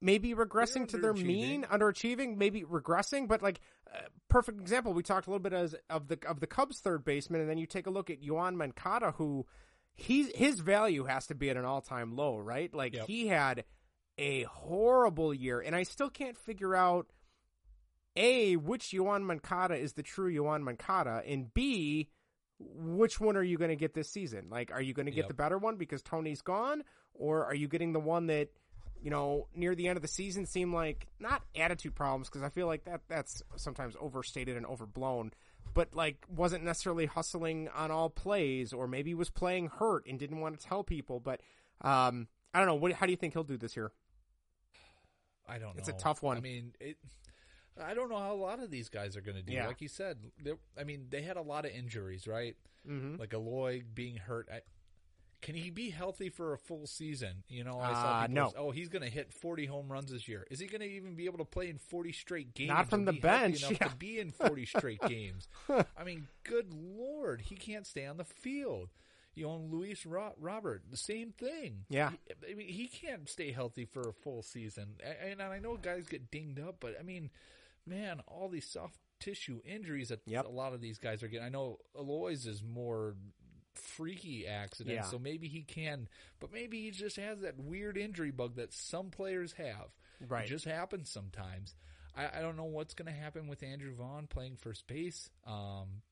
maybe 0.00 0.34
regressing 0.34 0.88
to 0.88 0.98
their 0.98 1.12
mean, 1.12 1.64
underachieving, 1.64 2.36
maybe 2.36 2.62
regressing. 2.62 3.26
But 3.28 3.42
like, 3.42 3.60
uh, 3.92 4.00
perfect 4.28 4.60
example. 4.60 4.92
We 4.92 5.02
talked 5.02 5.26
a 5.26 5.30
little 5.30 5.42
bit 5.42 5.52
as 5.52 5.74
of 5.90 6.08
the 6.08 6.18
of 6.26 6.40
the 6.40 6.46
Cubs 6.46 6.80
third 6.80 7.04
baseman, 7.04 7.40
and 7.40 7.50
then 7.50 7.58
you 7.58 7.66
take 7.66 7.86
a 7.86 7.90
look 7.90 8.10
at 8.10 8.22
Yoán 8.22 8.54
Moncada, 8.54 9.12
who 9.12 9.46
he's 9.98 10.34
his 10.34 10.60
value 10.60 11.04
has 11.04 11.26
to 11.26 11.34
be 11.34 11.50
at 11.50 11.56
an 11.58 11.64
all 11.66 11.82
time 11.82 12.16
low, 12.16 12.38
right? 12.38 12.72
Like 12.72 12.94
he 13.04 13.26
had 13.26 13.64
a 14.16 14.44
horrible 14.44 15.34
year, 15.34 15.60
and 15.60 15.76
I 15.76 15.82
still 15.82 16.08
can't 16.08 16.36
figure 16.38 16.74
out 16.74 17.08
a 18.16 18.56
which 18.56 18.90
Yoán 18.90 19.22
Moncada 19.22 19.74
is 19.76 19.92
the 19.92 20.02
true 20.02 20.32
Yoán 20.32 20.62
Moncada, 20.62 21.22
and 21.26 21.52
b 21.52 22.08
which 22.60 23.20
one 23.20 23.36
are 23.36 23.42
you 23.42 23.56
going 23.56 23.70
to 23.70 23.76
get 23.76 23.94
this 23.94 24.10
season? 24.10 24.48
Like, 24.50 24.72
are 24.72 24.82
you 24.82 24.92
going 24.92 25.06
to 25.06 25.12
get 25.12 25.22
Yep. 25.22 25.28
the 25.28 25.34
better 25.34 25.58
one 25.58 25.76
because 25.76 26.02
Tony's 26.02 26.42
gone, 26.42 26.82
or 27.14 27.44
are 27.44 27.54
you 27.54 27.68
getting 27.68 27.92
the 27.92 28.00
one 28.00 28.26
that 28.28 28.48
you 29.00 29.10
know 29.10 29.46
near 29.54 29.76
the 29.76 29.86
end 29.86 29.96
of 29.96 30.02
the 30.02 30.08
season 30.08 30.44
seemed 30.46 30.72
like 30.74 31.06
not 31.20 31.42
attitude 31.54 31.94
problems 31.94 32.28
because 32.28 32.42
I 32.42 32.48
feel 32.48 32.66
like 32.66 32.84
that 32.84 33.02
that's 33.08 33.42
sometimes 33.56 33.94
overstated 34.00 34.56
and 34.56 34.66
overblown, 34.66 35.32
but 35.74 35.94
like 35.94 36.24
wasn't 36.28 36.64
necessarily 36.64 37.06
hustling 37.06 37.68
on 37.74 37.90
all 37.90 38.10
plays, 38.10 38.72
or 38.72 38.86
maybe 38.86 39.14
was 39.14 39.30
playing 39.30 39.68
hurt 39.68 40.06
and 40.06 40.18
didn't 40.18 40.40
want 40.40 40.58
to 40.58 40.66
tell 40.66 40.82
people. 40.84 41.20
But 41.20 41.40
um, 41.80 42.28
I 42.54 42.58
don't 42.58 42.66
know. 42.66 42.74
What, 42.74 42.92
how 42.92 43.06
do 43.06 43.12
you 43.12 43.16
think 43.16 43.34
he'll 43.34 43.44
do 43.44 43.56
this 43.56 43.76
year? 43.76 43.92
I 45.48 45.58
don't 45.58 45.74
know. 45.74 45.78
It's 45.78 45.88
a 45.88 45.92
tough 45.92 46.22
one. 46.22 46.36
I 46.36 46.40
mean, 46.40 46.72
it. 46.80 46.96
I 47.82 47.94
don't 47.94 48.10
know 48.10 48.18
how 48.18 48.32
a 48.32 48.34
lot 48.34 48.60
of 48.60 48.70
these 48.70 48.88
guys 48.88 49.16
are 49.16 49.20
going 49.20 49.36
to 49.36 49.42
do. 49.42 49.52
Yeah. 49.52 49.66
Like 49.68 49.80
you 49.80 49.88
said, 49.88 50.18
I 50.78 50.84
mean, 50.84 51.06
they 51.10 51.22
had 51.22 51.36
a 51.36 51.42
lot 51.42 51.64
of 51.64 51.70
injuries, 51.70 52.26
right? 52.26 52.56
Mhm. 52.88 53.18
Like 53.18 53.32
Eloy 53.32 53.82
being 53.94 54.16
hurt. 54.16 54.48
I, 54.52 54.62
can 55.40 55.54
he 55.54 55.70
be 55.70 55.90
healthy 55.90 56.28
for 56.30 56.52
a 56.52 56.58
full 56.58 56.86
season? 56.86 57.44
You 57.48 57.64
know, 57.64 57.78
I 57.78 57.90
Uh, 57.90 57.94
saw 57.94 58.20
people 58.22 58.34
no. 58.34 58.48
say, 58.50 58.54
oh, 58.58 58.70
he's 58.72 58.88
going 58.88 59.02
to 59.02 59.08
hit 59.10 59.32
40 59.32 59.66
home 59.66 59.90
runs 59.90 60.10
this 60.10 60.26
year. 60.28 60.46
Is 60.50 60.58
he 60.60 60.66
going 60.66 60.80
to 60.80 60.86
even 60.88 61.14
be 61.14 61.26
able 61.26 61.38
to 61.38 61.44
play 61.44 61.68
in 61.68 61.78
40 61.78 62.12
straight 62.12 62.54
games? 62.54 62.68
Not 62.68 62.90
from 62.90 63.04
the 63.04 63.12
be 63.12 63.20
bench, 63.20 63.60
enough 63.62 63.78
yeah. 63.80 63.88
to 63.88 63.96
be 63.96 64.18
in 64.18 64.30
40 64.32 64.66
straight 64.66 65.00
games. 65.06 65.46
I 65.68 66.04
mean, 66.04 66.28
good 66.44 66.72
lord, 66.74 67.42
he 67.42 67.54
can't 67.54 67.86
stay 67.86 68.04
on 68.06 68.16
the 68.16 68.24
field. 68.24 68.88
You 69.34 69.44
know, 69.46 69.56
Luis 69.70 70.04
Ro- 70.04 70.34
Robert, 70.40 70.82
the 70.90 70.96
same 70.96 71.30
thing. 71.30 71.84
Yeah. 71.88 72.10
He- 72.10 72.52
I 72.52 72.54
mean, 72.54 72.68
he 72.68 72.88
can't 72.88 73.28
stay 73.28 73.52
healthy 73.52 73.84
for 73.84 74.08
a 74.08 74.12
full 74.12 74.42
season. 74.42 74.96
And 75.24 75.40
I 75.40 75.60
know 75.60 75.76
guys 75.76 76.08
get 76.08 76.30
dinged 76.32 76.58
up, 76.58 76.76
but 76.80 76.96
I 76.98 77.04
mean, 77.04 77.30
man, 77.86 78.20
all 78.26 78.48
these 78.48 78.68
soft 78.68 78.98
tissue 79.20 79.60
injuries 79.64 80.08
that 80.08 80.20
a 80.44 80.48
lot 80.48 80.72
of 80.74 80.80
these 80.80 80.98
guys 80.98 81.22
are 81.22 81.28
getting. 81.28 81.46
I 81.46 81.50
know 81.50 81.78
Eloy's 81.96 82.46
is 82.46 82.62
more 82.64 83.14
freaky 83.78 84.46
accident, 84.46 84.96
Yeah. 84.96 85.02
so 85.02 85.18
maybe 85.18 85.48
he 85.48 85.62
can, 85.62 86.08
but 86.40 86.52
maybe 86.52 86.82
he 86.82 86.90
just 86.90 87.16
has 87.16 87.40
that 87.40 87.58
weird 87.58 87.96
injury 87.96 88.30
bug 88.30 88.56
that 88.56 88.72
some 88.72 89.10
players 89.10 89.52
have. 89.52 89.88
Right. 90.26 90.44
It 90.44 90.48
just 90.48 90.64
happens 90.64 91.08
sometimes. 91.10 91.74
I, 92.16 92.38
I 92.38 92.40
don't 92.40 92.56
know 92.56 92.64
what's 92.64 92.94
going 92.94 93.06
to 93.12 93.18
happen 93.18 93.46
with 93.48 93.62
Andrew 93.62 93.94
Vaughn 93.94 94.26
playing 94.26 94.56
first 94.56 94.86
base. 94.86 95.30
Um, 95.46 96.02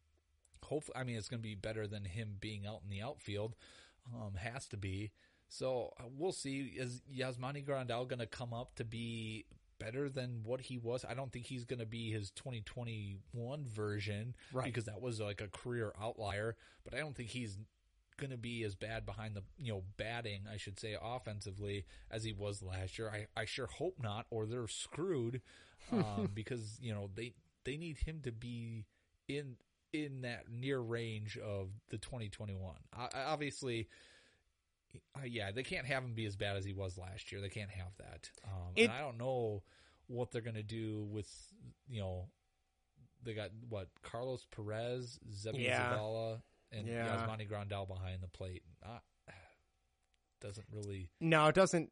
hopefully, 0.63 0.97
I 0.97 1.05
mean, 1.05 1.17
it's 1.17 1.29
going 1.29 1.41
to 1.43 1.49
be 1.49 1.55
better 1.55 1.87
than 1.87 2.05
him 2.05 2.37
being 2.41 2.67
out 2.67 2.81
in 2.85 2.91
the 2.91 3.03
outfield. 3.03 3.55
Um, 4.15 4.35
has 4.35 4.67
to 4.69 4.77
be. 4.77 5.11
So 5.49 5.93
uh, 5.99 6.05
we'll 6.17 6.33
see. 6.33 6.73
Is 6.77 7.03
Yasmani 7.13 7.65
Grandal 7.67 8.07
going 8.09 8.21
to 8.21 8.27
come 8.27 8.55
up 8.55 8.77
to 8.77 8.85
be 8.85 9.47
better 9.79 10.09
than 10.09 10.41
what 10.45 10.63
he 10.63 10.79
was? 10.79 11.05
I 11.05 11.15
don't 11.15 11.33
think 11.33 11.47
he's 11.47 11.65
going 11.65 11.81
to 11.81 11.87
be 11.87 12.11
his 12.11 12.31
2021 12.31 13.65
version, 13.67 14.35
Right. 14.53 14.65
Because 14.65 14.85
that 14.85 15.01
was 15.01 15.21
like 15.21 15.41
a 15.41 15.49
career 15.49 15.93
outlier. 16.01 16.57
But 16.85 16.95
I 16.95 16.99
don't 16.99 17.15
think 17.17 17.31
he's 17.31 17.59
going 18.17 18.31
to 18.31 18.39
be 18.39 18.63
as 18.65 18.75
bad 18.75 19.05
behind 19.05 19.35
the 19.35 19.43
you 19.59 19.73
know 19.73 19.83
batting, 19.97 20.43
I 20.53 20.57
should 20.57 20.81
say, 20.81 20.97
offensively 21.01 21.85
as 22.11 22.25
he 22.25 22.33
was 22.33 22.63
last 22.63 22.99
year. 22.99 23.11
I 23.11 23.27
I 23.41 23.45
sure 23.45 23.67
hope 23.67 23.97
not, 24.03 24.27
or 24.31 24.47
they're 24.47 24.69
screwed. 24.69 25.43
Um, 25.93 26.31
because 26.35 26.81
you 26.81 26.93
know 26.93 27.11
they 27.15 27.35
they 27.65 27.77
need 27.77 27.99
him 27.99 28.21
to 28.25 28.33
be 28.33 28.87
in 29.29 29.55
in 29.93 30.23
that 30.23 30.51
near 30.51 30.81
range 30.81 31.39
of 31.39 31.69
the 31.91 31.99
2021. 31.99 32.75
I, 32.93 33.09
I 33.15 33.23
obviously, 33.29 33.89
uh, 35.17 35.25
yeah, 35.25 35.51
they 35.53 35.63
can't 35.63 35.87
have 35.87 36.03
him 36.05 36.15
be 36.15 36.27
as 36.27 36.37
bad 36.37 36.57
as 36.57 36.65
he 36.65 36.73
was 36.73 36.97
last 36.99 37.31
year. 37.33 37.41
They 37.41 37.49
can't 37.49 37.71
have 37.71 37.97
that. 37.99 38.31
Um, 38.45 38.73
It- 38.77 38.85
and 38.85 38.93
I 38.93 39.01
don't 39.01 39.19
know 39.19 39.63
what 40.09 40.31
they're 40.31 40.41
going 40.43 40.55
to 40.57 40.63
do 40.63 41.05
with, 41.05 41.29
you 41.89 42.01
know, 42.01 42.31
they 43.23 43.35
got 43.35 43.51
what 43.69 43.89
Carlos 44.03 44.47
Perez, 44.51 45.19
Seby 45.29 45.65
Yeah. 45.65 45.93
Zavala, 45.95 46.43
and 46.71 46.87
Yeah. 46.87 47.27
Yasmani 47.27 47.49
Grandal 47.49 47.87
behind 47.89 48.23
the 48.23 48.29
plate. 48.29 48.63
Uh, 48.83 49.01
doesn't 50.41 50.67
really. 50.71 51.11
No, 51.21 51.49
it 51.49 51.55
doesn't. 51.55 51.91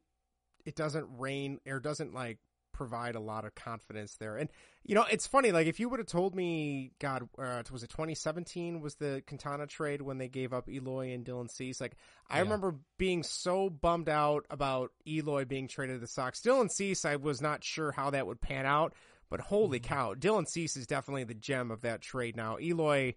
It 0.65 0.75
doesn't 0.75 1.17
rain 1.17 1.59
or 1.67 1.79
doesn't 1.79 2.13
like 2.13 2.39
provide 2.75 3.15
a 3.15 3.19
lot 3.19 3.45
of 3.45 3.55
confidence 3.55 4.15
there. 4.17 4.35
And 4.35 4.49
you 4.83 4.93
know, 4.95 5.05
it's 5.09 5.25
funny. 5.25 5.51
Like 5.51 5.67
if 5.67 5.79
you 5.79 5.87
would 5.89 5.99
have 5.99 6.07
told 6.07 6.35
me, 6.35 6.91
God, 6.99 7.27
uh, 7.39 7.63
was 7.71 7.83
it 7.83 7.89
2017? 7.89 8.81
Was 8.81 8.95
the 8.95 9.23
Quintana 9.25 9.65
trade 9.65 10.01
when 10.01 10.17
they 10.17 10.27
gave 10.27 10.51
up 10.53 10.69
Eloy 10.69 11.13
and 11.13 11.25
Dylan 11.25 11.49
Cease? 11.49 11.79
Like 11.79 11.95
I 12.29 12.37
Yeah. 12.37 12.43
remember 12.43 12.75
being 12.97 13.23
so 13.23 13.69
bummed 13.69 14.09
out 14.09 14.45
about 14.49 14.91
Eloy 15.07 15.45
being 15.45 15.67
traded 15.67 15.95
to 15.95 15.99
the 16.01 16.07
Sox. 16.07 16.41
Dylan 16.41 16.69
Cease, 16.69 17.05
I 17.05 17.15
was 17.15 17.41
not 17.41 17.63
sure 17.63 17.91
how 17.91 18.09
that 18.09 18.27
would 18.27 18.41
pan 18.41 18.65
out, 18.65 18.93
but 19.29 19.39
holy 19.39 19.79
cow, 19.79 20.13
Dylan 20.13 20.47
Cease 20.47 20.75
is 20.75 20.85
definitely 20.85 21.23
the 21.23 21.33
gem 21.33 21.71
of 21.71 21.81
that 21.81 22.01
trade. 22.01 22.35
Now 22.35 22.57
Eloy, 22.59 23.15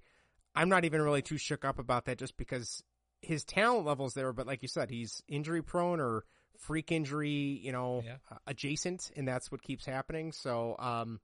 I'm 0.55 0.69
not 0.69 0.85
even 0.85 1.03
really 1.03 1.23
too 1.23 1.39
shook 1.39 1.65
up 1.65 1.79
about 1.79 2.05
that, 2.07 2.19
just 2.19 2.37
because 2.37 2.83
his 3.21 3.45
talent 3.45 3.85
levels 3.85 4.15
there, 4.15 4.33
but 4.33 4.47
like 4.47 4.63
you 4.63 4.69
said, 4.69 4.91
he's 4.91 5.23
injury 5.27 5.63
prone 5.63 6.01
or 6.01 6.25
freak 6.59 6.93
injury, 6.93 7.31
you 7.63 7.73
know, 7.73 8.03
Yeah. 8.05 8.17
adjacent, 8.47 9.11
and 9.17 9.27
that's 9.27 9.51
what 9.51 9.63
keeps 9.63 9.85
happening. 9.87 10.33
So, 10.33 10.77
um, 10.79 11.21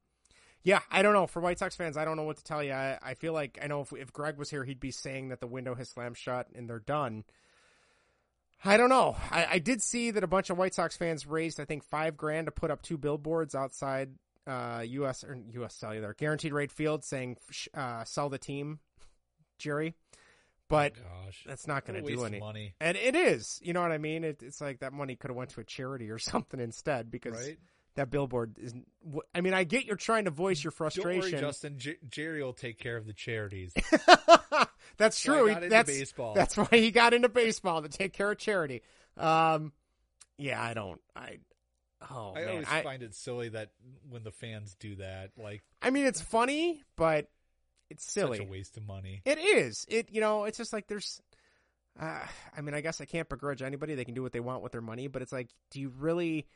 yeah, 0.63 0.81
I 0.91 1.03
don't 1.03 1.13
know. 1.13 1.27
For 1.27 1.41
White 1.41 1.59
Sox 1.59 1.77
fans, 1.77 1.97
I 1.99 2.05
don't 2.07 2.17
know 2.17 2.23
what 2.23 2.39
to 2.39 2.45
tell 2.45 2.63
you. 2.63 2.73
I, 2.73 2.99
I 3.03 3.15
feel 3.15 3.33
like 3.35 3.59
I 3.63 3.67
know 3.67 3.83
if, 3.83 3.93
if 3.93 4.13
Greg 4.13 4.39
was 4.39 4.49
here, 4.49 4.65
he'd 4.65 4.81
be 4.81 4.91
saying 4.91 5.29
that 5.29 5.41
the 5.41 5.47
window 5.47 5.75
has 5.75 5.91
slammed 5.91 6.17
shut 6.17 6.49
and 6.55 6.69
they're 6.69 6.79
done. 6.79 7.25
I 8.65 8.79
don't 8.79 8.89
know. 8.89 9.15
I, 9.31 9.47
I 9.53 9.59
did 9.59 9.83
see 9.83 10.11
that 10.13 10.25
a 10.25 10.27
bunch 10.27 10.49
of 10.49 10.57
White 10.57 10.73
Sox 10.73 10.97
fans 10.97 11.27
raised, 11.27 11.61
I 11.61 11.67
think, 11.67 11.85
five 11.85 12.17
grand 12.17 12.47
to 12.47 12.51
put 12.51 12.71
up 12.71 12.81
two 12.81 12.97
billboards 12.97 13.55
outside 13.55 14.15
uh, 14.47 14.83
U.S. 14.87 15.23
or 15.23 15.37
U.S. 15.53 15.75
Cellular 15.75 16.15
Guaranteed 16.15 16.53
Rate 16.55 16.73
Field 16.73 17.05
saying 17.05 17.37
uh, 17.75 18.05
"Sell 18.05 18.31
the 18.31 18.39
team, 18.39 18.79
Jerry." 19.59 19.95
But 20.75 20.95
Gosh, 20.97 21.45
that's 21.47 21.67
not 21.67 21.85
going 21.87 22.03
to 22.03 22.09
do 22.17 22.25
any 22.25 22.41
money. 22.41 22.75
and 22.81 22.97
it 22.97 23.15
is. 23.15 23.61
You 23.63 23.73
know 23.73 23.81
what 23.83 23.93
I 23.93 23.99
mean? 23.99 24.25
It, 24.25 24.43
it's 24.43 24.61
like 24.61 24.81
that 24.81 24.93
money 24.93 25.15
could 25.17 25.31
have 25.31 25.37
went 25.37 25.51
to 25.51 25.61
a 25.61 25.65
charity 25.65 26.11
or 26.11 26.19
something 26.21 26.59
instead 26.61 27.11
because 27.11 27.35
Right. 27.35 27.59
that 27.95 28.11
billboard 28.11 28.57
is. 28.59 28.75
I 29.35 29.41
mean, 29.41 29.55
I 29.55 29.65
get 29.65 29.85
you're 29.85 29.97
trying 29.97 30.25
to 30.25 30.31
voice 30.31 30.63
your 30.65 30.71
frustration. 30.73 31.21
worry, 31.21 31.31
Justin. 31.41 31.79
J- 31.79 31.99
Jerry 32.09 32.43
will 32.43 32.53
take 32.53 32.79
care 32.79 32.97
of 32.97 33.07
the 33.07 33.13
charities. 33.13 33.73
That's 34.97 35.21
true. 35.21 35.49
Got 35.49 35.69
that's 35.71 35.91
baseball. 35.91 36.35
That's 36.35 36.57
why 36.57 36.69
he 36.71 36.91
got 36.93 37.15
into 37.15 37.29
baseball 37.29 37.83
to 37.83 37.89
take 37.89 38.13
care 38.13 38.31
of 38.31 38.39
charity. 38.39 38.83
Um, 39.17 39.73
yeah, 40.39 40.63
I 40.63 40.75
don't. 40.75 41.01
I. 41.17 41.39
Oh 42.11 42.33
I 42.37 42.41
man, 42.41 42.49
always 42.51 42.67
I, 42.71 42.83
find 42.83 43.03
it 43.03 43.15
silly 43.15 43.49
that 43.51 43.71
when 44.11 44.23
the 44.25 44.31
fans 44.31 44.77
do 44.79 44.97
that, 44.97 45.31
like 45.39 45.63
I 45.81 45.91
mean, 45.91 46.05
it's 46.07 46.21
funny, 46.21 46.83
but 46.97 47.29
it's 47.95 48.13
silly. 48.13 48.39
such 48.39 48.47
a 48.47 48.51
waste 48.51 48.77
of 48.77 48.87
money. 48.87 49.23
It 49.25 49.39
is. 49.39 49.85
It 49.89 50.11
you 50.13 50.21
know, 50.21 50.45
it's 50.45 50.59
just 50.59 50.73
like 50.73 50.87
there's. 50.87 51.21
Uh, 52.01 52.27
I 52.57 52.61
mean, 52.61 52.75
I 52.75 52.81
guess 52.81 53.01
I 53.01 53.05
can't 53.05 53.29
begrudge 53.29 53.63
anybody. 53.63 53.95
They 53.95 54.05
can 54.05 54.15
do 54.15 54.23
what 54.23 54.33
they 54.33 54.41
want 54.41 54.63
with 54.63 54.73
their 54.73 54.81
money, 54.81 55.07
but 55.07 55.23
it's 55.23 55.33
like, 55.33 55.49
do 55.71 55.81
you 55.81 55.93
really? 55.97 56.47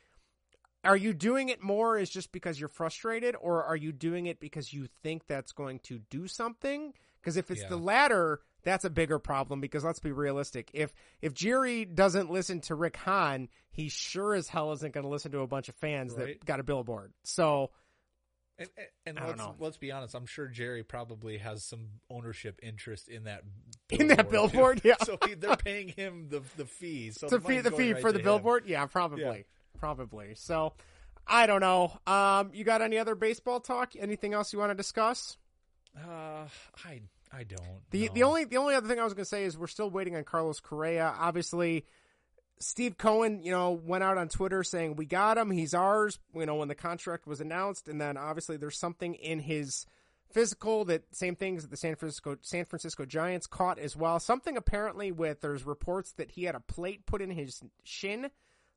Are 0.85 0.97
you 0.97 1.13
doing 1.13 1.49
it 1.49 1.63
more 1.63 1.99
is 1.99 2.09
just 2.11 2.33
because 2.33 2.59
you're 2.59 2.69
frustrated, 2.69 3.37
or 3.41 3.65
are 3.65 3.77
you 3.77 3.93
doing 3.93 4.27
it 4.27 4.41
because 4.41 4.73
you 4.73 4.89
think 5.03 5.27
that's 5.27 5.53
going 5.53 5.81
to 5.85 6.01
do 6.11 6.29
something? 6.29 6.93
Because 7.21 7.37
if 7.37 7.51
it's 7.51 7.65
the 7.65 7.77
latter, 7.77 8.41
that's 8.63 8.85
a 8.85 8.91
bigger 8.91 9.19
problem. 9.19 9.61
Because 9.61 9.85
let's 9.85 9.99
be 10.01 10.13
realistic. 10.13 10.71
If 10.73 10.93
if 11.21 11.35
Jerry 11.35 11.85
doesn't 11.85 12.31
listen 12.31 12.61
to 12.63 12.75
Rick 12.75 12.97
Hahn, 12.97 13.49
he 13.71 13.89
sure 13.89 14.35
as 14.35 14.49
hell 14.49 14.73
isn't 14.73 14.95
going 14.95 15.05
to 15.05 15.11
listen 15.11 15.33
to 15.33 15.41
a 15.41 15.47
bunch 15.47 15.69
of 15.69 15.75
fans 15.77 16.15
Right. 16.17 16.39
that 16.39 16.45
got 16.45 16.61
a 16.61 16.65
billboard. 16.65 17.13
So 17.25 17.71
And, 18.59 18.69
and- 18.77 18.87
and 19.07 19.19
I 19.19 19.21
don't 19.23 19.29
let's 19.31 19.39
know. 19.41 19.55
let's 19.59 19.77
be 19.79 19.93
honest. 19.93 20.15
I'm 20.15 20.27
sure 20.27 20.49
Jerry 20.49 20.83
probably 20.83 21.39
has 21.39 21.65
some 21.65 21.87
ownership 22.11 22.59
interest 22.63 23.09
in 23.09 23.25
that 23.25 23.43
In 23.91 24.09
that 24.09 24.31
billboard, 24.31 24.81
yeah. 24.85 24.97
So 25.05 25.17
he, 25.27 25.35
they're 25.35 25.57
paying 25.57 25.89
him 25.89 26.27
the 26.29 26.43
the 26.57 26.65
fee. 26.67 27.11
So 27.13 27.29
to 27.29 27.39
the 27.39 27.47
fee 27.49 27.61
the 27.61 27.71
fee 27.71 27.93
right 27.95 28.03
for 28.03 28.13
the 28.13 28.19
him. 28.19 28.25
billboard? 28.25 28.65
Yeah, 28.67 28.85
probably, 28.87 29.47
probably. 29.79 30.35
So, 30.35 30.75
I 31.27 31.47
don't 31.47 31.61
know. 31.61 31.99
Um, 32.07 32.51
you 32.53 32.65
got 32.65 32.83
any 32.83 32.99
other 32.99 33.15
baseball 33.15 33.61
talk? 33.61 33.93
Anything 33.99 34.35
else 34.35 34.53
you 34.53 34.59
want 34.59 34.71
to 34.71 34.75
discuss? 34.75 35.37
Uh, 35.97 36.47
I 36.85 37.01
I 37.33 37.45
don't. 37.45 37.61
The 37.91 38.07
no. 38.09 38.13
the 38.15 38.23
only 38.25 38.45
the 38.45 38.57
only 38.59 38.75
other 38.75 38.89
thing 38.89 38.99
I 39.01 39.05
was 39.05 39.15
going 39.15 39.25
to 39.25 39.29
say 39.29 39.45
is 39.45 39.57
we're 39.57 39.67
still 39.69 39.91
waiting 39.91 40.17
on 40.17 40.25
Carlos 40.25 40.61
Correa. 40.61 41.15
Obviously, 41.19 41.87
Steve 42.61 42.99
Cohen, 42.99 43.43
you 43.43 43.51
know, 43.53 43.73
went 43.73 44.05
out 44.05 44.19
on 44.19 44.29
Twitter 44.29 44.63
saying 44.63 44.97
we 44.97 45.07
got 45.07 45.39
him, 45.39 45.51
he's 45.51 45.75
ours. 45.75 46.19
You 46.35 46.47
know, 46.47 46.57
when 46.57 46.69
the 46.69 46.75
contract 46.75 47.27
was 47.27 47.41
announced, 47.41 47.89
and 47.89 48.01
then 48.01 48.17
obviously 48.17 48.57
there's 48.57 48.79
something 48.79 49.15
in 49.15 49.41
his 49.41 49.87
physical 50.33 50.85
that 50.85 51.03
same 51.17 51.35
things 51.37 51.63
that 51.63 51.71
the 51.71 51.77
San 51.77 51.97
Francisco 51.97 52.37
San 52.43 52.65
Francisco 52.67 53.05
Giants 53.07 53.47
caught 53.47 53.79
as 53.79 53.97
well. 53.97 54.21
Something 54.21 54.57
apparently 54.57 55.11
with 55.13 55.41
there's 55.41 55.65
reports 55.65 56.13
that 56.13 56.33
he 56.33 56.45
had 56.45 56.55
a 56.55 56.61
plate 56.61 57.07
put 57.07 57.23
in 57.23 57.31
his 57.31 57.63
shin 57.85 58.31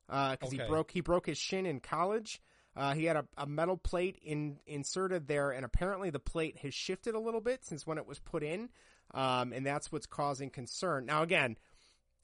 because 0.06 0.50
he 0.50 0.58
Okay. 0.60 0.68
broke 0.68 0.90
he 0.90 1.00
broke 1.00 1.26
his 1.26 1.38
shin 1.38 1.66
in 1.66 1.80
college. 1.80 2.40
Uh, 2.74 2.94
he 2.94 3.04
had 3.04 3.16
a, 3.16 3.26
a 3.36 3.46
metal 3.46 3.76
plate 3.76 4.18
in, 4.24 4.56
inserted 4.66 5.28
there, 5.28 5.50
and 5.50 5.62
apparently 5.62 6.08
the 6.08 6.18
plate 6.18 6.56
has 6.62 6.72
shifted 6.72 7.14
a 7.14 7.18
little 7.20 7.42
bit 7.42 7.62
since 7.66 7.86
when 7.86 7.98
it 7.98 8.06
was 8.06 8.18
put 8.18 8.42
in, 8.42 8.70
um, 9.12 9.52
and 9.52 9.66
that's 9.66 9.92
what's 9.92 10.06
causing 10.06 10.48
concern. 10.48 11.04
Now, 11.04 11.22
again, 11.22 11.58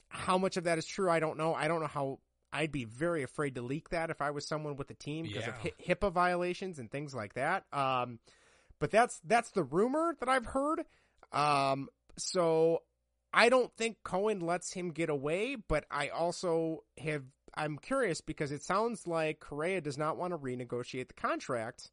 how 0.09 0.37
much 0.37 0.57
of 0.57 0.65
that 0.65 0.77
is 0.77 0.85
true, 0.85 1.09
I 1.09 1.19
don't 1.19 1.37
know. 1.37 1.53
I 1.53 1.67
don't 1.67 1.81
know 1.81 1.87
how. 1.87 2.19
I'd 2.51 2.71
be 2.71 2.85
very 2.85 3.21
afraid 3.21 3.55
to 3.55 3.61
leak 3.61 3.89
that 3.89 4.09
if 4.09 4.21
I 4.21 4.31
was 4.31 4.47
someone 4.47 4.75
with 4.75 4.89
a 4.89 4.95
team 4.95 5.25
because 5.25 5.47
of 5.47 5.53
Yeah. 5.63 5.71
Hi- 5.77 5.93
HIPAA 5.93 6.11
violations 6.11 6.79
and 6.79 6.89
things 6.89 7.13
like 7.13 7.35
that. 7.35 7.65
Um, 7.71 8.19
but 8.79 8.89
that's 8.91 9.19
that's 9.23 9.51
the 9.51 9.63
rumor 9.63 10.15
that 10.19 10.27
I've 10.29 10.47
heard. 10.47 10.83
Um, 11.31 11.89
so 12.17 12.81
I 13.31 13.49
don't 13.49 13.71
think 13.77 13.97
Cohen 14.03 14.39
lets 14.39 14.73
him 14.73 14.89
get 14.89 15.09
away, 15.11 15.55
but 15.55 15.85
I 15.91 16.09
also 16.09 16.85
have 16.97 17.23
I'm 17.55 17.77
curious 17.77 18.21
because 18.21 18.51
it 18.51 18.63
sounds 18.63 19.05
like 19.05 19.39
Correa 19.39 19.81
does 19.81 19.97
not 19.97 20.17
want 20.17 20.33
to 20.33 20.37
renegotiate 20.37 21.07
the 21.09 21.13
contract, 21.13 21.91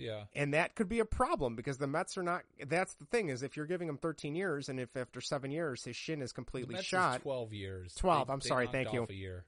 yeah. 0.00 0.24
and 0.34 0.54
that 0.54 0.74
could 0.74 0.88
be 0.88 0.98
a 0.98 1.04
problem 1.04 1.54
because 1.54 1.78
the 1.78 1.86
Mets 1.86 2.18
are 2.18 2.22
not. 2.22 2.42
That's 2.66 2.94
the 2.94 3.04
thing 3.04 3.28
is 3.28 3.42
if 3.42 3.56
you're 3.56 3.66
giving 3.66 3.88
him 3.88 3.98
13 3.98 4.34
years, 4.34 4.68
and 4.68 4.80
if 4.80 4.96
after 4.96 5.20
seven 5.20 5.50
years 5.50 5.84
his 5.84 5.96
shin 5.96 6.22
is 6.22 6.32
completely 6.32 6.74
Mets 6.74 6.84
is 6.84 6.88
shot, 6.88 7.22
Twelve 7.22 7.52
years. 7.52 7.94
12, 7.94 8.26
They- 8.26 8.32
I'm 8.32 8.40
they 8.40 8.48
sorry, 8.48 8.66
thank 8.66 8.92
you. 8.92 9.06
A 9.08 9.12
year. 9.12 9.44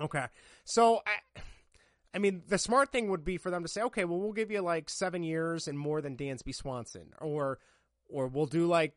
Okay. 0.00 0.26
So 0.64 1.00
I 1.06 1.40
I 2.14 2.18
mean 2.18 2.42
the 2.46 2.58
smart 2.58 2.92
thing 2.92 3.10
would 3.10 3.24
be 3.24 3.38
for 3.38 3.50
them 3.50 3.62
to 3.62 3.68
say, 3.68 3.82
okay, 3.82 4.04
well 4.04 4.18
we'll 4.18 4.32
give 4.32 4.50
you 4.50 4.60
like 4.60 4.90
seven 4.90 5.22
years 5.22 5.68
and 5.68 5.78
more 5.78 6.00
than 6.02 6.16
Dansby 6.16 6.54
Swanson. 6.54 7.12
Or 7.20 7.58
or 8.08 8.26
we'll 8.26 8.46
do 8.46 8.66
like 8.66 8.94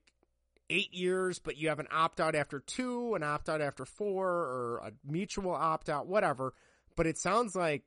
eight 0.70 0.93
years, 0.93 1.39
but 1.39 1.58
you 1.58 1.70
have 1.70 1.80
an 1.80 1.88
opt 1.91 2.20
out 2.20 2.36
after 2.36 2.60
two, 2.60 3.16
an 3.16 3.24
opt 3.24 3.49
out 3.49 3.62
after 3.62 3.86
four, 3.86 4.28
or 4.28 4.82
a 4.84 4.91
mutual 5.10 5.51
opt 5.53 5.89
out, 5.89 6.08
whatever. 6.08 6.53
But 6.95 7.08
it 7.08 7.18
sounds 7.18 7.56
like 7.56 7.84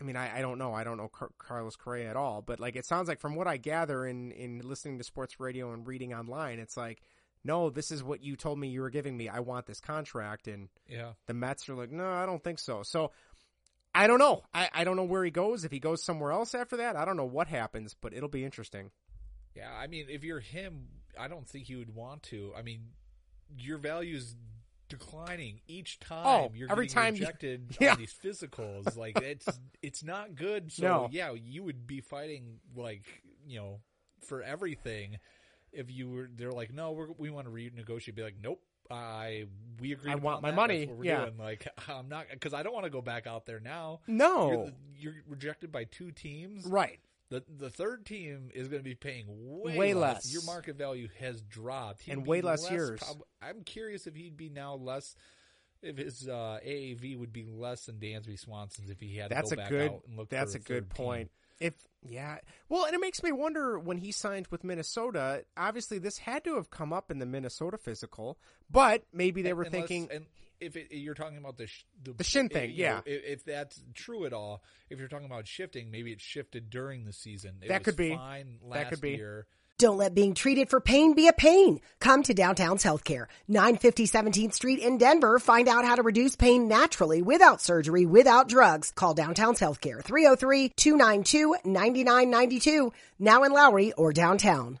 I 0.00 0.04
mean, 0.04 0.16
I, 0.16 0.38
I 0.38 0.40
don't 0.42 0.58
know. 0.58 0.74
I 0.74 0.84
don't 0.84 0.98
know 0.98 1.08
Car- 1.08 1.30
Carlos 1.38 1.76
Correa 1.76 2.10
at 2.10 2.16
all, 2.16 2.42
but 2.42 2.60
like 2.60 2.76
it 2.76 2.84
sounds 2.84 3.08
like 3.08 3.18
from 3.20 3.34
what 3.34 3.46
I 3.46 3.56
gather 3.56 4.06
in 4.06 4.30
in 4.32 4.60
listening 4.60 4.98
to 4.98 5.04
sports 5.04 5.40
radio 5.40 5.72
and 5.72 5.86
reading 5.86 6.12
online, 6.12 6.58
it's 6.58 6.76
like, 6.76 7.00
no, 7.44 7.70
this 7.70 7.90
is 7.90 8.02
what 8.02 8.22
you 8.22 8.36
told 8.36 8.58
me 8.58 8.68
you 8.68 8.80
were 8.82 8.90
giving 8.90 9.16
me. 9.16 9.28
I 9.28 9.40
want 9.40 9.66
this 9.66 9.80
contract, 9.80 10.48
and 10.48 10.68
Yeah. 10.88 11.12
the 11.26 11.34
Mets 11.34 11.68
are 11.68 11.74
like, 11.74 11.90
no, 11.90 12.06
I 12.10 12.26
don't 12.26 12.42
think 12.44 12.58
so. 12.58 12.82
So 12.82 13.12
I 13.94 14.06
don't 14.06 14.18
know. 14.18 14.42
I, 14.52 14.68
I 14.74 14.84
don't 14.84 14.96
know 14.96 15.04
where 15.04 15.24
he 15.24 15.30
goes. 15.30 15.64
If 15.64 15.70
he 15.72 15.78
goes 15.78 16.04
somewhere 16.04 16.32
else 16.32 16.54
after 16.54 16.76
that, 16.78 16.96
I 16.96 17.06
don't 17.06 17.16
know 17.16 17.24
what 17.24 17.48
happens, 17.48 17.94
but 17.98 18.12
it'll 18.12 18.28
be 18.28 18.44
interesting. 18.44 18.90
Yeah, 19.54 19.72
I 19.72 19.86
mean, 19.86 20.06
if 20.10 20.22
you're 20.22 20.40
him, 20.40 20.88
I 21.18 21.28
don't 21.28 21.48
think 21.48 21.70
you 21.70 21.78
would 21.78 21.94
want 21.94 22.24
to. 22.24 22.52
I 22.54 22.60
mean, 22.60 22.88
your 23.56 23.78
value's 23.78 24.36
declining 24.88 25.60
each 25.66 25.98
oh, 26.02 26.06
time. 26.14 26.26
Oh, 26.26 26.52
you're 26.54 26.70
every 26.70 26.86
getting 26.86 27.02
time 27.02 27.14
you- 27.14 27.20
rejected 27.20 27.76
Yeah. 27.80 27.92
on 27.92 27.98
these 27.98 28.14
physicals. 28.14 28.96
Like 28.96 29.20
it's 29.20 29.46
it's 29.82 30.02
not 30.04 30.34
good. 30.34 30.72
So 30.72 30.82
No. 30.82 31.08
yeah, 31.10 31.32
you 31.32 31.62
would 31.64 31.86
be 31.86 32.00
fighting 32.00 32.60
like 32.74 33.04
you 33.46 33.58
know 33.58 33.80
for 34.26 34.42
everything. 34.42 35.18
If 35.72 35.90
you 35.90 36.08
were, 36.10 36.30
they're 36.34 36.52
like, 36.52 36.72
no, 36.72 36.92
we're, 36.92 37.08
we 37.18 37.28
want 37.28 37.46
to 37.46 37.52
renegotiate. 37.52 38.14
Be 38.14 38.22
like, 38.22 38.36
nope. 38.42 38.62
I 38.88 39.46
we 39.80 39.92
agree. 39.92 40.12
I 40.12 40.14
want 40.14 40.42
my 40.42 40.50
that. 40.52 40.56
money. 40.56 40.78
That's 40.78 40.88
what 40.90 40.98
we're 40.98 41.04
Yeah. 41.06 41.24
doing. 41.24 41.38
Like 41.38 41.66
I'm 41.88 42.08
not 42.08 42.26
because 42.30 42.54
I 42.54 42.62
don't 42.62 42.72
want 42.72 42.84
to 42.84 42.90
go 42.90 43.02
back 43.02 43.26
out 43.26 43.44
there 43.44 43.58
now. 43.60 44.00
No. 44.06 44.70
you're, 44.96 45.12
you're 45.14 45.22
rejected 45.26 45.72
by 45.72 45.84
two 45.84 46.12
teams. 46.12 46.64
Right. 46.66 47.00
The 47.28 47.42
the 47.48 47.70
third 47.70 48.06
team 48.06 48.50
is 48.54 48.68
going 48.68 48.80
to 48.80 48.84
be 48.88 48.94
paying 48.94 49.24
way, 49.28 49.76
Way 49.76 49.94
less. 49.94 50.24
less. 50.26 50.32
Your 50.32 50.42
market 50.44 50.76
value 50.76 51.08
has 51.18 51.42
dropped, 51.42 52.02
He'd 52.02 52.12
And 52.12 52.26
way 52.26 52.40
less 52.40 52.70
years. 52.70 53.00
prob- 53.00 53.22
I'm 53.42 53.62
curious 53.62 54.06
if 54.06 54.14
he'd 54.14 54.36
be 54.36 54.48
now 54.48 54.74
less. 54.74 55.14
If 55.82 55.98
his 55.98 56.26
uh, 56.26 56.58
AAV 56.66 57.18
would 57.18 57.32
be 57.32 57.44
less 57.44 57.84
than 57.86 57.96
Dansby 57.96 58.38
Swanson's 58.38 58.90
if 58.90 58.98
he 59.00 59.16
had 59.16 59.30
That's 59.30 59.50
to 59.50 59.54
a 59.54 59.58
back 59.58 59.68
good. 59.68 59.90
out 59.92 60.02
and 60.08 60.16
look. 60.16 60.28
That's 60.30 60.52
for 60.52 60.58
a 60.58 60.60
good 60.60 60.88
third 60.88 60.94
team. 60.96 61.04
point. 61.06 61.30
If 61.58 61.74
yeah, 62.02 62.38
well, 62.68 62.84
and 62.84 62.94
it 62.94 63.00
makes 63.00 63.22
me 63.22 63.32
wonder 63.32 63.78
when 63.78 63.98
he 63.98 64.12
signed 64.12 64.46
with 64.50 64.62
Minnesota. 64.62 65.44
Obviously, 65.56 65.98
this 65.98 66.18
had 66.18 66.44
to 66.44 66.54
have 66.56 66.70
come 66.70 66.92
up 66.92 67.10
in 67.10 67.18
the 67.18 67.26
Minnesota 67.26 67.76
physical, 67.78 68.38
but 68.70 69.02
maybe 69.12 69.42
they 69.42 69.52
were 69.52 69.62
Unless- 69.64 69.72
thinking. 69.88 70.08
and 70.12 70.26
if 70.60 70.76
it, 70.76 70.88
you're 70.90 71.14
talking 71.14 71.38
about 71.38 71.56
the 71.56 71.66
sh- 71.66 71.84
The 72.02 72.24
shin 72.24 72.48
thing, 72.48 72.70
you 72.70 72.84
know, 72.84 73.02
yeah. 73.06 73.06
if, 73.06 73.24
if 73.24 73.44
that's 73.44 73.82
true 73.94 74.24
at 74.24 74.32
all, 74.32 74.62
if 74.90 74.98
you're 74.98 75.08
talking 75.08 75.26
about 75.26 75.46
shifting, 75.46 75.90
maybe 75.90 76.12
it 76.12 76.20
shifted 76.20 76.70
during 76.70 77.04
the 77.04 77.12
season. 77.12 77.56
It 77.62 77.68
That 77.68 77.80
was 77.80 77.84
could 77.84 77.96
be. 77.96 78.14
Fine 78.14 78.58
That 78.62 78.68
last 78.68 78.88
could 78.90 79.00
be. 79.00 79.10
Year. 79.12 79.46
Don't 79.78 79.98
let 79.98 80.14
being 80.14 80.32
treated 80.32 80.70
for 80.70 80.80
pain 80.80 81.12
be 81.12 81.28
a 81.28 81.34
pain. 81.34 81.82
Come 82.00 82.22
to 82.22 82.32
Downtown's 82.32 82.82
Healthcare, 82.82 83.26
950 83.46 84.06
17th 84.06 84.54
Street 84.54 84.78
in 84.78 84.96
Denver. 84.96 85.38
Find 85.38 85.68
out 85.68 85.84
how 85.84 85.96
to 85.96 86.02
reduce 86.02 86.34
pain 86.34 86.66
naturally 86.66 87.20
without 87.20 87.60
surgery, 87.60 88.06
without 88.06 88.48
drugs. 88.48 88.90
Call 88.92 89.12
Downtown's 89.12 89.60
Healthcare, 89.60 90.02
303-292-9992, 90.02 92.90
now 93.18 93.42
in 93.44 93.52
Lowry 93.52 93.92
or 93.92 94.14
downtown. 94.14 94.80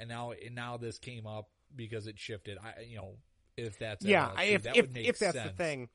And 0.00 0.08
now, 0.08 0.32
and 0.32 0.54
now 0.54 0.76
this 0.78 0.98
came 0.98 1.26
up 1.26 1.48
because 1.76 2.06
it 2.06 2.18
shifted. 2.18 2.58
I, 2.58 2.82
you 2.82 2.96
know, 2.96 3.16
if 3.56 3.78
that's 3.78 4.04
yeah, 4.04 4.30
if 4.40 4.62
that 4.62 4.76
if, 4.76 4.86
would 4.86 4.94
make 4.94 5.06
if 5.06 5.18
that's 5.18 5.36
the 5.36 5.50
thing, 5.50 5.88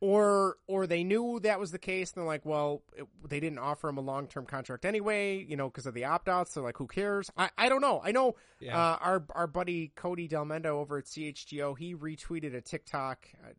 or 0.00 0.56
or 0.66 0.86
they 0.86 1.04
knew 1.04 1.40
that 1.40 1.60
was 1.60 1.70
the 1.70 1.78
case, 1.78 2.12
and 2.12 2.20
they're 2.20 2.26
like, 2.26 2.44
well, 2.44 2.82
it, 2.96 3.06
they 3.28 3.40
didn't 3.40 3.58
offer 3.58 3.88
him 3.88 3.96
a 3.96 4.02
long 4.02 4.26
term 4.26 4.44
contract 4.44 4.84
anyway, 4.84 5.42
you 5.48 5.56
know, 5.56 5.68
because 5.68 5.86
of 5.86 5.94
the 5.94 6.04
opt 6.04 6.28
outs. 6.28 6.54
They're 6.54 6.62
like, 6.64 6.76
who 6.76 6.86
cares? 6.86 7.30
I, 7.36 7.50
I 7.56 7.68
don't 7.68 7.80
know. 7.80 8.00
I 8.04 8.12
know 8.12 8.34
Yeah. 8.60 8.76
uh, 8.76 8.98
our 9.00 9.24
our 9.30 9.46
buddy 9.46 9.92
Cody 9.94 10.28
Delmendo 10.28 10.66
over 10.66 10.98
at 10.98 11.04
CHGO, 11.04 11.78
he 11.78 11.94
retweeted 11.94 12.54
a 12.54 12.60
TikTok. 12.60 13.26
I, 13.42 13.52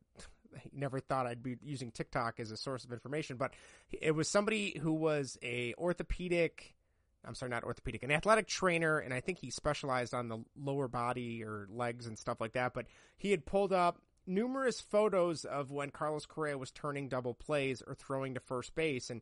he 0.61 0.69
never 0.73 0.99
thought 0.99 1.25
I'd 1.27 1.43
be 1.43 1.57
using 1.63 1.91
TikTok 1.91 2.39
as 2.39 2.51
a 2.51 2.57
source 2.57 2.85
of 2.85 2.91
information, 2.93 3.37
but 3.37 3.53
it 3.91 4.11
was 4.11 4.29
somebody 4.29 4.77
who 4.81 4.93
was 4.93 5.37
a 5.41 5.73
orthopedic. 5.77 6.74
I'm 7.27 7.35
sorry, 7.35 7.49
not 7.49 7.63
orthopedic, 7.63 8.03
an 8.03 8.11
athletic 8.11 8.47
trainer, 8.47 8.99
and 8.99 9.13
I 9.13 9.19
think 9.19 9.39
he 9.39 9.49
specialized 9.49 10.13
on 10.13 10.27
the 10.27 10.39
lower 10.55 10.87
body 10.87 11.43
or 11.43 11.67
legs 11.69 12.07
and 12.07 12.17
stuff 12.17 12.39
like 12.39 12.53
that. 12.53 12.73
But 12.73 12.85
he 13.17 13.31
had 13.31 13.45
pulled 13.45 13.73
up 13.73 13.99
numerous 14.27 14.81
photos 14.81 15.45
of 15.45 15.71
when 15.71 15.91
Carlos 15.91 16.25
Correa 16.25 16.57
was 16.57 16.71
turning 16.71 17.09
double 17.09 17.33
plays 17.33 17.83
or 17.85 17.95
throwing 17.95 18.33
to 18.33 18.39
first 18.39 18.75
base, 18.75 19.09
and 19.09 19.21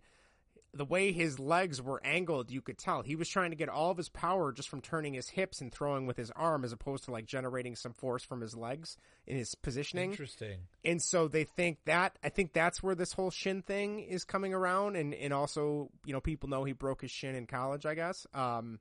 the 0.76 0.86
way 0.86 1.12
his 1.12 1.40
legs 1.40 1.82
were 1.82 2.02
angled, 2.04 2.50
you 2.50 2.62
could 2.62 2.78
tell 2.78 3.04
he 3.04 3.16
was 3.16 3.30
trying 3.30 3.52
to 3.52 3.56
get 3.56 3.70
all 3.70 3.92
of 3.92 3.98
his 3.98 4.10
power 4.10 4.52
just 4.52 4.70
from 4.70 4.82
turning 4.82 5.14
his 5.14 5.30
hips 5.30 5.62
and 5.62 5.72
throwing 5.72 6.08
with 6.08 6.18
his 6.18 6.32
arm, 6.32 6.64
as 6.64 6.72
opposed 6.72 7.04
to 7.06 7.12
like 7.12 7.26
generating 7.26 7.76
some 7.76 7.94
force 7.94 8.24
from 8.24 8.42
his 8.42 8.56
legs 8.56 8.98
in 9.28 9.38
his 9.38 9.54
positioning. 9.54 10.12
Interesting. 10.12 10.60
And 10.84 11.02
so 11.02 11.28
they 11.28 11.44
think 11.44 11.78
that 11.86 12.18
I 12.24 12.30
think 12.30 12.54
that's 12.54 12.82
where 12.82 12.96
this 12.96 13.14
whole 13.14 13.30
shin 13.30 13.62
thing 13.62 14.00
is 14.00 14.24
coming 14.24 14.54
around, 14.54 14.96
and 14.96 15.14
and 15.14 15.32
also 15.32 15.90
you 16.06 16.14
know 16.14 16.22
people 16.22 16.50
know 16.50 16.64
he 16.64 16.74
broke 16.74 17.02
his 17.02 17.12
shin 17.12 17.36
in 17.36 17.46
college, 17.46 17.86
I 17.86 17.94
guess. 17.94 18.26
Um, 18.34 18.80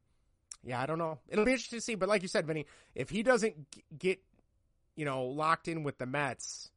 yeah, 0.65 0.81
I 0.81 0.87
don't 0.87 0.99
know. 0.99 1.19
It'll 1.29 1.45
be 1.45 1.53
interesting 1.53 1.79
to 1.79 1.85
see. 1.85 1.95
But 1.95 2.09
like 2.09 2.23
you 2.23 2.29
said, 2.29 2.47
Vinnie, 2.47 2.67
if 2.95 3.11
he 3.11 3.23
doesn't 3.23 3.71
g- 3.71 3.85
get 3.99 4.21
you 4.97 5.05
know 5.05 5.25
locked 5.25 5.69
in 5.69 5.83
with 5.83 5.99
the 5.99 6.07
Mets, 6.07 6.71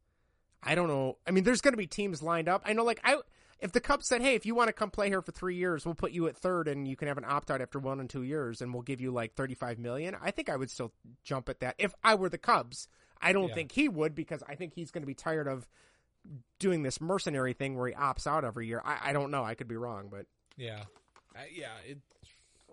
I 0.62 0.76
don't 0.76 0.88
know. 0.88 1.18
I 1.26 1.32
mean, 1.32 1.46
there's 1.46 1.62
going 1.62 1.74
to 1.74 1.78
be 1.78 1.88
teams 1.88 2.22
lined 2.22 2.50
up. 2.50 2.64
I 2.66 2.74
know, 2.74 2.84
like 2.84 3.00
I. 3.04 3.18
If 3.60 3.72
the 3.72 3.80
Cubs 3.80 4.06
said, 4.08 4.22
"Hey, 4.22 4.36
if 4.36 4.46
you 4.46 4.54
want 4.54 4.68
to 4.68 4.74
come 4.74 4.92
play 4.92 5.08
here 5.08 5.22
for 5.22 5.32
three 5.32 5.56
years, 5.56 5.86
we'll 5.86 5.96
put 5.96 6.12
you 6.12 6.28
at 6.28 6.36
third, 6.38 6.68
and 6.68 6.88
you 6.88 6.96
can 6.96 7.08
have 7.08 7.18
an 7.18 7.26
opt 7.26 7.50
out 7.50 7.62
after 7.62 7.80
one 7.80 8.00
and 8.00 8.10
two 8.10 8.24
years, 8.24 8.62
and 8.62 8.74
we'll 8.74 8.84
give 8.84 9.00
you 9.02 9.12
like 9.12 9.34
thirty 9.34 9.56
five 9.56 9.80
million, 9.80 10.16
I 10.22 10.32
think 10.32 10.50
I 10.50 10.56
would 10.58 10.70
still 10.70 10.92
jump 11.24 11.48
at 11.50 11.62
that 11.62 11.76
if 11.78 11.94
I 12.04 12.16
were 12.16 12.30
the 12.30 12.38
Cubs. 12.38 12.88
I 13.22 13.32
don't 13.34 13.48
Yeah. 13.48 13.56
think 13.56 13.72
he 13.72 13.88
would 13.88 14.14
because 14.14 14.44
I 14.48 14.56
think 14.56 14.74
he's 14.74 14.92
going 14.92 15.04
to 15.04 15.08
be 15.08 15.14
tired 15.16 15.48
of 15.48 15.68
doing 16.60 16.84
this 16.84 17.00
mercenary 17.00 17.54
thing 17.54 17.76
where 17.78 17.88
he 17.88 17.94
opts 17.94 18.28
out 18.28 18.44
every 18.44 18.68
year. 18.68 18.82
I, 18.84 19.10
I 19.10 19.14
don't 19.14 19.32
know. 19.32 19.44
I 19.44 19.56
could 19.56 19.68
be 19.68 19.78
wrong, 19.78 20.10
but 20.12 20.26
Yeah, 20.58 20.84
I, 21.36 21.48
yeah. 21.54 21.78
It, 21.88 22.00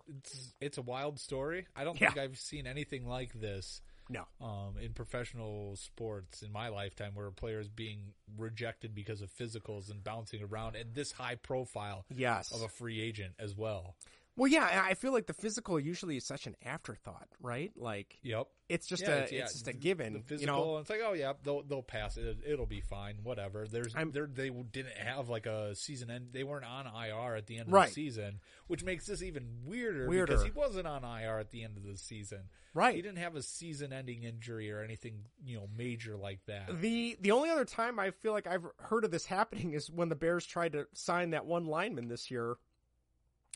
it's 0.09 0.53
it's 0.61 0.79
a 0.79 0.83
wild 0.83 1.21
story. 1.21 1.67
I 1.77 1.85
don't 1.85 1.99
Yeah. 2.01 2.09
think 2.11 2.19
I've 2.19 2.39
seen 2.39 2.67
anything 2.67 3.07
like 3.07 3.33
this. 3.35 3.81
No. 4.13 4.27
Um, 4.41 4.77
in 4.79 4.93
professional 4.93 5.75
sports 5.77 6.43
in 6.43 6.53
my 6.53 6.69
lifetime, 6.69 7.13
where 7.15 7.27
a 7.27 7.33
player 7.33 7.59
is 7.61 7.69
being 7.69 8.13
rejected 8.37 8.95
because 8.95 9.23
of 9.23 9.31
physicals 9.33 9.91
and 9.91 10.05
bouncing 10.05 10.43
around, 10.43 10.77
and 10.77 10.95
this 10.95 11.13
high 11.13 11.35
profile, 11.37 12.05
Yes. 12.15 12.53
of 12.53 12.61
a 12.63 12.69
free 12.69 13.01
agent 13.01 13.35
as 13.39 13.57
well. 13.57 13.97
Well, 14.37 14.49
yeah, 14.51 14.65
I 14.85 14.91
I 14.91 14.95
feel 14.95 15.13
like 15.13 15.27
the 15.27 15.35
physical 15.35 15.79
usually 15.79 16.17
is 16.17 16.25
such 16.25 16.47
an 16.47 16.57
afterthought, 16.65 17.29
right? 17.41 17.73
Like, 17.77 18.19
Yep. 18.23 18.47
it's 18.69 18.87
just 18.87 19.03
Yeah, 19.03 19.09
a 19.11 19.17
it's- 19.25 19.31
it's, 19.33 19.53
just 19.53 19.69
a 19.69 19.73
given. 19.73 20.13
The 20.15 20.19
you 20.21 20.25
physical, 20.25 20.57
know, 20.57 20.77
and 20.77 20.81
it's 20.83 20.91
like, 20.91 21.01
oh 21.05 21.13
yeah, 21.13 21.35
they'll 21.43 21.63
they'll 21.63 21.83
pass 21.83 22.17
it. 22.17 22.39
It'll 22.47 22.67
be 22.67 22.81
fine. 22.81 23.19
Whatever. 23.23 23.67
There's 23.69 23.95
there 24.13 24.27
they 24.27 24.51
didn't 24.51 24.97
have 24.97 25.29
like 25.29 25.47
a 25.47 25.75
season 25.75 26.11
end. 26.11 26.29
They 26.33 26.45
weren't 26.45 26.65
on 26.65 26.87
IR 26.87 27.37
at 27.37 27.47
the 27.47 27.59
end 27.59 27.69
of 27.69 27.75
the 27.75 27.87
season, 27.93 28.41
which 28.69 28.83
makes 28.85 29.07
this 29.07 29.23
even 29.23 29.47
weirder, 29.65 30.09
Weirder. 30.09 30.27
because 30.33 30.45
he 30.45 30.51
wasn't 30.51 30.87
on 30.87 31.05
IR 31.05 31.39
at 31.39 31.51
the 31.51 31.63
end 31.65 31.77
of 31.77 31.83
the 31.85 31.97
season. 31.97 32.49
Right. 32.75 32.95
He 32.95 33.03
didn't 33.03 33.19
have 33.19 33.37
a 33.37 33.43
season-ending 33.43 34.23
injury 34.23 34.73
or 34.73 34.81
anything 34.83 35.25
you 35.45 35.59
know 35.59 35.69
major 35.77 36.17
like 36.17 36.41
that. 36.47 36.81
the 36.81 37.19
the 37.21 37.33
only 37.33 37.51
other 37.51 37.67
time 37.67 37.99
I 37.99 38.13
feel 38.13 38.33
like 38.33 38.47
I've 38.47 38.65
heard 38.79 39.05
of 39.05 39.11
this 39.11 39.27
happening 39.27 39.73
is 39.75 39.91
when 39.91 40.09
the 40.09 40.17
Bears 40.17 40.47
tried 40.47 40.73
to 40.73 40.87
sign 40.95 41.31
that 41.31 41.45
one 41.45 41.67
lineman 41.67 42.09
this 42.09 42.31
year. 42.31 42.57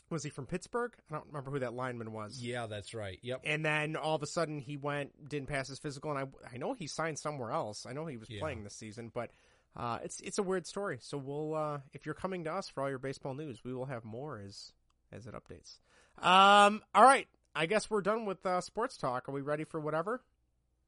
Was 0.09 0.23
he 0.23 0.29
from 0.29 0.45
Pittsburgh? 0.45 0.93
I 1.11 1.15
don't 1.15 1.27
remember 1.27 1.51
who 1.51 1.59
that 1.59 1.73
lineman 1.73 2.13
was. 2.13 2.41
Yeah, 2.41 2.65
that's 2.67 2.93
right. 2.93 3.19
Yep. 3.21 3.41
And 3.43 3.65
then 3.65 3.95
all 3.97 4.15
of 4.15 4.23
a 4.23 4.27
sudden 4.27 4.59
he 4.59 4.77
went, 4.77 5.11
didn't 5.29 5.49
pass 5.49 5.67
his 5.67 5.79
physical, 5.79 6.11
and 6.15 6.19
I 6.19 6.53
I 6.53 6.57
know 6.57 6.73
he 6.73 6.87
signed 6.87 7.19
somewhere 7.19 7.51
else. 7.51 7.85
I 7.85 7.93
know 7.93 8.05
he 8.05 8.15
was 8.17 8.29
Yeah. 8.29 8.39
playing 8.39 8.63
this 8.63 8.73
season, 8.75 9.11
but 9.13 9.31
uh, 9.75 9.99
it's 10.03 10.19
it's 10.21 10.37
a 10.37 10.43
weird 10.43 10.65
story. 10.65 10.99
So 11.01 11.17
we'll 11.17 11.53
uh, 11.55 11.79
if 11.93 12.05
you're 12.05 12.15
coming 12.15 12.45
to 12.45 12.53
us 12.53 12.69
for 12.69 12.83
all 12.83 12.89
your 12.89 12.99
baseball 12.99 13.33
news, 13.33 13.63
we 13.65 13.73
will 13.73 13.85
have 13.85 14.05
more 14.05 14.39
as 14.39 14.71
as 15.11 15.27
it 15.27 15.33
updates. 15.33 15.77
Um, 16.25 16.81
all 16.95 17.03
right, 17.03 17.27
I 17.53 17.65
guess 17.65 17.89
we're 17.89 18.01
done 18.01 18.25
with 18.25 18.45
uh, 18.45 18.61
sports 18.61 18.97
talk. 18.97 19.27
Are 19.29 19.31
we 19.33 19.41
ready 19.41 19.65
for 19.65 19.79
whatever? 19.79 20.21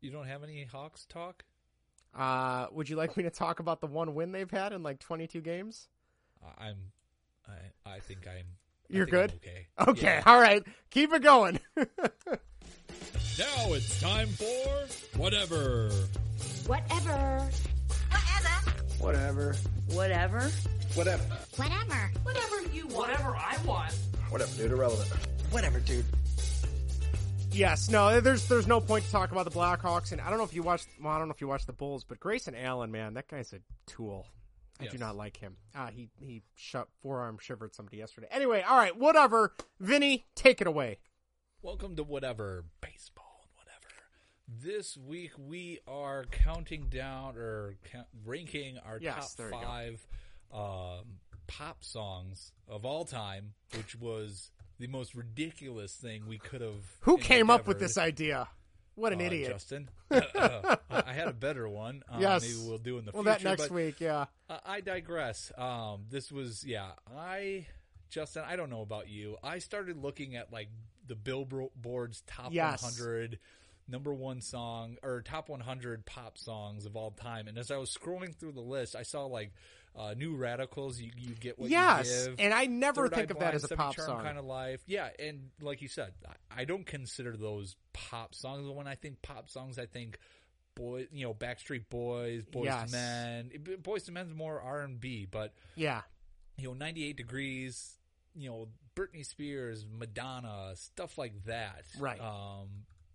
You 0.01 0.11
don't 0.11 0.27
have 0.27 0.43
any 0.43 0.63
Hawks 0.63 1.05
talk? 1.05 1.43
Uh, 2.17 2.67
would 2.71 2.89
you 2.89 2.95
like 2.95 3.15
me 3.17 3.23
to 3.23 3.29
talk 3.29 3.59
about 3.59 3.81
the 3.81 3.87
one 3.87 4.15
win 4.15 4.31
they've 4.31 4.49
had 4.49 4.71
in 4.73 4.81
like 4.81 4.99
22 4.99 5.41
games? 5.41 5.87
I'm. 6.57 6.77
I 7.47 7.89
I 7.95 7.99
think 7.99 8.27
I'm. 8.27 8.45
I 8.91 8.95
You're 8.97 9.05
good. 9.05 9.31
okay. 9.33 9.67
Okay. 9.89 10.01
Yeah. 10.17 10.23
All 10.25 10.39
right. 10.39 10.63
Keep 10.91 11.13
it 11.13 11.23
going. 11.23 11.59
Now 13.37 13.71
it's 13.71 14.01
time 14.01 14.27
for 14.27 15.17
whatever. 15.17 15.89
Whatever. 16.67 17.49
Whatever. 18.99 19.55
Whatever. 19.87 20.49
Whatever. 20.93 21.23
Whatever. 21.55 22.11
Whatever 22.23 22.61
you 22.73 22.87
want. 22.87 23.07
Whatever 23.09 23.35
I 23.37 23.57
want. 23.65 23.97
Whatever, 24.29 24.57
dude. 24.57 24.71
Irrelevant. 24.71 25.09
Whatever, 25.51 25.79
dude. 25.79 26.03
yes. 27.51 27.89
No. 27.89 28.19
There's 28.19 28.45
there's 28.49 28.67
no 28.67 28.81
point 28.81 29.05
to 29.05 29.11
talk 29.11 29.31
about 29.31 29.45
the 29.45 29.51
Blackhawks, 29.51 30.11
and 30.11 30.19
I 30.19 30.29
don't 30.29 30.37
know 30.37 30.43
if 30.45 30.53
you 30.53 30.61
watched. 30.63 30.89
Well, 31.01 31.13
I 31.13 31.17
don't 31.17 31.29
know 31.29 31.33
if 31.33 31.39
you 31.39 31.47
watched 31.47 31.67
the 31.67 31.73
Bulls, 31.73 32.03
but 32.03 32.19
Grayson 32.19 32.55
Allen, 32.55 32.91
man, 32.91 33.13
that 33.13 33.29
guy's 33.29 33.53
a 33.53 33.59
tool. 33.87 34.27
I 34.79 34.87
do 34.87 34.97
not 34.97 35.15
like 35.15 35.37
him. 35.37 35.57
Uh, 35.75 35.87
he 35.87 36.09
he 36.19 36.43
forearm 37.01 37.37
shivered 37.41 37.75
somebody 37.75 37.97
yesterday. 37.97 38.27
Anyway, 38.31 38.63
all 38.67 38.77
right, 38.77 38.97
whatever. 38.97 39.53
Vinnie, 39.79 40.25
take 40.35 40.61
it 40.61 40.67
away. 40.67 40.99
Welcome 41.61 41.95
to 41.97 42.03
whatever 42.03 42.63
baseball 42.79 43.41
and 43.43 43.51
whatever. 43.55 43.93
This 44.47 44.95
week 44.95 45.31
we 45.37 45.79
are 45.87 46.23
counting 46.31 46.87
down 46.89 47.35
or 47.35 47.75
count, 47.91 48.07
ranking 48.25 48.77
our 48.85 48.99
Yes, 49.01 49.35
top 49.35 49.51
five 49.51 50.07
um, 50.53 51.05
pop 51.47 51.83
songs 51.83 52.53
of 52.67 52.85
all 52.85 53.03
time, 53.03 53.53
which 53.75 53.95
was 53.97 54.51
the 54.79 54.87
most 54.87 55.13
ridiculous 55.13 55.93
thing 55.95 56.23
we 56.27 56.37
could 56.37 56.61
have. 56.61 56.85
Who 57.01 57.17
came 57.17 57.49
up 57.49 57.67
with 57.67 57.79
this 57.79 57.97
idea? 57.97 58.47
What 58.99 59.13
an 59.13 59.21
Uh, 59.21 59.25
idiot, 59.25 59.51
Justin. 59.51 59.89
I 60.11 60.77
I 60.89 61.13
had 61.13 61.27
a 61.27 61.33
better 61.33 61.67
one. 61.69 62.03
Um, 62.09 62.21
yes. 62.21 62.41
maybe 62.41 62.67
we'll 62.69 62.77
do 62.77 62.97
in 62.97 63.05
the 63.05 63.11
well, 63.13 63.23
future. 63.23 63.39
that 63.39 63.57
next 63.59 63.71
week, 63.71 63.99
yeah. 64.01 64.25
I- 64.49 64.59
I 64.65 64.81
digress. 64.81 65.51
Um, 65.57 66.05
this 66.09 66.31
was 66.31 66.63
yeah. 66.65 66.91
I 67.15 67.65
Justin, 68.09 68.43
I 68.47 68.55
don't 68.55 68.69
know 68.69 68.81
about 68.81 69.07
you. 69.09 69.37
I 69.43 69.59
started 69.59 69.97
looking 69.97 70.35
at 70.35 70.51
like 70.51 70.69
the 71.07 71.15
Billboard's 71.15 72.21
top 72.27 72.51
Yes. 72.53 72.81
100 72.83 73.39
number 73.87 74.13
one 74.13 74.41
song 74.41 74.97
or 75.01 75.21
top 75.21 75.49
100 75.49 76.05
pop 76.05 76.37
songs 76.37 76.85
of 76.85 76.95
all 76.95 77.11
time, 77.11 77.47
and 77.47 77.57
as 77.57 77.71
I 77.71 77.77
was 77.77 77.95
scrolling 77.95 78.35
through 78.35 78.51
the 78.51 78.61
list, 78.61 78.95
I 78.95 79.03
saw 79.03 79.25
like 79.25 79.51
uh, 79.95 80.13
New 80.15 80.35
Radicals. 80.35 80.99
You 80.99 81.11
you 81.17 81.35
get 81.35 81.57
what 81.59 81.69
Yes, 81.69 82.07
you 82.25 82.29
give. 82.31 82.39
and 82.39 82.53
I 82.53 82.65
never 82.65 83.07
Third 83.07 83.15
think 83.15 83.31
Eye 83.31 83.33
of 83.33 83.39
that 83.39 83.53
as 83.55 83.63
a 83.71 83.75
pop 83.75 83.95
song. 83.95 84.23
kind 84.23 84.37
of 84.37 84.45
life. 84.45 84.81
Yeah, 84.87 85.09
and 85.19 85.49
like 85.61 85.81
you 85.81 85.87
said, 85.87 86.13
I, 86.55 86.65
don't 86.65 86.85
consider 86.85 87.35
those 87.37 87.75
pop 87.93 88.33
songs. 88.35 88.67
When 88.69 88.87
I 88.87 88.95
think 88.95 89.21
pop 89.21 89.49
songs, 89.49 89.77
I 89.79 89.85
think 89.85 90.17
boy, 90.75 91.07
you 91.11 91.25
know, 91.25 91.33
Backstreet 91.33 91.89
Boys, 91.89 92.45
Boys 92.45 92.65
Yes. 92.65 92.91
Men. 92.91 93.49
Boyz 93.81 94.07
II 94.07 94.13
Men's 94.13 94.33
more 94.33 94.61
R 94.61 94.81
and 94.81 94.99
B, 94.99 95.27
but 95.29 95.53
Yeah. 95.75 96.01
you 96.57 96.67
know, 96.69 96.73
98 96.73 97.17
Degrees, 97.17 97.97
you 98.35 98.49
know, 98.49 98.67
Britney 98.95 99.25
Spears, 99.25 99.85
Madonna, 99.91 100.71
stuff 100.75 101.17
like 101.17 101.45
that. 101.45 101.83
Right. 101.99 102.19
Um, 102.21 102.67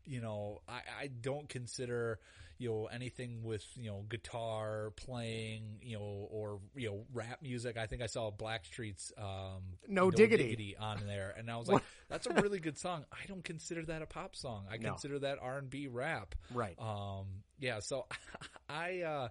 you 0.05 0.21
know, 0.21 0.61
I, 0.69 0.81
I 1.03 1.07
don't 1.07 1.49
consider, 1.49 2.19
you 2.59 2.69
know, 2.71 2.87
anything 2.87 3.43
with, 3.43 3.65
you 3.77 3.91
know, 3.91 4.05
guitar 4.09 4.93
playing, 4.97 5.79
you 5.83 5.97
know, 5.97 6.29
or, 6.31 6.61
you 6.77 6.89
know, 6.89 7.05
rap 7.13 7.43
music. 7.43 7.77
I 7.77 7.87
think 7.87 8.03
I 8.03 8.07
saw 8.07 8.31
Blackstreet's, 8.31 9.13
um, 9.19 9.63
No 9.89 10.11
Diggity. 10.11 10.77
on 10.79 11.01
there. 11.07 11.35
And 11.37 11.51
I 11.51 11.57
was 11.57 11.69
like, 11.69 11.83
that's 12.09 12.27
a 12.27 12.35
really 12.35 12.61
good 12.61 12.79
song. 12.79 13.05
I 13.13 13.27
don't 13.27 13.45
consider 13.45 13.85
that 13.87 14.03
a 14.03 14.07
pop 14.07 14.37
song. 14.37 14.67
I 14.71 14.77
No. 14.77 14.91
consider 14.91 15.19
that 15.21 15.39
R&B 15.41 15.89
rap. 15.89 16.35
Right. 16.53 16.79
Um, 16.79 17.27
yeah, 17.59 17.81
so 17.81 18.07
I, 18.69 19.01
uh, 19.01 19.29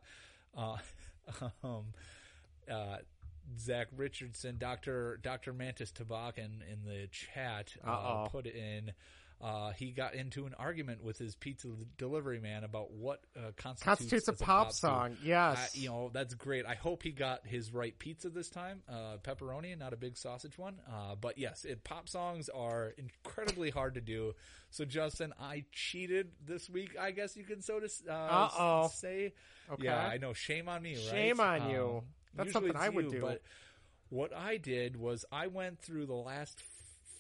uh, 0.58 0.78
um, 1.64 1.86
uh, 2.70 2.98
Zach 3.60 3.88
Richardson, 3.96 4.58
Doctor 4.58 5.20
Doctor 5.22 5.52
Mantis 5.54 5.92
Tabakan 5.92 6.62
in 6.72 6.84
the 6.86 7.08
chat 7.08 7.74
uh, 7.86 8.26
put 8.30 8.46
in. 8.48 8.92
Uh, 9.42 9.72
he 9.72 9.92
got 9.92 10.14
into 10.14 10.46
an 10.46 10.54
argument 10.58 11.04
with 11.04 11.18
his 11.18 11.36
pizza 11.36 11.68
delivery 11.98 12.40
man 12.40 12.64
about 12.64 12.92
what 12.92 13.20
uh, 13.36 13.52
constitutes, 13.58 13.84
Constitutes 13.84 14.28
a 14.30 14.32
as 14.32 14.38
pop 14.40 14.68
food. 14.68 14.76
song, 14.76 15.18
yes. 15.22 15.58
I- 15.76 15.78
you 15.78 15.90
know 15.90 16.12
that's 16.14 16.34
great. 16.34 16.66
I 16.66 16.76
hope 16.76 17.04
he 17.04 17.12
got 17.12 17.46
his 17.46 17.74
right 17.74 17.98
pizza 18.00 18.30
this 18.30 18.50
time, 18.50 18.82
uh, 18.88 19.18
pepperoni, 19.22 19.72
and 19.72 19.80
not 19.80 19.92
a 19.92 19.98
big 19.98 20.18
sausage 20.18 20.58
one. 20.58 20.76
Uh, 20.90 21.16
but 21.20 21.38
yes, 21.38 21.66
it, 21.66 21.84
pop 21.84 22.08
songs 22.08 22.48
are 22.50 22.94
incredibly 22.98 23.70
hard 23.70 23.96
to 23.96 24.02
do. 24.02 24.34
So 24.70 24.86
Justin, 24.86 25.34
I 25.40 25.66
cheated 25.72 26.32
this 26.46 26.70
week. 26.70 26.98
I 26.98 27.12
guess 27.12 27.36
you 27.36 27.44
can 27.44 27.62
so 27.62 27.80
to 27.82 27.90
uh, 28.10 28.88
say. 28.88 29.34
Okay. 29.72 29.84
Yeah, 29.84 29.98
I 29.98 30.18
know. 30.18 30.34
Shame 30.34 30.70
on 30.70 30.82
me. 30.82 30.96
Right? 30.96 31.04
Shame 31.04 31.40
on 31.40 31.70
you. 31.70 31.98
Um, 31.98 32.04
That's 32.36 32.52
something 32.54 32.76
I 32.76 32.90
would 32.90 33.06
you, 33.06 33.12
do. 33.12 33.22
But 33.22 33.42
what 34.10 34.34
I 34.34 34.58
did 34.58 34.96
was 34.96 35.26
I 35.32 35.48
went 35.48 35.80
through 35.80 36.06
the 36.06 36.14
last 36.14 36.62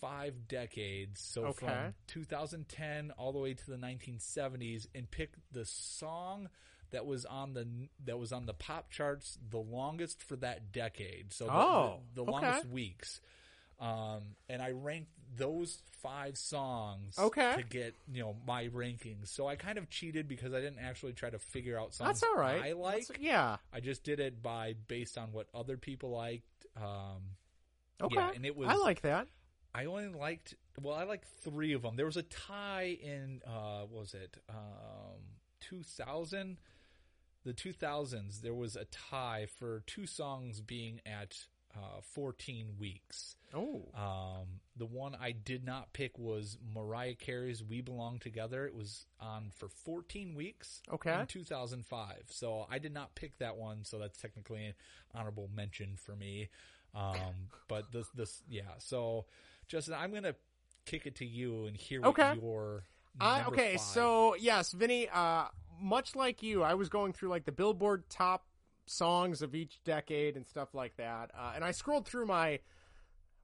five 0.05 0.47
decades, 0.47 1.21
so 1.21 1.45
Okay. 1.47 1.65
from 1.67 1.93
2010 2.07 3.11
all 3.11 3.31
the 3.31 3.39
way 3.39 3.53
to 3.53 3.65
the 3.71 3.77
1970s, 3.77 4.87
and 4.93 5.09
pick 5.09 5.31
the 5.51 5.65
song 5.65 6.49
that 6.91 7.05
was 7.05 7.25
on 7.25 7.53
the 7.53 7.67
that 8.05 8.19
was 8.19 8.31
on 8.31 8.45
the 8.45 8.53
pop 8.53 8.91
charts 8.91 9.37
the 9.49 9.57
longest 9.57 10.21
for 10.21 10.35
that 10.35 10.71
decade. 10.71 11.31
So 11.33 11.45
the, 11.45 11.51
Oh, 11.53 11.99
the, 12.13 12.23
the 12.23 12.31
okay. 12.31 12.31
longest 12.31 12.65
weeks. 12.67 13.21
Um, 13.79 14.35
and 14.47 14.61
I 14.61 14.71
ranked 14.71 15.11
those 15.35 15.81
five 16.01 16.37
songs 16.37 17.17
Okay. 17.17 17.55
to 17.57 17.63
get 17.63 17.95
you 18.11 18.21
know 18.21 18.35
my 18.45 18.67
rankings. 18.67 19.29
So 19.29 19.47
I 19.47 19.55
kind 19.55 19.77
of 19.77 19.89
cheated 19.89 20.27
because 20.27 20.53
I 20.53 20.59
didn't 20.61 20.79
actually 20.79 21.13
try 21.13 21.29
to 21.31 21.39
figure 21.39 21.79
out 21.79 21.93
songs 21.93 22.21
That's 22.21 22.23
all 22.23 22.35
right. 22.39 22.61
I 22.63 22.73
like. 22.73 23.07
That's- 23.07 23.21
yeah. 23.21 23.57
I 23.73 23.79
just 23.79 24.03
did 24.03 24.19
it 24.19 24.43
by 24.43 24.75
based 24.87 25.17
on 25.17 25.31
what 25.31 25.47
other 25.53 25.77
people 25.77 26.11
liked. 26.11 26.45
Um, 26.77 27.35
Okay. 28.01 28.15
yeah, 28.15 28.31
and 28.35 28.45
it 28.45 28.55
was 28.55 28.67
I 28.69 28.75
like 28.75 29.01
that. 29.01 29.27
I 29.75 29.85
only 29.85 30.07
liked 30.07 30.55
well, 30.81 30.95
I 30.95 31.03
liked 31.03 31.27
three 31.43 31.73
of 31.73 31.81
them. 31.81 31.95
There 31.95 32.05
was 32.05 32.17
a 32.17 32.23
tie 32.23 32.97
in 33.01 33.41
uh, 33.45 33.81
what 33.81 34.01
was 34.01 34.13
it 34.13 34.37
um, 34.49 35.21
two 35.59 35.83
thousand, 35.83 36.57
the 37.43 37.53
two 37.53 37.73
thousands. 37.73 38.41
There 38.41 38.53
was 38.53 38.75
a 38.75 38.85
tie 38.85 39.47
for 39.57 39.83
two 39.85 40.05
songs 40.05 40.61
being 40.61 41.01
at 41.05 41.37
uh, 41.75 42.01
fourteen 42.01 42.75
weeks. 42.79 43.35
Oh, 43.55 43.83
Um, 43.95 44.61
the 44.77 44.85
one 44.87 45.15
I 45.19 45.31
did 45.31 45.63
not 45.63 45.93
pick 45.93 46.17
was 46.17 46.57
Mariah 46.73 47.13
Carey's 47.15 47.63
"We 47.63 47.81
Belong 47.81 48.19
Together." 48.19 48.65
It 48.65 48.73
was 48.75 49.05
on 49.19 49.51
for 49.55 49.69
14 49.69 50.33
weeks. 50.33 50.81
Okay. 50.91 51.19
In 51.19 51.27
2005, 51.27 52.23
so 52.29 52.65
I 52.69 52.79
did 52.79 52.93
not 52.93 53.13
pick 53.13 53.37
that 53.37 53.57
one. 53.57 53.85
So 53.85 53.99
that's 53.99 54.19
technically 54.19 54.65
an 54.65 54.73
honorable 55.13 55.49
mention 55.55 55.95
for 55.95 56.15
me. 56.15 56.49
Um, 56.95 57.49
but 57.67 57.91
this, 57.91 58.07
this, 58.15 58.41
yeah. 58.49 58.61
So, 58.79 59.25
Justin, 59.67 59.95
I'm 59.95 60.13
gonna 60.13 60.35
kick 60.85 61.05
it 61.05 61.15
to 61.15 61.25
you 61.25 61.65
and 61.65 61.75
hear 61.77 62.01
what 62.01 62.09
Okay. 62.19 62.35
your 62.41 62.83
I, 63.19 63.41
number 63.41 63.53
okay, 63.53 63.71
five- 63.77 63.81
so 63.81 64.35
yes, 64.35 64.71
Vinnie. 64.73 65.07
Uh, 65.09 65.45
much 65.79 66.15
like 66.15 66.41
you, 66.43 66.63
I 66.63 66.73
was 66.75 66.89
going 66.89 67.13
through 67.13 67.29
like 67.29 67.45
the 67.45 67.51
Billboard 67.51 68.09
top 68.09 68.45
songs 68.85 69.41
of 69.41 69.55
each 69.55 69.81
decade 69.83 70.35
and 70.35 70.45
stuff 70.45 70.73
like 70.73 70.95
that, 70.97 71.31
uh, 71.37 71.53
and 71.55 71.63
I 71.63 71.71
scrolled 71.71 72.05
through 72.07 72.25
my. 72.25 72.59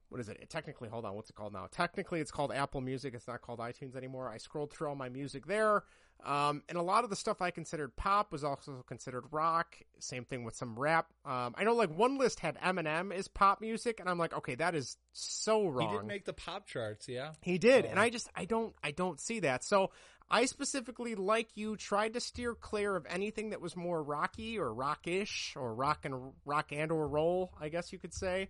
What 0.08 0.20
is 0.20 0.28
it? 0.28 0.44
Technically, 0.50 0.88
hold 0.88 1.04
on. 1.04 1.14
What's 1.14 1.30
it 1.30 1.36
called 1.36 1.52
now? 1.52 1.68
Technically, 1.70 2.20
it's 2.20 2.32
called 2.32 2.50
Apple 2.50 2.80
Music. 2.80 3.14
It's 3.14 3.28
not 3.28 3.42
called 3.42 3.60
iTunes 3.60 3.94
anymore. 3.94 4.28
I 4.28 4.38
scrolled 4.38 4.72
through 4.72 4.88
all 4.88 4.96
my 4.96 5.08
music 5.08 5.46
there, 5.46 5.84
um, 6.24 6.62
and 6.68 6.76
a 6.78 6.82
lot 6.82 7.04
of 7.04 7.10
the 7.10 7.16
stuff 7.16 7.40
I 7.42 7.50
considered 7.50 7.94
pop 7.96 8.32
was 8.32 8.44
also 8.44 8.84
considered 8.86 9.24
rock. 9.30 9.76
Same 9.98 10.24
thing 10.24 10.44
with 10.44 10.54
some 10.54 10.78
rap. 10.78 11.06
Um, 11.24 11.54
I 11.56 11.64
know, 11.64 11.74
like 11.74 11.90
one 11.96 12.18
list 12.18 12.40
had 12.40 12.58
Eminem 12.60 13.12
as 13.12 13.28
pop 13.28 13.60
music, 13.60 14.00
and 14.00 14.08
I'm 14.08 14.18
like, 14.18 14.34
okay, 14.34 14.54
that 14.56 14.74
is 14.74 14.96
so 15.12 15.66
wrong. 15.66 15.88
he 15.88 15.94
didn't 15.94 16.06
make 16.08 16.24
the 16.24 16.32
pop 16.32 16.66
charts. 16.66 17.08
Yeah, 17.08 17.32
He 17.42 17.58
did, 17.58 17.84
So- 17.84 17.90
and 17.90 17.98
I 18.00 18.10
just 18.10 18.28
I 18.34 18.44
don't 18.44 18.74
I 18.82 18.90
don't 18.90 19.18
see 19.20 19.40
that. 19.40 19.64
So 19.64 19.90
I 20.30 20.44
specifically, 20.44 21.16
like 21.16 21.56
you, 21.56 21.76
tried 21.76 22.12
to 22.14 22.20
steer 22.20 22.54
clear 22.54 22.94
of 22.94 23.04
anything 23.10 23.50
that 23.50 23.60
was 23.60 23.74
more 23.74 24.00
rocky 24.02 24.58
or 24.58 24.72
rockish 24.72 25.54
or 25.56 25.74
rock 25.74 26.04
and 26.04 26.32
rock 26.44 26.70
and 26.70 26.92
or 26.92 27.08
roll, 27.08 27.52
I 27.60 27.68
guess 27.68 27.92
you 27.92 27.98
could 27.98 28.14
say. 28.14 28.48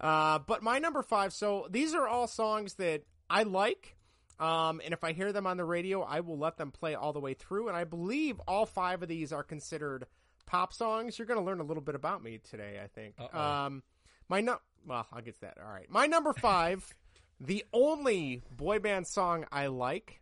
Uh, 0.00 0.38
but 0.40 0.62
my 0.62 0.78
number 0.78 1.02
five. 1.02 1.32
So 1.32 1.66
these 1.70 1.94
are 1.94 2.08
all 2.08 2.26
songs 2.26 2.74
that 2.74 3.02
I 3.28 3.44
like. 3.44 3.96
Um, 4.40 4.80
and 4.82 4.94
if 4.94 5.04
I 5.04 5.12
hear 5.12 5.32
them 5.32 5.46
on 5.46 5.58
the 5.58 5.64
radio, 5.64 6.00
I 6.02 6.20
will 6.20 6.38
let 6.38 6.56
them 6.56 6.70
play 6.70 6.94
all 6.94 7.12
the 7.12 7.20
way 7.20 7.34
through. 7.34 7.68
And 7.68 7.76
I 7.76 7.84
believe 7.84 8.40
all 8.48 8.64
five 8.64 9.02
of 9.02 9.08
these 9.08 9.32
are 9.32 9.42
considered 9.42 10.06
pop 10.46 10.72
songs. 10.72 11.18
You're 11.18 11.26
going 11.26 11.38
to 11.38 11.44
learn 11.44 11.60
a 11.60 11.64
little 11.64 11.82
bit 11.82 11.94
about 11.94 12.22
me 12.24 12.40
today, 12.50 12.80
I 12.82 12.86
think. 12.88 13.14
Um, 13.38 13.82
my 14.28 14.40
no, 14.40 14.56
well, 14.86 15.06
I'll 15.12 15.20
get 15.20 15.34
to 15.34 15.40
that. 15.42 15.58
All 15.62 15.70
right, 15.70 15.90
my 15.90 16.06
number 16.06 16.32
five, 16.32 16.84
the 17.40 17.64
only 17.72 18.42
boy 18.50 18.78
band 18.78 19.06
song 19.06 19.44
I 19.52 19.66
like. 19.66 20.20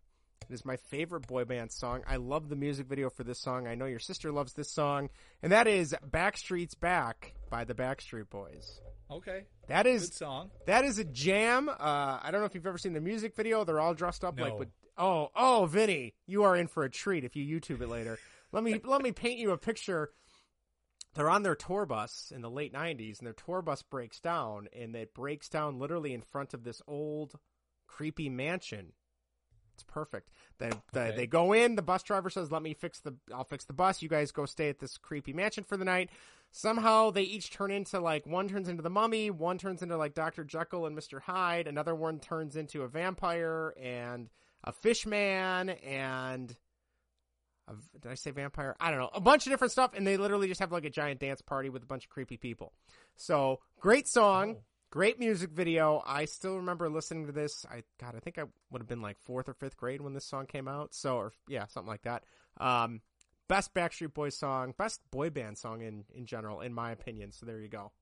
It 0.50 0.54
is 0.54 0.64
my 0.64 0.76
favorite 0.76 1.26
boy 1.26 1.44
band 1.44 1.70
song. 1.70 2.02
I 2.08 2.16
love 2.16 2.48
the 2.48 2.56
music 2.56 2.86
video 2.86 3.10
for 3.10 3.22
this 3.22 3.38
song. 3.38 3.66
I 3.66 3.74
know 3.74 3.84
your 3.84 3.98
sister 3.98 4.32
loves 4.32 4.54
this 4.54 4.72
song, 4.72 5.10
and 5.42 5.52
that 5.52 5.66
is 5.66 5.94
"Backstreet's 6.10 6.74
Back" 6.74 7.34
by 7.50 7.64
the 7.64 7.74
Backstreet 7.74 8.30
Boys. 8.30 8.80
Okay. 9.11 9.44
That 9.68 9.86
is 9.86 10.09
Good 10.11 10.14
song. 10.14 10.50
that 10.66 10.84
is 10.84 10.98
a 10.98 11.04
jam. 11.04 11.68
Uh, 11.68 11.72
I 12.22 12.28
don't 12.30 12.40
know 12.40 12.46
if 12.46 12.54
you've 12.54 12.66
ever 12.66 12.78
seen 12.78 12.92
the 12.92 13.00
music 13.00 13.34
video. 13.34 13.64
They're 13.64 13.80
all 13.80 13.94
dressed 13.94 14.24
up 14.24 14.38
like 14.38 14.52
No. 14.52 14.59
with. 14.59 14.68
Oh, 14.96 15.30
oh, 15.36 15.66
Vinnie, 15.66 16.14
you 16.26 16.42
are 16.42 16.56
in 16.56 16.66
for 16.66 16.82
a 16.84 16.90
treat 16.90 17.24
if 17.24 17.36
you 17.36 17.61
YouTube 17.61 17.80
it 17.80 17.88
later. 17.88 18.18
let 18.52 18.64
me 18.64 18.80
let 18.84 19.00
me 19.02 19.12
paint 19.12 19.38
you 19.38 19.50
a 19.52 19.59
picture. 19.59 20.11
They're 21.14 21.30
on 21.30 21.42
their 21.42 21.54
tour 21.54 21.86
bus 21.86 22.32
in 22.34 22.42
the 22.42 22.50
late 22.50 22.72
'90s, 22.72 23.18
and 23.18 23.26
their 23.26 23.32
tour 23.32 23.62
bus 23.62 23.82
breaks 23.82 24.20
down, 24.20 24.68
and 24.72 24.94
it 24.94 25.14
breaks 25.14 25.48
down 25.48 25.78
literally 25.78 26.12
in 26.12 26.20
front 26.22 26.52
of 26.54 26.64
this 26.64 26.82
old, 26.86 27.38
creepy 27.86 28.28
mansion. 28.28 28.92
It's 29.74 29.84
perfect. 29.84 30.30
They 30.59 30.70
they, 30.92 31.00
Okay. 31.09 31.16
they 31.16 31.26
go 31.26 31.52
in. 31.52 31.76
The 31.76 31.82
bus 31.82 32.02
driver 32.02 32.28
says, 32.30 32.50
"Let 32.52 32.62
me 32.62 32.74
fix 32.74 33.00
the. 33.00 33.16
I'll 33.32 33.44
fix 33.44 33.64
the 33.64 33.72
bus. 33.72 34.02
You 34.02 34.09
guys 34.09 34.32
go 34.32 34.44
stay 34.44 34.68
at 34.68 34.80
this 34.80 34.98
creepy 34.98 35.32
mansion 35.32 35.64
for 35.64 35.76
the 35.76 35.84
night." 35.84 36.11
Somehow 36.51 37.11
they 37.11 37.22
each 37.22 37.51
turn 37.51 37.70
into 37.70 38.01
like 38.01 38.26
one 38.26 38.49
turns 38.49 38.68
into 38.68 38.82
the 38.82 38.90
mummy, 38.90 39.30
one 39.30 39.59
turns 39.59 39.82
into 39.82 39.96
like 39.96 40.14
Doctor 40.14 40.44
Jekyll 40.44 40.86
and 40.86 40.94
Mister 40.94 41.20
Hyde, 41.20 41.66
another 41.68 41.94
one 41.94 42.18
turns 42.20 42.57
into 42.57 42.82
a 42.82 42.88
vampire 42.88 43.74
and 43.80 44.28
a 44.64 44.72
fish 44.72 45.07
man 45.07 45.68
and 45.68 46.57
a, 47.68 47.74
did 48.01 48.11
I 48.11 48.14
say 48.14 48.30
vampire? 48.30 48.74
I 48.80 48.90
don't 48.90 48.99
know. 48.99 49.11
A 49.12 49.20
bunch 49.20 49.46
of 49.46 49.53
different 49.53 49.72
stuff, 49.72 49.92
and 49.94 50.07
they 50.07 50.16
literally 50.16 50.49
just 50.49 50.61
have 50.61 50.72
like 50.72 50.86
a 50.86 50.90
giant 50.90 51.20
dance 51.20 51.42
party 51.42 51.68
with 51.68 51.82
a 51.82 51.86
bunch 51.86 52.05
of 52.05 52.11
creepy 52.11 52.38
people. 52.38 52.72
So 53.16 53.61
great 53.78 54.09
song, 54.09 54.57
Oh. 54.59 54.62
great 54.90 55.18
music 55.18 55.51
video. 55.51 56.03
I 56.07 56.24
still 56.24 56.57
remember 56.57 56.88
listening 56.88 57.26
to 57.26 57.32
this. 57.32 57.66
I 57.70 57.82
God, 58.01 58.14
I 58.16 58.20
think 58.20 58.38
I 58.38 58.44
would 58.70 58.80
have 58.80 58.88
been 58.88 59.03
like 59.03 59.18
fourth 59.18 59.51
or 59.51 59.55
fifth 59.55 59.76
grade 59.76 60.01
when 60.01 60.14
this 60.14 60.24
song 60.24 60.46
came 60.46 60.66
out. 60.66 60.94
So 60.94 61.18
or 61.18 61.32
yeah, 61.46 61.66
something 61.66 61.90
like 61.90 62.03
that. 62.03 62.24
Um, 62.59 63.03
best 63.49 63.74
Backstreet 63.74 64.14
Boys 64.14 64.36
song, 64.36 64.74
best 64.78 65.01
boy 65.11 65.30
band 65.30 65.59
song 65.59 65.82
in 65.82 66.05
in 66.14 66.26
general, 66.26 66.61
in 66.61 66.72
my 66.72 66.90
opinion. 66.92 67.32
So 67.32 67.46
there 67.46 67.59
you 67.61 67.68
go. 67.68 67.92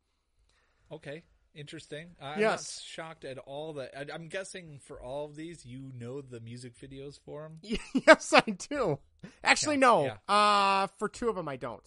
Okay. 0.93 1.23
Interesting. 1.55 2.09
I'm 2.21 2.39
Yes. 2.39 2.51
not 2.79 2.85
shocked 2.85 3.25
at 3.25 3.39
all 3.39 3.73
that. 3.75 4.11
I'm 4.13 4.29
guessing 4.29 4.79
for 4.79 5.01
all 5.01 5.25
of 5.25 5.37
these, 5.37 5.65
you 5.65 5.91
know 5.99 6.21
the 6.21 6.39
music 6.39 6.75
videos 6.79 7.19
for 7.19 7.43
them. 7.45 7.61
yes, 8.07 8.35
I 8.35 8.43
do. 8.51 8.99
Actually, 9.43 9.77
Yeah, 9.77 9.81
no. 9.81 10.05
yeah. 10.05 10.17
Uh, 10.35 10.87
for 10.99 11.09
two 11.09 11.31
of 11.31 11.35
them, 11.37 11.49
I 11.49 11.57
don't. 11.57 11.83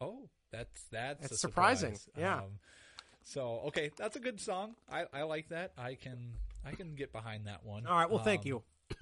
Oh, 0.00 0.30
that's 0.50 0.84
that's 0.90 1.20
That's 1.20 1.32
a 1.34 1.36
surprising. 1.36 1.96
surprise. 1.96 2.22
Yeah. 2.22 2.38
Um, 2.38 2.58
so 3.24 3.60
okay, 3.66 3.90
that's 3.96 4.16
a 4.16 4.20
good 4.20 4.40
song. 4.40 4.74
I, 4.90 5.04
I 5.12 5.22
like 5.24 5.48
that. 5.50 5.72
I 5.76 5.96
can 5.96 6.32
I 6.64 6.72
can 6.72 6.94
get 6.94 7.12
behind 7.12 7.46
that 7.46 7.62
one. 7.64 7.86
All 7.86 7.96
right. 7.98 8.08
Well, 8.08 8.24
thank 8.24 8.40
Um, 8.42 8.46
you. 8.46 8.62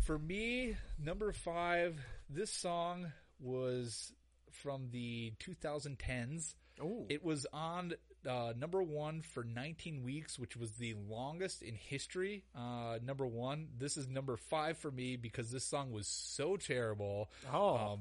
For 0.00 0.18
me, 0.18 0.76
number 1.02 1.32
five, 1.32 1.96
this 2.32 2.50
song 2.52 3.12
was 3.40 4.12
from 4.50 4.88
the 4.90 5.32
2010s. 5.40 6.54
Ooh. 6.80 7.06
It 7.08 7.24
was 7.24 7.46
on 7.52 7.94
uh, 8.28 8.52
number 8.56 8.82
one 8.82 9.22
for 9.22 9.44
19 9.44 10.02
weeks, 10.02 10.38
which 10.38 10.56
was 10.56 10.72
the 10.72 10.94
longest 11.08 11.62
in 11.62 11.74
history. 11.74 12.44
Uh, 12.56 12.98
number 13.04 13.26
one. 13.26 13.68
This 13.76 13.96
is 13.96 14.08
number 14.08 14.36
five 14.36 14.78
for 14.78 14.90
me 14.90 15.16
because 15.16 15.50
this 15.50 15.64
song 15.64 15.92
was 15.92 16.06
so 16.06 16.56
terrible. 16.56 17.30
Oh. 17.52 17.76
Um, 17.76 18.00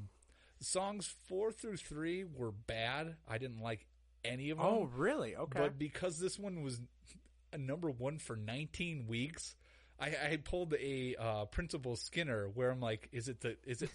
songs 0.62 1.14
four 1.28 1.52
through 1.52 1.78
three 1.78 2.24
were 2.24 2.52
bad. 2.52 3.16
I 3.28 3.38
didn't 3.38 3.62
like 3.62 3.86
any 4.24 4.50
of 4.50 4.58
them. 4.58 4.68
Oh, 4.68 4.90
really? 4.96 5.36
Okay. 5.36 5.60
But 5.60 5.80
because 5.80 6.20
this 6.20 6.38
one 6.38 6.62
was 6.64 6.80
a 7.52 7.58
number 7.58 7.90
one 7.90 8.20
for 8.20 8.36
19 8.36 9.08
weeks, 9.08 9.56
I, 10.00 10.08
I 10.08 10.40
pulled 10.44 10.74
a 10.74 11.16
uh, 11.20 11.46
Principal 11.46 11.96
Skinner 11.96 12.48
where 12.54 12.72
I'm 12.72 12.80
like, 12.80 13.10
is 13.12 13.28
it 13.28 13.42
the 13.42 13.58
is 13.66 13.82
it 13.82 13.90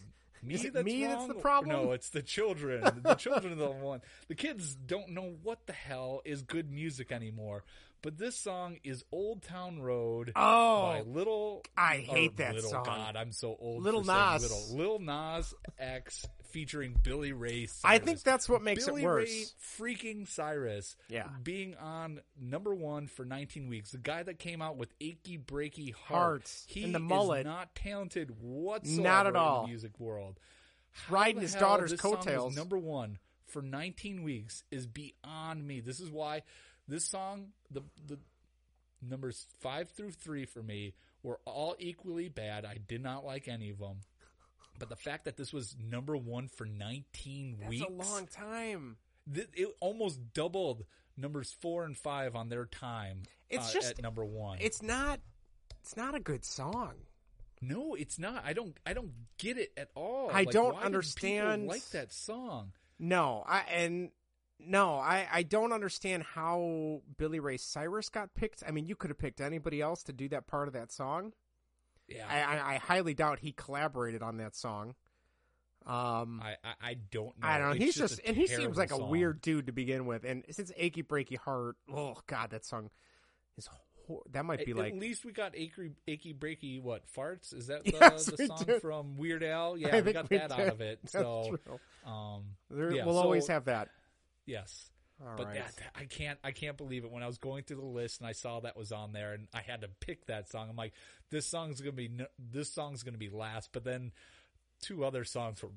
me 0.45 0.55
Is 0.55 0.65
it 0.65 0.75
that's 0.75 0.85
me 0.85 1.05
that's 1.05 1.27
the 1.27 1.35
problem? 1.35 1.85
No, 1.85 1.93
it's 1.93 2.11
the 2.11 2.23
children. 2.23 2.83
the 3.03 3.15
children 3.15 3.55
are 3.55 3.57
the 3.57 3.71
one. 3.71 4.01
The 4.29 4.35
kids 4.35 4.75
don't 4.75 5.11
know 5.11 5.35
what 5.43 5.67
the 5.67 5.73
hell 5.73 6.23
is 6.25 6.43
good 6.43 6.71
music 6.71 7.13
anymore. 7.13 7.65
But 8.03 8.19
this 8.19 8.37
song 8.37 8.77
is 8.85 9.03
Old 9.11 9.43
Town 9.43 9.81
Road 9.81 10.33
Oh, 10.37 10.83
by 10.83 11.01
Little. 11.07 11.63
I 11.75 11.97
hate 12.07 12.33
oh, 12.35 12.37
that 12.37 12.55
little, 12.55 12.71
song. 12.71 12.85
God, 12.85 13.17
I'm 13.17 13.33
so 13.33 13.57
old. 13.59 13.83
Little 13.83 14.05
Nas. 14.05 14.43
Little. 14.43 14.77
Lil 14.77 14.99
Nas 14.99 15.55
X 15.79 16.27
featuring 16.55 16.95
Billy 17.03 17.33
Ray. 17.33 17.67
Cyrus. 17.67 17.81
I 17.85 17.99
think 17.99 18.23
that's 18.23 18.49
what 18.49 18.63
makes 18.63 18.87
Billy 18.87 19.03
it 19.03 19.05
worse. 19.07 19.29
Ray 19.29 19.95
freaking 19.97 20.29
Cyrus. 20.29 20.95
Yeah. 21.09 21.27
Being 21.43 21.75
on 21.77 22.21
number 22.41 22.73
one 22.73 23.09
for 23.09 23.25
19 23.25 23.69
weeks. 23.69 23.91
The 23.91 23.99
guy 23.99 24.23
that 24.23 24.39
came 24.39 24.63
out 24.63 24.77
with 24.77 24.95
Achy 25.01 25.37
Breaky 25.37 25.93
Heart. 25.93 26.21
Heart 26.21 26.51
He 26.69 26.85
and 26.85 26.95
the 26.95 27.01
mullet. 27.01 27.41
is 27.41 27.45
not 27.47 27.75
talented 27.75 28.41
whatsoever 28.41 29.03
Not 29.03 29.27
at 29.27 29.31
in 29.31 29.37
all. 29.37 29.63
the 29.63 29.69
music 29.69 29.99
world. 29.99 30.39
How 30.93 31.15
Riding 31.17 31.41
his 31.43 31.57
daughter's 31.57 31.93
coattails. 31.95 32.55
number 32.57 32.79
one 32.79 33.19
for 33.47 33.61
19 33.61 34.23
weeks 34.23 34.63
is 34.71 34.87
beyond 34.87 35.67
me. 35.67 35.81
This 35.81 35.99
is 35.99 36.09
why 36.09 36.43
this 36.87 37.05
song, 37.05 37.49
the 37.69 37.83
the 38.07 38.19
numbers 39.03 39.47
five 39.61 39.91
through 39.91 40.13
three 40.13 40.45
for 40.47 40.63
me 40.63 40.95
were 41.25 41.41
all 41.47 41.75
equally 41.81 42.29
bad. 42.29 42.65
I 42.65 42.77
did 42.87 43.03
not 43.03 43.25
like 43.25 43.49
any 43.49 43.71
of 43.71 43.79
them. 43.81 43.97
But 44.79 44.89
the 44.89 44.97
fact 44.97 45.25
that 45.27 45.37
this 45.37 45.53
was 45.53 45.77
number 45.79 46.17
one 46.17 46.49
for 46.49 46.67
19 46.67 47.57
That's 47.61 47.71
weeks, 47.71 47.85
a 47.89 47.93
long 47.93 48.27
time. 48.27 48.97
th- 49.33 49.49
it 49.55 49.69
almost 49.81 50.33
doubled 50.33 50.85
numbers 51.17 51.55
four 51.61 51.85
and 51.85 51.97
five 51.97 52.35
on 52.35 52.49
their 52.49 52.67
time. 52.67 53.23
It's 53.49 53.71
uh, 53.71 53.73
just 53.73 53.91
at 53.93 54.03
number 54.03 54.25
one. 54.25 54.59
It's 54.61 54.83
not. 54.83 55.21
It's 55.83 55.97
not 55.97 56.15
a 56.15 56.21
good 56.21 56.45
song. 56.45 56.95
no, 57.63 57.95
it's 57.95 58.19
not. 58.19 58.43
I 58.45 58.53
don't. 58.53 58.77
I 58.85 58.95
don't 58.95 59.13
get 59.39 59.59
it 59.59 59.73
at 59.77 59.91
all. 59.95 60.29
I 60.31 60.41
Like, 60.41 60.51
don't 60.51 60.65
why 60.65 60.71
did 60.71 60.77
people 60.81 60.87
understand- 60.87 61.67
like 61.69 61.89
that 61.91 62.13
song. 62.13 62.73
No, 62.99 63.45
I 63.47 63.61
and 63.73 64.11
no, 64.59 64.95
I 64.95 65.27
I 65.33 65.43
don't 65.45 65.73
understand 65.73 66.23
how 66.23 67.03
Billy 67.17 67.39
Ray 67.41 67.57
Cyrus 67.59 68.09
got 68.09 68.35
picked. 68.35 68.63
I 68.67 68.71
mean, 68.71 68.87
you 68.87 68.97
could 68.97 69.11
have 69.11 69.19
picked 69.19 69.41
anybody 69.41 69.81
else 69.81 70.03
to 70.05 70.13
do 70.13 70.29
that 70.31 70.47
part 70.47 70.69
of 70.69 70.75
that 70.75 70.91
song. 70.93 71.33
Yeah, 72.09 72.27
I 72.29 72.41
I, 72.43 72.75
I 72.75 72.77
highly 72.79 73.15
doubt 73.15 73.39
he 73.39 73.53
collaborated 73.53 74.23
on 74.23 74.37
that 74.39 74.55
song. 74.57 74.95
Um, 75.87 76.41
I, 76.43 76.57
I, 76.65 76.91
I 76.91 76.95
don't 77.11 77.39
know. 77.39 77.47
I 77.47 77.59
don't 77.59 77.67
know. 77.69 77.75
It's 77.75 77.85
He's 77.85 77.95
just, 77.95 78.19
a 78.21 78.29
and 78.29 78.37
he 78.37 78.47
seems 78.47 78.77
like 78.77 78.91
a 78.91 78.97
weird 78.99 79.43
dude 79.43 79.67
to 79.67 79.73
begin 79.73 80.07
with. 80.07 80.25
And 80.25 80.43
since 80.51 80.73
"Achy 80.77 81.03
Breaky 81.03 81.37
Heart," 81.37 81.77
oh 81.95 82.17
god, 82.27 82.51
that 82.51 82.65
song 82.65 82.89
is 83.59 83.69
hor- 84.07 84.23
that 84.33 84.47
might 84.47 84.65
be 84.65 84.71
At, 84.73 84.79
like 84.79 84.93
at 84.95 84.99
least 84.99 85.25
we 85.27 85.33
got 85.33 85.55
achy, 85.55 85.91
achy 86.09 86.33
breaky 86.33 86.81
what 86.81 87.03
farts? 87.15 87.55
Is 87.55 87.67
that 87.67 87.85
the, 87.85 87.93
Yes, 88.01 88.25
the 88.27 88.47
song 88.47 88.63
did. 88.67 88.81
from 88.81 89.17
Weird 89.19 89.43
Al? 89.45 89.75
I 89.75 89.77
Yeah, 89.77 89.97
we 89.97 90.01
think 90.03 90.15
got 90.15 90.31
we 90.31 90.39
that 90.39 90.53
out 90.53 90.61
of 90.69 90.81
it. 90.81 91.01
That's 91.03 91.13
so, 91.13 91.59
true. 91.67 91.81
um, 92.11 92.45
There- 92.71 92.93
yeah, 92.93 93.05
we'll 93.05 93.15
so- 93.17 93.21
always 93.23 93.47
have 93.49 93.67
that. 93.67 93.89
Yes. 94.47 94.91
All 95.23 95.35
but 95.37 95.47
right. 95.47 95.55
that, 95.57 95.75
I 95.95 96.05
can't 96.05 96.39
I 96.43 96.51
can't 96.51 96.77
believe 96.77 97.05
it 97.05 97.11
when 97.11 97.23
I 97.23 97.27
was 97.27 97.39
going 97.39 97.63
through 97.65 97.77
the 97.77 97.85
list 97.87 98.21
and 98.21 98.27
I 98.29 98.33
saw 98.33 98.61
that 98.61 98.77
was 98.77 98.91
on 98.93 99.13
there 99.13 99.33
and 99.33 99.47
I 99.55 99.61
had 99.61 99.83
to 99.83 99.89
pick 100.01 100.27
that 100.27 100.49
song. 100.51 100.69
I'm 100.69 100.77
like, 100.77 100.93
this 101.31 101.47
song's 101.47 101.81
gonna 101.81 101.93
be 101.93 102.11
this 102.39 102.73
song's 102.73 103.03
gonna 103.05 103.19
be 103.19 103.29
last. 103.31 103.71
But 103.73 103.85
then 103.85 104.11
two 104.83 105.05
other 105.05 105.25
songs 105.25 105.63
were 105.63 105.71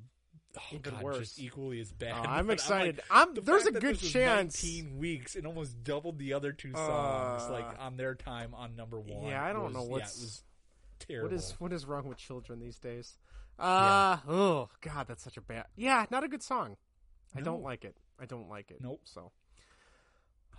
oh 0.58 0.62
Even 0.72 0.92
god 0.94 1.04
worse. 1.04 1.20
just 1.20 1.40
equally 1.40 1.80
as 1.80 1.92
bad. 1.92 2.14
Oh, 2.18 2.22
I'm 2.30 2.48
But 2.48 2.54
excited. 2.54 2.98
like, 2.98 3.06
I'm- 3.12 3.34
the 3.36 3.42
there's 3.42 3.68
a 3.68 3.72
good 3.72 4.00
chance- 4.00 4.64
19 4.64 4.98
weeks 4.98 5.36
and 5.36 5.46
almost 5.46 5.84
doubled 5.84 6.18
the 6.18 6.34
other 6.34 6.52
two 6.52 6.72
songs 6.74 7.44
Uh, 7.44 7.52
like 7.52 7.80
on 7.80 7.96
their 7.96 8.16
time 8.16 8.54
on 8.56 8.76
number 8.76 9.00
one. 9.00 9.28
Yeah, 9.28 9.44
I 9.46 9.54
don't 9.54 9.66
was- 9.66 9.74
know 9.76 9.84
yeah, 9.84 9.92
what's 9.92 10.44
terrible. 11.00 11.30
What 11.30 11.38
is 11.38 11.52
what 11.60 11.74
is 11.74 11.86
wrong 11.86 12.08
with 12.08 12.18
children 12.18 12.60
these 12.60 12.80
days? 12.80 13.18
Uh 13.60 14.18
oh 14.28 14.70
god, 14.82 15.08
that's 15.08 15.24
such 15.24 15.38
a 15.38 15.42
bad. 15.42 15.66
Yeah, 15.76 16.06
not 16.10 16.24
a 16.24 16.28
good 16.28 16.42
song. 16.44 16.76
I 17.36 17.42
don't 17.42 17.62
like 17.62 17.86
it. 17.86 17.96
I 18.20 18.26
don't 18.26 18.50
like 18.50 18.72
it. 18.72 18.78
Nope. 18.82 19.02
So, 19.06 19.32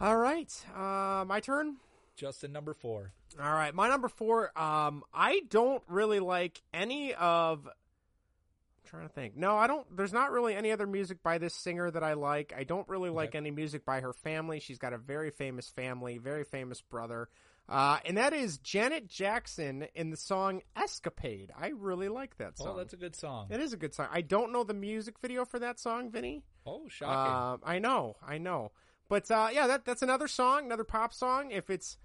all 0.01 0.17
right, 0.17 0.53
uh, 0.77 1.25
my 1.27 1.41
turn. 1.41 1.77
Justin 2.17 2.53
number 2.53 2.75
four. 2.75 3.13
All 3.41 3.53
right, 3.53 3.73
my 3.75 3.89
number 3.89 4.09
four. 4.09 4.51
Um, 4.59 5.05
I 5.15 5.43
don't 5.49 5.83
really 5.87 6.19
like 6.21 6.61
any 6.75 7.15
of. 7.15 7.67
I'm 7.67 8.91
trying 8.91 9.07
to 9.09 9.13
think. 9.15 9.37
No, 9.37 9.57
I 9.57 9.67
don't. 9.69 9.87
There's 9.97 10.13
not 10.13 10.33
really 10.33 10.55
any 10.55 10.73
other 10.73 10.87
music 10.87 11.23
by 11.23 11.39
this 11.39 11.55
singer 11.55 11.91
that 11.91 12.03
I 12.03 12.15
like. 12.15 12.53
I 12.57 12.65
don't 12.65 12.89
really 12.89 13.11
like 13.11 13.35
any 13.35 13.51
music 13.51 13.85
by 13.85 14.01
her 14.01 14.13
family. 14.13 14.59
She's 14.61 14.79
got 14.79 14.93
a 14.93 14.99
very 14.99 15.31
famous 15.31 15.69
family, 15.69 16.19
very 16.19 16.43
famous 16.45 16.81
brother, 16.81 17.29
uh, 17.69 17.99
and 18.05 18.17
that 18.17 18.33
is 18.33 18.59
Janet 18.59 19.07
Jackson 19.07 19.87
in 19.95 20.11
the 20.11 20.17
song 20.17 20.63
"Escapade." 20.75 21.53
I 21.57 21.69
really 21.69 22.09
like 22.09 22.37
that 22.39 22.59
song. 22.59 22.69
Oh, 22.71 22.77
that's 22.77 22.95
a 22.95 22.97
good 22.97 23.15
song. 23.15 23.49
It 23.51 23.61
is 23.61 23.73
a 23.73 23.77
good 23.77 23.95
song. 23.95 24.09
I 24.11 24.23
don't 24.23 24.53
know 24.53 24.65
the 24.65 24.75
music 24.75 25.21
video 25.21 25.45
for 25.45 25.59
that 25.61 25.79
song, 25.79 26.11
Vinnie. 26.11 26.43
Oh, 26.69 26.89
shocking. 26.89 27.55
Um, 27.55 27.61
I 27.65 27.79
know, 27.79 28.17
I 28.27 28.39
know. 28.39 28.73
But 29.09 29.31
uh, 29.31 29.49
yeah, 29.53 29.67
that 29.67 29.85
that's 29.85 30.03
another 30.03 30.29
song, 30.29 30.67
another 30.67 30.85
pop 30.85 31.15
song. 31.15 31.51
If 31.51 31.71
it's, 31.71 31.97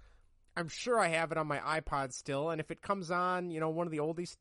I'm 0.56 0.68
sure 0.68 0.98
I 0.98 1.08
have 1.08 1.32
it 1.32 1.38
on 1.38 1.46
my 1.46 1.58
iPod 1.58 2.12
still, 2.12 2.50
and 2.50 2.60
if 2.60 2.70
it 2.70 2.80
comes 2.80 3.10
on, 3.10 3.50
you 3.50 3.60
know, 3.60 3.68
one 3.68 3.86
of 3.86 3.90
the 3.90 3.98
oldies, 3.98 4.36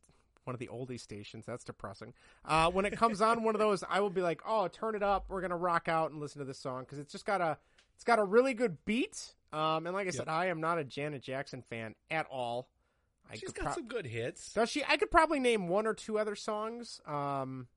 one 0.46 0.54
of 0.54 0.60
the 0.60 0.68
oldie 0.68 1.00
stations. 1.00 1.46
That's 1.46 1.64
depressing. 1.64 2.14
Uh, 2.46 2.72
when 2.72 2.86
it 2.86 2.96
comes 2.98 3.22
on 3.22 3.44
one 3.44 3.56
of 3.56 3.60
those, 3.60 3.84
I 3.90 4.00
will 4.00 4.10
be 4.10 4.22
like, 4.22 4.42
oh, 4.48 4.68
turn 4.70 4.96
it 4.96 5.04
up. 5.04 5.26
We're 5.28 5.42
gonna 5.42 5.58
rock 5.58 5.88
out 5.88 6.12
and 6.12 6.22
listen 6.22 6.40
to 6.40 6.46
this 6.46 6.60
song 6.60 6.84
because 6.84 7.00
it's 7.00 7.12
just 7.12 7.26
got 7.26 7.42
a, 7.42 7.58
it's 7.96 8.06
got 8.06 8.20
a 8.20 8.24
really 8.24 8.54
good 8.54 8.78
beat. 8.86 9.34
Um, 9.52 9.86
and 9.86 9.94
like 9.94 10.08
I 10.08 10.12
said, 10.12 10.30
I 10.30 10.48
am 10.48 10.62
not 10.62 10.80
a 10.80 10.84
Janet 10.84 11.22
Jackson 11.22 11.62
fan 11.62 11.96
at 12.10 12.26
all. 12.32 12.70
I 13.32 13.36
She's 13.36 13.52
got 13.52 13.66
pro- 13.66 13.74
some 13.76 13.88
good 13.88 14.06
hits. 14.06 14.54
does 14.54 14.70
she? 14.70 14.84
I 14.84 14.98
could 14.98 15.12
probably 15.12 15.40
name 15.40 15.68
one 15.68 15.86
or 15.86 15.94
two 15.94 16.18
other 16.18 16.36
songs. 16.36 17.00
Um, 17.06 17.68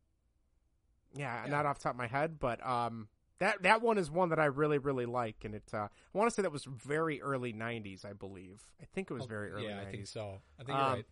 yeah, 1.17 1.45
Yeah. 1.45 1.51
not 1.51 1.67
off 1.67 1.79
the 1.79 1.85
top 1.85 1.93
of 1.93 1.99
my 1.99 2.07
head, 2.07 2.39
but 2.39 2.65
um, 2.67 3.09
that 3.39 3.63
that 3.63 3.83
one 3.83 3.99
is 3.99 4.11
one 4.11 4.29
that 4.31 4.39
I 4.39 4.47
really 4.47 4.79
really 4.79 5.07
like, 5.07 5.45
and 5.45 5.55
it. 5.55 5.65
Uh, 5.73 5.89
I 5.89 6.19
want 6.19 6.31
to 6.31 6.35
say 6.35 6.43
that 6.43 6.53
was 6.53 6.65
very 6.65 7.21
early 7.21 7.53
'90s, 7.53 8.05
I 8.05 8.13
believe. 8.13 8.63
I 8.81 8.85
think 8.95 9.11
it 9.11 9.15
was 9.15 9.27
very 9.27 9.51
early. 9.53 9.67
Oh, 9.67 9.69
Yeah, 9.69 9.77
90s. 9.83 9.87
I 9.87 9.91
think 9.91 10.07
so. 10.07 10.41
I 10.59 10.63
think 10.65 10.69
you're 10.77 10.79
Um, 10.87 10.93
right. 10.95 11.07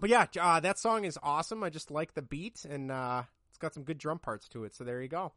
But 0.00 0.10
yeah, 0.10 0.26
uh, 0.40 0.58
that 0.60 0.78
song 0.78 1.04
is 1.04 1.18
awesome. 1.22 1.62
I 1.62 1.70
just 1.70 1.90
like 1.90 2.14
the 2.14 2.22
beat, 2.22 2.64
and 2.64 2.90
uh, 2.90 3.22
it's 3.48 3.58
got 3.58 3.74
some 3.74 3.84
good 3.84 3.98
drum 3.98 4.18
parts 4.18 4.48
to 4.48 4.64
it. 4.64 4.74
So 4.74 4.82
there 4.84 5.00
you 5.00 5.08
go. 5.08 5.32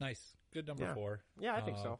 Nice. 0.00 0.36
Good 0.52 0.66
number 0.66 0.84
Yeah. 0.84 0.94
four. 0.94 1.20
Yeah, 1.38 1.54
I 1.54 1.60
think 1.60 1.78
Uh, 1.78 1.82
so. 1.82 1.98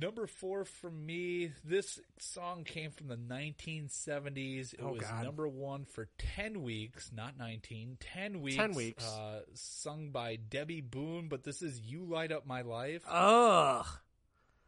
Number 0.00 0.26
four 0.26 0.64
for 0.64 0.90
me, 0.90 1.52
this 1.64 1.98
song 2.18 2.64
came 2.64 2.90
from 2.92 3.08
the 3.08 3.16
1970s. 3.16 4.74
It 4.74 4.80
Oh, 4.82 4.92
was 4.92 5.02
God. 5.02 5.24
number 5.24 5.48
one 5.48 5.84
for 5.84 6.08
10 6.18 6.62
weeks, 6.62 7.10
not 7.12 7.36
19, 7.36 7.96
10 8.00 8.40
weeks. 8.40 8.56
10 8.56 8.72
weeks. 8.74 9.04
Uh, 9.04 9.40
sung 9.54 10.10
by 10.10 10.36
Debbie 10.36 10.80
Boone, 10.82 11.28
but 11.28 11.42
this 11.42 11.62
is 11.62 11.80
You 11.80 12.04
Light 12.04 12.30
Up 12.30 12.46
My 12.46 12.62
Life. 12.62 13.02
Ugh. 13.08 13.86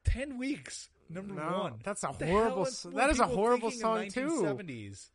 10 0.04 0.38
weeks, 0.38 0.88
number 1.08 1.34
No, 1.34 1.58
one. 1.60 1.80
that's 1.84 2.02
a 2.02 2.08
What 2.08 2.22
horrible 2.22 2.56
hell 2.56 2.66
s- 2.66 2.84
were 2.86 2.90
that 2.92 3.10
is 3.10 3.20
a 3.20 3.26
horrible 3.26 3.70
song, 3.70 4.08
too. 4.08 4.42
1970s? 4.42 5.10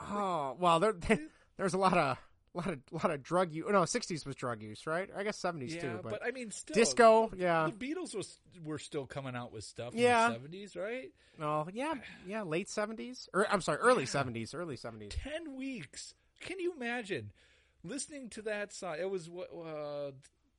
Oh 0.00 0.56
well, 0.58 0.80
there 0.80 0.94
there's 1.56 1.74
a 1.74 1.78
lot 1.78 1.96
of 1.98 2.18
lot 2.58 2.68
of 2.72 2.78
lot 2.92 3.10
of 3.10 3.22
drug 3.22 3.52
use. 3.52 3.66
No, 3.70 3.82
60s 3.82 4.26
was 4.26 4.36
drug 4.36 4.62
use, 4.62 4.86
right? 4.86 5.08
I 5.16 5.22
guess 5.24 5.40
70s 5.40 5.74
Yeah, 5.74 5.80
too. 5.80 6.00
but, 6.02 6.22
I 6.24 6.30
mean, 6.32 6.50
still. 6.50 6.74
disco, 6.74 7.28
the- 7.32 7.38
yeah. 7.38 7.70
The 7.70 7.94
Beatles 7.94 8.14
was, 8.14 8.38
were 8.64 8.78
still 8.78 9.06
coming 9.06 9.34
out 9.36 9.52
with 9.52 9.64
stuff 9.64 9.94
Yeah. 9.94 10.34
in 10.34 10.42
the 10.42 10.48
70s, 10.66 10.76
right? 10.76 11.10
Oh 11.40 11.66
yeah, 11.72 11.94
yeah, 12.26 12.42
late 12.42 12.68
seventies, 12.68 13.28
or 13.32 13.46
I'm 13.50 13.60
sorry, 13.60 13.78
early 13.78 14.06
seventies, 14.06 14.54
early 14.54 14.76
seventies. 14.76 15.12
10 15.22 15.56
weeks. 15.56 16.14
Can 16.40 16.58
you 16.60 16.72
imagine 16.74 17.30
listening 17.84 18.28
to 18.30 18.42
that 18.42 18.72
song? 18.72 18.96
It 19.00 19.08
was 19.10 19.28
what 19.30 19.48
uh, 19.52 20.10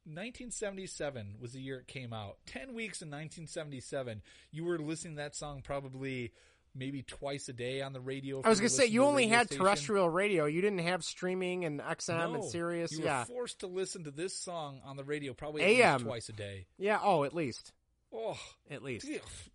1977 0.05 1.35
was 1.39 1.53
the 1.53 1.59
year 1.59 1.79
it 1.79 1.87
came 1.87 2.13
out. 2.13 2.37
10 2.47 2.73
weeks 2.73 3.01
in 3.01 3.09
1977. 3.09 4.21
You 4.51 4.63
were 4.65 4.77
listening 4.79 5.15
to 5.15 5.17
that 5.23 5.35
song 5.35 5.61
probably 5.61 6.31
maybe 6.75 7.03
twice 7.03 7.49
a 7.49 7.53
day 7.53 7.81
on 7.81 7.93
the 7.93 7.99
radio. 8.01 8.41
I 8.43 8.49
was 8.49 8.59
gonna 8.59 8.69
say 8.69 8.85
you 8.85 9.03
only 9.03 9.27
had 9.27 9.47
station. 9.47 9.63
terrestrial 9.63 10.09
radio. 10.09 10.45
You 10.45 10.61
didn't 10.61 10.79
have 10.79 11.03
streaming 11.03 11.65
and 11.65 11.79
XM 11.81 12.23
and 12.23 12.33
No, 12.33 12.41
Sirius. 12.41 12.91
You 12.91 12.99
were 12.99 13.05
yeah, 13.05 13.23
forced 13.25 13.59
to 13.59 13.67
listen 13.67 14.03
to 14.05 14.11
this 14.11 14.35
song 14.35 14.81
on 14.85 14.97
the 14.97 15.03
radio 15.03 15.33
probably 15.33 15.63
AM 15.63 16.01
twice 16.03 16.29
a 16.29 16.33
day. 16.33 16.67
Yeah. 16.77 16.99
Oh, 17.01 17.23
at 17.23 17.33
least. 17.33 17.73
Oh, 18.11 18.37
at 18.71 18.81
least. 18.83 19.07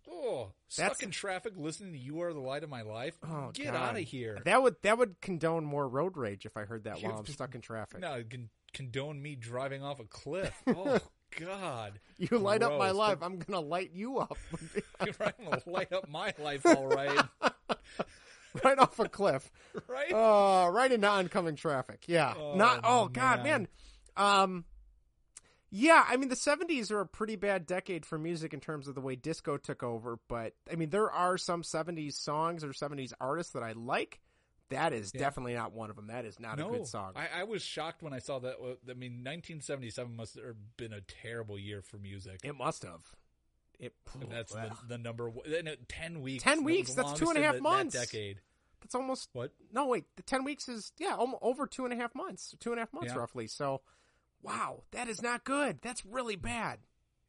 Oh, 0.09 0.51
That's- 0.77 0.97
stuck 0.97 1.03
in 1.03 1.11
traffic 1.11 1.53
listening 1.57 1.91
to 1.91 1.97
"You 1.99 2.21
Are 2.21 2.31
the 2.33 2.39
Light 2.39 2.63
of 2.63 2.69
My 2.69 2.83
Life." 2.83 3.17
Oh, 3.21 3.51
Get 3.53 3.65
God. 3.73 3.75
out 3.75 3.97
of 3.97 4.03
here. 4.03 4.39
That 4.45 4.63
would 4.63 4.75
that 4.83 4.97
would 4.97 5.19
condone 5.21 5.65
more 5.65 5.87
road 5.87 6.15
rage 6.15 6.45
if 6.45 6.55
I 6.55 6.63
heard 6.63 6.85
that 6.85 7.01
while 7.01 7.11
You- 7.13 7.17
I'm 7.17 7.25
stuck 7.25 7.53
in 7.53 7.61
traffic. 7.61 7.99
No, 7.99 8.13
it 8.13 8.29
can 8.29 8.49
condone 8.73 9.21
me 9.21 9.35
driving 9.35 9.83
off 9.83 9.99
a 9.99 10.05
cliff. 10.05 10.53
Oh 10.67 10.99
God. 11.39 11.99
You 12.17 12.37
light 12.37 12.63
up 12.63 12.77
my 12.77 12.91
life. 12.91 13.19
I'm 13.21 13.37
gonna 13.37 13.59
light 13.59 13.91
you 13.93 14.19
up. 14.19 14.37
You're 15.05 15.15
right, 15.19 15.33
I'm 15.39 15.45
gonna 15.45 15.61
light 15.65 15.91
up 15.91 16.09
my 16.09 16.33
life, 16.41 16.65
all 16.65 16.87
right. 16.87 17.25
right 18.63 18.79
off 18.79 18.99
a 18.99 19.09
cliff. 19.09 19.51
Right? 19.87 20.11
Uh, 20.11 20.69
right 20.69 20.91
into 20.91 21.07
oncoming 21.07 21.55
traffic. 21.55 22.05
Yeah. 22.07 22.33
Oh, 22.37 22.55
Not. 22.55 22.81
Oh 22.83 23.07
God, 23.07 23.43
man. 23.43 23.67
man. 24.17 24.43
Um. 24.43 24.65
Yeah, 25.71 26.05
I 26.07 26.15
mean 26.15 26.29
the 26.29 26.35
'70s 26.35 26.89
are 26.91 27.01
a 27.01 27.07
pretty 27.07 27.35
bad 27.35 27.65
decade 27.65 28.05
for 28.05 28.17
music 28.17 28.53
in 28.53 28.61
terms 28.61 28.87
of 28.87 28.95
the 28.95 29.01
way 29.01 29.17
disco 29.17 29.57
took 29.57 29.83
over. 29.83 30.17
But 30.29 30.53
I 30.71 30.75
mean, 30.75 30.89
there 30.89 31.11
are 31.11 31.37
some 31.37 31.63
'70s 31.63 32.13
songs 32.13 32.63
or 32.63 32.69
'70s 32.69 33.11
artists 33.19 33.53
that 33.53 33.63
I 33.63 33.73
like. 33.73 34.21
That 34.69 34.93
is 34.93 35.11
Yeah. 35.13 35.19
definitely 35.21 35.53
not 35.53 35.73
one 35.73 35.89
of 35.89 35.95
them. 35.95 36.07
That 36.07 36.25
is 36.25 36.39
not 36.39 36.57
no, 36.57 36.69
a 36.69 36.71
good 36.77 36.87
song. 36.87 37.13
I, 37.15 37.41
I 37.41 37.43
was 37.43 37.61
shocked 37.61 38.01
when 38.01 38.13
I 38.13 38.19
saw 38.19 38.39
that. 38.39 38.55
Uh, 38.59 38.75
I 38.89 38.93
mean, 38.93 39.23
1977 39.23 40.15
must 40.15 40.35
have 40.35 40.55
been 40.77 40.93
a 40.93 41.01
terrible 41.01 41.59
year 41.59 41.81
for 41.81 41.97
music. 41.97 42.39
It 42.43 42.55
must 42.55 42.83
have. 42.83 43.01
It. 43.79 43.93
And 44.19 44.31
that's 44.31 44.51
the, 44.53 44.57
well, 44.57 44.79
the 44.87 44.97
number. 44.97 45.29
one- 45.29 45.45
uh, 45.67 45.71
Ten 45.87 46.21
weeks. 46.21 46.43
10 46.43 46.63
weeks, 46.63 46.93
the 46.95 47.03
that's 47.03 47.19
two 47.19 47.29
and 47.29 47.37
a 47.37 47.43
half 47.43 47.55
the- 47.55 47.61
months. 47.61 47.93
That 47.93 48.09
decade. 48.09 48.39
That's 48.81 48.95
almost 48.95 49.29
What? 49.33 49.51
No, 49.73 49.87
wait. 49.87 50.05
The 50.15 50.21
ten 50.21 50.43
weeks 50.43 50.69
is 50.69 50.91
yeah, 50.99 51.15
over 51.41 51.65
two 51.65 51.85
and 51.85 51.93
a 51.93 51.97
half 51.97 52.13
months. 52.13 52.55
Two 52.59 52.69
and 52.71 52.77
a 52.79 52.81
half 52.83 52.93
months 52.93 53.11
Yeah. 53.13 53.19
roughly. 53.19 53.47
So, 53.47 53.81
wow, 54.43 54.83
that 54.91 55.07
is 55.07 55.23
not 55.23 55.43
good. 55.43 55.79
That's 55.81 56.05
really 56.05 56.35
bad. 56.35 56.79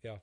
Yeah. 0.02 0.18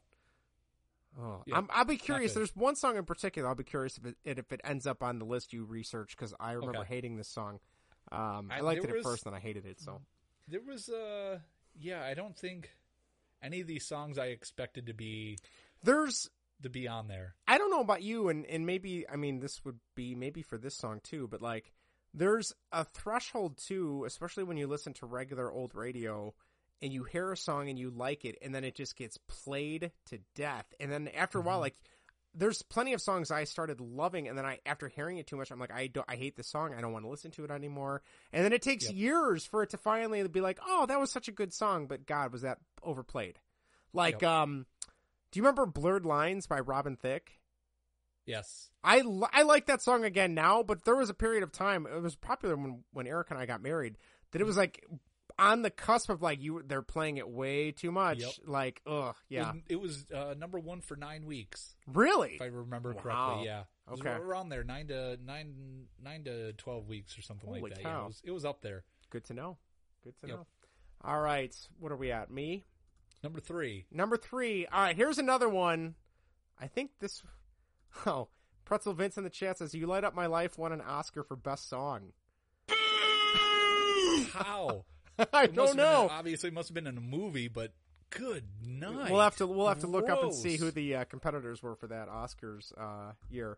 Oh, 1.19 1.43
Yeah, 1.45 1.57
I'm, 1.57 1.67
I'll 1.71 1.85
be 1.85 1.97
curious. 1.97 2.33
There's 2.33 2.55
one 2.55 2.75
song 2.75 2.97
in 2.97 3.05
particular. 3.05 3.47
I'll 3.47 3.55
be 3.55 3.63
curious 3.63 3.97
if 3.97 4.05
it 4.05 4.17
if 4.25 4.51
it 4.51 4.61
ends 4.63 4.87
up 4.87 5.03
on 5.03 5.19
the 5.19 5.25
list 5.25 5.53
you 5.53 5.63
research 5.65 6.15
because 6.15 6.33
I 6.39 6.53
remember 6.53 6.79
Okay. 6.79 6.95
hating 6.95 7.17
this 7.17 7.27
song. 7.27 7.59
Um, 8.11 8.49
I, 8.51 8.57
I- 8.57 8.61
liked 8.61 8.83
it 8.83 8.89
at 8.89 8.95
was- 8.95 9.03
first, 9.05 9.23
then 9.25 9.33
I 9.33 9.39
hated 9.39 9.65
it. 9.65 9.79
So 9.79 10.01
There 10.47 10.61
was 10.61 10.89
uh 10.89 11.39
yeah, 11.79 12.03
I 12.03 12.13
don't 12.13 12.37
think 12.37 12.69
any 13.41 13.61
of 13.61 13.67
these 13.67 13.85
songs 13.85 14.17
I 14.17 14.27
expected 14.27 14.87
to 14.87 14.93
be 14.93 15.37
there's 15.83 16.29
to 16.61 16.69
be 16.69 16.87
on 16.87 17.07
there. 17.07 17.35
I 17.47 17.57
don't 17.57 17.69
know 17.71 17.81
about 17.81 18.01
you, 18.01 18.29
and 18.29 18.45
and 18.45 18.65
maybe 18.65 19.05
I 19.07 19.15
mean 19.15 19.39
this 19.39 19.63
would 19.65 19.79
be 19.95 20.15
maybe 20.15 20.41
for 20.41 20.57
this 20.57 20.75
song 20.75 20.99
too, 21.03 21.27
but 21.27 21.41
like 21.41 21.73
there's 22.13 22.53
a 22.71 22.85
threshold 22.85 23.57
too, 23.57 24.03
especially 24.05 24.43
when 24.43 24.57
you 24.57 24.67
listen 24.67 24.93
to 24.93 25.05
regular 25.05 25.51
old 25.51 25.75
radio 25.75 26.33
and 26.81 26.91
you 26.91 27.03
hear 27.03 27.31
a 27.31 27.37
song 27.37 27.69
and 27.69 27.77
you 27.79 27.89
like 27.89 28.25
it, 28.25 28.37
and 28.41 28.53
then 28.53 28.63
it 28.63 28.75
just 28.75 28.95
gets 28.95 29.17
played 29.27 29.91
to 30.07 30.19
death, 30.35 30.65
and 30.79 30.91
then 30.91 31.07
after 31.09 31.39
a 31.39 31.41
while, 31.41 31.59
like 31.59 31.75
there's 32.35 32.63
plenty 32.63 32.93
of 32.93 33.01
songs 33.01 33.29
I 33.29 33.43
started 33.43 33.79
loving, 33.79 34.27
and 34.27 34.37
then 34.37 34.45
I 34.45 34.59
after 34.65 34.87
hearing 34.87 35.17
it 35.17 35.27
too 35.27 35.35
much, 35.37 35.51
I'm 35.51 35.59
like 35.59 35.71
I 35.71 35.87
don't 35.87 36.05
I 36.09 36.15
hate 36.15 36.35
this 36.35 36.47
song, 36.47 36.73
I 36.75 36.81
don't 36.81 36.91
want 36.91 37.05
to 37.05 37.09
listen 37.09 37.31
to 37.31 37.43
it 37.45 37.51
anymore, 37.51 38.01
and 38.31 38.43
then 38.43 38.53
it 38.53 38.61
takes 38.61 38.85
Yep. 38.85 38.93
years 38.95 39.45
for 39.45 39.61
it 39.63 39.69
to 39.69 39.77
finally 39.77 40.27
be 40.27 40.41
like, 40.41 40.59
oh, 40.65 40.85
that 40.87 40.99
was 40.99 41.11
such 41.11 41.27
a 41.27 41.31
good 41.31 41.53
song, 41.53 41.85
but 41.87 42.05
God, 42.05 42.31
was 42.33 42.41
that 42.41 42.57
overplayed? 42.81 43.39
Like, 43.93 44.21
Yep. 44.21 44.31
um, 44.31 44.65
do 45.31 45.39
you 45.39 45.43
remember 45.43 45.65
"Blurred 45.67 46.05
Lines" 46.05 46.47
by 46.47 46.59
Robin 46.59 46.95
Thicke? 46.95 47.39
Yes. 48.25 48.69
I, 48.83 49.03
I 49.33 49.43
like 49.43 49.65
that 49.67 49.81
song 49.81 50.03
again 50.05 50.33
now, 50.33 50.63
but 50.63 50.85
there 50.85 50.95
was 50.95 51.09
a 51.09 51.13
period 51.13 51.43
of 51.43 51.51
time 51.51 51.85
it 51.85 52.01
was 52.01 52.15
popular 52.15 52.55
when 52.55 52.83
when 52.93 53.05
Eric 53.07 53.29
and 53.31 53.39
I 53.39 53.45
got 53.45 53.61
married 53.61 53.97
that 54.31 54.41
it 54.41 54.45
was 54.45 54.57
like 54.57 54.85
on 55.39 55.61
the 55.61 55.69
cusp 55.69 56.09
of 56.09 56.21
like 56.21 56.41
you 56.41 56.61
they're 56.65 56.81
playing 56.81 57.17
it 57.17 57.27
way 57.29 57.71
too 57.71 57.91
much. 57.91 58.19
Yep. 58.19 58.31
Like 58.45 58.81
ugh, 58.85 59.15
yeah, 59.29 59.53
It 59.67 59.75
was, 59.75 60.05
it 60.11 60.15
was 60.15 60.21
uh, 60.31 60.33
number 60.37 60.59
one 60.59 60.81
for 60.81 60.95
nine 60.95 61.25
weeks, 61.25 61.75
really. 61.87 62.35
if 62.35 62.41
I 62.41 62.45
remember 62.45 62.93
Wow. 62.93 63.01
correctly. 63.01 63.45
Yeah. 63.45 63.61
It 63.87 63.91
was 63.91 63.99
Okay. 63.99 64.09
around 64.11 64.49
there, 64.49 64.63
nine 64.63 64.87
to 64.87 65.17
nine, 65.25 65.87
nine 66.01 66.23
to 66.23 66.53
twelve 66.53 66.87
weeks 66.87 67.17
or 67.17 67.21
something 67.21 67.47
Holy 67.49 67.61
like 67.61 67.75
that. 67.75 67.81
Yeah, 67.81 68.01
it 68.03 68.05
was, 68.07 68.21
it 68.25 68.31
was 68.31 68.45
up 68.45 68.61
there. 68.61 68.83
Good 69.09 69.25
to 69.25 69.33
know. 69.33 69.57
Good 70.03 70.17
to 70.21 70.27
Yep. 70.27 70.37
know. 70.37 70.45
All 71.03 71.19
right, 71.19 71.53
what 71.79 71.91
are 71.91 71.97
we 71.97 72.11
at? 72.11 72.31
Me 72.31 72.63
Number 73.21 73.39
three. 73.41 73.85
number 73.91 74.15
three. 74.17 74.65
All 74.67 74.81
right, 74.81 74.95
here's 74.95 75.17
another 75.17 75.49
one. 75.49 75.95
I 76.59 76.67
think 76.67 76.91
this. 76.99 77.21
Oh, 78.07 78.27
Pretzel 78.65 78.93
Vince 78.93 79.17
in 79.17 79.23
the 79.23 79.29
chat 79.29 79.57
says 79.59 79.75
you 79.75 79.85
light 79.85 80.03
up 80.03 80.15
my 80.15 80.25
life. 80.25 80.57
Won 80.57 80.71
an 80.71 80.81
Oscar 80.81 81.23
for 81.23 81.35
best 81.35 81.67
song. 81.69 82.13
How? 84.31 84.85
I 85.33 85.43
It 85.43 85.53
don't 85.55 85.67
been 85.69 85.77
know. 85.77 86.09
obviously, 86.11 86.49
it 86.49 86.53
must 86.53 86.69
have 86.69 86.75
been 86.75 86.87
in 86.87 86.97
a 86.97 87.01
movie, 87.01 87.47
but 87.47 87.71
good 88.09 88.43
night. 88.65 89.11
We'll 89.11 89.21
have 89.21 89.37
to 89.37 89.47
we'll 89.47 89.67
have 89.67 89.79
to 89.79 89.87
look 89.87 90.09
up 90.09 90.23
and 90.23 90.33
see 90.33 90.57
who 90.57 90.71
the 90.71 90.95
uh, 90.97 91.03
competitors 91.05 91.61
were 91.63 91.75
for 91.75 91.87
that 91.87 92.07
Oscars 92.09 92.71
uh, 92.77 93.13
year. 93.29 93.57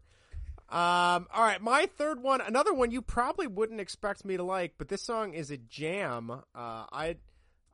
Um, 0.68 1.28
all 1.32 1.44
right, 1.44 1.62
my 1.62 1.86
third 1.98 2.24
one, 2.24 2.42
another 2.42 2.74
one 2.74 2.90
you 2.90 3.02
probably 3.04 3.46
wouldn't 3.46 3.80
expect 3.80 4.26
me 4.26 4.36
to 4.38 4.44
like, 4.44 4.74
but 4.80 4.88
this 4.88 5.04
song 5.04 5.34
is 5.36 5.52
a 5.52 5.58
jam. 5.58 6.32
Uh, 6.32 6.42
I 6.56 7.18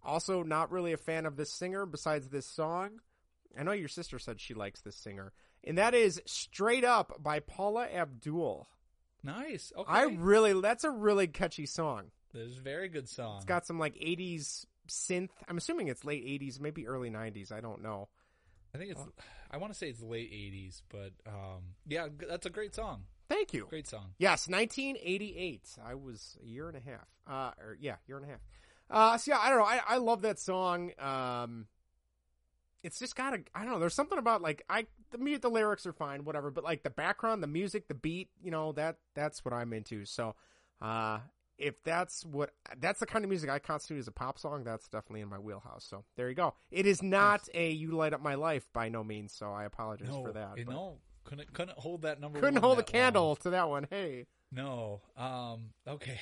also 0.03 0.43
not 0.43 0.71
really 0.71 0.91
a 0.91 0.97
fan 0.97 1.25
of 1.25 1.37
this 1.37 1.53
singer 1.53 1.85
besides 1.85 2.27
this 2.29 2.45
song. 2.45 2.99
I 3.57 3.63
know 3.63 3.71
your 3.71 3.87
sister 3.87 4.19
said 4.19 4.41
she 4.41 4.53
likes 4.53 4.81
this 4.81 4.97
singer, 4.97 5.31
and 5.63 5.77
that 5.77 5.93
is 5.93 6.21
"Straight 6.25 6.83
Up" 6.83 7.21
by 7.23 7.39
Paula 7.39 7.87
Abdul. 7.87 8.67
Nice. 9.23 9.71
Okay. 9.77 9.89
I 9.91 10.03
really 10.03 10.59
that's 10.59 10.83
a 10.83 10.91
really 10.91 11.27
catchy 11.27 11.65
song. 11.65 12.11
That 12.33 12.41
is 12.41 12.57
a 12.57 12.61
very 12.61 12.89
good 12.89 13.09
song. 13.09 13.37
It's 13.37 13.45
got 13.45 13.65
some 13.65 13.79
like 13.79 13.95
'80s 13.95 14.65
synth. 14.87 15.29
I'm 15.47 15.57
assuming 15.57 15.87
it's 15.87 16.05
late 16.05 16.25
'80s, 16.25 16.59
maybe 16.59 16.87
early 16.87 17.09
'90s. 17.09 17.51
I 17.51 17.61
don't 17.61 17.81
know. 17.81 18.09
I 18.73 18.77
think 18.77 18.91
it's. 18.91 19.01
I 19.49 19.57
want 19.57 19.73
to 19.73 19.77
say 19.77 19.89
it's 19.89 20.01
late 20.01 20.31
'80s, 20.31 20.81
but 20.89 21.11
um, 21.27 21.61
yeah, 21.87 22.07
that's 22.27 22.45
a 22.45 22.49
great 22.49 22.73
song. 22.73 23.03
Thank 23.31 23.53
you. 23.53 23.65
Great 23.69 23.87
song. 23.87 24.07
Yes, 24.17 24.49
1988. 24.49 25.61
I 25.85 25.95
was 25.95 26.37
a 26.43 26.45
year 26.45 26.67
and 26.67 26.75
a 26.75 26.81
half. 26.81 27.07
Uh, 27.25 27.51
or 27.61 27.77
yeah, 27.79 27.95
year 28.05 28.17
and 28.17 28.25
a 28.25 28.29
half. 28.29 28.39
Uh, 28.89 29.17
so 29.17 29.31
yeah, 29.31 29.39
I 29.39 29.49
don't 29.49 29.59
know. 29.59 29.65
I, 29.65 29.79
I 29.87 29.97
love 29.97 30.23
that 30.23 30.37
song. 30.37 30.91
Um, 30.99 31.67
it's 32.83 32.99
just 32.99 33.15
got 33.15 33.33
a, 33.33 33.39
I 33.55 33.63
don't 33.63 33.71
know. 33.71 33.79
There's 33.79 33.93
something 33.93 34.17
about 34.17 34.41
like, 34.41 34.63
I, 34.69 34.85
the 35.11 35.37
the 35.37 35.49
lyrics 35.49 35.85
are 35.85 35.93
fine, 35.93 36.25
whatever, 36.25 36.51
but 36.51 36.65
like 36.65 36.83
the 36.83 36.89
background, 36.89 37.41
the 37.41 37.47
music, 37.47 37.87
the 37.87 37.93
beat, 37.93 38.29
you 38.43 38.51
know, 38.51 38.73
that, 38.73 38.97
that's 39.15 39.45
what 39.45 39.53
I'm 39.53 39.71
into. 39.71 40.03
So, 40.03 40.35
uh, 40.81 41.19
if 41.61 41.83
that's 41.83 42.25
what, 42.25 42.51
that's 42.79 42.99
the 42.99 43.05
kind 43.05 43.23
of 43.23 43.29
music 43.29 43.49
I 43.49 43.59
constitute 43.59 43.99
as 43.99 44.07
a 44.07 44.11
pop 44.11 44.39
song, 44.39 44.63
that's 44.63 44.87
definitely 44.87 45.21
in 45.21 45.29
my 45.29 45.39
wheelhouse. 45.39 45.85
So 45.89 46.03
there 46.17 46.27
you 46.29 46.35
go. 46.35 46.55
It 46.71 46.85
is 46.85 47.01
not 47.03 47.47
a 47.53 47.69
You 47.71 47.91
Light 47.91 48.13
Up 48.13 48.21
My 48.21 48.35
Life 48.35 48.67
by 48.73 48.89
no 48.89 49.03
means. 49.03 49.31
So 49.31 49.51
I 49.51 49.65
apologize 49.65 50.09
No, 50.09 50.23
for 50.25 50.31
that. 50.33 50.57
know, 50.67 50.97
couldn't 51.23 51.53
couldn't 51.53 51.77
hold 51.77 52.01
that 52.01 52.19
number. 52.19 52.39
couldn't 52.39 52.61
hold 52.61 52.79
a 52.79 52.81
that 52.81 52.93
long. 52.93 53.01
candle 53.03 53.35
to 53.37 53.49
that 53.51 53.69
one. 53.69 53.87
Hey. 53.89 54.25
No. 54.51 55.01
Um. 55.15 55.69
Okay. 55.87 56.19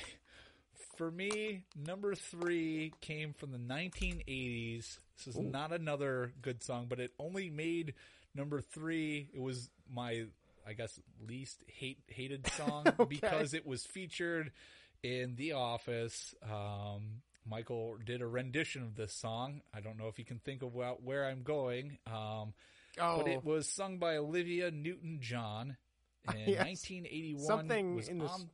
For 0.96 1.10
me, 1.10 1.64
number 1.74 2.14
three 2.14 2.92
came 3.00 3.32
from 3.32 3.52
the 3.52 3.58
1980s. 3.58 4.98
This 5.16 5.26
is 5.26 5.38
not 5.38 5.72
another 5.72 6.32
good 6.42 6.62
song, 6.62 6.86
but 6.88 7.00
it 7.00 7.12
only 7.18 7.48
made 7.50 7.94
number 8.34 8.60
three. 8.60 9.28
It 9.32 9.40
was 9.40 9.70
my, 9.90 10.24
I 10.66 10.74
guess, 10.74 11.00
least 11.26 11.64
hate 11.66 11.98
hated 12.08 12.46
song 12.48 12.84
because 13.08 13.54
it 13.54 13.66
was 13.66 13.86
featured 13.86 14.52
in 15.02 15.34
The 15.36 15.52
Office. 15.52 16.34
Um, 16.42 17.22
Michael 17.46 17.96
did 18.04 18.20
a 18.22 18.26
rendition 18.26 18.82
of 18.82 18.94
this 18.96 19.14
song. 19.14 19.62
I 19.74 19.80
don't 19.80 19.98
know 19.98 20.08
if 20.08 20.18
you 20.18 20.24
can 20.24 20.38
think 20.38 20.62
of 20.62 20.74
where, 20.74 21.24
I'm 21.24 21.42
going. 21.42 21.98
Um, 22.06 22.54
but 22.96 23.04
Oh. 23.04 23.26
it 23.26 23.44
was 23.44 23.68
sung 23.68 23.98
by 23.98 24.16
Olivia 24.16 24.70
Newton-John 24.70 25.76
in 26.34 26.38
Yes. 26.48 26.66
1981. 26.66 27.46
Something 27.46 27.94
was 27.94 28.08
in 28.08 28.18
this- 28.18 28.30
on, 28.30 28.50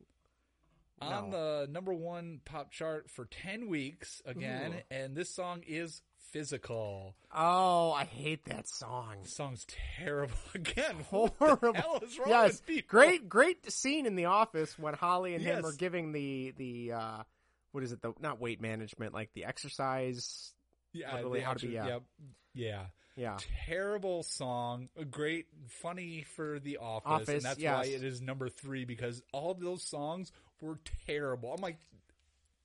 on 1.01 1.31
the 1.31 1.67
number 1.71 1.93
one 1.93 2.41
pop 2.45 2.71
chart 2.71 3.11
for 3.11 3.27
10 3.27 3.69
weeks 3.69 4.23
again, 4.25 4.75
Ooh. 4.75 4.81
and 4.95 5.15
this 5.17 5.35
song 5.35 5.63
is 5.67 6.01
physical. 6.33 7.15
Oh, 7.35 7.93
I 7.93 8.05
hate 8.05 8.45
that 8.47 8.69
song. 8.69 9.17
The 9.23 9.29
song's 9.29 9.67
terrible 9.99 10.35
again. 10.55 10.97
Horrible. 11.11 11.75
Hell 11.75 12.01
is 12.03 12.19
wrong 12.19 12.29
yes, 12.29 12.53
with 12.53 12.67
people? 12.67 12.89
great, 12.89 13.29
great 13.29 13.71
scene 13.73 14.07
in 14.07 14.17
the 14.17 14.27
office 14.27 14.79
when 14.79 14.95
Holly 14.95 15.35
and 15.35 15.43
him 15.43 15.57
Yes. 15.63 15.65
are 15.65 15.77
giving 15.77 16.13
the 16.13 16.53
the 16.57 16.93
uh, 16.93 17.23
what 17.73 17.85
is 17.85 17.93
it? 17.93 18.01
The 18.03 18.13
not 18.21 18.41
weight 18.41 18.61
management, 18.61 19.13
like 19.15 19.31
the 19.35 19.45
exercise. 19.45 20.53
Yeah, 20.93 21.21
the 21.23 21.41
how 21.41 21.55
to 21.55 21.67
be. 21.67 21.77
actual- 21.77 21.87
Yeah, 21.89 21.99
yeah. 22.55 22.83
yeah. 23.17 23.37
Terrible 23.67 24.23
song. 24.23 24.89
A 24.97 25.05
great, 25.05 25.47
funny 25.69 26.25
for 26.37 26.59
The 26.59 26.79
Office, 26.79 27.07
Office, 27.11 27.29
and 27.29 27.43
that's 27.43 27.59
yes. 27.59 27.75
why 27.77 27.85
it 27.93 28.03
is 28.03 28.23
number 28.23 28.49
three 28.49 28.85
because 28.87 29.23
all 29.33 29.51
of 29.51 29.61
those 29.61 29.83
songs 29.83 30.33
were 30.63 30.79
terrible. 31.07 31.53
I'm 31.53 31.61
like, 31.61 31.77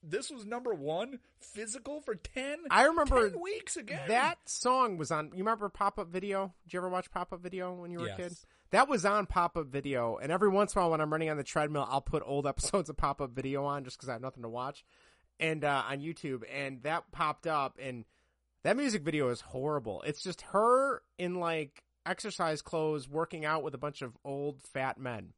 this 0.04 0.30
was 0.32 0.46
number 0.46 0.74
one, 0.74 1.20
physical 1.40 2.02
for 2.02 2.16
ten. 2.16 2.58
I 2.70 2.86
remember 2.86 3.30
10 3.30 3.40
weeks 3.40 3.78
again. 3.78 4.08
That 4.08 4.38
song 4.50 4.98
was 4.98 5.12
on. 5.12 5.28
You 5.34 5.40
remember 5.40 5.70
Pop 5.70 6.00
Up 6.00 6.08
Video? 6.10 6.54
Did 6.64 6.74
you 6.74 6.80
ever 6.80 6.90
watch 6.90 7.12
Pop 7.12 7.32
Up 7.34 7.42
Video 7.42 7.74
when 7.74 7.92
you 7.92 8.00
were 8.00 8.08
Yes. 8.08 8.20
a 8.20 8.22
kid? 8.24 8.38
That 8.72 8.88
was 8.88 9.06
on 9.06 9.26
Pop 9.26 9.58
Up 9.58 9.68
Video, 9.68 10.18
and 10.18 10.32
every 10.32 10.50
once 10.50 10.74
in 10.74 10.80
a 10.80 10.82
while 10.84 10.92
when 10.92 11.02
I'm 11.02 11.12
running 11.12 11.30
on 11.30 11.38
the 11.38 11.44
treadmill, 11.44 11.86
I'll 11.90 12.02
put 12.02 12.24
old 12.26 12.48
episodes 12.48 12.90
of 12.90 12.98
Pop 12.98 13.22
Up 13.22 13.32
Video 13.32 13.64
on 13.66 13.84
just 13.84 13.98
because 13.98 14.10
I 14.10 14.14
have 14.14 14.22
nothing 14.22 14.44
to 14.44 14.50
watch, 14.50 14.84
and 15.40 15.64
uh, 15.64 15.84
on 15.90 16.00
YouTube, 16.00 16.44
and 16.52 16.82
that 16.84 17.12
popped 17.12 17.46
up, 17.48 17.78
and 17.82 18.06
that 18.64 18.78
music 18.78 19.04
video 19.04 19.30
is 19.30 19.42
horrible. 19.42 20.02
It's 20.04 20.22
just 20.24 20.42
her 20.54 21.02
in 21.18 21.36
like 21.40 21.84
exercise 22.06 22.62
clothes 22.62 23.08
working 23.10 23.46
out 23.46 23.62
with 23.62 23.76
a 23.76 23.78
bunch 23.78 24.02
of 24.02 24.18
old 24.24 24.62
fat 24.62 24.98
men, 25.00 25.34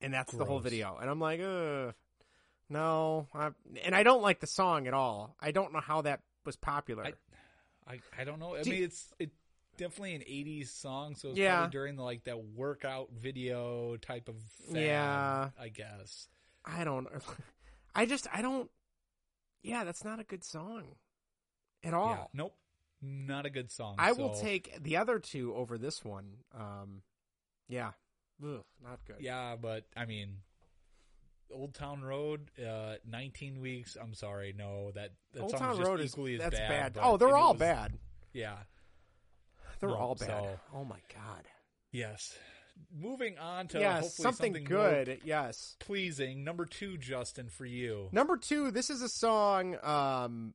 and 0.00 0.12
that's 0.12 0.32
the 0.32 0.44
whole 0.44 0.60
video. 0.60 0.98
And 1.00 1.08
I'm 1.10 1.20
like, 1.20 1.40
ugh. 1.40 1.94
No, 2.74 3.28
I, 3.34 3.50
and 3.84 3.94
I 3.94 4.02
don't 4.02 4.20
like 4.22 4.40
the 4.40 4.46
song 4.46 4.86
at 4.86 4.94
all. 4.94 5.34
I 5.40 5.50
don't 5.52 5.72
know 5.72 5.80
how 5.80 6.02
that 6.02 6.20
was 6.44 6.56
popular. 6.56 7.04
I- 7.06 7.12
I 7.86 8.00
I 8.18 8.24
don't 8.24 8.38
know. 8.38 8.54
I 8.54 8.62
Do- 8.62 8.70
mean, 8.70 8.82
it's 8.84 9.12
it 9.18 9.30
definitely 9.76 10.14
an 10.14 10.22
'80s 10.22 10.68
song, 10.70 11.14
so 11.16 11.28
it's 11.30 11.38
Yeah. 11.38 11.56
probably 11.56 11.72
during 11.72 11.96
the 11.96 12.02
like 12.02 12.24
that 12.24 12.42
workout 12.42 13.10
video 13.12 13.96
type 13.98 14.28
of 14.28 14.36
Yeah. 14.70 15.50
I 15.58 15.68
guess. 15.68 16.28
I 16.64 16.84
don't. 16.84 17.06
I 17.94 18.06
just 18.06 18.26
I 18.32 18.40
don't. 18.40 18.70
Yeah, 19.62 19.84
that's 19.84 20.02
not 20.04 20.18
a 20.18 20.24
good 20.24 20.44
song 20.44 20.96
at 21.82 21.92
all. 21.94 22.08
Yeah, 22.10 22.24
nope, 22.32 22.56
not 23.02 23.44
a 23.46 23.50
good 23.50 23.70
song. 23.70 23.96
I 23.98 24.12
will 24.12 24.34
take 24.34 24.82
the 24.82 24.96
other 24.96 25.18
two 25.18 25.54
over 25.54 25.76
this 25.76 26.02
one. 26.04 26.38
Um, 26.54 27.02
yeah, 27.68 27.92
Ugh, 28.42 28.64
not 28.82 29.00
good. 29.06 29.16
Yeah, 29.20 29.56
but 29.56 29.84
I 29.94 30.06
mean, 30.06 30.38
Old 31.54 31.74
Town 31.74 32.02
Road, 32.02 32.50
uh, 32.64 32.96
19 33.06 33.60
weeks. 33.60 33.96
I'm 34.00 34.14
sorry, 34.14 34.52
no, 34.56 34.90
that 34.92 35.12
that 35.32 35.42
Old 35.42 35.56
Town 35.56 35.78
Road 35.78 36.00
is 36.00 36.12
equally 36.12 36.34
as 36.34 36.40
that's 36.40 36.58
bad. 36.58 36.92
bad. 36.94 37.02
Oh, 37.02 37.16
they're 37.16 37.36
all 37.36 37.52
was- 37.52 37.60
bad. 37.60 37.98
Yeah, 38.32 38.58
They're 39.80 39.88
No, 39.90 39.96
all 39.96 40.14
bad. 40.14 40.26
so- 40.28 40.60
oh 40.72 40.84
my 40.84 41.00
god. 41.14 41.46
yes. 41.92 42.36
Moving 42.92 43.38
on 43.38 43.68
to 43.68 43.78
yes, 43.78 44.02
hopefully 44.02 44.22
something, 44.24 44.52
more 44.54 44.62
good. 44.68 45.20
Yes. 45.24 45.76
pleasing. 45.78 46.42
Number 46.42 46.66
two, 46.66 46.98
Justin, 46.98 47.48
for 47.48 47.64
you. 47.64 48.08
Number 48.10 48.36
two, 48.36 48.72
this 48.72 48.90
is 48.90 49.00
a 49.00 49.08
song, 49.08 49.76
um, 49.84 50.54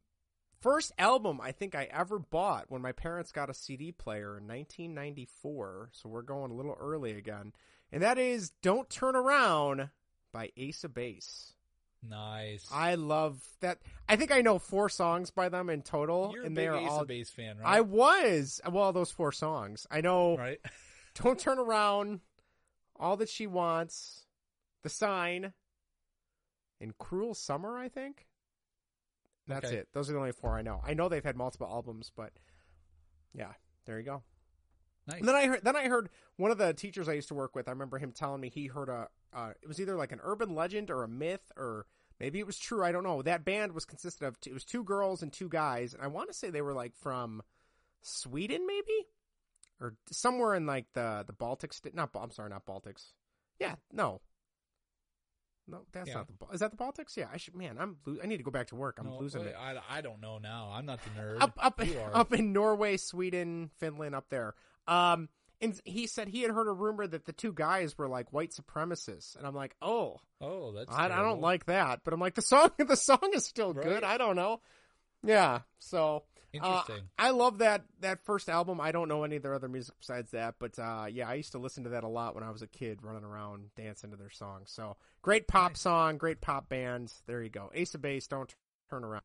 first 0.59 0.91
album 0.99 1.39
I 1.41 1.53
think 1.53 1.75
I 1.75 1.85
ever 1.85 2.19
bought 2.19 2.69
when 2.69 2.81
my 2.81 2.91
parents 2.91 3.31
got 3.31 3.49
a 3.49 3.53
CD 3.53 3.93
player 3.93 4.37
in 4.37 4.47
1994. 4.47 5.89
So 5.93 6.09
we're 6.09 6.21
going 6.21 6.51
a 6.51 6.55
little 6.55 6.75
early 6.79 7.11
again. 7.13 7.53
And 7.91 8.03
that 8.03 8.17
is 8.17 8.51
Don't 8.61 8.89
Turn 8.89 9.15
Around 9.15 9.89
by 10.31 10.51
Ace 10.57 10.83
of 10.83 10.93
Base. 10.93 11.53
Nice. 12.07 12.65
I 12.71 12.95
love 12.95 13.43
that. 13.59 13.79
I 14.07 14.15
think 14.15 14.31
I 14.31 14.41
know 14.41 14.57
four 14.57 14.87
songs 14.89 15.31
by 15.31 15.49
them 15.49 15.69
in 15.69 15.81
total. 15.81 16.31
You're 16.33 16.43
a 16.43 16.45
and 16.45 16.55
they 16.57 16.67
are 16.67 16.77
Ace 16.77 16.89
all. 16.89 17.01
of 17.01 17.07
Base 17.07 17.29
fan, 17.29 17.57
right? 17.57 17.67
I 17.77 17.81
was. 17.81 18.61
Well, 18.71 18.93
those 18.93 19.11
four 19.11 19.31
songs. 19.31 19.85
I 19.91 20.01
know. 20.01 20.37
right. 20.37 20.59
Don't 21.21 21.37
Turn 21.39 21.59
Around, 21.59 22.21
All 22.97 23.17
That 23.17 23.27
She 23.27 23.47
Wants, 23.47 24.25
The 24.83 24.89
Sign, 24.89 25.51
and 26.79 26.97
Cruel 26.97 27.33
Summer, 27.33 27.77
I 27.77 27.89
think. 27.89 28.25
That's 29.47 29.65
Okay. 29.67 29.77
it. 29.77 29.87
Those 29.93 30.09
are 30.09 30.13
the 30.13 30.19
only 30.19 30.31
four 30.31 30.57
I 30.57 30.61
know. 30.61 30.79
I 30.85 30.93
know 30.93 31.09
they've 31.09 31.23
had 31.23 31.35
multiple 31.35 31.67
albums, 31.67 32.11
but 32.15 32.31
yeah, 33.33 33.51
there 33.85 33.97
you 33.99 34.05
go. 34.05 34.23
Nice. 35.07 35.19
And 35.19 35.27
then 35.27 35.35
I 35.35 35.47
heard 35.47 35.61
then 35.63 35.75
I 35.75 35.87
heard 35.87 36.09
one 36.37 36.51
of 36.51 36.59
the 36.59 36.71
teachers 36.73 37.09
I 37.09 37.13
used 37.13 37.29
to 37.29 37.33
work 37.33 37.55
with, 37.55 37.67
I 37.67 37.71
remember 37.71 37.97
him 37.97 38.11
telling 38.13 38.39
me 38.39 38.49
he 38.49 38.67
heard 38.67 38.87
a 38.89 39.09
uh, 39.33 39.51
it 39.61 39.67
was 39.67 39.79
either 39.79 39.95
like 39.95 40.11
an 40.11 40.19
urban 40.23 40.55
legend 40.55 40.89
or 40.89 41.03
a 41.03 41.07
myth 41.07 41.51
or 41.57 41.85
maybe 42.19 42.39
it 42.39 42.45
was 42.47 42.57
true, 42.59 42.83
I 42.83 42.91
don't 42.91 43.03
know. 43.03 43.21
That 43.21 43.45
band 43.45 43.73
was 43.73 43.85
consisted 43.85 44.25
of 44.25 44.37
it 44.45 44.53
was 44.53 44.65
two 44.65 44.83
girls 44.83 45.21
and 45.21 45.31
two 45.31 45.49
guys, 45.49 45.93
and 45.93 46.01
I 46.03 46.07
want 46.07 46.29
to 46.29 46.33
say 46.33 46.49
they 46.49 46.61
were 46.61 46.73
like 46.73 46.95
from 46.95 47.41
Sweden 48.01 48.65
maybe? 48.67 49.07
Or 49.81 49.95
somewhere 50.11 50.55
in 50.55 50.65
like 50.65 50.87
the 50.93 51.23
the 51.25 51.33
Baltic 51.33 51.73
state 51.73 51.95
not 51.95 52.09
I'm 52.15 52.31
sorry, 52.31 52.49
not 52.49 52.65
Baltics. 52.65 53.13
Yeah, 53.59 53.75
no. 53.91 54.21
No, 55.67 55.85
that's 55.91 56.07
Yeah. 56.09 56.15
not 56.15 56.27
the 56.27 56.45
Is 56.53 56.59
that 56.61 56.71
the 56.71 56.77
Baltics? 56.77 57.15
Yeah, 57.15 57.27
I 57.31 57.37
should 57.37 57.55
man, 57.55 57.77
I'm 57.79 57.97
I 58.21 58.25
need 58.25 58.37
to 58.37 58.43
go 58.43 58.51
back 58.51 58.67
to 58.67 58.75
work. 58.75 58.97
I'm 58.99 59.05
No, 59.07 59.17
losing 59.19 59.41
wait, 59.41 59.49
it 59.51 59.55
I, 59.57 59.77
I 59.89 60.01
don't 60.01 60.19
know 60.19 60.37
now. 60.39 60.71
I'm 60.73 60.85
not 60.85 60.99
the 61.03 61.09
nerd. 61.21 61.41
up 61.41 61.53
up 61.57 61.79
up 62.13 62.33
in 62.33 62.51
Norway, 62.51 62.97
Sweden, 62.97 63.69
Finland, 63.77 64.15
up 64.15 64.29
there. 64.29 64.55
Um, 64.87 65.29
and 65.61 65.79
he 65.85 66.07
said 66.07 66.27
he 66.27 66.41
had 66.41 66.51
heard 66.51 66.67
a 66.67 66.73
rumor 66.73 67.05
that 67.07 67.25
the 67.25 67.33
two 67.33 67.53
guys 67.53 67.97
were 67.97 68.07
like 68.07 68.31
white 68.31 68.51
supremacists, 68.51 69.35
and 69.35 69.45
I'm 69.45 69.55
like, 69.55 69.75
oh, 69.81 70.19
Oh, 70.41 70.71
that's. 70.71 70.91
I, 70.91 71.05
I 71.05 71.21
don't 71.21 71.41
like 71.41 71.65
that. 71.65 72.01
But 72.05 72.13
I'm 72.13 72.19
like, 72.19 72.35
the 72.35 72.41
song 72.41 72.71
the 72.77 72.95
song 72.95 73.31
is 73.33 73.45
still 73.45 73.73
good. 73.73 74.03
I 74.03 74.17
don't 74.17 74.35
know. 74.35 74.61
Yeah, 75.21 75.59
so 75.79 76.23
uh, 76.53 76.57
Interesting. 76.57 77.09
I 77.17 77.31
love 77.31 77.57
that 77.57 77.83
that 77.99 78.23
first 78.23 78.49
album. 78.49 78.79
I 78.79 78.91
don't 78.91 79.09
know 79.09 79.23
any 79.23 79.35
of 79.35 79.43
their 79.43 79.53
other 79.53 79.67
music 79.67 79.95
besides 79.99 80.31
that, 80.31 80.55
but 80.59 80.79
uh, 80.79 81.07
yeah, 81.11 81.27
I 81.27 81.33
used 81.33 81.51
to 81.51 81.57
listen 81.59 81.83
to 81.83 81.89
that 81.91 82.03
a 82.03 82.07
lot 82.07 82.35
when 82.35 82.43
I 82.43 82.51
was 82.51 82.61
a 82.61 82.67
kid, 82.67 82.99
running 83.03 83.25
around 83.25 83.65
dancing 83.75 84.11
to 84.11 84.17
their 84.17 84.29
songs. 84.29 84.71
So 84.71 84.95
great 85.21 85.47
pop 85.47 85.75
song, 85.75 86.17
great 86.17 86.39
pop 86.39 86.69
band. 86.69 87.11
There 87.27 87.43
you 87.43 87.49
go, 87.49 87.69
Ace 87.73 87.93
of 87.95 88.01
Base. 88.01 88.27
Don't 88.27 88.53
turn 88.89 89.03
around. 89.03 89.23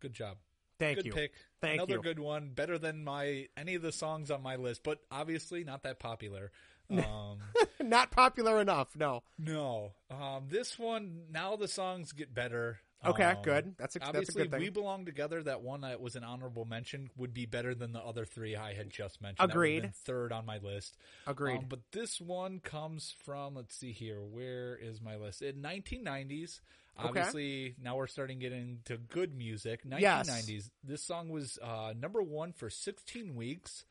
Good 0.00 0.12
job. 0.12 0.36
Thank 0.82 0.96
good 0.98 1.06
you. 1.06 1.12
pick. 1.12 1.32
Thank 1.60 1.74
Another 1.74 1.94
you. 1.94 2.02
good 2.02 2.18
one. 2.18 2.50
Better 2.50 2.78
than 2.78 3.04
my 3.04 3.48
any 3.56 3.74
of 3.74 3.82
the 3.82 3.92
songs 3.92 4.30
on 4.30 4.42
my 4.42 4.56
list, 4.56 4.82
but 4.82 4.98
obviously 5.10 5.64
not 5.64 5.82
that 5.84 5.98
popular. 5.98 6.50
Um, 6.90 7.38
Not 7.80 8.10
popular 8.10 8.60
enough. 8.60 8.94
No. 8.96 9.22
no. 9.38 9.92
Um, 10.10 10.48
this 10.50 10.78
one 10.78 11.22
now 11.30 11.56
the 11.56 11.68
songs 11.68 12.12
get 12.12 12.34
better. 12.34 12.80
Okay, 13.04 13.24
Um, 13.24 13.42
good. 13.42 13.74
That's 13.78 13.96
a- 13.96 14.00
that's 14.00 14.04
a 14.04 14.08
obviously 14.08 14.42
good 14.42 14.50
thing. 14.50 14.60
we 14.60 14.68
belong 14.68 15.06
together. 15.06 15.42
That 15.42 15.62
one 15.62 15.80
that 15.82 16.02
was 16.02 16.16
an 16.16 16.24
honorable 16.24 16.66
mention 16.66 17.08
would 17.16 17.32
be 17.32 17.46
better 17.46 17.74
than 17.74 17.92
the 17.92 18.00
other 18.00 18.26
three 18.26 18.56
I 18.56 18.74
had 18.74 18.90
just 18.90 19.22
mentioned. 19.22 19.38
That 19.50 19.56
would 19.56 19.66
have 19.74 19.84
Agreed. 19.84 19.94
third 19.94 20.32
on 20.32 20.44
my 20.44 20.58
list. 20.58 20.98
Agreed. 21.26 21.58
Um, 21.60 21.64
but 21.66 21.80
this 21.92 22.20
one 22.20 22.60
comes 22.60 23.14
from 23.24 23.54
let's 23.54 23.74
see 23.74 23.92
here. 23.92 24.20
Where 24.22 24.76
is 24.76 25.00
my 25.00 25.16
list? 25.16 25.40
In 25.40 25.62
1990s. 25.62 26.60
Okay. 26.98 27.08
Obviously, 27.08 27.74
now 27.82 27.96
we're 27.96 28.06
starting 28.06 28.38
getting 28.38 28.80
to 28.84 28.96
good 28.98 29.34
music. 29.34 29.80
Yes. 29.98 30.28
1990s. 30.28 30.70
This 30.84 31.02
song 31.02 31.28
was 31.30 31.58
uh, 31.62 31.94
number 31.98 32.22
one 32.22 32.52
for 32.52 32.68
16 32.70 33.34
weeks 33.34 33.84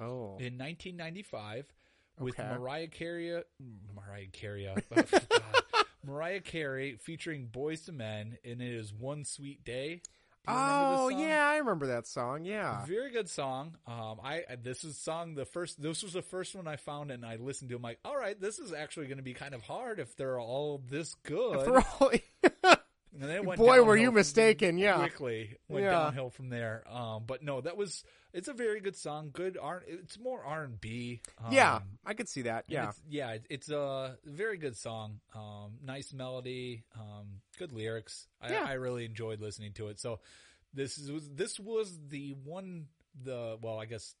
Oh. 0.00 0.36
in 0.38 0.58
1995 0.58 1.66
with 2.18 2.38
Okay. 2.38 2.48
Mariah 2.58 2.88
Carey. 2.88 3.42
Mariah 3.96 4.26
Carey. 4.32 4.68
oh, 4.68 5.02
Mariah 6.04 6.40
Carey 6.40 6.96
featuring 7.00 7.48
Boyz 7.52 7.88
II 7.88 7.94
Men, 7.96 8.38
and 8.44 8.60
it 8.60 8.72
is 8.74 8.92
One 8.92 9.24
Sweet 9.24 9.64
Day. 9.64 10.02
Do 10.46 10.52
you 10.52 10.58
remember 10.58 11.02
Oh 11.02 11.08
yeah, 11.08 11.46
I 11.48 11.56
remember 11.58 11.86
that 11.88 12.06
song. 12.06 12.44
Yeah. 12.44 12.84
Very 12.86 13.10
good 13.10 13.28
song. 13.28 13.76
Um, 13.86 14.18
I 14.24 14.42
this 14.62 14.82
is 14.84 14.98
song 14.98 15.34
the 15.34 15.44
first. 15.44 15.80
This 15.80 16.02
was 16.02 16.12
the 16.14 16.22
first 16.22 16.54
one 16.54 16.66
I 16.66 16.76
found, 16.76 17.10
and 17.10 17.24
I 17.24 17.36
listened 17.36 17.70
to. 17.70 17.76
I'm 17.76 17.82
like, 17.82 17.98
all 18.04 18.16
right, 18.16 18.38
this 18.40 18.58
is 18.58 18.72
actually 18.72 19.06
going 19.06 19.18
to 19.18 19.22
be 19.22 19.34
kind 19.34 19.54
of 19.54 19.62
hard 19.62 20.00
if 20.00 20.16
they're 20.16 20.40
all 20.40 20.82
this 20.88 21.14
good. 21.22 21.82
All- 22.00 22.12
And 23.14 23.22
then 23.24 23.36
it 23.36 23.44
went 23.44 23.58
Boy, 23.58 23.82
were 23.82 23.96
you 23.96 24.10
mistaken, 24.10 24.78
yeah. 24.78 24.96
quickly 24.98 25.58
went 25.68 25.84
Yeah. 25.84 25.90
downhill 25.90 26.30
from 26.30 26.48
there. 26.48 26.82
Um, 26.90 27.24
but 27.26 27.42
no, 27.42 27.60
that 27.60 27.76
was 27.76 28.04
it's 28.32 28.48
a 28.48 28.52
very 28.52 28.80
good 28.80 28.96
song. 28.96 29.30
Good 29.32 29.58
R. 29.60 29.82
It's 29.86 30.18
more 30.18 30.42
R 30.44 30.64
and 30.64 30.80
B. 30.80 31.20
Um, 31.44 31.52
yeah, 31.52 31.80
I 32.04 32.14
could 32.14 32.28
see 32.28 32.42
that. 32.42 32.64
Yeah. 32.68 32.88
it's, 32.90 33.00
yeah, 33.08 33.36
it's 33.50 33.68
a 33.70 34.16
very 34.24 34.56
good 34.56 34.76
song. 34.76 35.20
Um, 35.34 35.72
nice 35.84 36.12
melody, 36.12 36.84
um, 36.98 37.40
good 37.58 37.72
lyrics. 37.72 38.26
I, 38.40 38.52
Yeah. 38.52 38.64
I 38.66 38.72
really 38.74 39.04
enjoyed 39.04 39.40
listening 39.40 39.72
to 39.74 39.88
it. 39.88 40.00
So 40.00 40.20
this 40.74 40.98
is 40.98 41.10
was 41.10 41.28
this 41.30 41.60
was 41.60 41.98
the 42.08 42.34
one 42.44 42.86
the 43.22 43.58
well, 43.60 43.78
I 43.78 43.84
guess 43.86 44.14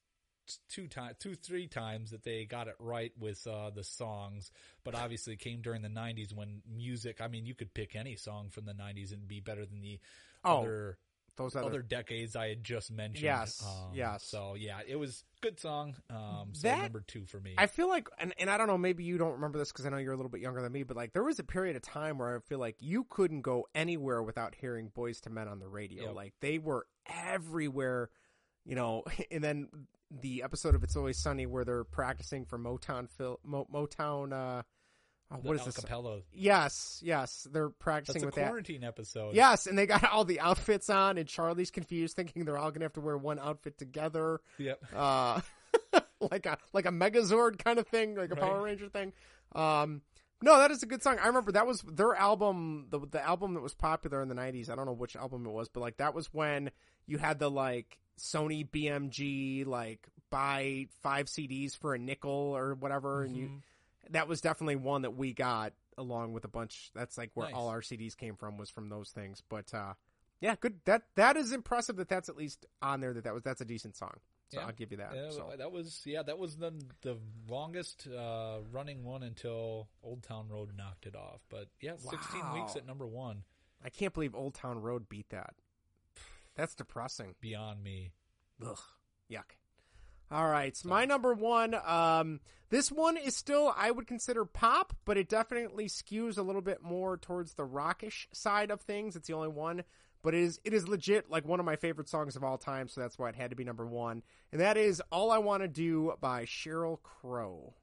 two 0.68 0.88
times, 0.88 1.16
two 1.18 1.34
three 1.34 1.66
times 1.66 2.10
that 2.10 2.24
they 2.24 2.44
got 2.44 2.68
it 2.68 2.74
right 2.78 3.12
with 3.18 3.46
uh, 3.46 3.70
the 3.70 3.84
songs. 3.84 4.50
But 4.84 4.94
obviously, 4.94 5.34
it 5.34 5.38
came 5.38 5.62
during 5.62 5.82
the 5.82 5.88
'90s 5.88 6.34
when 6.34 6.60
music. 6.70 7.20
I 7.20 7.28
mean, 7.28 7.46
you 7.46 7.54
could 7.54 7.72
pick 7.72 7.94
any 7.96 8.16
song 8.16 8.50
from 8.50 8.66
the 8.66 8.74
'90s 8.74 9.12
and 9.12 9.26
be 9.26 9.40
better 9.40 9.64
than 9.64 9.80
the 9.80 9.98
Oh, 10.44 10.58
other 10.62 10.98
those 11.36 11.56
other, 11.56 11.66
other- 11.66 11.82
decades 11.82 12.36
I 12.36 12.48
had 12.48 12.62
just 12.62 12.90
mentioned. 12.90 13.24
Yes, 13.24 13.62
Um, 13.64 13.90
yes. 13.94 14.24
So 14.24 14.54
yeah, 14.54 14.80
it 14.86 14.96
was 14.96 15.24
good 15.40 15.58
song. 15.58 15.94
Um, 16.10 16.50
so 16.52 16.68
That- 16.68 16.82
number 16.82 17.00
two 17.06 17.24
for 17.26 17.40
me. 17.40 17.54
I 17.58 17.66
feel 17.66 17.88
like, 17.88 18.08
and, 18.18 18.34
and 18.38 18.48
I 18.50 18.56
don't 18.58 18.66
know, 18.66 18.78
maybe 18.78 19.04
you 19.04 19.18
don't 19.18 19.32
remember 19.32 19.58
this 19.58 19.72
because 19.72 19.86
I 19.86 19.88
know 19.88 19.96
you're 19.96 20.12
a 20.12 20.16
little 20.16 20.30
bit 20.30 20.40
younger 20.40 20.60
than 20.62 20.70
me, 20.72 20.82
but 20.82 20.96
like 20.96 21.12
there 21.12 21.24
was 21.24 21.38
a 21.38 21.44
period 21.44 21.74
of 21.76 21.82
time 21.82 22.18
where 22.18 22.36
I 22.36 22.40
feel 22.40 22.58
like 22.58 22.76
you 22.80 23.04
couldn't 23.08 23.40
go 23.42 23.66
anywhere 23.74 24.22
without 24.22 24.54
hearing 24.54 24.90
Boyz 24.90 25.26
II 25.26 25.32
Men 25.32 25.48
on 25.48 25.58
the 25.58 25.68
radio. 25.68 26.06
Yep. 26.06 26.14
Like 26.14 26.34
they 26.40 26.58
were 26.58 26.86
everywhere, 27.06 28.10
you 28.64 28.74
know. 28.74 29.04
And 29.30 29.42
then 29.42 29.68
the 30.10 30.42
episode 30.42 30.74
of 30.74 30.84
It's 30.84 30.96
Always 30.96 31.18
Sunny 31.18 31.46
where 31.46 31.64
they're 31.64 31.84
practicing 31.84 32.44
for 32.44 32.58
Motown, 32.58 33.08
Phil, 33.08 33.40
Mo, 33.44 33.66
Motown. 33.72 34.32
Uh, 34.32 34.62
oh, 35.34 35.38
what 35.42 35.56
is 35.56 35.64
this? 35.64 35.76
acapella. 35.78 36.22
Yes, 36.32 37.00
yes, 37.04 37.46
they're 37.52 37.70
practicing 37.70 38.14
That's 38.20 38.22
a 38.24 38.26
with 38.26 38.34
that. 38.36 38.46
quarantine 38.48 38.84
episode. 38.84 39.34
Yes, 39.34 39.66
and 39.66 39.76
they 39.78 39.86
got 39.86 40.04
all 40.10 40.24
the 40.24 40.40
outfits 40.40 40.88
on, 40.90 41.18
and 41.18 41.28
Charlie's 41.28 41.70
confused, 41.70 42.14
thinking 42.16 42.44
they're 42.44 42.58
all 42.58 42.70
gonna 42.70 42.84
have 42.84 42.92
to 42.94 43.00
wear 43.00 43.16
one 43.16 43.38
outfit 43.38 43.78
together. 43.78 44.40
Yep. 44.58 44.82
Uh, 44.94 45.40
like 46.30 46.46
a 46.46 46.58
like 46.72 46.86
a 46.86 46.90
Megazord 46.90 47.58
kind 47.62 47.78
of 47.78 47.86
thing, 47.88 48.14
like 48.16 48.30
a 48.30 48.34
Right. 48.34 48.42
Power 48.42 48.62
Ranger 48.62 48.88
thing. 48.88 49.12
Um, 49.54 50.02
no, 50.42 50.58
that 50.58 50.70
is 50.70 50.82
a 50.82 50.86
good 50.86 51.02
song. 51.02 51.18
I 51.22 51.26
remember 51.28 51.52
that 51.52 51.66
was 51.66 51.82
their 51.82 52.14
album, 52.14 52.86
the 52.90 52.98
the 53.00 53.24
album 53.24 53.54
that 53.54 53.60
was 53.60 53.74
popular 53.74 54.20
in 54.22 54.28
the 54.28 54.34
'90s. 54.34 54.68
I 54.70 54.74
don't 54.76 54.86
know 54.86 54.92
which 54.92 55.14
album 55.16 55.46
it 55.46 55.50
was, 55.52 55.68
but 55.68 55.80
like 55.80 55.98
that 55.98 56.14
was 56.14 56.32
when 56.34 56.70
you 57.06 57.18
had 57.18 57.38
the 57.38 57.50
like 57.50 57.98
Sony 58.18 58.68
BMG 58.68 59.66
like 59.66 60.06
buy 60.30 60.86
five 61.02 61.26
CDs 61.26 61.76
for 61.76 61.94
a 61.94 61.98
nickel 61.98 62.30
or 62.56 62.74
whatever, 62.74 63.22
and 63.22 63.36
you 63.36 63.46
Mhm. 63.46 63.60
That 64.10 64.28
was 64.28 64.40
definitely 64.40 64.76
one 64.76 65.02
that 65.02 65.16
we 65.16 65.32
got 65.32 65.72
along 65.98 66.32
with 66.32 66.44
a 66.44 66.48
bunch. 66.48 66.90
That's 66.94 67.16
like 67.18 67.30
where 67.34 67.46
Nice. 67.48 67.54
all 67.56 67.68
our 67.68 67.80
CDs 67.80 68.16
came 68.16 68.36
from 68.36 68.56
was 68.56 68.70
from 68.70 68.88
those 68.88 69.10
things. 69.10 69.42
But 69.48 69.72
uh, 69.74 69.94
yeah, 70.40 70.54
good. 70.60 70.80
That 70.84 71.02
that 71.16 71.36
is 71.36 71.52
impressive 71.52 71.96
that 71.96 72.08
that's 72.08 72.28
at 72.28 72.36
least 72.36 72.66
on 72.80 73.00
there. 73.00 73.12
That 73.14 73.24
that 73.24 73.34
was 73.34 73.42
that's 73.42 73.60
a 73.60 73.64
decent 73.66 73.96
song. 73.96 74.14
So 74.48 74.60
Yeah. 74.60 74.66
I'll 74.66 74.72
give 74.72 74.90
you 74.90 74.98
that. 74.98 75.12
Yeah, 75.14 75.30
so. 75.30 75.52
that 75.56 75.72
was 75.72 76.02
yeah, 76.04 76.22
that 76.22 76.38
was 76.38 76.56
the 76.56 76.72
the 77.02 77.16
longest 77.48 78.06
uh, 78.08 78.58
running 78.70 79.04
one 79.04 79.22
until 79.22 79.88
Old 80.02 80.22
Town 80.22 80.48
Road 80.48 80.70
knocked 80.76 81.06
it 81.06 81.16
off. 81.16 81.40
But 81.48 81.68
yeah, 81.80 81.96
sixteen 81.96 82.52
weeks 82.52 82.76
at 82.76 82.86
number 82.86 83.06
one. 83.06 83.44
I 83.84 83.88
can't 83.88 84.12
believe 84.14 84.34
Old 84.34 84.54
Town 84.54 84.80
Road 84.80 85.08
beat 85.08 85.28
that. 85.30 85.54
That's 86.54 86.74
depressing. 86.74 87.34
Beyond 87.40 87.82
me. 87.82 88.12
Ugh, 88.64 88.78
yuck. 89.30 89.56
All 90.32 90.48
right, 90.48 90.74
so 90.76 90.88
my 90.88 91.04
number 91.04 91.34
one. 91.34 91.74
Um, 91.84 92.40
this 92.70 92.90
one 92.90 93.18
is 93.18 93.36
still 93.36 93.72
I 93.76 93.90
would 93.90 94.06
consider 94.06 94.46
pop, 94.46 94.94
but 95.04 95.18
it 95.18 95.28
definitely 95.28 95.88
skews 95.88 96.38
a 96.38 96.42
little 96.42 96.62
bit 96.62 96.82
more 96.82 97.18
towards 97.18 97.52
the 97.52 97.64
rockish 97.64 98.28
side 98.32 98.70
of 98.70 98.80
things. 98.80 99.14
It's 99.14 99.28
the 99.28 99.34
only 99.34 99.48
one, 99.48 99.84
but 100.22 100.34
it 100.34 100.40
is 100.40 100.58
it 100.64 100.72
is 100.72 100.88
legit 100.88 101.30
like 101.30 101.46
one 101.46 101.60
of 101.60 101.66
my 101.66 101.76
favorite 101.76 102.08
songs 102.08 102.34
of 102.34 102.42
all 102.42 102.56
time. 102.56 102.88
So 102.88 103.02
that's 103.02 103.18
why 103.18 103.28
it 103.28 103.34
had 103.34 103.50
to 103.50 103.56
be 103.56 103.64
number 103.64 103.86
one, 103.86 104.22
and 104.52 104.60
that 104.62 104.78
is 104.78 105.02
"All 105.12 105.30
I 105.30 105.38
Want 105.38 105.62
to 105.62 105.68
Do" 105.68 106.14
by 106.20 106.44
Sheryl 106.44 107.02
Crow. 107.02 107.74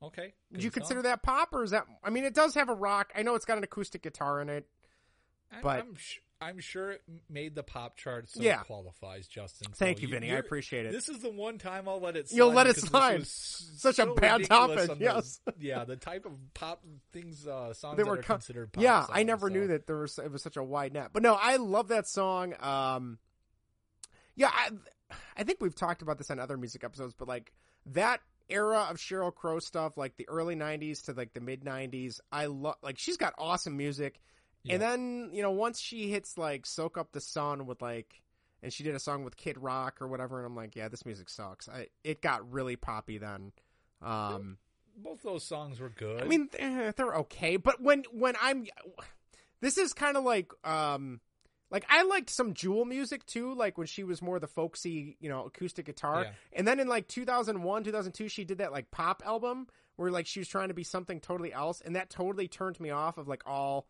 Okay. 0.00 0.34
Would 0.52 0.62
you 0.62 0.70
consider 0.70 1.02
that 1.02 1.24
pop, 1.24 1.52
or 1.52 1.64
is 1.64 1.72
that? 1.72 1.86
I 2.04 2.10
mean, 2.10 2.22
it 2.22 2.34
does 2.34 2.54
have 2.54 2.68
a 2.68 2.74
rock. 2.74 3.12
I 3.16 3.22
know 3.22 3.34
it's 3.34 3.44
got 3.44 3.58
an 3.58 3.64
acoustic 3.64 4.02
guitar 4.02 4.40
in 4.40 4.48
it, 4.48 4.68
I'm, 5.50 5.62
but 5.62 5.80
I'm, 5.80 5.96
sh- 5.96 6.18
I'm 6.40 6.60
sure 6.60 6.92
it 6.92 7.02
made 7.28 7.54
the 7.56 7.64
pop 7.64 7.96
chart, 7.96 8.28
so 8.30 8.40
Yeah. 8.40 8.60
it 8.60 8.66
qualifies, 8.66 9.26
Justin. 9.26 9.72
Thank 9.72 9.98
So 9.98 10.02
you, 10.02 10.08
Vinnie. 10.08 10.30
I 10.30 10.36
appreciate 10.36 10.86
it. 10.86 10.92
This 10.92 11.08
is 11.08 11.20
the 11.20 11.30
one 11.30 11.58
time 11.58 11.88
I'll 11.88 12.00
let 12.00 12.16
it. 12.16 12.28
slide 12.28 12.36
You'll 12.36 12.52
let 12.52 12.66
it 12.68 12.76
slide. 12.76 13.26
Such 13.26 13.98
a 13.98 14.06
bad 14.14 14.44
topic, 14.44 14.88
on 14.88 14.98
the- 14.98 15.04
yes. 15.04 15.40
yeah, 15.58 15.84
the 15.84 15.96
type 15.96 16.26
of 16.26 16.32
pop 16.54 16.84
things, 17.12 17.44
uh, 17.46 17.72
songs 17.74 17.96
they 17.96 18.04
that 18.04 18.08
were 18.08 18.18
are 18.18 18.22
co- 18.22 18.34
considered. 18.34 18.72
Pop 18.72 18.82
yeah 18.84 19.00
songs, 19.00 19.10
i 19.18 19.22
never 19.24 19.48
so. 19.48 19.54
knew 19.54 19.66
that 19.68 19.86
there 19.88 19.96
was 19.98 20.16
it 20.18 20.30
was 20.30 20.42
such 20.42 20.56
a 20.56 20.62
wide 20.62 20.92
net 20.92 21.10
but 21.12 21.22
no 21.22 21.34
i 21.40 21.56
love 21.56 21.88
that 21.88 22.06
song 22.06 22.54
um 22.60 23.18
yeah 24.36 24.50
i 24.52 24.70
i 25.36 25.42
think 25.44 25.58
we've 25.60 25.74
talked 25.74 26.02
about 26.02 26.18
this 26.18 26.30
on 26.30 26.38
other 26.38 26.56
music 26.56 26.84
episodes 26.84 27.14
but 27.18 27.26
like 27.28 27.52
that 27.86 28.20
era 28.48 28.86
of 28.90 28.96
sheryl 28.98 29.34
crow 29.34 29.58
stuff 29.58 29.96
like 29.96 30.16
the 30.16 30.28
early 30.28 30.54
90s 30.54 31.04
to 31.04 31.12
like 31.12 31.32
the 31.34 31.40
mid 31.40 31.62
90s 31.64 32.20
i 32.32 32.46
love 32.46 32.76
like 32.82 32.98
she's 32.98 33.16
got 33.16 33.34
awesome 33.38 33.76
music 33.76 34.20
and 34.70 34.82
then 34.82 35.30
you 35.32 35.42
know 35.42 35.50
once 35.50 35.80
she 35.80 36.10
hits 36.10 36.36
like 36.38 36.66
soak 36.66 36.96
up 36.98 37.12
the 37.12 37.20
sun 37.20 37.66
with 37.66 37.80
like 37.82 38.22
and 38.62 38.72
she 38.72 38.82
did 38.82 38.94
a 38.94 38.98
song 38.98 39.24
with 39.24 39.36
kid 39.36 39.56
rock 39.58 40.00
or 40.00 40.08
whatever 40.08 40.38
and 40.38 40.46
i'm 40.46 40.56
like 40.56 40.76
yeah 40.76 40.88
this 40.88 41.06
music 41.06 41.28
sucks 41.28 41.68
i 41.68 41.86
it 42.04 42.20
got 42.22 42.50
really 42.52 42.76
poppy 42.76 43.18
then 43.18 43.52
um 44.02 44.58
Both 44.96 45.22
those 45.22 45.44
songs 45.44 45.78
were 45.78 45.90
good. 45.90 46.22
I 46.22 46.26
mean, 46.26 46.48
they're, 46.50 46.92
they're 46.92 47.14
okay, 47.14 47.56
but 47.56 47.80
when 47.80 48.02
when 48.12 48.34
I'm, 48.42 48.66
this 49.60 49.78
is 49.78 49.92
kind 49.92 50.16
of 50.16 50.24
like, 50.24 50.50
um, 50.64 51.20
like 51.70 51.84
I 51.88 52.02
liked 52.02 52.30
some 52.30 52.52
Jewel 52.52 52.84
music 52.84 53.24
too, 53.26 53.54
like 53.54 53.78
when 53.78 53.86
she 53.86 54.02
was 54.02 54.20
more 54.20 54.40
the 54.40 54.48
folksy, 54.48 55.16
you 55.20 55.28
know, 55.28 55.44
acoustic 55.44 55.86
guitar. 55.86 56.22
Yeah. 56.24 56.30
And 56.52 56.66
then 56.66 56.80
in 56.80 56.88
like 56.88 57.06
2001, 57.06 57.84
2002, 57.84 58.28
she 58.28 58.44
did 58.44 58.58
that 58.58 58.72
like 58.72 58.90
pop 58.90 59.22
album 59.24 59.68
where 59.96 60.10
like 60.10 60.26
she 60.26 60.40
was 60.40 60.48
trying 60.48 60.68
to 60.68 60.74
be 60.74 60.84
something 60.84 61.20
totally 61.20 61.52
else, 61.52 61.80
and 61.80 61.94
that 61.94 62.10
totally 62.10 62.48
turned 62.48 62.80
me 62.80 62.90
off 62.90 63.18
of 63.18 63.28
like 63.28 63.42
all 63.46 63.86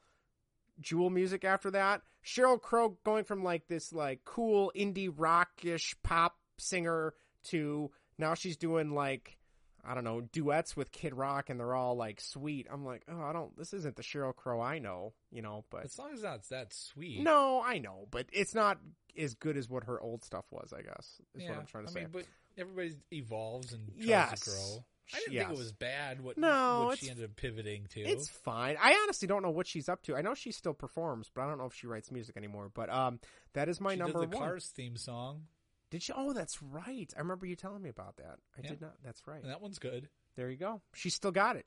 Jewel 0.81 1.11
music 1.11 1.45
after 1.45 1.71
that. 1.73 2.03
Sheryl 2.25 2.61
Crow 2.61 2.99
going 3.05 3.25
from 3.25 3.43
like 3.43 3.67
this 3.69 3.93
like 3.93 4.21
cool 4.25 4.73
indie 4.77 5.13
rockish 5.15 5.95
pop 6.03 6.37
singer 6.59 7.15
to 7.45 7.91
now 8.19 8.35
she's 8.35 8.57
doing 8.57 8.91
like 8.93 9.37
I 9.85 9.95
don't 9.95 10.05
know 10.05 10.21
duets 10.21 10.77
with 10.77 10.91
Kid 10.93 11.15
Rock 11.15 11.49
and 11.51 11.59
they're 11.59 11.75
all 11.75 11.95
like 11.97 12.21
sweet. 12.21 12.67
I'm 12.71 12.85
like, 12.85 13.03
oh, 13.09 13.23
I 13.23 13.33
don't. 13.33 13.57
This 13.57 13.73
isn't 13.73 13.97
the 13.97 14.03
Sheryl 14.03 14.35
Crow 14.35 14.61
I 14.61 14.79
know, 14.81 15.15
you 15.31 15.41
know. 15.41 15.65
But 15.71 15.85
as 15.85 15.99
long 15.99 16.13
as 16.13 16.21
that's 16.21 16.49
that 16.49 16.75
sweet. 16.75 17.23
no, 17.23 17.63
I 17.65 17.79
know, 17.79 18.07
but 18.11 18.27
it's 18.33 18.55
not 18.55 18.79
as 19.17 19.35
good 19.35 19.57
as 19.57 19.71
what 19.71 19.85
her 19.85 20.01
old 20.01 20.25
stuff 20.25 20.45
was. 20.51 20.73
I 20.77 20.83
guess 20.83 21.21
is 21.35 21.43
yeah, 21.45 21.51
what 21.51 21.61
I'm 21.61 21.67
trying 21.67 21.85
to 21.87 21.91
I 21.91 21.95
say. 21.95 22.01
mean, 22.01 22.09
but 22.13 22.25
everybody 22.59 22.97
evolves 23.13 23.73
and 23.73 23.87
tries 23.97 24.07
Yes. 24.07 24.41
to 24.41 24.51
grow. 24.51 24.85
I 25.15 25.19
didn't 25.21 25.33
Yes. 25.33 25.47
think 25.47 25.57
it 25.57 25.59
was 25.59 25.73
bad. 25.73 26.21
What 26.21 26.37
No, 26.39 26.85
what 26.87 26.99
she 26.99 27.09
ended 27.11 27.25
up 27.25 27.37
pivoting 27.37 27.87
to. 27.91 28.01
It's 28.01 28.29
fine. 28.29 28.77
I 28.81 28.95
honestly 29.03 29.27
don't 29.29 29.43
know 29.43 29.51
what 29.51 29.67
she's 29.67 29.89
up 29.89 30.03
to. 30.05 30.17
I 30.17 30.21
know 30.23 30.35
she 30.35 30.53
still 30.53 30.75
performs, 30.75 31.31
but 31.35 31.43
I 31.43 31.49
don't 31.49 31.59
know 31.59 31.67
if 31.67 31.75
she 31.75 31.87
writes 31.87 32.11
music 32.11 32.37
anymore. 32.37 32.71
But 32.73 32.91
um, 32.91 33.21
that 33.55 33.69
is 33.69 33.81
my 33.81 33.95
she 33.95 33.99
number 33.99 34.21
did 34.21 34.31
the 34.33 34.37
one. 34.37 34.47
Cars 34.49 34.67
theme 34.69 34.97
song. 34.97 35.47
Did 35.91 36.03
she? 36.03 36.13
Oh, 36.15 36.33
that's 36.33 36.63
right. 36.63 37.11
I 37.17 37.21
remember 37.21 37.47
you 37.47 37.57
telling 37.57 37.81
me 37.83 37.89
about 37.89 38.17
that. 38.19 38.39
I 38.57 38.61
Yeah. 38.63 38.69
did 38.71 38.81
not. 38.83 38.97
That's 39.03 39.27
right. 39.27 39.41
And 39.43 39.51
that 39.51 39.61
one's 39.63 39.79
good. 39.79 40.09
There 40.37 40.51
you 40.51 40.57
go. 40.59 40.83
She 40.95 41.09
still 41.11 41.33
got 41.33 41.57
it. 41.57 41.67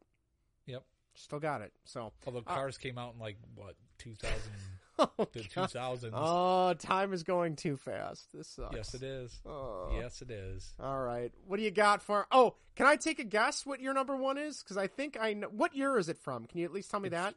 Yep. 0.68 0.84
Still 1.16 1.40
got 1.40 1.62
it. 1.62 1.74
So 1.86 2.14
Although 2.26 2.40
Uh, 2.46 2.54
Cars 2.54 2.78
came 2.78 2.98
out 2.98 3.16
in 3.16 3.20
like 3.20 3.38
what 3.56 3.76
2000 3.98 4.32
Oh, 5.02 5.28
the 5.34 5.40
2000s. 5.40 6.12
Oh, 6.14 6.74
time 6.76 7.12
is 7.14 7.24
going 7.24 7.56
too 7.56 7.76
fast. 7.76 8.28
This 8.34 8.48
sucks. 8.48 8.76
yes, 8.76 8.94
it 8.94 9.04
is. 9.04 9.42
Oh. 9.46 9.90
Yes, 9.96 10.22
it 10.22 10.30
is. 10.30 10.74
All 10.80 11.00
right. 11.00 11.32
What 11.48 11.58
do 11.58 11.64
you 11.64 11.72
got 11.72 12.04
for? 12.04 12.28
Oh, 12.32 12.56
can 12.76 12.86
I 12.86 12.98
take 12.98 13.20
a 13.20 13.24
guess 13.24 13.66
what 13.66 13.82
your 13.82 13.94
number 13.94 14.16
one 14.16 14.38
is? 14.38 14.62
Because 14.62 14.78
I 14.78 14.88
think 14.88 15.18
I 15.20 15.34
know. 15.34 15.48
What 15.48 15.76
year 15.76 15.98
is 15.98 16.10
it 16.10 16.18
from? 16.18 16.46
Can 16.46 16.60
you 16.60 16.66
at 16.66 16.74
least 16.74 16.92
tell 16.92 17.00
me 17.00 17.10
that? 17.10 17.36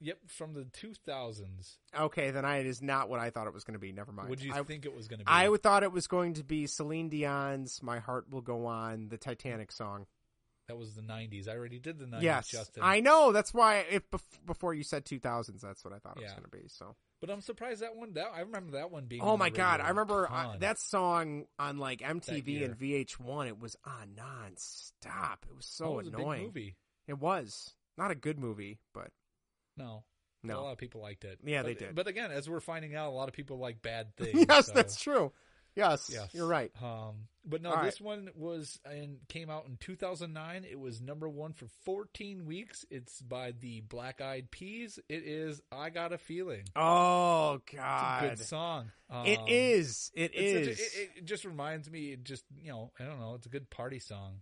Yep, 0.00 0.18
from 0.28 0.54
the 0.54 0.62
2000s. 0.62 1.76
Okay, 1.98 2.30
then 2.30 2.44
I, 2.44 2.58
it 2.58 2.66
is 2.66 2.80
not 2.80 3.08
what 3.08 3.18
I 3.18 3.30
thought 3.30 3.48
it 3.48 3.54
was 3.54 3.64
going 3.64 3.74
to 3.74 3.80
be. 3.80 3.90
Never 3.90 4.12
mind. 4.12 4.28
Would 4.28 4.40
you 4.40 4.52
I, 4.54 4.62
think 4.62 4.84
it 4.84 4.94
was 4.94 5.08
going 5.08 5.18
to 5.18 5.24
be? 5.24 5.30
I 5.30 5.48
thought 5.56 5.82
it 5.82 5.90
was 5.92 6.06
going 6.06 6.34
to 6.34 6.44
be 6.44 6.66
Celine 6.66 7.08
Dion's 7.08 7.82
"My 7.82 7.98
Heart 7.98 8.26
Will 8.30 8.40
Go 8.40 8.66
On," 8.66 9.08
the 9.08 9.16
Titanic 9.16 9.72
song. 9.72 10.06
That 10.68 10.76
was 10.76 10.94
the 10.94 11.00
90s. 11.02 11.48
I 11.48 11.52
already 11.56 11.78
did 11.78 11.98
the 11.98 12.04
90s, 12.04 12.22
yes, 12.22 12.48
Justin. 12.48 12.82
I 12.84 13.00
know. 13.00 13.32
That's 13.32 13.54
why 13.54 13.86
if 13.90 14.02
before 14.44 14.74
you 14.74 14.82
said 14.82 15.06
2000s, 15.06 15.60
that's 15.62 15.82
what 15.82 15.94
I 15.94 15.98
thought 15.98 16.18
it 16.18 16.22
was 16.22 16.32
going 16.32 16.42
to 16.44 16.48
be. 16.50 16.68
So. 16.68 16.94
But 17.22 17.30
I'm 17.30 17.40
surprised 17.40 17.80
that 17.80 17.96
one. 17.96 18.12
That 18.12 18.26
I 18.34 18.40
remember 18.40 18.72
that 18.72 18.90
one 18.90 19.06
being. 19.06 19.22
Oh 19.22 19.36
my 19.36 19.48
god! 19.50 19.80
I 19.80 19.88
remember 19.88 20.26
a 20.26 20.32
uh, 20.32 20.56
that 20.58 20.78
song 20.78 21.46
on 21.58 21.78
like 21.78 22.00
MTV 22.00 22.64
and 22.64 22.78
VH1. 22.78 23.48
It 23.48 23.58
was 23.58 23.76
on 23.84 24.14
non-stop. 24.14 25.46
It 25.50 25.56
was 25.56 25.66
so 25.66 25.84
Oh, 25.86 25.92
it 25.98 26.04
was 26.04 26.14
annoying. 26.14 26.42
movie. 26.44 26.76
It 27.08 27.18
was 27.18 27.74
not 27.96 28.10
a 28.10 28.14
good 28.14 28.38
movie, 28.38 28.78
but 28.94 29.08
No. 29.76 30.04
No. 30.44 30.60
A 30.60 30.62
lot 30.62 30.72
of 30.72 30.78
people 30.78 31.00
liked 31.00 31.24
it. 31.24 31.40
Yeah, 31.44 31.62
they 31.62 31.74
did. 31.74 31.96
But 31.96 32.06
again, 32.06 32.30
as 32.30 32.48
we're 32.48 32.60
finding 32.60 32.94
out, 32.94 33.08
a 33.08 33.10
lot 33.10 33.26
of 33.28 33.34
people 33.34 33.58
like 33.58 33.82
bad 33.82 34.14
things. 34.16 34.44
yes, 34.48 34.66
so- 34.66 34.72
that's 34.74 35.00
true. 35.00 35.32
Yes, 35.78 36.10
Yes. 36.12 36.28
you're 36.34 36.46
right. 36.46 36.70
Um, 36.82 37.28
but 37.44 37.62
no, 37.62 37.70
All 37.72 37.82
this 37.84 38.00
one 38.00 38.28
was 38.34 38.78
and 38.84 39.18
came 39.28 39.48
out 39.48 39.64
in 39.66 39.76
2009. 39.78 40.66
It 40.70 40.78
was 40.78 41.00
number 41.00 41.28
one 41.28 41.52
for 41.54 41.66
14 41.84 42.44
weeks. 42.44 42.84
It's 42.90 43.22
by 43.22 43.52
the 43.52 43.80
Black 43.82 44.20
Eyed 44.20 44.50
Peas. 44.50 44.98
It 45.08 45.22
is 45.24 45.62
"I 45.72 45.90
Got 45.90 46.12
a 46.12 46.18
Feeling." 46.18 46.64
Oh 46.76 47.54
It's 47.64 47.72
a 47.72 47.76
god, 47.76 48.20
good 48.36 48.38
song. 48.40 48.90
It 49.24 49.38
Um, 49.38 49.44
is. 49.48 50.10
It 50.14 50.32
it's 50.34 50.68
is. 50.68 50.78
a- 50.78 51.02
it, 51.02 51.10
it 51.18 51.24
just 51.24 51.44
reminds 51.44 51.88
me. 51.90 52.12
It 52.12 52.24
just 52.24 52.44
you 52.60 52.70
know, 52.72 52.92
I 52.98 53.04
don't 53.04 53.20
know. 53.20 53.34
It's 53.36 53.46
a 53.46 53.50
good 53.50 53.70
party 53.70 54.00
song. 54.00 54.40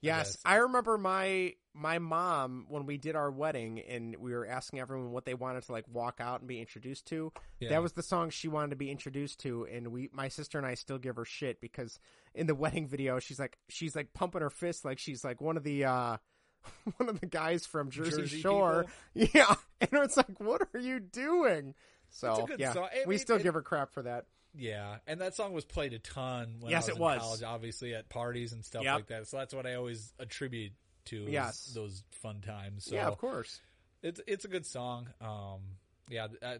Yes, 0.00 0.32
guess. 0.32 0.38
I 0.44 0.56
remember 0.56 0.96
my 0.98 1.54
my 1.74 1.98
mom 1.98 2.66
when 2.68 2.84
we 2.86 2.96
did 2.98 3.14
our 3.14 3.30
wedding 3.30 3.80
and 3.80 4.16
we 4.16 4.32
were 4.32 4.46
asking 4.46 4.80
everyone 4.80 5.12
what 5.12 5.24
they 5.24 5.34
wanted 5.34 5.62
to 5.64 5.72
like 5.72 5.84
walk 5.86 6.20
out 6.20 6.40
and 6.40 6.48
be 6.48 6.58
introduced 6.58 7.06
to. 7.06 7.32
Yeah. 7.60 7.68
That 7.70 7.82
was 7.82 7.92
the 7.92 8.02
song 8.02 8.30
she 8.30 8.48
wanted 8.48 8.70
to 8.70 8.76
be 8.76 8.90
introduced 8.90 9.40
to, 9.40 9.66
and 9.70 9.88
we, 9.88 10.08
my 10.12 10.28
sister 10.28 10.58
and 10.58 10.66
I, 10.66 10.74
still 10.74 10.98
give 10.98 11.16
her 11.16 11.24
shit 11.24 11.60
because 11.60 11.98
in 12.34 12.46
the 12.46 12.54
wedding 12.56 12.88
video 12.88 13.18
she's 13.18 13.38
like 13.38 13.56
she's 13.68 13.94
like 13.94 14.12
pumping 14.14 14.40
her 14.40 14.50
fist 14.50 14.84
like 14.84 14.98
she's 14.98 15.22
like 15.24 15.40
one 15.40 15.56
of 15.56 15.62
the 15.64 15.84
uh 15.84 16.16
one 16.96 17.08
of 17.08 17.20
the 17.20 17.26
guys 17.26 17.66
from 17.66 17.90
Jersey, 17.90 18.22
Jersey 18.22 18.40
Shore. 18.40 18.86
Yeah, 19.14 19.54
and 19.80 19.90
it's 19.92 20.16
like, 20.16 20.38
what 20.40 20.62
are 20.74 20.80
you 20.80 21.00
doing? 21.00 21.74
So 22.10 22.30
It's 22.32 22.38
a 22.40 22.46
good 22.46 22.60
yeah, 22.60 22.72
song. 22.72 22.88
I 22.92 23.06
we 23.06 23.18
still 23.18 23.36
it- 23.36 23.42
give 23.42 23.54
her 23.54 23.62
crap 23.62 23.92
for 23.92 24.02
that. 24.02 24.24
Yeah, 24.54 24.96
and 25.06 25.20
that 25.20 25.34
song 25.34 25.52
was 25.52 25.64
played 25.64 25.92
a 25.92 25.98
ton 26.00 26.56
when 26.60 26.70
Yes, 26.70 26.84
I 26.84 26.86
was 26.86 26.88
it 26.88 26.94
in 26.96 27.00
was. 27.02 27.20
college, 27.20 27.42
obviously 27.44 27.94
at 27.94 28.08
parties 28.08 28.52
and 28.52 28.64
stuff 28.64 28.82
Yep. 28.82 28.94
like 28.94 29.06
that. 29.08 29.28
So 29.28 29.36
that's 29.38 29.54
what 29.54 29.66
I 29.66 29.74
always 29.74 30.12
attribute 30.18 30.72
to 31.06 31.16
Yes. 31.30 31.66
those 31.74 32.02
fun 32.10 32.40
times. 32.40 32.84
So 32.84 32.94
yeah, 32.96 33.06
of 33.06 33.18
course. 33.18 33.60
it's 34.02 34.20
it's 34.26 34.44
a 34.44 34.48
good 34.48 34.66
song. 34.66 35.08
Um, 35.20 35.60
yeah, 36.08 36.26
uh, 36.42 36.58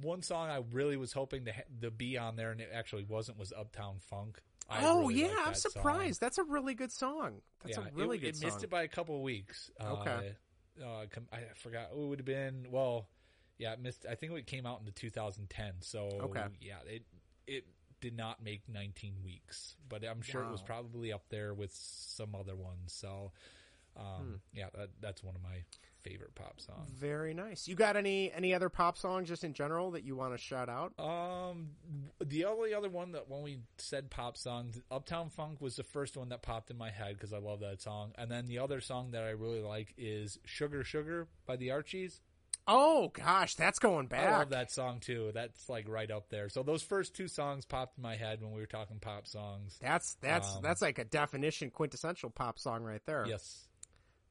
one 0.00 0.22
song 0.22 0.48
I 0.50 0.62
really 0.72 0.96
was 0.96 1.12
hoping 1.12 1.46
to 1.46 1.52
ha- 1.52 1.62
to 1.82 1.90
be 1.90 2.16
on 2.16 2.36
there, 2.36 2.52
and 2.52 2.60
it 2.60 2.70
actually 2.72 3.04
wasn't. 3.04 3.38
Was 3.38 3.52
Uptown 3.52 3.98
Funk. 3.98 4.40
I 4.68 4.86
oh 4.86 5.00
really 5.00 5.22
yeah, 5.22 5.28
I'm 5.40 5.46
that 5.46 5.56
song. 5.58 5.72
surprised. 5.72 6.20
That's 6.20 6.38
a 6.38 6.44
really 6.44 6.74
good 6.74 6.92
song. 6.92 7.42
That's 7.64 7.76
yeah, 7.76 7.86
a 7.88 7.92
really 7.92 8.18
it, 8.18 8.20
good 8.20 8.28
it 8.28 8.36
song. 8.36 8.46
missed 8.50 8.62
it 8.64 8.70
by 8.70 8.82
a 8.84 8.88
couple 8.88 9.16
of 9.16 9.22
weeks. 9.22 9.70
Okay. 9.80 10.34
Uh, 10.80 10.84
uh, 10.84 11.06
I 11.32 11.40
forgot. 11.56 11.88
It 11.92 11.98
would 11.98 12.20
have 12.20 12.26
been 12.26 12.68
well. 12.70 13.08
Yeah, 13.60 13.74
it 13.74 13.80
missed. 13.80 14.06
I 14.10 14.14
think 14.14 14.32
it 14.32 14.46
came 14.46 14.64
out 14.66 14.80
into 14.80 14.90
2010. 14.92 15.74
So 15.82 16.08
Okay. 16.22 16.46
yeah, 16.60 16.78
it 16.86 17.04
it 17.46 17.66
did 18.00 18.16
not 18.16 18.42
make 18.42 18.66
19 18.66 19.16
weeks, 19.22 19.76
but 19.88 20.02
I'm 20.02 20.22
sure 20.22 20.42
it 20.42 20.50
was 20.50 20.62
probably 20.62 21.12
up 21.12 21.28
there 21.28 21.52
with 21.52 21.70
some 21.74 22.34
other 22.34 22.56
ones. 22.56 22.92
So 22.92 23.32
um, 23.96 24.04
Hmm. 24.04 24.34
yeah, 24.54 24.66
that, 24.74 24.88
that's 25.00 25.22
one 25.22 25.34
of 25.34 25.42
my 25.42 25.64
favorite 26.02 26.34
pop 26.34 26.60
songs. 26.60 26.88
Very 26.88 27.34
nice. 27.34 27.68
You 27.68 27.74
got 27.74 27.96
any 27.96 28.32
any 28.32 28.54
other 28.54 28.70
pop 28.70 28.96
songs 28.96 29.28
just 29.28 29.44
in 29.44 29.52
general 29.52 29.90
that 29.90 30.04
you 30.04 30.16
want 30.16 30.32
to 30.32 30.38
shout 30.38 30.70
out? 30.70 30.98
Um, 30.98 31.70
the 32.24 32.46
only 32.46 32.72
other 32.72 32.88
one 32.88 33.12
that 33.12 33.28
when 33.28 33.42
we 33.42 33.58
said 33.76 34.08
pop 34.10 34.38
songs, 34.38 34.80
Uptown 34.90 35.28
Funk 35.28 35.60
was 35.60 35.76
the 35.76 35.82
first 35.82 36.16
one 36.16 36.30
that 36.30 36.40
popped 36.40 36.70
in 36.70 36.78
my 36.78 36.88
head 36.90 37.16
because 37.16 37.34
I 37.34 37.38
love 37.38 37.60
that 37.60 37.82
song. 37.82 38.12
And 38.16 38.30
then 38.30 38.46
the 38.46 38.60
other 38.60 38.80
song 38.80 39.10
that 39.10 39.24
I 39.24 39.30
really 39.30 39.60
like 39.60 39.92
is 39.98 40.38
"Sugar 40.46 40.82
Sugar" 40.84 41.28
by 41.44 41.56
the 41.56 41.70
Archies. 41.72 42.22
Oh 42.72 43.08
gosh, 43.08 43.56
that's 43.56 43.80
going 43.80 44.06
bad. 44.06 44.32
I 44.32 44.38
love 44.38 44.50
that 44.50 44.70
song 44.70 45.00
too. 45.00 45.32
That's 45.34 45.68
like 45.68 45.88
right 45.88 46.08
up 46.10 46.28
there. 46.30 46.48
So 46.48 46.62
those 46.62 46.82
first 46.82 47.14
two 47.16 47.26
songs 47.26 47.64
popped 47.66 47.98
in 47.98 48.02
my 48.02 48.14
head 48.14 48.40
when 48.40 48.52
we 48.52 48.60
were 48.60 48.66
talking 48.66 49.00
pop 49.00 49.26
songs. 49.26 49.76
That's 49.80 50.14
that's 50.20 50.54
Um, 50.56 50.62
that's 50.62 50.80
like 50.80 50.98
a 51.00 51.04
definition 51.04 51.70
quintessential 51.70 52.30
pop 52.30 52.60
song 52.60 52.84
right 52.84 53.04
there. 53.06 53.26
Yes. 53.26 53.66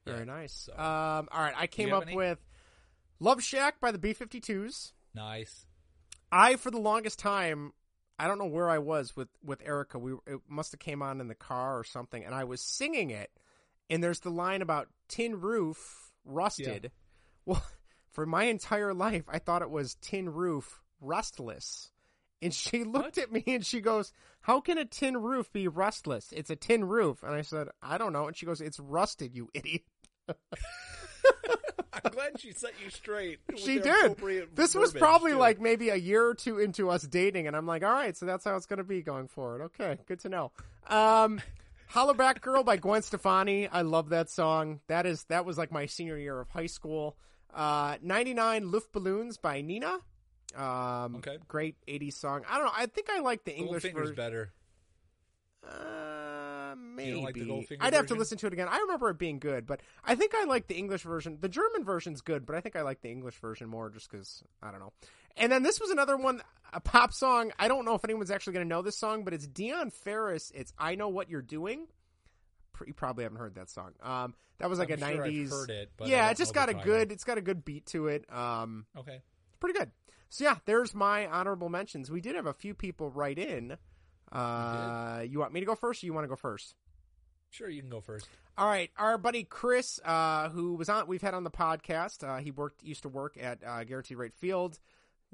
Very 0.06 0.20
Yeah, 0.20 0.24
nice. 0.24 0.54
so- 0.54 0.72
Um, 0.72 1.28
all 1.30 1.42
right, 1.42 1.54
I 1.54 1.66
came 1.66 1.92
up 1.92 2.04
any? 2.04 2.16
with 2.16 2.38
"Love 3.18 3.42
Shack" 3.42 3.78
by 3.78 3.90
the 3.92 3.98
B-52s. 3.98 4.92
Nice. 5.14 5.66
I, 6.32 6.56
for 6.56 6.70
the 6.70 6.80
longest 6.80 7.18
time, 7.18 7.74
I 8.18 8.26
don't 8.26 8.38
know 8.38 8.46
where 8.46 8.70
I 8.70 8.78
was 8.78 9.14
with 9.14 9.28
with 9.42 9.60
Erica. 9.62 9.98
We 9.98 10.14
it 10.26 10.40
must 10.48 10.72
have 10.72 10.80
came 10.80 11.02
on 11.02 11.20
in 11.20 11.28
the 11.28 11.34
car 11.34 11.78
or 11.78 11.84
something, 11.84 12.24
and 12.24 12.34
I 12.34 12.44
was 12.44 12.62
singing 12.62 13.10
it. 13.10 13.30
And 13.90 14.02
there's 14.02 14.20
the 14.20 14.30
line 14.30 14.62
about 14.62 14.88
tin 15.08 15.40
roof 15.40 16.12
rusted. 16.24 16.90
Well, 17.44 17.62
for 18.10 18.26
my 18.26 18.44
entire 18.44 18.94
life, 18.94 19.24
I 19.28 19.38
thought 19.38 19.62
it 19.62 19.70
was 19.70 19.96
tin 19.96 20.28
roof 20.32 20.80
rustless. 21.00 21.90
And 22.42 22.54
she 22.54 22.84
looked 22.84 23.18
at 23.18 23.32
me 23.32 23.44
and 23.46 23.64
she 23.64 23.80
goes, 23.80 24.12
"How 24.40 24.60
can 24.60 24.78
a 24.78 24.84
tin 24.84 25.16
roof 25.16 25.52
be 25.52 25.68
rustless? 25.68 26.32
It's 26.32 26.50
a 26.50 26.56
tin 26.56 26.84
roof." 26.84 27.22
And 27.22 27.34
I 27.34 27.42
said, 27.42 27.68
"I 27.82 27.98
don't 27.98 28.12
know." 28.12 28.26
And 28.26 28.36
she 28.36 28.46
goes, 28.46 28.60
"It's 28.60 28.80
rusted, 28.80 29.34
you 29.34 29.48
idiot." 29.54 29.82
I'm 31.92 32.12
glad 32.12 32.40
she 32.40 32.52
set 32.52 32.72
you 32.82 32.90
straight. 32.90 33.40
she 33.56 33.78
did. 33.78 34.16
This 34.54 34.74
was 34.74 34.92
probably 34.92 35.32
too. 35.32 35.38
like 35.38 35.60
maybe 35.60 35.90
a 35.90 35.96
year 35.96 36.24
or 36.24 36.34
two 36.34 36.58
into 36.58 36.88
us 36.88 37.02
dating, 37.02 37.46
and 37.46 37.56
I'm 37.56 37.66
like, 37.66 37.82
all 37.82 37.92
right, 37.92 38.16
so 38.16 38.26
that's 38.26 38.44
how 38.44 38.56
it's 38.56 38.66
going 38.66 38.78
to 38.78 38.84
be 38.84 39.02
going 39.02 39.28
forward. 39.28 39.62
Okay, 39.62 39.98
good 40.06 40.20
to 40.20 40.28
know. 40.28 40.52
Um, 40.88 41.40
Hollaback 41.92 42.40
Girl 42.40 42.62
by 42.62 42.76
Gwen 42.76 43.02
Stefani. 43.02 43.68
I 43.68 43.82
love 43.82 44.10
that 44.10 44.30
song. 44.30 44.80
That 44.86 45.06
is 45.06 45.24
that 45.24 45.44
was 45.44 45.58
like 45.58 45.72
my 45.72 45.86
senior 45.86 46.16
year 46.16 46.40
of 46.40 46.48
high 46.48 46.66
school. 46.66 47.16
Uh, 47.54 47.96
99 48.02 48.64
Luftballons 48.70 49.40
by 49.40 49.60
Nena. 49.60 49.98
Um, 50.56 51.16
Okay. 51.16 51.38
Great 51.48 51.76
80s 51.86 52.14
song. 52.14 52.44
I 52.48 52.56
don't 52.56 52.66
know. 52.66 52.72
I 52.76 52.86
think 52.86 53.08
I 53.10 53.20
like 53.20 53.44
the 53.44 53.54
English 53.56 53.82
version. 53.84 54.14
better. 54.14 54.52
Uh, 55.62 56.74
maybe. 56.76 57.20
Like 57.20 57.36
I'd 57.80 57.92
have 57.94 58.06
to 58.06 58.14
listen 58.14 58.38
to 58.38 58.46
it 58.46 58.52
again. 58.52 58.68
I 58.68 58.78
remember 58.78 59.10
it 59.10 59.18
being 59.18 59.38
good, 59.38 59.66
but 59.66 59.80
I 60.04 60.14
think 60.14 60.34
I 60.34 60.44
like 60.44 60.66
the 60.66 60.76
English 60.76 61.02
version. 61.02 61.38
The 61.40 61.48
German 61.48 61.84
version's 61.84 62.20
good, 62.20 62.46
but 62.46 62.56
I 62.56 62.60
think 62.60 62.76
I 62.76 62.82
like 62.82 63.02
the 63.02 63.10
English 63.10 63.36
version 63.36 63.68
more 63.68 63.90
just 63.90 64.10
because, 64.10 64.42
I 64.62 64.70
don't 64.70 64.80
know. 64.80 64.92
And 65.36 65.52
then 65.52 65.62
this 65.62 65.80
was 65.80 65.90
another 65.90 66.16
one, 66.16 66.42
a 66.72 66.80
pop 66.80 67.12
song. 67.12 67.52
I 67.58 67.68
don't 67.68 67.84
know 67.84 67.94
if 67.94 68.04
anyone's 68.04 68.30
actually 68.30 68.54
going 68.54 68.64
to 68.64 68.68
know 68.68 68.82
this 68.82 68.96
song, 68.96 69.22
but 69.24 69.32
it's 69.34 69.46
Dion 69.46 69.90
Ferris. 69.90 70.50
It's 70.54 70.72
I 70.78 70.94
Know 70.96 71.08
What 71.08 71.28
You're 71.30 71.42
Doing. 71.42 71.86
You 72.86 72.94
probably 72.94 73.24
haven't 73.24 73.38
heard 73.38 73.54
that 73.56 73.70
song. 73.70 73.92
Um, 74.02 74.34
that 74.58 74.68
was 74.68 74.78
like 74.78 74.90
I'm 74.90 75.02
a 75.02 75.12
sure 75.14 75.24
I've 75.24 75.32
90s. 75.32 75.50
heard 75.50 75.70
it, 75.70 75.90
yeah, 76.04 76.30
it 76.30 76.36
just 76.36 76.52
got 76.54 76.68
a 76.68 76.74
good, 76.74 77.12
it's 77.12 77.24
got 77.24 77.38
a 77.38 77.40
good 77.42 77.64
beat 77.64 77.86
to 77.86 78.08
it. 78.08 78.24
Um, 78.32 78.86
Okay. 78.98 79.16
It's 79.48 79.56
pretty 79.58 79.78
good. 79.78 79.90
So 80.28 80.44
yeah, 80.44 80.56
there's 80.64 80.94
my 80.94 81.26
honorable 81.26 81.68
mentions. 81.68 82.10
We 82.10 82.20
did 82.20 82.36
have 82.36 82.46
a 82.46 82.52
few 82.52 82.74
people 82.74 83.10
write 83.10 83.38
in. 83.38 83.76
Uh, 84.30 85.24
you 85.26 85.38
want 85.40 85.52
me 85.52 85.60
to 85.60 85.66
go 85.66 85.74
first, 85.74 86.02
or 86.02 86.06
you 86.06 86.12
want 86.14 86.24
to 86.24 86.28
go 86.28 86.36
first? 86.36 86.74
Sure, 87.50 87.68
you 87.68 87.80
can 87.80 87.90
go 87.90 88.00
first. 88.00 88.28
All 88.56 88.66
right, 88.68 88.90
our 88.96 89.18
buddy 89.18 89.42
Chris, 89.42 89.98
uh, 90.04 90.50
who 90.50 90.74
was 90.74 90.88
on, 90.88 91.06
we've 91.08 91.22
had 91.22 91.34
on 91.34 91.42
the 91.42 91.50
podcast. 91.50 92.22
Uh, 92.22 92.38
he 92.40 92.50
worked, 92.52 92.84
used 92.84 93.02
to 93.02 93.08
work 93.08 93.36
at 93.40 93.58
uh, 93.66 93.82
Guaranteed 93.84 94.18
Rate 94.18 94.34
Field, 94.34 94.78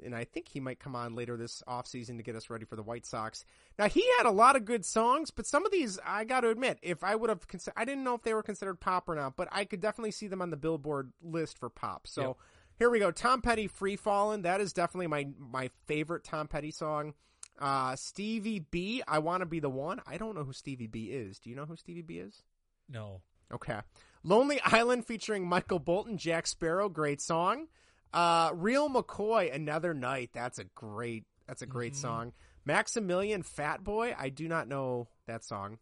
and 0.03 0.15
I 0.15 0.23
think 0.23 0.47
he 0.47 0.59
might 0.59 0.79
come 0.79 0.95
on 0.95 1.15
later 1.15 1.37
this 1.37 1.61
offseason 1.67 2.17
to 2.17 2.23
get 2.23 2.35
us 2.35 2.49
ready 2.49 2.65
for 2.65 2.75
the 2.75 2.83
White 2.83 3.05
Sox. 3.05 3.43
Now 3.79 3.87
he 3.87 4.03
had 4.17 4.25
a 4.25 4.31
lot 4.31 4.55
of 4.55 4.65
good 4.65 4.85
songs, 4.85 5.31
but 5.31 5.45
some 5.45 5.65
of 5.65 5.71
these 5.71 5.99
I 6.05 6.23
got 6.23 6.41
to 6.41 6.49
admit, 6.49 6.79
if 6.81 7.03
I 7.03 7.15
would 7.15 7.29
have, 7.29 7.47
considered, 7.47 7.73
I 7.79 7.85
didn't 7.85 8.03
know 8.03 8.13
if 8.15 8.23
they 8.23 8.33
were 8.33 8.43
considered 8.43 8.79
pop 8.79 9.07
or 9.09 9.15
not, 9.15 9.35
but 9.35 9.47
I 9.51 9.65
could 9.65 9.79
definitely 9.79 10.11
see 10.11 10.27
them 10.27 10.41
on 10.41 10.49
the 10.49 10.57
Billboard 10.57 11.11
list 11.21 11.57
for 11.57 11.69
pop. 11.69 12.07
So 12.07 12.21
Yep. 12.21 12.35
here 12.79 12.89
we 12.89 12.99
go, 12.99 13.11
Tom 13.11 13.41
Petty, 13.41 13.67
"Free 13.67 13.95
Fallin'." 13.95 14.43
That 14.43 14.61
is 14.61 14.73
definitely 14.73 15.07
my 15.07 15.27
my 15.37 15.69
favorite 15.85 16.23
Tom 16.23 16.47
Petty 16.47 16.71
song. 16.71 17.13
Uh, 17.59 17.95
Stevie 17.95 18.59
B, 18.59 19.01
"I 19.07 19.17
Want 19.19 19.41
to 19.41 19.45
Be 19.47 19.59
the 19.59 19.69
One." 19.69 19.99
I 20.05 20.17
don't 20.17 20.35
know 20.35 20.43
who 20.43 20.53
Stevie 20.53 20.85
B 20.87 21.05
is. 21.05 21.39
Do 21.39 21.49
you 21.49 21.55
know 21.55 21.65
who 21.65 21.75
Stevie 21.75 22.03
B 22.03 22.19
is? 22.19 22.43
No. 22.87 23.21
Okay. 23.51 23.79
Lonely 24.23 24.59
Island 24.63 25.05
featuring 25.07 25.47
Michael 25.47 25.79
Bolton, 25.79 26.17
Jack 26.17 26.45
Sparrow, 26.47 26.89
great 26.89 27.21
song. 27.21 27.67
Uh, 28.13 28.51
Real 28.53 28.89
McCoy, 28.89 29.53
Another 29.53 29.93
Night. 29.93 30.31
That's 30.33 30.59
a 30.59 30.63
great. 30.63 31.25
That's 31.47 31.61
a 31.61 31.65
great 31.67 31.93
Mhm. 31.93 31.97
song. 31.97 32.33
Max-A-Million, 32.65 33.43
Fat 33.43 33.83
Boy. 33.83 34.13
I 34.17 34.29
do 34.29 34.47
not 34.47 34.67
know 34.67 35.07
that 35.27 35.43
song. 35.45 35.79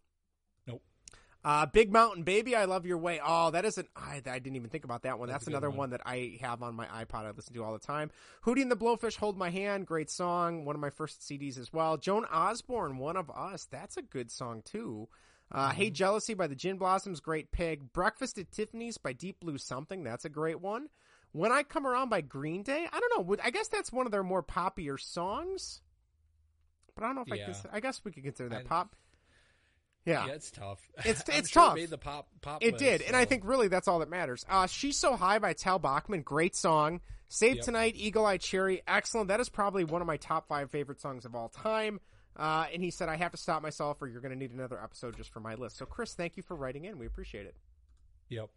Nope. 0.68 0.84
Uh, 1.44 1.66
Big 1.66 1.92
Mountain 1.92 2.24
Baby, 2.24 2.56
I 2.56 2.66
Love 2.66 2.86
Your 2.86 2.98
Way. 3.00 3.20
Oh, 3.24 3.50
that 3.52 3.66
isn't. 3.66 3.88
I, 3.96 4.18
I 4.26 4.40
didn't 4.40 4.56
even 4.56 4.70
think 4.70 4.84
about 4.84 5.02
that 5.04 5.18
one. 5.18 5.28
That's 5.28 5.46
That's, 5.46 5.48
another 5.48 5.70
one. 5.70 5.78
one. 5.78 5.90
that 5.92 6.02
I 6.06 6.38
have 6.42 6.62
on 6.62 6.76
my 6.76 6.86
iPod. 6.88 7.26
I 7.26 7.32
listen 7.32 7.54
to 7.56 7.64
all 7.64 7.74
the 7.74 7.80
time. 7.80 8.12
Hootie 8.46 8.62
and 8.62 8.72
the 8.72 8.76
Blowfish, 8.78 9.16
Hold 9.18 9.38
My 9.38 9.50
Hand. 9.50 9.88
Great 9.88 10.12
song. 10.12 10.66
One 10.66 10.76
of 10.76 10.82
my 10.82 10.92
first 10.92 11.22
CDs 11.28 11.58
as 11.58 11.74
well. 11.74 11.98
Joan 11.98 12.26
Osborne, 12.26 12.98
One 12.98 13.18
of 13.18 13.32
Us. 13.32 13.66
That's 13.66 13.98
a 13.98 14.02
good 14.04 14.30
song 14.32 14.62
too. 14.64 15.08
Uh, 15.52 15.70
Mm-hmm. 15.70 15.78
Hey 15.78 15.90
Jealousy 15.92 16.34
by 16.36 16.48
the 16.48 16.56
Gin 16.56 16.78
Blossoms, 16.78 17.20
great 17.20 17.52
pig. 17.52 17.94
Breakfast 17.94 18.38
at 18.40 18.52
Tiffany's 18.52 18.98
by 18.98 19.14
Deep 19.14 19.40
Blue 19.40 19.58
Something, 19.60 20.04
that's 20.04 20.26
a 20.26 20.30
great 20.30 20.60
one. 20.60 20.90
When 21.36 21.52
I 21.52 21.64
Come 21.64 21.86
Around 21.86 22.07
by 22.10 22.22
Green 22.22 22.64
Day, 22.64 22.88
I 22.90 22.99
don't 22.99 23.28
know. 23.28 23.36
I 23.44 23.49
guess 23.49 23.68
that's 23.68 23.91
one 23.91 24.06
of 24.06 24.12
their 24.14 24.24
more 24.24 24.41
poppier 24.41 24.98
songs. 24.98 25.82
But 26.95 27.03
I 27.03 27.07
don't 27.07 27.16
know 27.16 27.24
if 27.24 27.32
I 27.34 27.36
Yeah. 27.36 27.45
consider, 27.45 27.70
I 27.74 27.80
guess 27.82 28.06
we 28.06 28.12
could 28.14 28.24
consider 28.24 28.48
that 28.49 28.62
I- 28.62 28.64
pop. 28.64 28.95
Yeah. 30.06 30.28
Yeah, 30.28 30.34
it's 30.34 30.49
tough. 30.52 30.80
It's 31.06 31.20
it's 31.28 31.49
sure 31.49 31.64
it 31.64 31.66
tough. 31.66 31.76
made 31.76 31.90
the 31.90 31.98
pop 31.98 32.30
pop. 32.41 32.64
It 32.64 32.74
list, 32.74 32.84
did, 32.86 33.02
and 33.02 33.16
I 33.18 33.26
think 33.26 33.44
really 33.44 33.68
that's 33.68 33.88
all 33.90 33.99
that 33.99 34.07
matters. 34.10 34.45
Uh, 34.48 34.66
She's 34.68 34.98
so 34.98 35.16
high 35.18 35.40
by 35.40 35.52
Tal 35.53 35.78
Bachman, 35.80 36.22
great 36.22 36.56
song. 36.56 37.02
Save 37.28 37.56
Yep. 37.57 37.66
tonight, 37.66 37.94
Eagle 37.98 38.26
Eye 38.26 38.38
Cherry, 38.38 38.82
excellent. 38.88 39.28
That 39.28 39.40
is 39.41 39.49
probably 39.49 39.84
one 39.84 39.99
of 40.02 40.07
my 40.07 40.16
top 40.18 40.48
five 40.48 40.70
favorite 40.72 41.02
songs 41.02 41.26
of 41.26 41.36
all 41.36 41.49
time. 41.49 41.99
Uh, 42.38 42.68
and 42.72 42.82
he 42.84 42.91
said, 42.91 43.10
I 43.10 43.16
have 43.18 43.32
to 43.32 43.38
stop 43.38 43.62
myself, 43.62 44.02
or 44.02 44.07
you're 44.07 44.22
going 44.22 44.32
to 44.32 44.38
need 44.38 44.52
another 44.52 44.82
episode 44.82 45.18
just 45.18 45.32
for 45.34 45.40
my 45.40 45.56
list. 45.56 45.78
So, 45.78 45.86
Chris, 45.86 46.14
thank 46.14 46.38
you 46.38 46.44
for 46.44 46.56
writing 46.56 46.86
in. 46.86 46.98
We 46.99 47.07
appreciate 47.07 47.45
it. 47.48 47.56
Yep. 48.30 48.49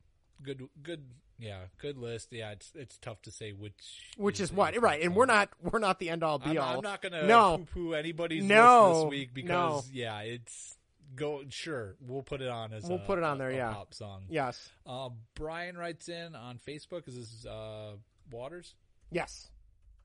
Good. 0.42 0.68
Good. 0.82 1.05
Yeah. 1.39 1.59
Good 1.81 1.97
list. 1.98 2.28
Yeah. 2.32 2.51
It's 2.52 2.73
it's 2.74 2.98
tough 2.98 3.23
to 3.23 3.31
say 3.31 3.52
which. 3.52 3.74
Which 4.16 4.40
is 4.40 4.51
a 4.51 4.55
what, 4.55 4.81
right? 4.82 5.02
And 5.02 5.15
we're 5.15 5.27
not 5.27 5.51
we're 5.62 5.78
not 5.78 5.98
the 6.01 6.10
end 6.10 6.23
all 6.23 6.39
be 6.39 6.51
I'm, 6.51 6.59
all. 6.59 6.77
I'm 6.78 6.82
not 6.82 7.01
gonna 7.02 7.27
no 7.27 7.59
poo-poo 7.59 7.94
anybody's 7.94 8.44
No, 8.44 8.89
list 8.90 9.05
this 9.05 9.10
week 9.10 9.35
because 9.35 9.86
no. 9.89 9.90
yeah, 9.93 10.20
it's 10.20 10.77
go 11.15 11.43
sure 11.48 11.97
we'll 12.01 12.23
put 12.23 12.40
it 12.43 12.48
on 12.48 12.73
as 12.73 12.85
We'll 12.85 12.97
a- 12.98 13.06
put 13.06 13.19
it 13.19 13.24
on 13.24 13.39
there, 13.39 13.51
a 13.51 13.55
yeah. 13.56 13.73
pop 13.73 13.94
song. 13.94 14.24
Yes. 14.28 14.70
Uh, 14.86 15.10
Brian 15.35 15.77
writes 15.77 16.09
in 16.09 16.35
on 16.35 16.59
Facebook. 16.59 17.06
Is 17.09 17.15
this 17.16 17.47
uh, 17.47 17.93
Waters? 18.31 18.74
Yes. 19.10 19.48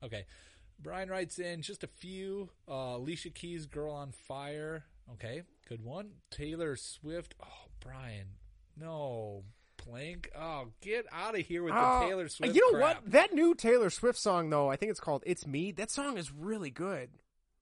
Okay. 0.02 0.24
Brian 0.80 1.08
writes 1.08 1.38
in 1.38 1.62
just 1.62 1.84
a 1.84 1.86
few. 1.88 2.48
Uh, 2.68 2.96
Alicia 2.96 3.30
Keys, 3.30 3.66
"Girl 3.66 3.92
on 3.92 4.12
Fire." 4.12 4.84
Okay, 5.14 5.42
good 5.68 5.84
one. 5.84 6.10
Taylor 6.30 6.76
Swift. 6.76 7.34
Oh, 7.42 7.46
Brian, 7.80 8.26
no. 8.76 9.44
Plank. 9.88 10.30
Oh, 10.38 10.68
get 10.80 11.06
out 11.12 11.38
of 11.38 11.44
here 11.46 11.62
with 11.62 11.74
the 11.74 11.80
Oh, 11.80 12.06
Taylor 12.06 12.28
Swift. 12.28 12.54
You 12.54 12.72
know 12.72 12.78
crap. 12.78 13.02
what? 13.02 13.10
That 13.12 13.32
new 13.32 13.54
Taylor 13.54 13.90
Swift 13.90 14.18
song, 14.18 14.50
though, 14.50 14.70
I 14.70 14.76
think 14.76 14.90
it's 14.90 15.00
called 15.00 15.22
"It's 15.26 15.46
Me." 15.46 15.72
That 15.72 15.90
song 15.90 16.16
is 16.18 16.32
really 16.32 16.70
good. 16.70 17.10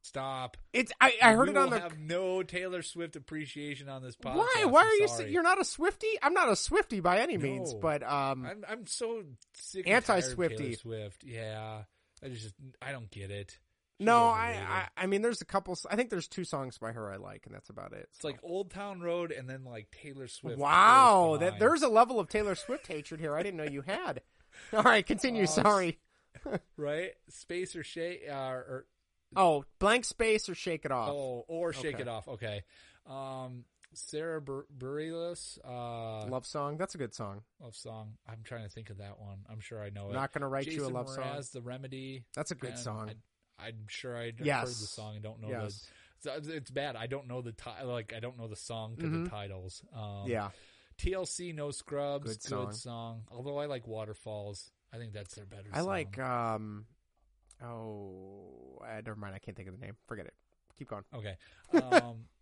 Stop. 0.04 0.56
It's 0.72 0.90
I, 1.00 1.14
I 1.22 1.32
heard 1.34 1.48
We 1.48 1.54
it 1.54 1.56
on 1.56 1.70
the. 1.70 1.78
have 1.78 1.96
no 1.98 2.42
Taylor 2.42 2.82
Swift 2.82 3.14
appreciation 3.14 3.88
on 3.88 4.02
this 4.02 4.16
podcast. 4.16 4.34
Why? 4.36 4.64
Why 4.66 4.80
are 4.82 5.22
you? 5.22 5.30
You're 5.30 5.44
not 5.44 5.60
a 5.60 5.64
Swifty. 5.64 6.08
I'm 6.22 6.34
not 6.34 6.48
a 6.48 6.56
Swifty 6.56 6.98
by 7.00 7.18
any 7.20 7.38
means, 7.38 7.72
but 7.74 8.02
um, 8.02 8.44
I'm 8.44 8.64
I'm 8.68 8.86
so 8.86 9.22
sick 9.54 9.84
and 9.86 10.04
tired 10.04 10.18
of 10.18 10.24
Anti-Swifty. 10.24 10.56
Taylor 10.56 10.76
Swift. 10.76 11.22
Yeah, 11.24 11.82
I 12.24 12.28
just 12.28 12.52
I 12.80 12.90
don't 12.90 13.10
get 13.12 13.30
it. 13.30 13.58
She's 13.98 14.06
no, 14.06 14.24
I. 14.26 14.58
I 14.96 15.02
I 15.04 15.06
mean, 15.06 15.22
there's 15.22 15.40
a 15.42 15.44
couple. 15.44 15.78
I 15.90 15.96
think 15.96 16.10
there's 16.10 16.28
two 16.28 16.44
songs 16.44 16.78
by 16.78 16.92
her 16.92 17.12
I 17.12 17.16
like, 17.16 17.46
and 17.46 17.54
that's 17.54 17.70
about 17.70 17.92
it. 17.92 18.08
It's 18.14 18.24
like 18.24 18.38
Old 18.42 18.70
Town 18.70 19.00
Road 19.00 19.30
and 19.32 19.48
then 19.48 19.64
like 19.64 19.88
Taylor 19.90 20.26
Swift. 20.28 20.58
Wow, 20.58 21.36
that 21.40 21.58
there's 21.58 21.82
a 21.82 21.88
level 21.88 22.18
of 22.18 22.28
Taylor 22.28 22.54
Swift 22.54 22.86
hatred 22.86 23.20
here 23.20 23.36
I 23.36 23.42
didn't 23.42 23.58
know 23.58 23.64
you 23.70 23.82
had. 23.82 24.22
All 24.72 24.82
right, 24.82 25.06
continue. 25.06 25.42
Oh, 25.42 25.46
Sorry. 25.46 25.98
right 26.76 27.12
Space 27.28 27.76
or 27.76 27.84
Shake 27.84 28.22
uh, 28.30 28.34
or 28.34 28.86
Oh, 29.36 29.64
blank 29.78 30.04
space 30.04 30.48
or 30.48 30.54
shake 30.54 30.84
it 30.84 30.90
off. 30.92 31.08
oh 31.10 31.44
or 31.48 31.72
Shake 31.72 31.94
Okay. 31.94 32.02
It 32.02 32.08
Off. 32.08 32.28
Okay, 32.28 32.62
um, 33.06 33.64
Sarah 33.94 34.40
Bur- 34.42 34.66
Bareilles, 34.76 35.58
uh, 35.66 36.26
love 36.26 36.44
song. 36.46 36.76
That's 36.76 36.94
a 36.94 36.98
good 36.98 37.14
song. 37.14 37.42
love 37.62 37.74
song. 37.74 38.14
I'm 38.28 38.40
trying 38.44 38.64
to 38.64 38.68
think 38.68 38.90
of 38.90 38.98
that 38.98 39.18
one. 39.20 39.38
I'm 39.50 39.60
sure 39.60 39.82
I 39.82 39.90
know 39.90 40.10
it. 40.10 40.14
Not 40.14 40.32
gonna 40.32 40.48
write 40.48 40.66
you 40.66 40.72
a 40.72 40.76
Jason 40.80 40.92
love 40.94 41.08
song. 41.08 41.24
Mraz, 41.24 41.50
The 41.52 41.60
Remedy. 41.62 42.24
That's 42.34 42.50
a 42.50 42.54
good 42.54 42.70
And 42.70 42.78
song. 42.78 43.08
I, 43.10 43.14
I'm 43.62 43.86
sure 43.88 44.16
I 44.16 44.26
heard 44.32 44.36
the 44.38 44.66
song. 44.72 45.16
I 45.16 45.18
don't 45.20 45.40
know 45.40 45.48
Yes. 45.48 45.86
the. 46.22 46.40
so 46.42 46.52
It's 46.52 46.70
bad. 46.70 46.96
I 46.96 47.06
don't 47.06 47.26
know 47.28 47.40
the 47.42 47.52
ti- 47.52 47.82
like 47.84 48.12
I 48.12 48.20
don't 48.20 48.38
know 48.38 48.48
the 48.48 48.56
song 48.56 48.96
to 48.96 49.06
Mhm. 49.06 49.24
the 49.24 49.30
titles. 49.30 49.84
Um, 49.92 50.24
Yeah. 50.28 50.50
TLC 50.98 51.52
No 51.54 51.70
Scrubs, 51.70 52.24
Good 52.26 52.42
good 52.42 52.42
song. 52.42 52.72
song. 52.72 53.24
Although 53.30 53.58
I 53.58 53.66
like 53.66 53.86
Waterfalls. 53.86 54.70
I 54.92 54.98
think 54.98 55.12
that's 55.14 55.34
their 55.34 55.46
better. 55.46 55.68
I 55.72 55.78
song. 55.78 55.86
like 55.86 56.18
um 56.18 56.86
oh 57.62 58.78
uh, 58.84 58.94
never 58.96 59.16
mind, 59.16 59.34
I 59.34 59.38
can't 59.38 59.56
think 59.56 59.68
of 59.68 59.78
the 59.78 59.84
name. 59.84 59.96
Forget 60.06 60.26
it. 60.26 60.34
Keep 60.78 60.88
going. 60.88 61.04
Okay. 61.14 61.36
Um, 61.74 62.24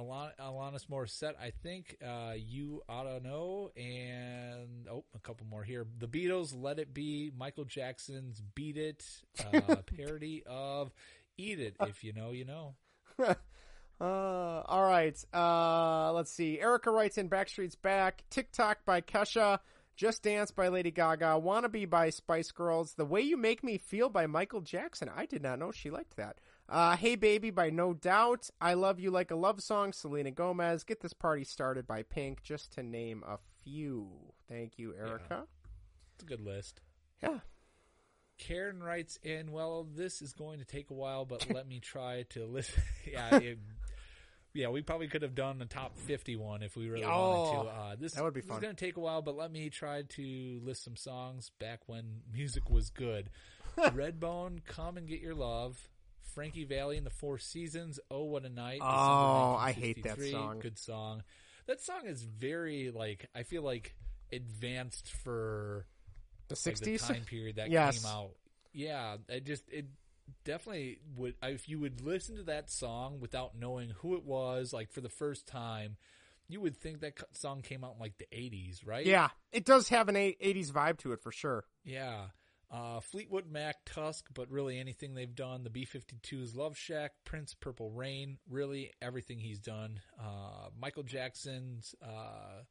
Alon- 0.00 0.32
Alanis 0.40 0.86
Morissette, 0.86 1.34
I 1.40 1.52
think 1.62 1.96
uh, 2.04 2.32
you 2.34 2.82
ought 2.88 3.04
to 3.04 3.20
know, 3.20 3.70
and 3.76 4.88
oh, 4.90 5.04
a 5.14 5.18
couple 5.18 5.46
more 5.46 5.62
here. 5.62 5.86
The 5.98 6.08
Beatles, 6.08 6.54
Let 6.56 6.78
It 6.78 6.94
Be, 6.94 7.30
Michael 7.36 7.64
Jackson's 7.64 8.40
Beat 8.54 8.76
It, 8.78 9.04
uh, 9.52 9.76
parody 9.96 10.42
of 10.46 10.90
Eat 11.36 11.60
It. 11.60 11.76
If 11.80 12.02
you 12.02 12.12
know, 12.12 12.30
you 12.30 12.46
know. 12.46 12.74
uh, 13.20 13.34
all 14.00 14.84
right. 14.84 15.22
Uh, 15.34 16.12
let's 16.12 16.32
see. 16.32 16.58
Erica 16.58 16.90
writes 16.90 17.18
in 17.18 17.28
Backstreet's 17.28 17.76
Back, 17.76 18.24
TikTok 18.30 18.84
by 18.86 19.02
Kesha, 19.02 19.58
Just 19.96 20.22
Dance 20.22 20.50
by 20.50 20.68
Lady 20.68 20.90
Gaga, 20.90 21.40
Wannabe 21.42 21.88
by 21.88 22.08
Spice 22.08 22.52
Girls, 22.52 22.94
The 22.94 23.04
Way 23.04 23.20
You 23.20 23.36
Make 23.36 23.62
Me 23.62 23.76
Feel 23.76 24.08
by 24.08 24.26
Michael 24.26 24.62
Jackson. 24.62 25.10
I 25.14 25.26
did 25.26 25.42
not 25.42 25.58
know 25.58 25.72
she 25.72 25.90
liked 25.90 26.16
that. 26.16 26.38
Uh, 26.70 26.96
hey 26.96 27.16
Baby 27.16 27.50
by 27.50 27.68
No 27.68 27.92
Doubt. 27.92 28.48
I 28.60 28.74
Love 28.74 29.00
You 29.00 29.10
Like 29.10 29.32
a 29.32 29.34
Love 29.34 29.60
Song, 29.60 29.92
Selena 29.92 30.30
Gomez. 30.30 30.84
Get 30.84 31.00
This 31.00 31.12
Party 31.12 31.42
Started 31.42 31.84
by 31.84 32.04
Pink, 32.04 32.44
just 32.44 32.72
to 32.74 32.84
name 32.84 33.24
a 33.26 33.38
few. 33.64 34.08
Thank 34.48 34.78
you, 34.78 34.94
Erica. 34.94 35.46
It's 36.14 36.22
a 36.22 36.26
good 36.26 36.40
list. 36.40 36.80
Yeah. 37.20 37.38
Karen 38.38 38.80
writes 38.82 39.18
in, 39.24 39.50
well, 39.50 39.84
this 39.96 40.22
is 40.22 40.32
going 40.32 40.60
to 40.60 40.64
take 40.64 40.90
a 40.90 40.94
while, 40.94 41.24
but 41.24 41.44
let 41.52 41.66
me 41.66 41.80
try 41.80 42.22
to 42.30 42.46
listen. 42.46 42.80
yeah, 43.12 43.34
it, 43.38 43.58
yeah, 44.54 44.68
we 44.68 44.80
probably 44.80 45.08
could 45.08 45.22
have 45.22 45.34
done 45.34 45.58
the 45.58 45.66
top 45.66 45.98
51 45.98 46.62
if 46.62 46.76
we 46.76 46.88
really 46.88 47.04
Oh, 47.04 47.10
wanted 47.52 47.64
to. 47.64 47.68
Uh, 47.74 47.96
this, 47.98 48.12
that 48.12 48.22
would 48.22 48.32
be 48.32 48.42
fun. 48.42 48.58
It's 48.58 48.62
going 48.62 48.76
to 48.76 48.84
take 48.84 48.96
a 48.96 49.00
while, 49.00 49.22
but 49.22 49.36
let 49.36 49.50
me 49.50 49.70
try 49.70 50.02
to 50.02 50.60
list 50.62 50.84
some 50.84 50.94
songs 50.96 51.50
back 51.58 51.80
when 51.86 52.20
music 52.32 52.70
was 52.70 52.90
good. 52.90 53.28
Redbone, 53.76 54.64
Come 54.64 54.96
and 54.96 55.08
Get 55.08 55.20
Your 55.20 55.34
Love. 55.34 55.88
Frankie 56.34 56.64
Valli 56.64 56.96
and 56.96 57.06
the 57.06 57.10
Four 57.10 57.38
Seasons. 57.38 58.00
Oh, 58.10 58.24
what 58.24 58.44
a 58.44 58.48
night! 58.48 58.80
Oh, 58.82 59.54
I 59.58 59.72
hate 59.72 60.02
that 60.04 60.20
song. 60.20 60.60
Good 60.60 60.78
song. 60.78 61.22
That 61.66 61.80
song 61.80 62.06
is 62.06 62.22
very 62.22 62.90
like 62.90 63.28
I 63.34 63.42
feel 63.42 63.62
like 63.62 63.94
advanced 64.32 65.10
for 65.10 65.86
The 66.48 66.54
like, 66.66 66.76
60s? 66.76 67.06
time 67.06 67.22
period 67.24 67.56
that 67.56 67.70
Yes. 67.70 68.02
came 68.02 68.10
out. 68.10 68.30
Yeah, 68.72 69.16
it 69.28 69.44
just 69.44 69.68
it 69.70 69.86
definitely 70.44 70.98
would 71.16 71.34
if 71.42 71.68
you 71.68 71.78
would 71.80 72.00
listen 72.00 72.36
to 72.36 72.42
that 72.44 72.70
song 72.70 73.20
without 73.20 73.56
knowing 73.58 73.90
who 73.98 74.14
it 74.14 74.24
was 74.24 74.72
like 74.72 74.90
for 74.90 75.00
the 75.00 75.08
first 75.08 75.46
time, 75.46 75.96
you 76.48 76.60
would 76.60 76.76
think 76.76 77.00
that 77.00 77.14
song 77.32 77.62
came 77.62 77.84
out 77.84 77.94
in 77.94 78.00
like 78.00 78.18
the 78.18 78.26
80s, 78.32 78.86
right? 78.86 79.04
Yeah, 79.06 79.28
it 79.52 79.64
does 79.64 79.88
have 79.88 80.08
an 80.08 80.16
80s 80.16 80.70
vibe 80.72 80.98
to 80.98 81.12
it 81.12 81.20
for 81.22 81.32
sure. 81.32 81.64
Yeah. 81.84 82.26
Uh, 82.72 83.00
Fleetwood 83.00 83.50
Mac, 83.50 83.76
Tusk, 83.84 84.26
but 84.32 84.48
really 84.50 84.78
anything 84.78 85.14
they've 85.14 85.34
done. 85.34 85.64
The 85.64 85.70
B-52s, 85.70 86.54
Love 86.56 86.76
Shack, 86.76 87.10
Prince, 87.24 87.52
Purple 87.54 87.90
Rain, 87.90 88.38
really 88.48 88.92
everything 89.02 89.40
he's 89.40 89.58
done. 89.58 90.00
Uh, 90.20 90.68
Michael 90.80 91.02
Jackson's 91.02 91.96
uh, 92.00 92.62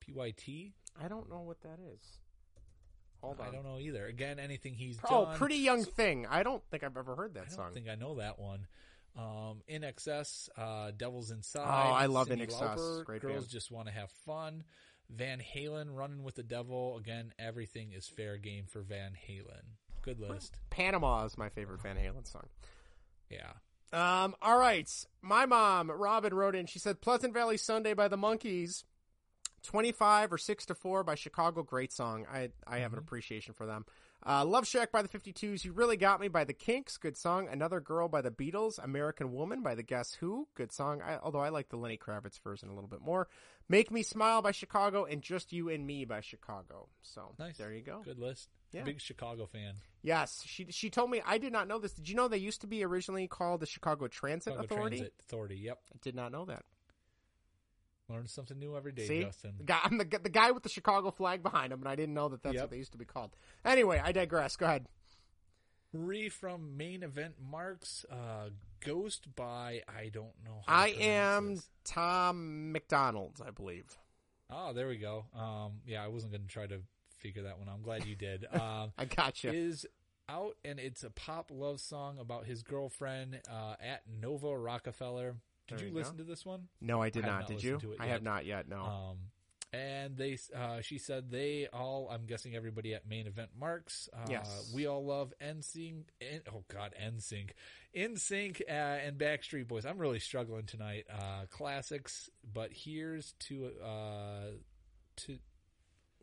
PYT. 0.00 0.72
I 1.00 1.08
don't 1.08 1.30
know 1.30 1.42
what 1.42 1.60
that 1.62 1.78
is. 1.94 2.00
Hold 3.22 3.38
on. 3.40 3.46
I 3.48 3.50
don't 3.52 3.64
know 3.64 3.78
either. 3.78 4.06
Again, 4.06 4.38
anything 4.40 4.74
he's 4.74 4.98
Oh, 5.08 5.26
done. 5.26 5.36
Pretty 5.36 5.56
Young 5.58 5.84
Thing. 5.84 6.26
I 6.28 6.42
don't 6.42 6.62
think 6.70 6.82
I've 6.82 6.96
ever 6.96 7.14
heard 7.14 7.34
that 7.34 7.42
I 7.42 7.46
don't 7.46 7.54
song. 7.56 7.70
think 7.72 7.88
I 7.88 7.94
know 7.94 8.16
that 8.16 8.38
one. 8.38 8.66
Um, 9.16 9.62
INXS, 9.70 10.48
uh, 10.56 10.92
Devil's 10.96 11.30
Inside. 11.30 11.66
Oh, 11.66 11.92
I 11.92 12.06
love 12.06 12.28
INXS. 12.28 13.04
Great 13.04 13.20
Girls 13.22 13.44
band. 13.44 13.48
just 13.48 13.70
want 13.70 13.88
to 13.88 13.92
have 13.92 14.10
fun. 14.24 14.64
Van 15.14 15.40
Halen, 15.40 15.94
Running 15.94 16.22
with 16.22 16.36
the 16.36 16.42
Devil. 16.42 16.96
Again, 16.96 17.32
everything 17.38 17.92
is 17.92 18.06
fair 18.06 18.36
game 18.38 18.64
for 18.66 18.80
Van 18.80 19.12
Halen. 19.28 19.76
Good 20.02 20.20
list. 20.20 20.58
Panama 20.70 21.24
is 21.24 21.36
my 21.36 21.48
favorite 21.48 21.82
Van 21.82 21.96
Halen 21.96 22.26
song. 22.26 22.48
Yeah. 23.28 23.52
Um, 23.92 24.34
all 24.40 24.58
right. 24.58 24.88
My 25.20 25.46
mom, 25.46 25.90
Robin, 25.90 26.32
wrote 26.32 26.54
in. 26.54 26.66
She 26.66 26.78
said 26.78 27.00
Pleasant 27.00 27.34
Valley 27.34 27.56
Sunday 27.56 27.94
by 27.94 28.08
the 28.08 28.16
Monkees. 28.16 28.84
25 29.62 30.32
or 30.32 30.38
6 30.38 30.66
to 30.66 30.74
4 30.74 31.04
by 31.04 31.14
Chicago. 31.14 31.62
Great 31.62 31.92
song. 31.92 32.26
I 32.32 32.50
I 32.66 32.78
have 32.78 32.92
an 32.92 32.98
appreciation 32.98 33.52
for 33.52 33.66
them. 33.66 33.84
Uh, 34.26 34.44
Love 34.44 34.66
Shack 34.66 34.92
by 34.92 35.00
the 35.02 35.08
52s. 35.08 35.64
You 35.64 35.72
Really 35.72 35.96
Got 35.96 36.20
Me 36.20 36.28
by 36.28 36.44
the 36.44 36.52
Kinks. 36.52 36.96
Good 36.98 37.16
song. 37.16 37.48
Another 37.50 37.80
Girl 37.80 38.06
by 38.08 38.20
the 38.20 38.30
Beatles. 38.30 38.82
American 38.82 39.32
Woman 39.32 39.62
by 39.62 39.74
the 39.74 39.82
Guess 39.82 40.14
Who. 40.14 40.46
Good 40.54 40.72
song. 40.72 41.00
I, 41.02 41.16
although 41.16 41.40
I 41.40 41.48
like 41.48 41.70
the 41.70 41.76
Lenny 41.78 41.96
Kravitz 41.96 42.38
version 42.42 42.68
a 42.68 42.74
little 42.74 42.88
bit 42.88 43.00
more. 43.00 43.28
Make 43.68 43.90
Me 43.90 44.02
Smile 44.02 44.42
by 44.42 44.50
Chicago 44.52 45.04
and 45.04 45.22
Just 45.22 45.52
You 45.52 45.68
and 45.70 45.86
Me 45.86 46.04
by 46.04 46.20
Chicago. 46.20 46.88
So 47.02 47.34
Nice. 47.38 47.56
there 47.56 47.72
you 47.72 47.82
go. 47.82 48.02
Good 48.04 48.18
list. 48.18 48.48
Yeah. 48.72 48.82
Big 48.82 49.00
Chicago 49.00 49.46
fan. 49.46 49.74
Yes, 50.02 50.42
she 50.46 50.66
she 50.70 50.90
told 50.90 51.10
me 51.10 51.20
I 51.26 51.38
did 51.38 51.52
not 51.52 51.66
know 51.66 51.78
this. 51.78 51.92
Did 51.92 52.08
you 52.08 52.14
know 52.14 52.28
they 52.28 52.38
used 52.38 52.60
to 52.60 52.66
be 52.66 52.84
originally 52.84 53.26
called 53.26 53.60
the 53.60 53.66
Chicago 53.66 54.06
Transit 54.06 54.52
Chicago 54.52 54.64
Authority? 54.64 54.96
Transit 54.98 55.14
Authority. 55.20 55.56
Yep. 55.56 55.78
I 55.92 55.96
did 56.02 56.14
not 56.14 56.30
know 56.30 56.44
that. 56.44 56.64
Learn 58.10 58.26
something 58.26 58.58
new 58.58 58.76
every 58.76 58.92
day, 58.92 59.06
See, 59.06 59.22
Justin. 59.22 59.54
the 59.58 59.64
guy, 59.64 59.78
I'm 59.84 59.96
the, 59.98 60.04
the 60.04 60.28
guy 60.28 60.50
with 60.50 60.62
the 60.64 60.68
Chicago 60.68 61.10
flag 61.10 61.42
behind 61.42 61.72
him, 61.72 61.78
and 61.80 61.88
I 61.88 61.94
didn't 61.96 62.14
know 62.14 62.28
that 62.28 62.42
that's 62.42 62.54
Yep. 62.54 62.62
what 62.64 62.70
they 62.70 62.76
used 62.78 62.92
to 62.92 62.98
be 62.98 63.04
called. 63.04 63.30
Anyway, 63.64 64.00
I 64.02 64.12
digress. 64.12 64.56
Go 64.56 64.66
ahead. 64.66 64.86
Marie 65.92 66.28
from 66.28 66.76
Main 66.76 67.02
Event 67.02 67.34
Marks. 67.40 68.04
Uh, 68.10 68.50
Ghost 68.84 69.34
by 69.34 69.82
I 69.88 70.08
don't 70.08 70.32
know. 70.44 70.62
How 70.66 70.82
I 70.84 70.88
am 71.00 71.56
this. 71.56 71.68
Tom 71.84 72.72
MacDonald, 72.72 73.40
I 73.46 73.50
believe. 73.50 73.84
Oh, 74.48 74.72
there 74.72 74.88
we 74.88 74.96
go. 74.96 75.26
Um, 75.36 75.80
yeah, 75.86 76.02
I 76.02 76.08
wasn't 76.08 76.32
going 76.32 76.42
to 76.42 76.48
try 76.48 76.66
to 76.66 76.80
figure 77.18 77.42
that 77.42 77.58
one. 77.58 77.68
out. 77.68 77.74
I'm 77.74 77.82
glad 77.82 78.06
you 78.06 78.16
did. 78.16 78.46
Um, 78.52 78.92
I 78.96 79.04
gotcha. 79.04 79.52
Is 79.52 79.86
out 80.28 80.56
and 80.64 80.78
it's 80.78 81.02
a 81.02 81.10
pop 81.10 81.50
love 81.52 81.80
song 81.80 82.18
about 82.18 82.46
his 82.46 82.62
girlfriend 82.62 83.40
uh, 83.50 83.74
at 83.80 84.02
Nova 84.08 84.46
Rockafeller. 84.46 85.34
Did 85.70 85.78
There 85.78 85.88
you 85.88 85.94
listen 85.94 86.16
go. 86.16 86.24
to 86.24 86.28
this 86.28 86.44
one? 86.44 86.68
No, 86.80 87.00
I 87.00 87.10
did 87.10 87.24
have 87.24 87.40
not. 87.40 87.48
Did 87.48 87.62
you? 87.62 87.78
I 87.98 88.06
have 88.06 88.22
not 88.22 88.44
yet. 88.46 88.68
No. 88.68 88.80
Um, 88.82 89.16
and 89.72 90.16
they, 90.16 90.36
uh, 90.56 90.80
she 90.80 90.98
said 90.98 91.30
they 91.30 91.68
all. 91.72 92.08
I'm 92.10 92.26
guessing 92.26 92.56
everybody 92.56 92.92
at 92.94 93.08
Main 93.08 93.26
Event 93.28 93.50
Marks. 93.58 94.08
Uh, 94.12 94.26
Yes. 94.28 94.72
we 94.74 94.86
all 94.86 95.04
love 95.04 95.32
NSYNC. 95.40 96.02
N, 96.20 96.40
oh 96.52 96.64
God, 96.68 96.92
NSYNC, 97.00 97.50
NSYNC, 97.94 98.62
uh, 98.68 98.72
and 98.72 99.16
Backstreet 99.16 99.68
Boys. 99.68 99.86
I'm 99.86 99.98
really 99.98 100.18
struggling 100.18 100.66
tonight. 100.66 101.06
Uh, 101.08 101.46
classics, 101.50 102.28
but 102.52 102.70
here's 102.72 103.32
to 103.40 103.70
uh, 103.84 104.50
to. 105.18 105.38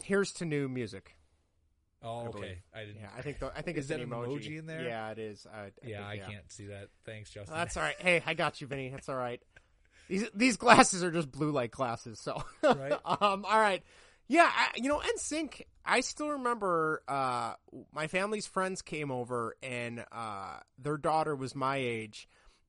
Here's 0.03 0.31
to 0.33 0.45
new 0.45 0.67
music. 0.67 1.15
Oh, 2.03 2.19
I 2.19 2.27
okay. 2.27 2.31
believe. 2.39 2.57
I 2.75 2.79
didn't. 2.81 2.95
Yeah, 3.01 3.09
I 3.17 3.21
think 3.21 3.39
the, 3.39 3.51
I 3.55 3.61
think 3.61 3.77
Is 3.77 3.85
it's 3.85 3.89
that 3.89 4.01
an 4.01 4.09
emoji. 4.09 4.39
emoji 4.39 4.59
in 4.59 4.65
there? 4.67 4.83
Yeah, 4.83 5.09
it 5.11 5.19
is. 5.19 5.47
I, 5.51 5.57
I 5.59 5.71
yeah, 5.83 6.09
think, 6.09 6.23
I 6.23 6.31
can't 6.31 6.51
see 6.51 6.67
that. 6.67 6.89
Thanks, 7.05 7.31
Justin. 7.31 7.55
That's 7.55 7.75
all 7.77 7.83
right. 7.83 7.95
Hey, 8.01 8.21
I 8.25 8.33
got 8.33 8.61
you, 8.61 8.67
Vinnie. 8.67 8.89
That's 8.89 9.09
all 9.09 9.15
right. 9.15 9.41
These 10.07 10.29
these 10.33 10.57
glasses 10.57 11.03
are 11.03 11.11
just 11.11 11.31
blue 11.31 11.51
light 11.51 11.71
glasses. 11.71 12.19
So, 12.19 12.41
Right. 12.63 12.93
um, 13.05 13.45
all 13.45 13.59
right. 13.59 13.83
Yeah, 14.29 14.49
I, 14.53 14.69
you 14.75 14.89
know, 14.89 14.99
NSYNC. 14.99 15.61
I 15.85 16.01
still 16.01 16.29
remember 16.31 17.01
uh, 17.07 17.53
my 17.93 18.07
family's 18.07 18.45
friends 18.45 18.81
came 18.81 19.09
over, 19.09 19.55
and 19.63 20.03
uh, 20.11 20.57
their 20.77 20.97
daughter 20.97 21.33
was 21.35 21.55
my 21.55 21.77
age, 21.77 22.27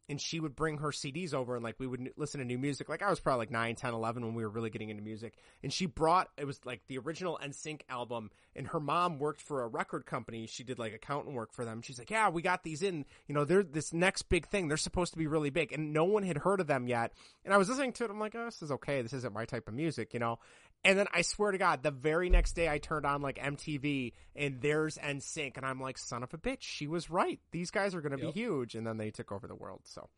and 0.09 0.21
she 0.21 0.41
would 0.41 0.57
bring 0.57 0.79
her 0.79 0.89
CDs 0.89 1.35
over, 1.35 1.55
and 1.55 1.65
like 1.65 1.77
we 1.79 1.87
would 1.87 2.11
listen 2.17 2.41
to 2.41 2.47
new 2.47 2.59
music. 2.59 2.89
Like 2.89 3.03
I 3.03 3.11
was 3.11 3.21
probably 3.21 3.43
like 3.43 3.51
9, 3.51 3.75
10, 3.75 3.95
11 3.95 4.25
when 4.25 4.35
we 4.35 4.43
were 4.43 4.51
really 4.51 4.71
getting 4.71 4.89
into 4.89 5.03
music, 5.03 5.35
and 5.63 5.73
she 5.73 5.87
brought 5.87 6.31
it 6.37 6.47
was 6.47 6.61
like 6.65 6.83
the 6.89 6.99
original 6.99 7.39
NSYNC 7.43 7.83
album, 7.89 8.31
and 8.57 8.67
her 8.69 8.81
mom 8.81 9.19
worked 9.19 9.41
for 9.41 9.63
a 9.63 9.69
record 9.69 10.07
company. 10.07 10.47
She 10.47 10.65
did 10.65 10.79
like 10.79 10.95
accountant 10.95 11.35
work 11.35 11.53
for 11.53 11.65
them. 11.65 11.83
She's 11.83 11.99
like, 11.99 12.11
yeah, 12.11 12.29
we 12.29 12.43
got 12.43 12.63
these 12.63 12.83
in. 12.83 13.05
You 13.27 13.35
know, 13.35 13.45
they're 13.45 13.63
this 13.63 13.93
next 13.93 14.23
big 14.23 14.47
thing. 14.49 14.69
They're 14.69 14.77
supposed 14.77 15.13
to 15.13 15.19
be 15.19 15.27
really 15.27 15.51
big, 15.51 15.73
and 15.73 15.93
no 15.93 16.05
one 16.05 16.23
had 16.23 16.39
heard 16.39 16.61
of 16.61 16.67
them 16.67 16.87
yet. 16.87 17.13
And 17.45 17.53
I 17.53 17.57
was 17.57 17.69
listening 17.69 17.93
to 17.95 18.05
it. 18.05 18.11
I'm 18.11 18.21
like, 18.21 18.35
oh, 18.35 18.45
this 18.45 18.63
is 18.63 18.73
okay. 18.73 19.03
This 19.03 19.13
isn't 19.13 19.33
my 19.33 19.45
type 19.45 19.69
of 19.69 19.75
music, 19.75 20.15
you 20.15 20.21
know. 20.21 20.39
And 20.85 20.99
then 20.99 21.07
I 21.13 21.23
swear 21.23 21.51
to 21.51 21.59
God, 21.59 21.83
the 21.83 21.91
very 21.91 22.31
next 22.31 22.53
day 22.55 22.69
I 22.69 22.79
turned 22.79 23.05
on 23.05 23.21
like 23.21 23.39
MTV 23.39 24.13
and 24.37 24.61
there's 24.61 24.97
NSYNC, 24.97 25.57
and 25.57 25.67
I'm 25.67 25.81
like, 25.81 25.99
son 25.99 26.23
of 26.23 26.33
a 26.33 26.39
bitch, 26.39 26.59
she 26.63 26.87
was 26.87 27.11
right. 27.11 27.41
These 27.51 27.71
guys 27.71 27.95
are 27.95 28.01
going 28.01 28.17
to 28.17 28.25
Yep. 28.25 28.35
be 28.35 28.41
huge, 28.41 28.75
and 28.75 28.87
then 28.87 28.97
they 28.97 29.11
took 29.11 29.33
over 29.33 29.47
the 29.49 29.57
world. 29.57 29.81
So, 29.85 30.09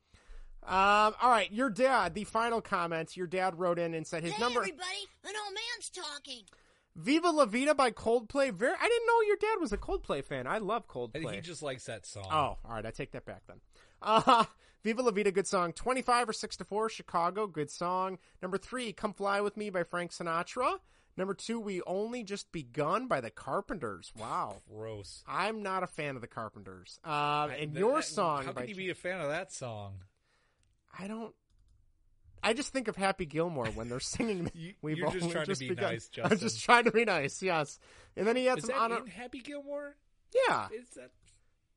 um, 0.63 1.15
all 1.21 1.31
right, 1.31 1.51
your 1.51 1.71
dad. 1.71 2.15
The 2.15 2.25
final 2.25 2.61
comments. 2.61 3.17
Your 3.17 3.27
dad 3.27 3.59
wrote 3.59 3.79
in 3.79 3.95
and 3.95 4.07
said 4.07 4.23
his 4.23 4.33
hey, 4.35 4.41
number. 4.43 4.61
everybody, 4.61 5.09
an 5.25 5.33
old 5.45 5.55
man's 5.55 5.89
talking. 5.91 6.43
Viva 6.97 7.31
La 7.31 7.47
Vida 7.47 7.75
by 7.75 7.91
Coldplay. 7.93 8.53
Very. 8.53 8.75
I 8.79 8.87
didn't 8.89 9.07
know 9.07 9.21
your 9.27 9.37
dad 9.37 9.61
was 9.61 9.73
a 9.73 9.79
Coldplay 9.79 10.23
fan. 10.25 10.47
I 10.47 10.59
love 10.59 10.87
Coldplay. 10.87 11.13
think 11.23 11.31
he 11.33 11.41
just 11.41 11.63
likes 11.63 11.85
that 11.87 12.05
song. 12.05 12.27
Oh, 12.31 12.59
all 12.65 12.75
right. 12.75 12.85
I 12.85 12.91
take 12.91 13.13
that 13.13 13.25
back 13.25 13.43
then. 13.47 13.61
Uh, 14.03 14.45
Viva 14.83 15.03
La 15.03 15.11
Vida, 15.11 15.31
good 15.31 15.47
song. 15.47 15.73
25 15.73 16.29
or 16.29 16.33
6 16.33 16.57
to 16.57 16.65
4, 16.65 16.89
Chicago, 16.89 17.47
good 17.47 17.71
song. 17.71 18.19
Number 18.41 18.57
3, 18.59 18.93
Come 18.93 19.13
Fly 19.13 19.41
With 19.41 19.57
Me 19.57 19.71
by 19.71 19.85
Frank 19.85 20.11
Sinatra. 20.13 20.79
Number 21.17 21.35
2, 21.35 21.61
We 21.61 21.83
Only 21.83 22.23
Just 22.23 22.51
Begun 22.51 23.07
by 23.07 23.21
the 23.21 23.31
Carpenters. 23.31 24.11
Wow. 24.19 24.63
gross. 24.73 25.23
I'm 25.27 25.63
not 25.63 25.83
a 25.83 25.87
fan 25.87 26.15
of 26.17 26.23
the 26.23 26.29
Carpenters. 26.29 26.99
Um, 27.05 27.51
and 27.51 27.75
That- 27.75 27.81
your 27.81 27.97
that- 27.97 28.05
song 28.05 28.45
How 28.45 28.53
can 28.53 28.69
you 28.69 28.75
be 28.75 28.89
a 28.91 28.95
fan 28.95 29.21
of 29.21 29.29
that 29.29 29.53
song? 29.53 30.05
I 30.99 31.07
don't. 31.07 31.35
I 32.43 32.55
just 32.55 32.73
think 32.73 32.89
of 32.89 32.97
Happy 32.97 33.27
Gilmore 33.27 33.67
when 33.69 33.91
they're 33.91 34.01
singing. 34.01 34.51
You- 34.55 34.75
We've 34.81 34.97
you're 34.97 35.11
just 35.11 35.31
trying 35.31 35.45
to 35.47 35.57
be 35.57 35.69
begun. 35.69 35.93
nice, 35.93 36.11
I'm 36.25 36.39
just 36.39 36.63
trying 36.65 36.85
to 36.85 36.91
be 36.91 37.05
nice. 37.05 37.43
Yes, 37.43 37.79
and 38.17 38.27
then 38.27 38.35
he 38.37 38.47
had 38.47 38.59
Is 38.59 38.65
some 38.65 38.75
that 38.75 38.81
honor. 38.81 39.07
Happy 39.07 39.41
Gilmore? 39.41 39.97
Yeah, 40.49 40.69
Is 40.73 40.89
that? 40.97 41.11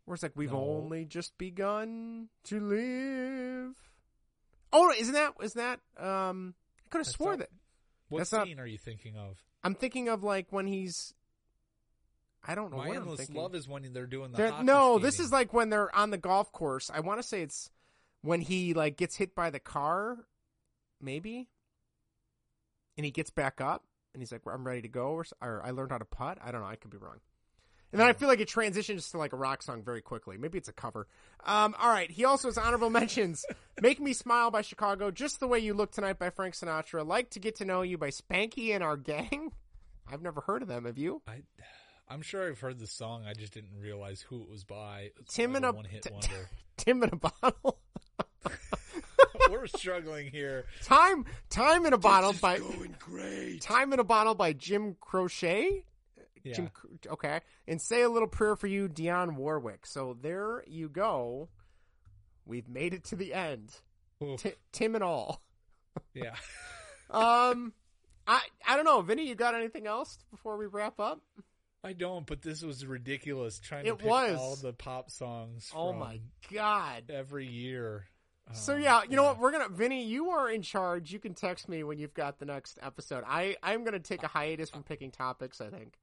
Where 0.06 0.16
it's 0.16 0.24
like 0.24 0.36
we've 0.36 0.52
No. 0.52 0.60
only 0.60 1.06
just 1.06 1.38
begun 1.38 2.30
to 2.46 2.60
live. 2.60 3.76
Oh, 4.72 4.92
isn't 4.98 5.14
that? 5.14 5.34
Is 5.42 5.54
that? 5.54 5.80
Um, 5.98 6.56
I 6.86 6.90
could 6.90 7.00
have 7.00 7.08
swore 7.08 7.32
not- 7.32 7.40
that. 7.40 7.50
What 8.10 8.20
That's 8.20 8.32
not- 8.32 8.48
scene 8.48 8.60
are 8.60 8.66
you 8.66 8.78
thinking 8.78 9.16
of? 9.18 9.42
I'm 9.64 9.76
thinking 9.76 10.10
of 10.10 10.24
like 10.24 10.48
when 10.52 10.68
he's. 10.68 11.14
I 12.46 12.56
don't 12.56 12.72
know 12.72 12.78
My 12.78 12.88
what 12.90 12.98
I'm 12.98 13.04
endless 13.04 13.30
love 13.30 13.56
is 13.56 13.68
when 13.70 13.92
they're 13.94 14.06
doing 14.06 14.32
the. 14.32 14.38
They're- 14.38 14.64
no, 14.64 15.00
this 15.00 15.20
is 15.20 15.32
like 15.32 15.54
when 15.54 15.70
they're 15.70 15.94
on 15.96 16.10
the 16.10 16.18
golf 16.18 16.52
course. 16.52 16.90
I 16.90 17.00
want 17.00 17.22
to 17.22 17.28
say 17.28 17.42
it's 17.42 17.70
when 18.22 18.42
he 18.42 18.74
like 18.74 18.98
gets 18.98 19.16
hit 19.16 19.34
by 19.34 19.50
the 19.50 19.60
car, 19.62 20.28
maybe, 21.00 21.50
and 22.98 23.06
he 23.06 23.12
gets 23.12 23.30
back 23.32 23.62
up 23.62 23.86
and 24.14 24.22
he's 24.22 24.32
like, 24.34 24.42
"I'm 24.46 24.68
ready 24.68 24.82
to 24.82 24.90
go," 24.90 25.12
or, 25.14 25.26
or 25.42 25.64
"I 25.66 25.72
learned 25.72 25.92
how 25.92 25.98
to 26.00 26.06
putt." 26.06 26.38
I 26.42 26.52
don't 26.52 26.62
know. 26.62 26.68
I 26.68 26.76
could 26.76 26.92
be 26.92 26.98
wrong. 26.98 27.22
And 27.94 28.00
then 28.00 28.08
I 28.08 28.14
feel 28.14 28.28
like 28.28 28.40
it 28.40 28.48
transitions 28.48 29.12
to 29.12 29.20
like 29.20 29.34
a 29.34 29.38
rock 29.38 29.62
song 29.62 29.84
very 29.84 30.02
quickly. 30.02 30.36
Maybe 30.36 30.58
it's 30.58 30.68
a 30.68 30.74
cover. 30.74 31.08
Um, 31.46 31.76
all 31.80 31.90
right. 31.90 32.10
He 32.10 32.26
also 32.26 32.48
has 32.48 32.58
honorable 32.58 32.90
mentions. 32.90 33.46
Make 33.80 34.02
Me 34.02 34.14
Smile 34.14 34.50
by 34.50 34.64
Chicago. 34.64 35.12
Just 35.12 35.40
the 35.40 35.48
Way 35.48 35.60
You 35.60 35.76
Look 35.76 35.92
Tonight 35.92 36.18
by 36.18 36.32
Frank 36.32 36.56
Sinatra. 36.56 37.06
Like 37.06 37.30
to 37.32 37.40
Get 37.40 37.58
to 37.58 37.66
Know 37.66 37.84
You 37.84 38.00
by 38.00 38.10
Spanky 38.10 38.74
and 38.74 38.84
Our 38.84 38.98
Gang. 38.98 39.52
I've 40.12 40.24
never 40.24 40.42
heard 40.42 40.64
of 40.64 40.68
them. 40.68 40.86
Have 40.86 40.98
you? 40.98 41.22
I, 41.28 41.44
I'm 42.10 42.24
sure 42.24 42.50
I've 42.50 42.60
heard 42.60 42.80
the 42.80 42.88
song. 42.88 43.26
I 43.28 43.34
just 43.34 43.54
didn't 43.54 43.80
realize 43.80 44.22
who 44.22 44.42
it 44.42 44.50
was 44.50 44.64
by. 44.64 45.12
It's 45.20 45.36
Tim 45.36 45.56
in 45.56 45.64
a 45.64 45.72
one 45.72 45.86
hit 45.86 46.02
t- 46.02 46.10
wonder. 46.12 46.50
Tim 46.78 47.04
in 47.04 47.12
a 47.14 47.16
bottle. 47.16 47.78
We're 49.52 49.68
struggling 49.68 50.32
here. 50.32 50.66
Time 50.84 51.26
Time 51.52 51.86
in 51.86 51.94
a 51.94 51.98
bottle 52.00 52.34
by 52.34 52.58
going 52.58 52.96
great. 52.98 53.62
Time 53.62 53.94
in 53.94 54.00
a 54.00 54.04
bottle 54.04 54.34
by 54.34 54.54
Jim 54.54 54.96
Croce. 55.00 55.84
Yeah. 56.44 56.54
Jim, 56.56 56.72
okay, 57.08 57.40
and 57.68 57.82
say 57.82 58.02
a 58.02 58.10
little 58.10 58.28
prayer 58.28 58.56
for 58.56 58.68
you, 58.68 58.90
Dionne 58.90 59.36
Warwick. 59.36 59.86
So 59.86 60.18
there 60.22 60.64
you 60.68 60.90
go. 60.90 61.50
We've 62.46 62.68
made 62.68 62.94
it 62.94 63.06
to 63.06 63.16
the 63.16 63.34
end. 63.34 63.74
Ti- 64.38 64.56
Tim 64.72 64.96
and 64.96 65.04
all. 65.04 65.42
Yeah. 66.14 66.36
Um, 67.10 67.74
I 68.26 68.42
I 68.68 68.76
don't 68.76 68.86
know, 68.86 69.02
Vinnie. 69.02 69.28
You 69.28 69.36
got 69.36 69.54
anything 69.54 69.86
else 69.86 70.18
before 70.32 70.58
we 70.58 70.66
wrap 70.66 71.00
up? 71.00 71.22
I 71.84 71.94
don't, 71.94 72.26
but 72.26 72.42
this 72.42 72.64
was 72.64 72.86
ridiculous 72.88 73.60
trying 73.60 73.84
to 73.86 73.92
It 73.92 73.98
pick 74.00 74.10
was. 74.10 74.36
all 74.40 74.56
the 74.56 74.74
pop 74.74 75.12
songs. 75.12 75.70
Oh 75.76 75.94
my 75.94 76.22
god. 76.52 77.04
Every 77.14 77.46
year. 77.46 78.06
So 78.54 78.74
Um, 78.76 78.82
yeah, 78.82 79.02
you 79.08 79.16
know 79.16 79.24
what? 79.24 79.38
We're 79.38 79.52
gonna 79.52 79.70
Vinnie, 79.70 80.06
you 80.06 80.30
are 80.30 80.50
in 80.50 80.64
charge. 80.64 81.12
You 81.12 81.20
can 81.20 81.34
text 81.36 81.70
me 81.70 81.84
when 81.84 82.00
you've 82.00 82.14
got 82.16 82.40
the 82.40 82.46
next 82.46 82.80
episode. 82.82 83.24
I 83.28 83.58
I'm 83.62 83.84
gonna 83.84 84.00
take 84.00 84.24
a 84.24 84.28
hiatus 84.28 84.70
from 84.72 84.82
picking 84.84 85.12
topics. 85.12 85.62
I 85.62 85.70
think. 85.70 85.94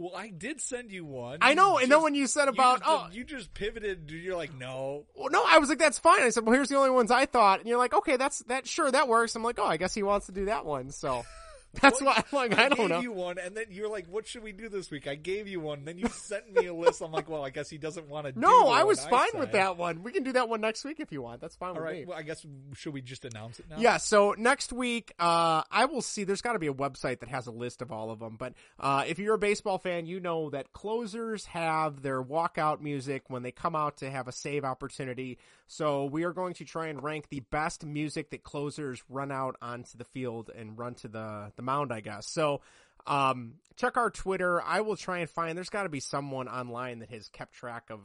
Well, 0.00 0.16
I 0.16 0.30
did 0.30 0.62
send 0.62 0.90
you 0.90 1.04
one. 1.04 1.38
I 1.42 1.52
know, 1.52 1.76
You 1.76 1.82
and 1.82 1.92
then 1.92 2.02
when 2.02 2.14
you 2.14 2.26
said 2.26 2.44
you 2.46 2.52
about 2.52 2.78
just- 2.80 2.90
oh 2.90 3.08
you 3.12 3.22
just 3.22 3.52
pivoted. 3.52 4.10
You're 4.10 4.34
like, 4.34 4.54
no. 4.54 5.04
well, 5.14 5.28
no, 5.30 5.44
I 5.46 5.58
was 5.58 5.68
like 5.68 5.78
that's 5.78 5.98
fine. 5.98 6.22
I 6.22 6.30
said 6.30 6.46
well 6.46 6.54
here's 6.54 6.68
the 6.70 6.76
only 6.76 6.88
ones 6.90 7.10
I 7.10 7.26
thought, 7.26 7.60
and 7.60 7.68
you're 7.68 7.76
like 7.78 7.92
okay 7.92 8.16
that's 8.16 8.38
that 8.44 8.66
sure 8.66 8.90
that 8.90 9.08
works. 9.08 9.36
I'm 9.36 9.42
like 9.44 9.58
oh 9.58 9.66
I 9.66 9.76
guess 9.76 9.92
he 9.92 10.02
wants 10.02 10.26
to 10.26 10.32
do 10.32 10.46
that 10.46 10.64
one. 10.64 10.90
So 10.90 11.22
that's 11.80 12.02
why 12.02 12.16
I'm 12.16 12.24
like 12.32 12.58
I, 12.58 12.68
don't 12.68 12.78
gave 12.78 12.88
know. 12.88 13.00
you 13.00 13.12
one, 13.12 13.38
and 13.38 13.56
then 13.56 13.66
you're 13.70 13.88
like, 13.88 14.06
"What 14.08 14.26
should 14.26 14.42
we 14.42 14.50
do 14.52 14.68
this 14.68 14.90
week?" 14.90 15.06
I 15.06 15.14
gave 15.14 15.46
you 15.46 15.60
one. 15.60 15.84
Then 15.84 15.98
you 15.98 16.08
sent 16.08 16.52
me 16.52 16.66
a 16.66 16.74
list. 16.74 17.00
I'm 17.00 17.12
like, 17.12 17.28
"Well, 17.28 17.44
I 17.44 17.50
guess 17.50 17.70
he 17.70 17.78
doesn't 17.78 18.08
want 18.08 18.26
to." 18.26 18.32
do 18.32 18.40
No, 18.40 18.68
I 18.68 18.82
was 18.82 19.04
fine 19.06 19.30
with 19.34 19.52
that 19.52 19.76
one. 19.76 20.02
We 20.02 20.10
can 20.10 20.24
do 20.24 20.32
that 20.32 20.48
one 20.48 20.60
next 20.60 20.84
week 20.84 20.98
if 20.98 21.12
you 21.12 21.22
want. 21.22 21.40
That's 21.40 21.54
fine 21.54 21.70
All 21.70 21.74
with 21.76 21.84
right. 21.84 22.00
me. 22.00 22.04
Well, 22.06 22.18
I 22.18 22.22
guess 22.22 22.44
should 22.74 22.92
we 22.92 23.02
just 23.02 23.24
announce 23.24 23.60
it 23.60 23.66
now? 23.70 23.76
Yeah, 23.78 23.98
so 23.98 24.34
next 24.36 24.72
week, 24.72 25.12
uh, 25.20 25.62
I 25.70 25.84
will 25.84 26.02
see. 26.02 26.24
There's 26.24 26.42
got 26.42 26.54
to 26.54 26.58
be 26.58 26.66
a 26.66 26.74
website 26.74 27.20
that 27.20 27.28
has 27.28 27.46
a 27.46 27.52
list 27.52 27.82
of 27.82 27.92
all 27.92 28.10
of 28.10 28.18
them. 28.18 28.36
But 28.36 28.54
uh, 28.80 29.04
if 29.06 29.18
you're 29.20 29.34
a 29.34 29.38
baseball 29.38 29.78
fan, 29.78 30.06
you 30.06 30.18
know 30.18 30.50
that 30.50 30.72
closers 30.72 31.44
have 31.46 32.02
their 32.02 32.22
walkout 32.22 32.80
music 32.80 33.24
when 33.28 33.42
they 33.44 33.52
come 33.52 33.76
out 33.76 33.98
to 33.98 34.10
have 34.10 34.26
a 34.26 34.32
save 34.32 34.64
opportunity. 34.64 35.38
So 35.72 36.06
we 36.06 36.24
are 36.24 36.32
going 36.32 36.54
to 36.54 36.64
try 36.64 36.88
and 36.88 37.00
rank 37.00 37.28
the 37.28 37.44
best 37.52 37.86
music 37.86 38.30
that 38.30 38.42
closers 38.42 39.04
run 39.08 39.30
out 39.30 39.54
onto 39.62 39.96
the 39.96 40.04
field 40.04 40.50
and 40.52 40.76
run 40.76 40.94
to 40.94 41.08
the 41.08 41.52
the 41.54 41.62
mound. 41.62 41.92
I 41.92 42.00
guess 42.00 42.26
so. 42.26 42.60
Um, 43.06 43.54
check 43.76 43.96
our 43.96 44.10
Twitter. 44.10 44.60
I 44.60 44.80
will 44.80 44.96
try 44.96 45.18
and 45.18 45.30
find. 45.30 45.56
There's 45.56 45.70
got 45.70 45.84
to 45.84 45.88
be 45.88 46.00
someone 46.00 46.48
online 46.48 46.98
that 46.98 47.10
has 47.10 47.28
kept 47.28 47.54
track 47.54 47.84
of 47.88 48.00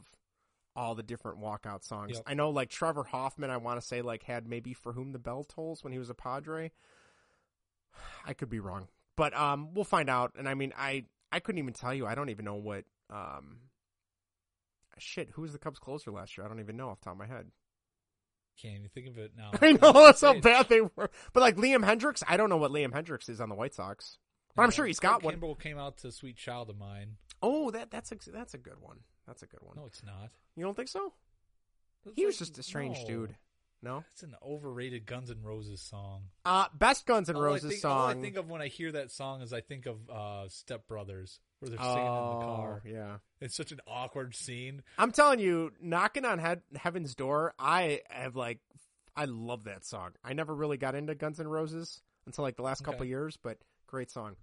all 0.76 0.94
the 0.94 1.02
different 1.02 1.40
walkout 1.40 1.82
songs. 1.82 2.12
Yep. 2.14 2.22
I 2.24 2.34
know 2.34 2.50
like 2.50 2.70
Trevor 2.70 3.02
Hoffman, 3.02 3.50
I 3.50 3.56
want 3.56 3.80
to 3.80 3.86
say 3.86 4.00
like 4.00 4.22
had 4.22 4.46
maybe 4.46 4.72
For 4.72 4.92
Whom 4.92 5.10
the 5.10 5.18
Bell 5.18 5.42
Tolls 5.42 5.82
when 5.82 5.92
he 5.92 5.98
was 5.98 6.08
a 6.08 6.14
Padre. 6.14 6.70
I 8.24 8.32
could 8.34 8.48
be 8.48 8.60
wrong, 8.60 8.86
but 9.16 9.36
um, 9.36 9.74
we'll 9.74 9.84
find 9.84 10.08
out. 10.08 10.34
And 10.38 10.48
I 10.48 10.54
mean, 10.54 10.72
I 10.78 11.06
I 11.32 11.40
couldn't 11.40 11.58
even 11.58 11.74
tell 11.74 11.92
you. 11.92 12.06
I 12.06 12.14
don't 12.14 12.28
even 12.28 12.44
know 12.44 12.54
what 12.54 12.84
um. 13.10 13.56
Shit, 14.98 15.30
who 15.32 15.42
was 15.42 15.52
the 15.52 15.58
Cubs 15.58 15.78
closer 15.78 16.10
last 16.10 16.36
year? 16.36 16.44
I 16.44 16.48
don't 16.48 16.60
even 16.60 16.76
know 16.76 16.88
off 16.88 17.00
the 17.00 17.04
top 17.04 17.14
of 17.14 17.18
my 17.18 17.26
head. 17.26 17.46
Can't 18.60 18.76
even 18.76 18.88
think 18.88 19.08
of 19.08 19.18
it 19.18 19.32
now. 19.36 19.50
I 19.60 19.72
know 19.72 19.92
that's 19.92 20.22
how 20.22 20.40
bad 20.40 20.68
they 20.68 20.80
were. 20.80 21.10
But 21.32 21.40
like 21.40 21.56
Liam 21.56 21.84
Hendriks, 21.84 22.22
I 22.26 22.36
don't 22.36 22.48
know 22.48 22.56
what 22.56 22.70
Liam 22.70 22.92
Hendriks 22.92 23.28
is 23.28 23.40
on 23.40 23.50
the 23.50 23.54
White 23.54 23.74
Sox. 23.74 24.18
But 24.54 24.62
I'm 24.62 24.70
sure 24.70 24.86
he's 24.86 25.00
got 25.00 25.22
one. 25.22 25.38
Came 25.60 25.78
out 25.78 25.98
to 25.98 26.10
"Sweet 26.10 26.36
Child 26.36 26.70
of 26.70 26.78
Mine." 26.78 27.16
Oh, 27.42 27.70
that 27.72 27.90
that's 27.90 28.10
a, 28.12 28.16
that's 28.32 28.54
a 28.54 28.58
good 28.58 28.80
one. 28.80 29.00
That's 29.26 29.42
a 29.42 29.46
good 29.46 29.60
one. 29.60 29.76
No, 29.76 29.84
it's 29.84 30.02
not. 30.02 30.30
You 30.56 30.64
don't 30.64 30.74
think 30.74 30.88
so? 30.88 31.12
That's 32.04 32.16
He 32.16 32.24
was 32.24 32.38
just 32.38 32.56
a 32.56 32.62
strange 32.62 32.98
no. 33.02 33.06
dude. 33.06 33.36
No. 33.86 34.04
It's 34.12 34.24
an 34.24 34.34
overrated 34.44 35.06
Guns 35.06 35.30
N' 35.30 35.42
Roses 35.42 35.80
song. 35.80 36.22
Uh, 36.44 36.66
best 36.74 37.06
Guns 37.06 37.30
N' 37.30 37.36
All 37.36 37.42
Roses 37.42 37.70
think- 37.70 37.84
All 37.84 38.06
I 38.06 38.14
think 38.14 38.36
of 38.36 38.50
when 38.50 38.60
I 38.60 38.66
hear 38.66 38.90
that 38.92 39.12
song 39.12 39.42
is 39.42 39.52
I 39.52 39.60
think 39.60 39.86
of 39.86 40.10
uh, 40.10 40.48
Step 40.48 40.88
Brothers, 40.88 41.38
where 41.60 41.68
they're 41.70 41.78
singing 41.78 41.96
oh, 42.08 42.32
in 42.32 42.38
the 42.40 42.44
car. 42.44 42.82
yeah. 42.84 43.16
It's 43.40 43.54
such 43.54 43.70
an 43.70 43.80
awkward 43.86 44.34
scene. 44.34 44.82
I'm 44.98 45.12
telling 45.12 45.38
you, 45.38 45.72
knocking 45.80 46.24
on 46.24 46.38
head, 46.40 46.62
heaven's 46.74 47.14
door. 47.14 47.54
I 47.60 48.00
have 48.10 48.34
like, 48.34 48.58
I 49.14 49.26
love 49.26 49.64
that 49.64 49.84
song. 49.84 50.10
I 50.24 50.32
never 50.32 50.52
really 50.54 50.78
got 50.78 50.94
into 50.96 51.14
Guns 51.14 51.38
N' 51.38 51.46
Roses 51.46 52.02
until 52.26 52.42
like 52.42 52.56
the 52.56 52.62
last 52.62 52.82
couple 52.82 53.02
Okay. 53.02 53.08
years, 53.10 53.38
but 53.40 53.58
great 53.86 54.10
song. 54.10 54.34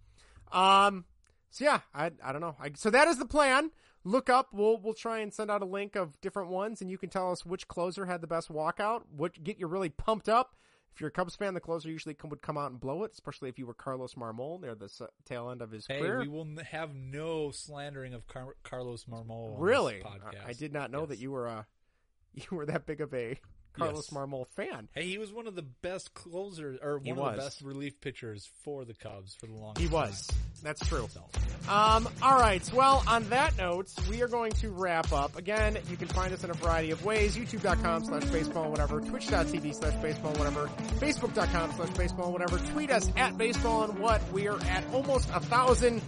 Um, 0.53 1.05
so 1.49 1.65
yeah, 1.65 1.81
I 1.93 2.11
I 2.23 2.31
don't 2.31 2.41
know. 2.41 2.55
I, 2.59 2.71
so 2.75 2.89
that 2.91 3.07
is 3.09 3.17
the 3.19 3.25
plan. 3.25 3.71
Look 4.03 4.29
up. 4.29 4.49
We'll 4.53 4.77
we'll 4.79 4.93
try 4.93 5.19
and 5.19 5.33
send 5.33 5.49
out 5.49 5.61
a 5.61 5.65
link 5.65 5.95
of 5.95 6.19
different 6.21 6.49
ones, 6.49 6.81
and 6.81 6.89
you 6.91 6.97
can 6.97 7.09
tell 7.09 7.31
us 7.31 7.45
which 7.45 7.67
closer 7.67 8.05
had 8.05 8.21
the 8.21 8.27
best 8.27 8.51
walkout. 8.51 9.03
What 9.15 9.43
get 9.43 9.59
you 9.59 9.67
really 9.67 9.89
pumped 9.89 10.27
up. 10.27 10.55
If 10.93 11.01
you're 11.01 11.07
a 11.07 11.11
Cubs 11.11 11.35
fan, 11.35 11.55
the 11.55 11.59
closer 11.59 11.89
usually 11.89 12.13
come, 12.13 12.29
would 12.29 12.43
come 12.43 12.55
out 12.55 12.69
and 12.69 12.79
blow 12.79 13.03
it, 13.03 13.13
especially 13.13 13.49
if 13.49 13.57
you 13.57 13.65
were 13.65 13.73
Carlos 13.73 14.13
Marmol 14.13 14.61
near 14.61 14.75
the 14.75 14.85
s- 14.85 15.01
tail 15.25 15.49
end 15.49 15.63
of 15.63 15.71
his 15.71 15.87
Hey, 15.87 15.99
career. 15.99 16.19
we 16.19 16.27
will 16.27 16.47
have 16.69 16.93
no 16.93 17.49
slandering 17.49 18.13
of 18.13 18.27
Car- 18.27 18.57
Carlos 18.61 19.05
Marmol. 19.05 19.55
On 19.55 19.59
Really? 19.59 20.03
I, 20.03 20.49
I 20.49 20.53
did 20.53 20.71
not 20.71 20.91
know 20.91 20.99
Yes. 20.99 21.09
that 21.09 21.17
you 21.17 21.31
were 21.31 21.47
uh 21.47 21.63
you 22.35 22.43
were 22.51 22.67
that 22.67 22.85
big 22.85 23.01
of 23.01 23.11
a 23.13 23.39
Carlos 23.73 24.09
Yes. 24.11 24.17
Marmol 24.17 24.47
fan. 24.55 24.87
Hey, 24.93 25.05
he 25.07 25.17
was 25.17 25.31
one 25.33 25.47
of 25.47 25.55
the 25.55 25.61
best 25.63 26.13
closers, 26.13 26.79
or 26.81 26.97
one 26.97 27.05
He 27.05 27.11
of 27.11 27.17
was. 27.17 27.35
the 27.37 27.41
best 27.43 27.61
relief 27.61 27.99
pitchers 28.01 28.49
for 28.63 28.85
the 28.85 28.93
Cubs 28.93 29.35
for 29.35 29.47
the 29.47 29.53
longest 29.53 29.81
He 29.81 29.87
was. 29.87 30.29
That's 30.61 30.85
true. 30.87 31.07
So, 31.11 31.21
Um, 31.67 32.07
all 32.21 32.35
right. 32.39 32.63
Well, 32.73 33.03
on 33.07 33.27
that 33.29 33.57
note, 33.57 33.89
we 34.09 34.21
are 34.21 34.27
going 34.27 34.51
to 34.53 34.69
wrap 34.69 35.11
up. 35.11 35.35
Again, 35.37 35.77
you 35.89 35.97
can 35.97 36.07
find 36.07 36.33
us 36.33 36.43
in 36.43 36.49
a 36.49 36.53
variety 36.53 36.91
of 36.91 37.03
ways. 37.03 37.35
YouTube.com 37.37 38.05
slash 38.05 38.25
baseball 38.25 38.69
whatever. 38.69 39.01
Twitch.tv 39.01 39.75
slash 39.75 39.95
baseball 40.01 40.31
whatever. 40.33 40.67
Facebook.com 40.99 41.73
slash 41.73 41.89
baseball 41.97 42.31
whatever. 42.31 42.57
Tweet 42.71 42.91
us 42.91 43.11
at 43.17 43.37
baseball 43.37 43.83
and 43.83 43.99
what. 43.99 44.21
We 44.31 44.47
are 44.47 44.59
at 44.65 44.85
almost 44.93 45.29
a 45.33 45.39
thousand. 45.41 46.01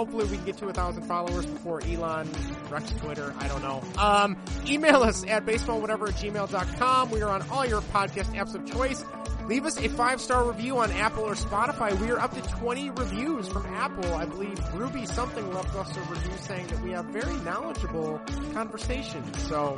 Hopefully 0.00 0.24
we 0.24 0.36
can 0.38 0.46
get 0.46 0.56
to 0.56 0.66
a 0.66 0.72
thousand 0.72 1.02
followers 1.02 1.44
before 1.44 1.82
Elon 1.84 2.26
wrecks 2.70 2.90
Twitter. 2.92 3.34
I 3.38 3.48
don't 3.48 3.60
know. 3.60 3.84
Um, 3.98 4.34
email 4.66 5.02
us 5.02 5.26
at 5.26 5.44
baseballwhatever 5.44 6.08
at 6.08 6.14
gmail.com. 6.14 7.10
We 7.10 7.20
are 7.20 7.28
on 7.28 7.42
all 7.50 7.66
your 7.66 7.82
podcast 7.82 8.34
apps 8.34 8.54
of 8.54 8.64
choice. 8.64 9.04
Leave 9.46 9.66
us 9.66 9.78
a 9.78 9.90
five 9.90 10.18
star 10.18 10.48
review 10.50 10.78
on 10.78 10.90
Apple 10.92 11.24
or 11.24 11.34
Spotify. 11.34 11.92
We 12.00 12.10
are 12.12 12.18
up 12.18 12.32
to 12.32 12.40
20 12.40 12.88
reviews 12.92 13.46
from 13.48 13.66
Apple. 13.66 14.14
I 14.14 14.24
believe 14.24 14.58
Ruby 14.72 15.04
something 15.04 15.52
left 15.52 15.76
us 15.76 15.94
a 15.94 16.00
review 16.00 16.32
saying 16.38 16.68
that 16.68 16.80
we 16.80 16.92
have 16.92 17.04
very 17.04 17.36
knowledgeable 17.40 18.22
conversations. 18.54 19.42
So 19.48 19.76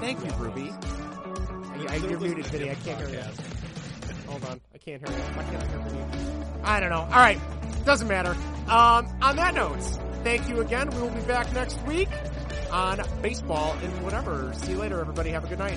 thank 0.00 0.24
you, 0.24 0.32
Ruby. 0.38 0.72
I, 0.72 1.86
I, 1.90 1.96
you're 1.96 2.18
muted, 2.18 2.46
Vinnie. 2.46 2.70
I 2.70 2.74
can't 2.76 3.06
hear 3.06 3.20
you. 3.20 3.24
Hold 4.28 4.44
on. 4.46 4.60
I 4.88 4.98
can't 4.98 5.08
hear 5.08 5.18
you. 5.18 5.24
I 5.24 5.42
can't 5.42 5.68
hear 5.68 5.98
you. 5.98 6.44
I 6.62 6.78
don't 6.78 6.90
know. 6.90 7.00
All 7.00 7.08
right. 7.10 7.40
Doesn't 7.84 8.06
matter. 8.06 8.36
Um, 8.68 9.08
on 9.20 9.34
that 9.34 9.52
note, 9.54 9.80
thank 10.22 10.48
you 10.48 10.60
again. 10.60 10.90
We 10.90 11.02
will 11.02 11.10
be 11.10 11.22
back 11.22 11.52
next 11.52 11.82
week 11.86 12.08
on 12.70 13.02
baseball 13.20 13.76
and 13.82 14.04
whatever. 14.04 14.52
See 14.54 14.72
you 14.72 14.78
later, 14.78 15.00
everybody. 15.00 15.30
Have 15.30 15.44
a 15.44 15.48
good 15.48 15.58
night. 15.58 15.76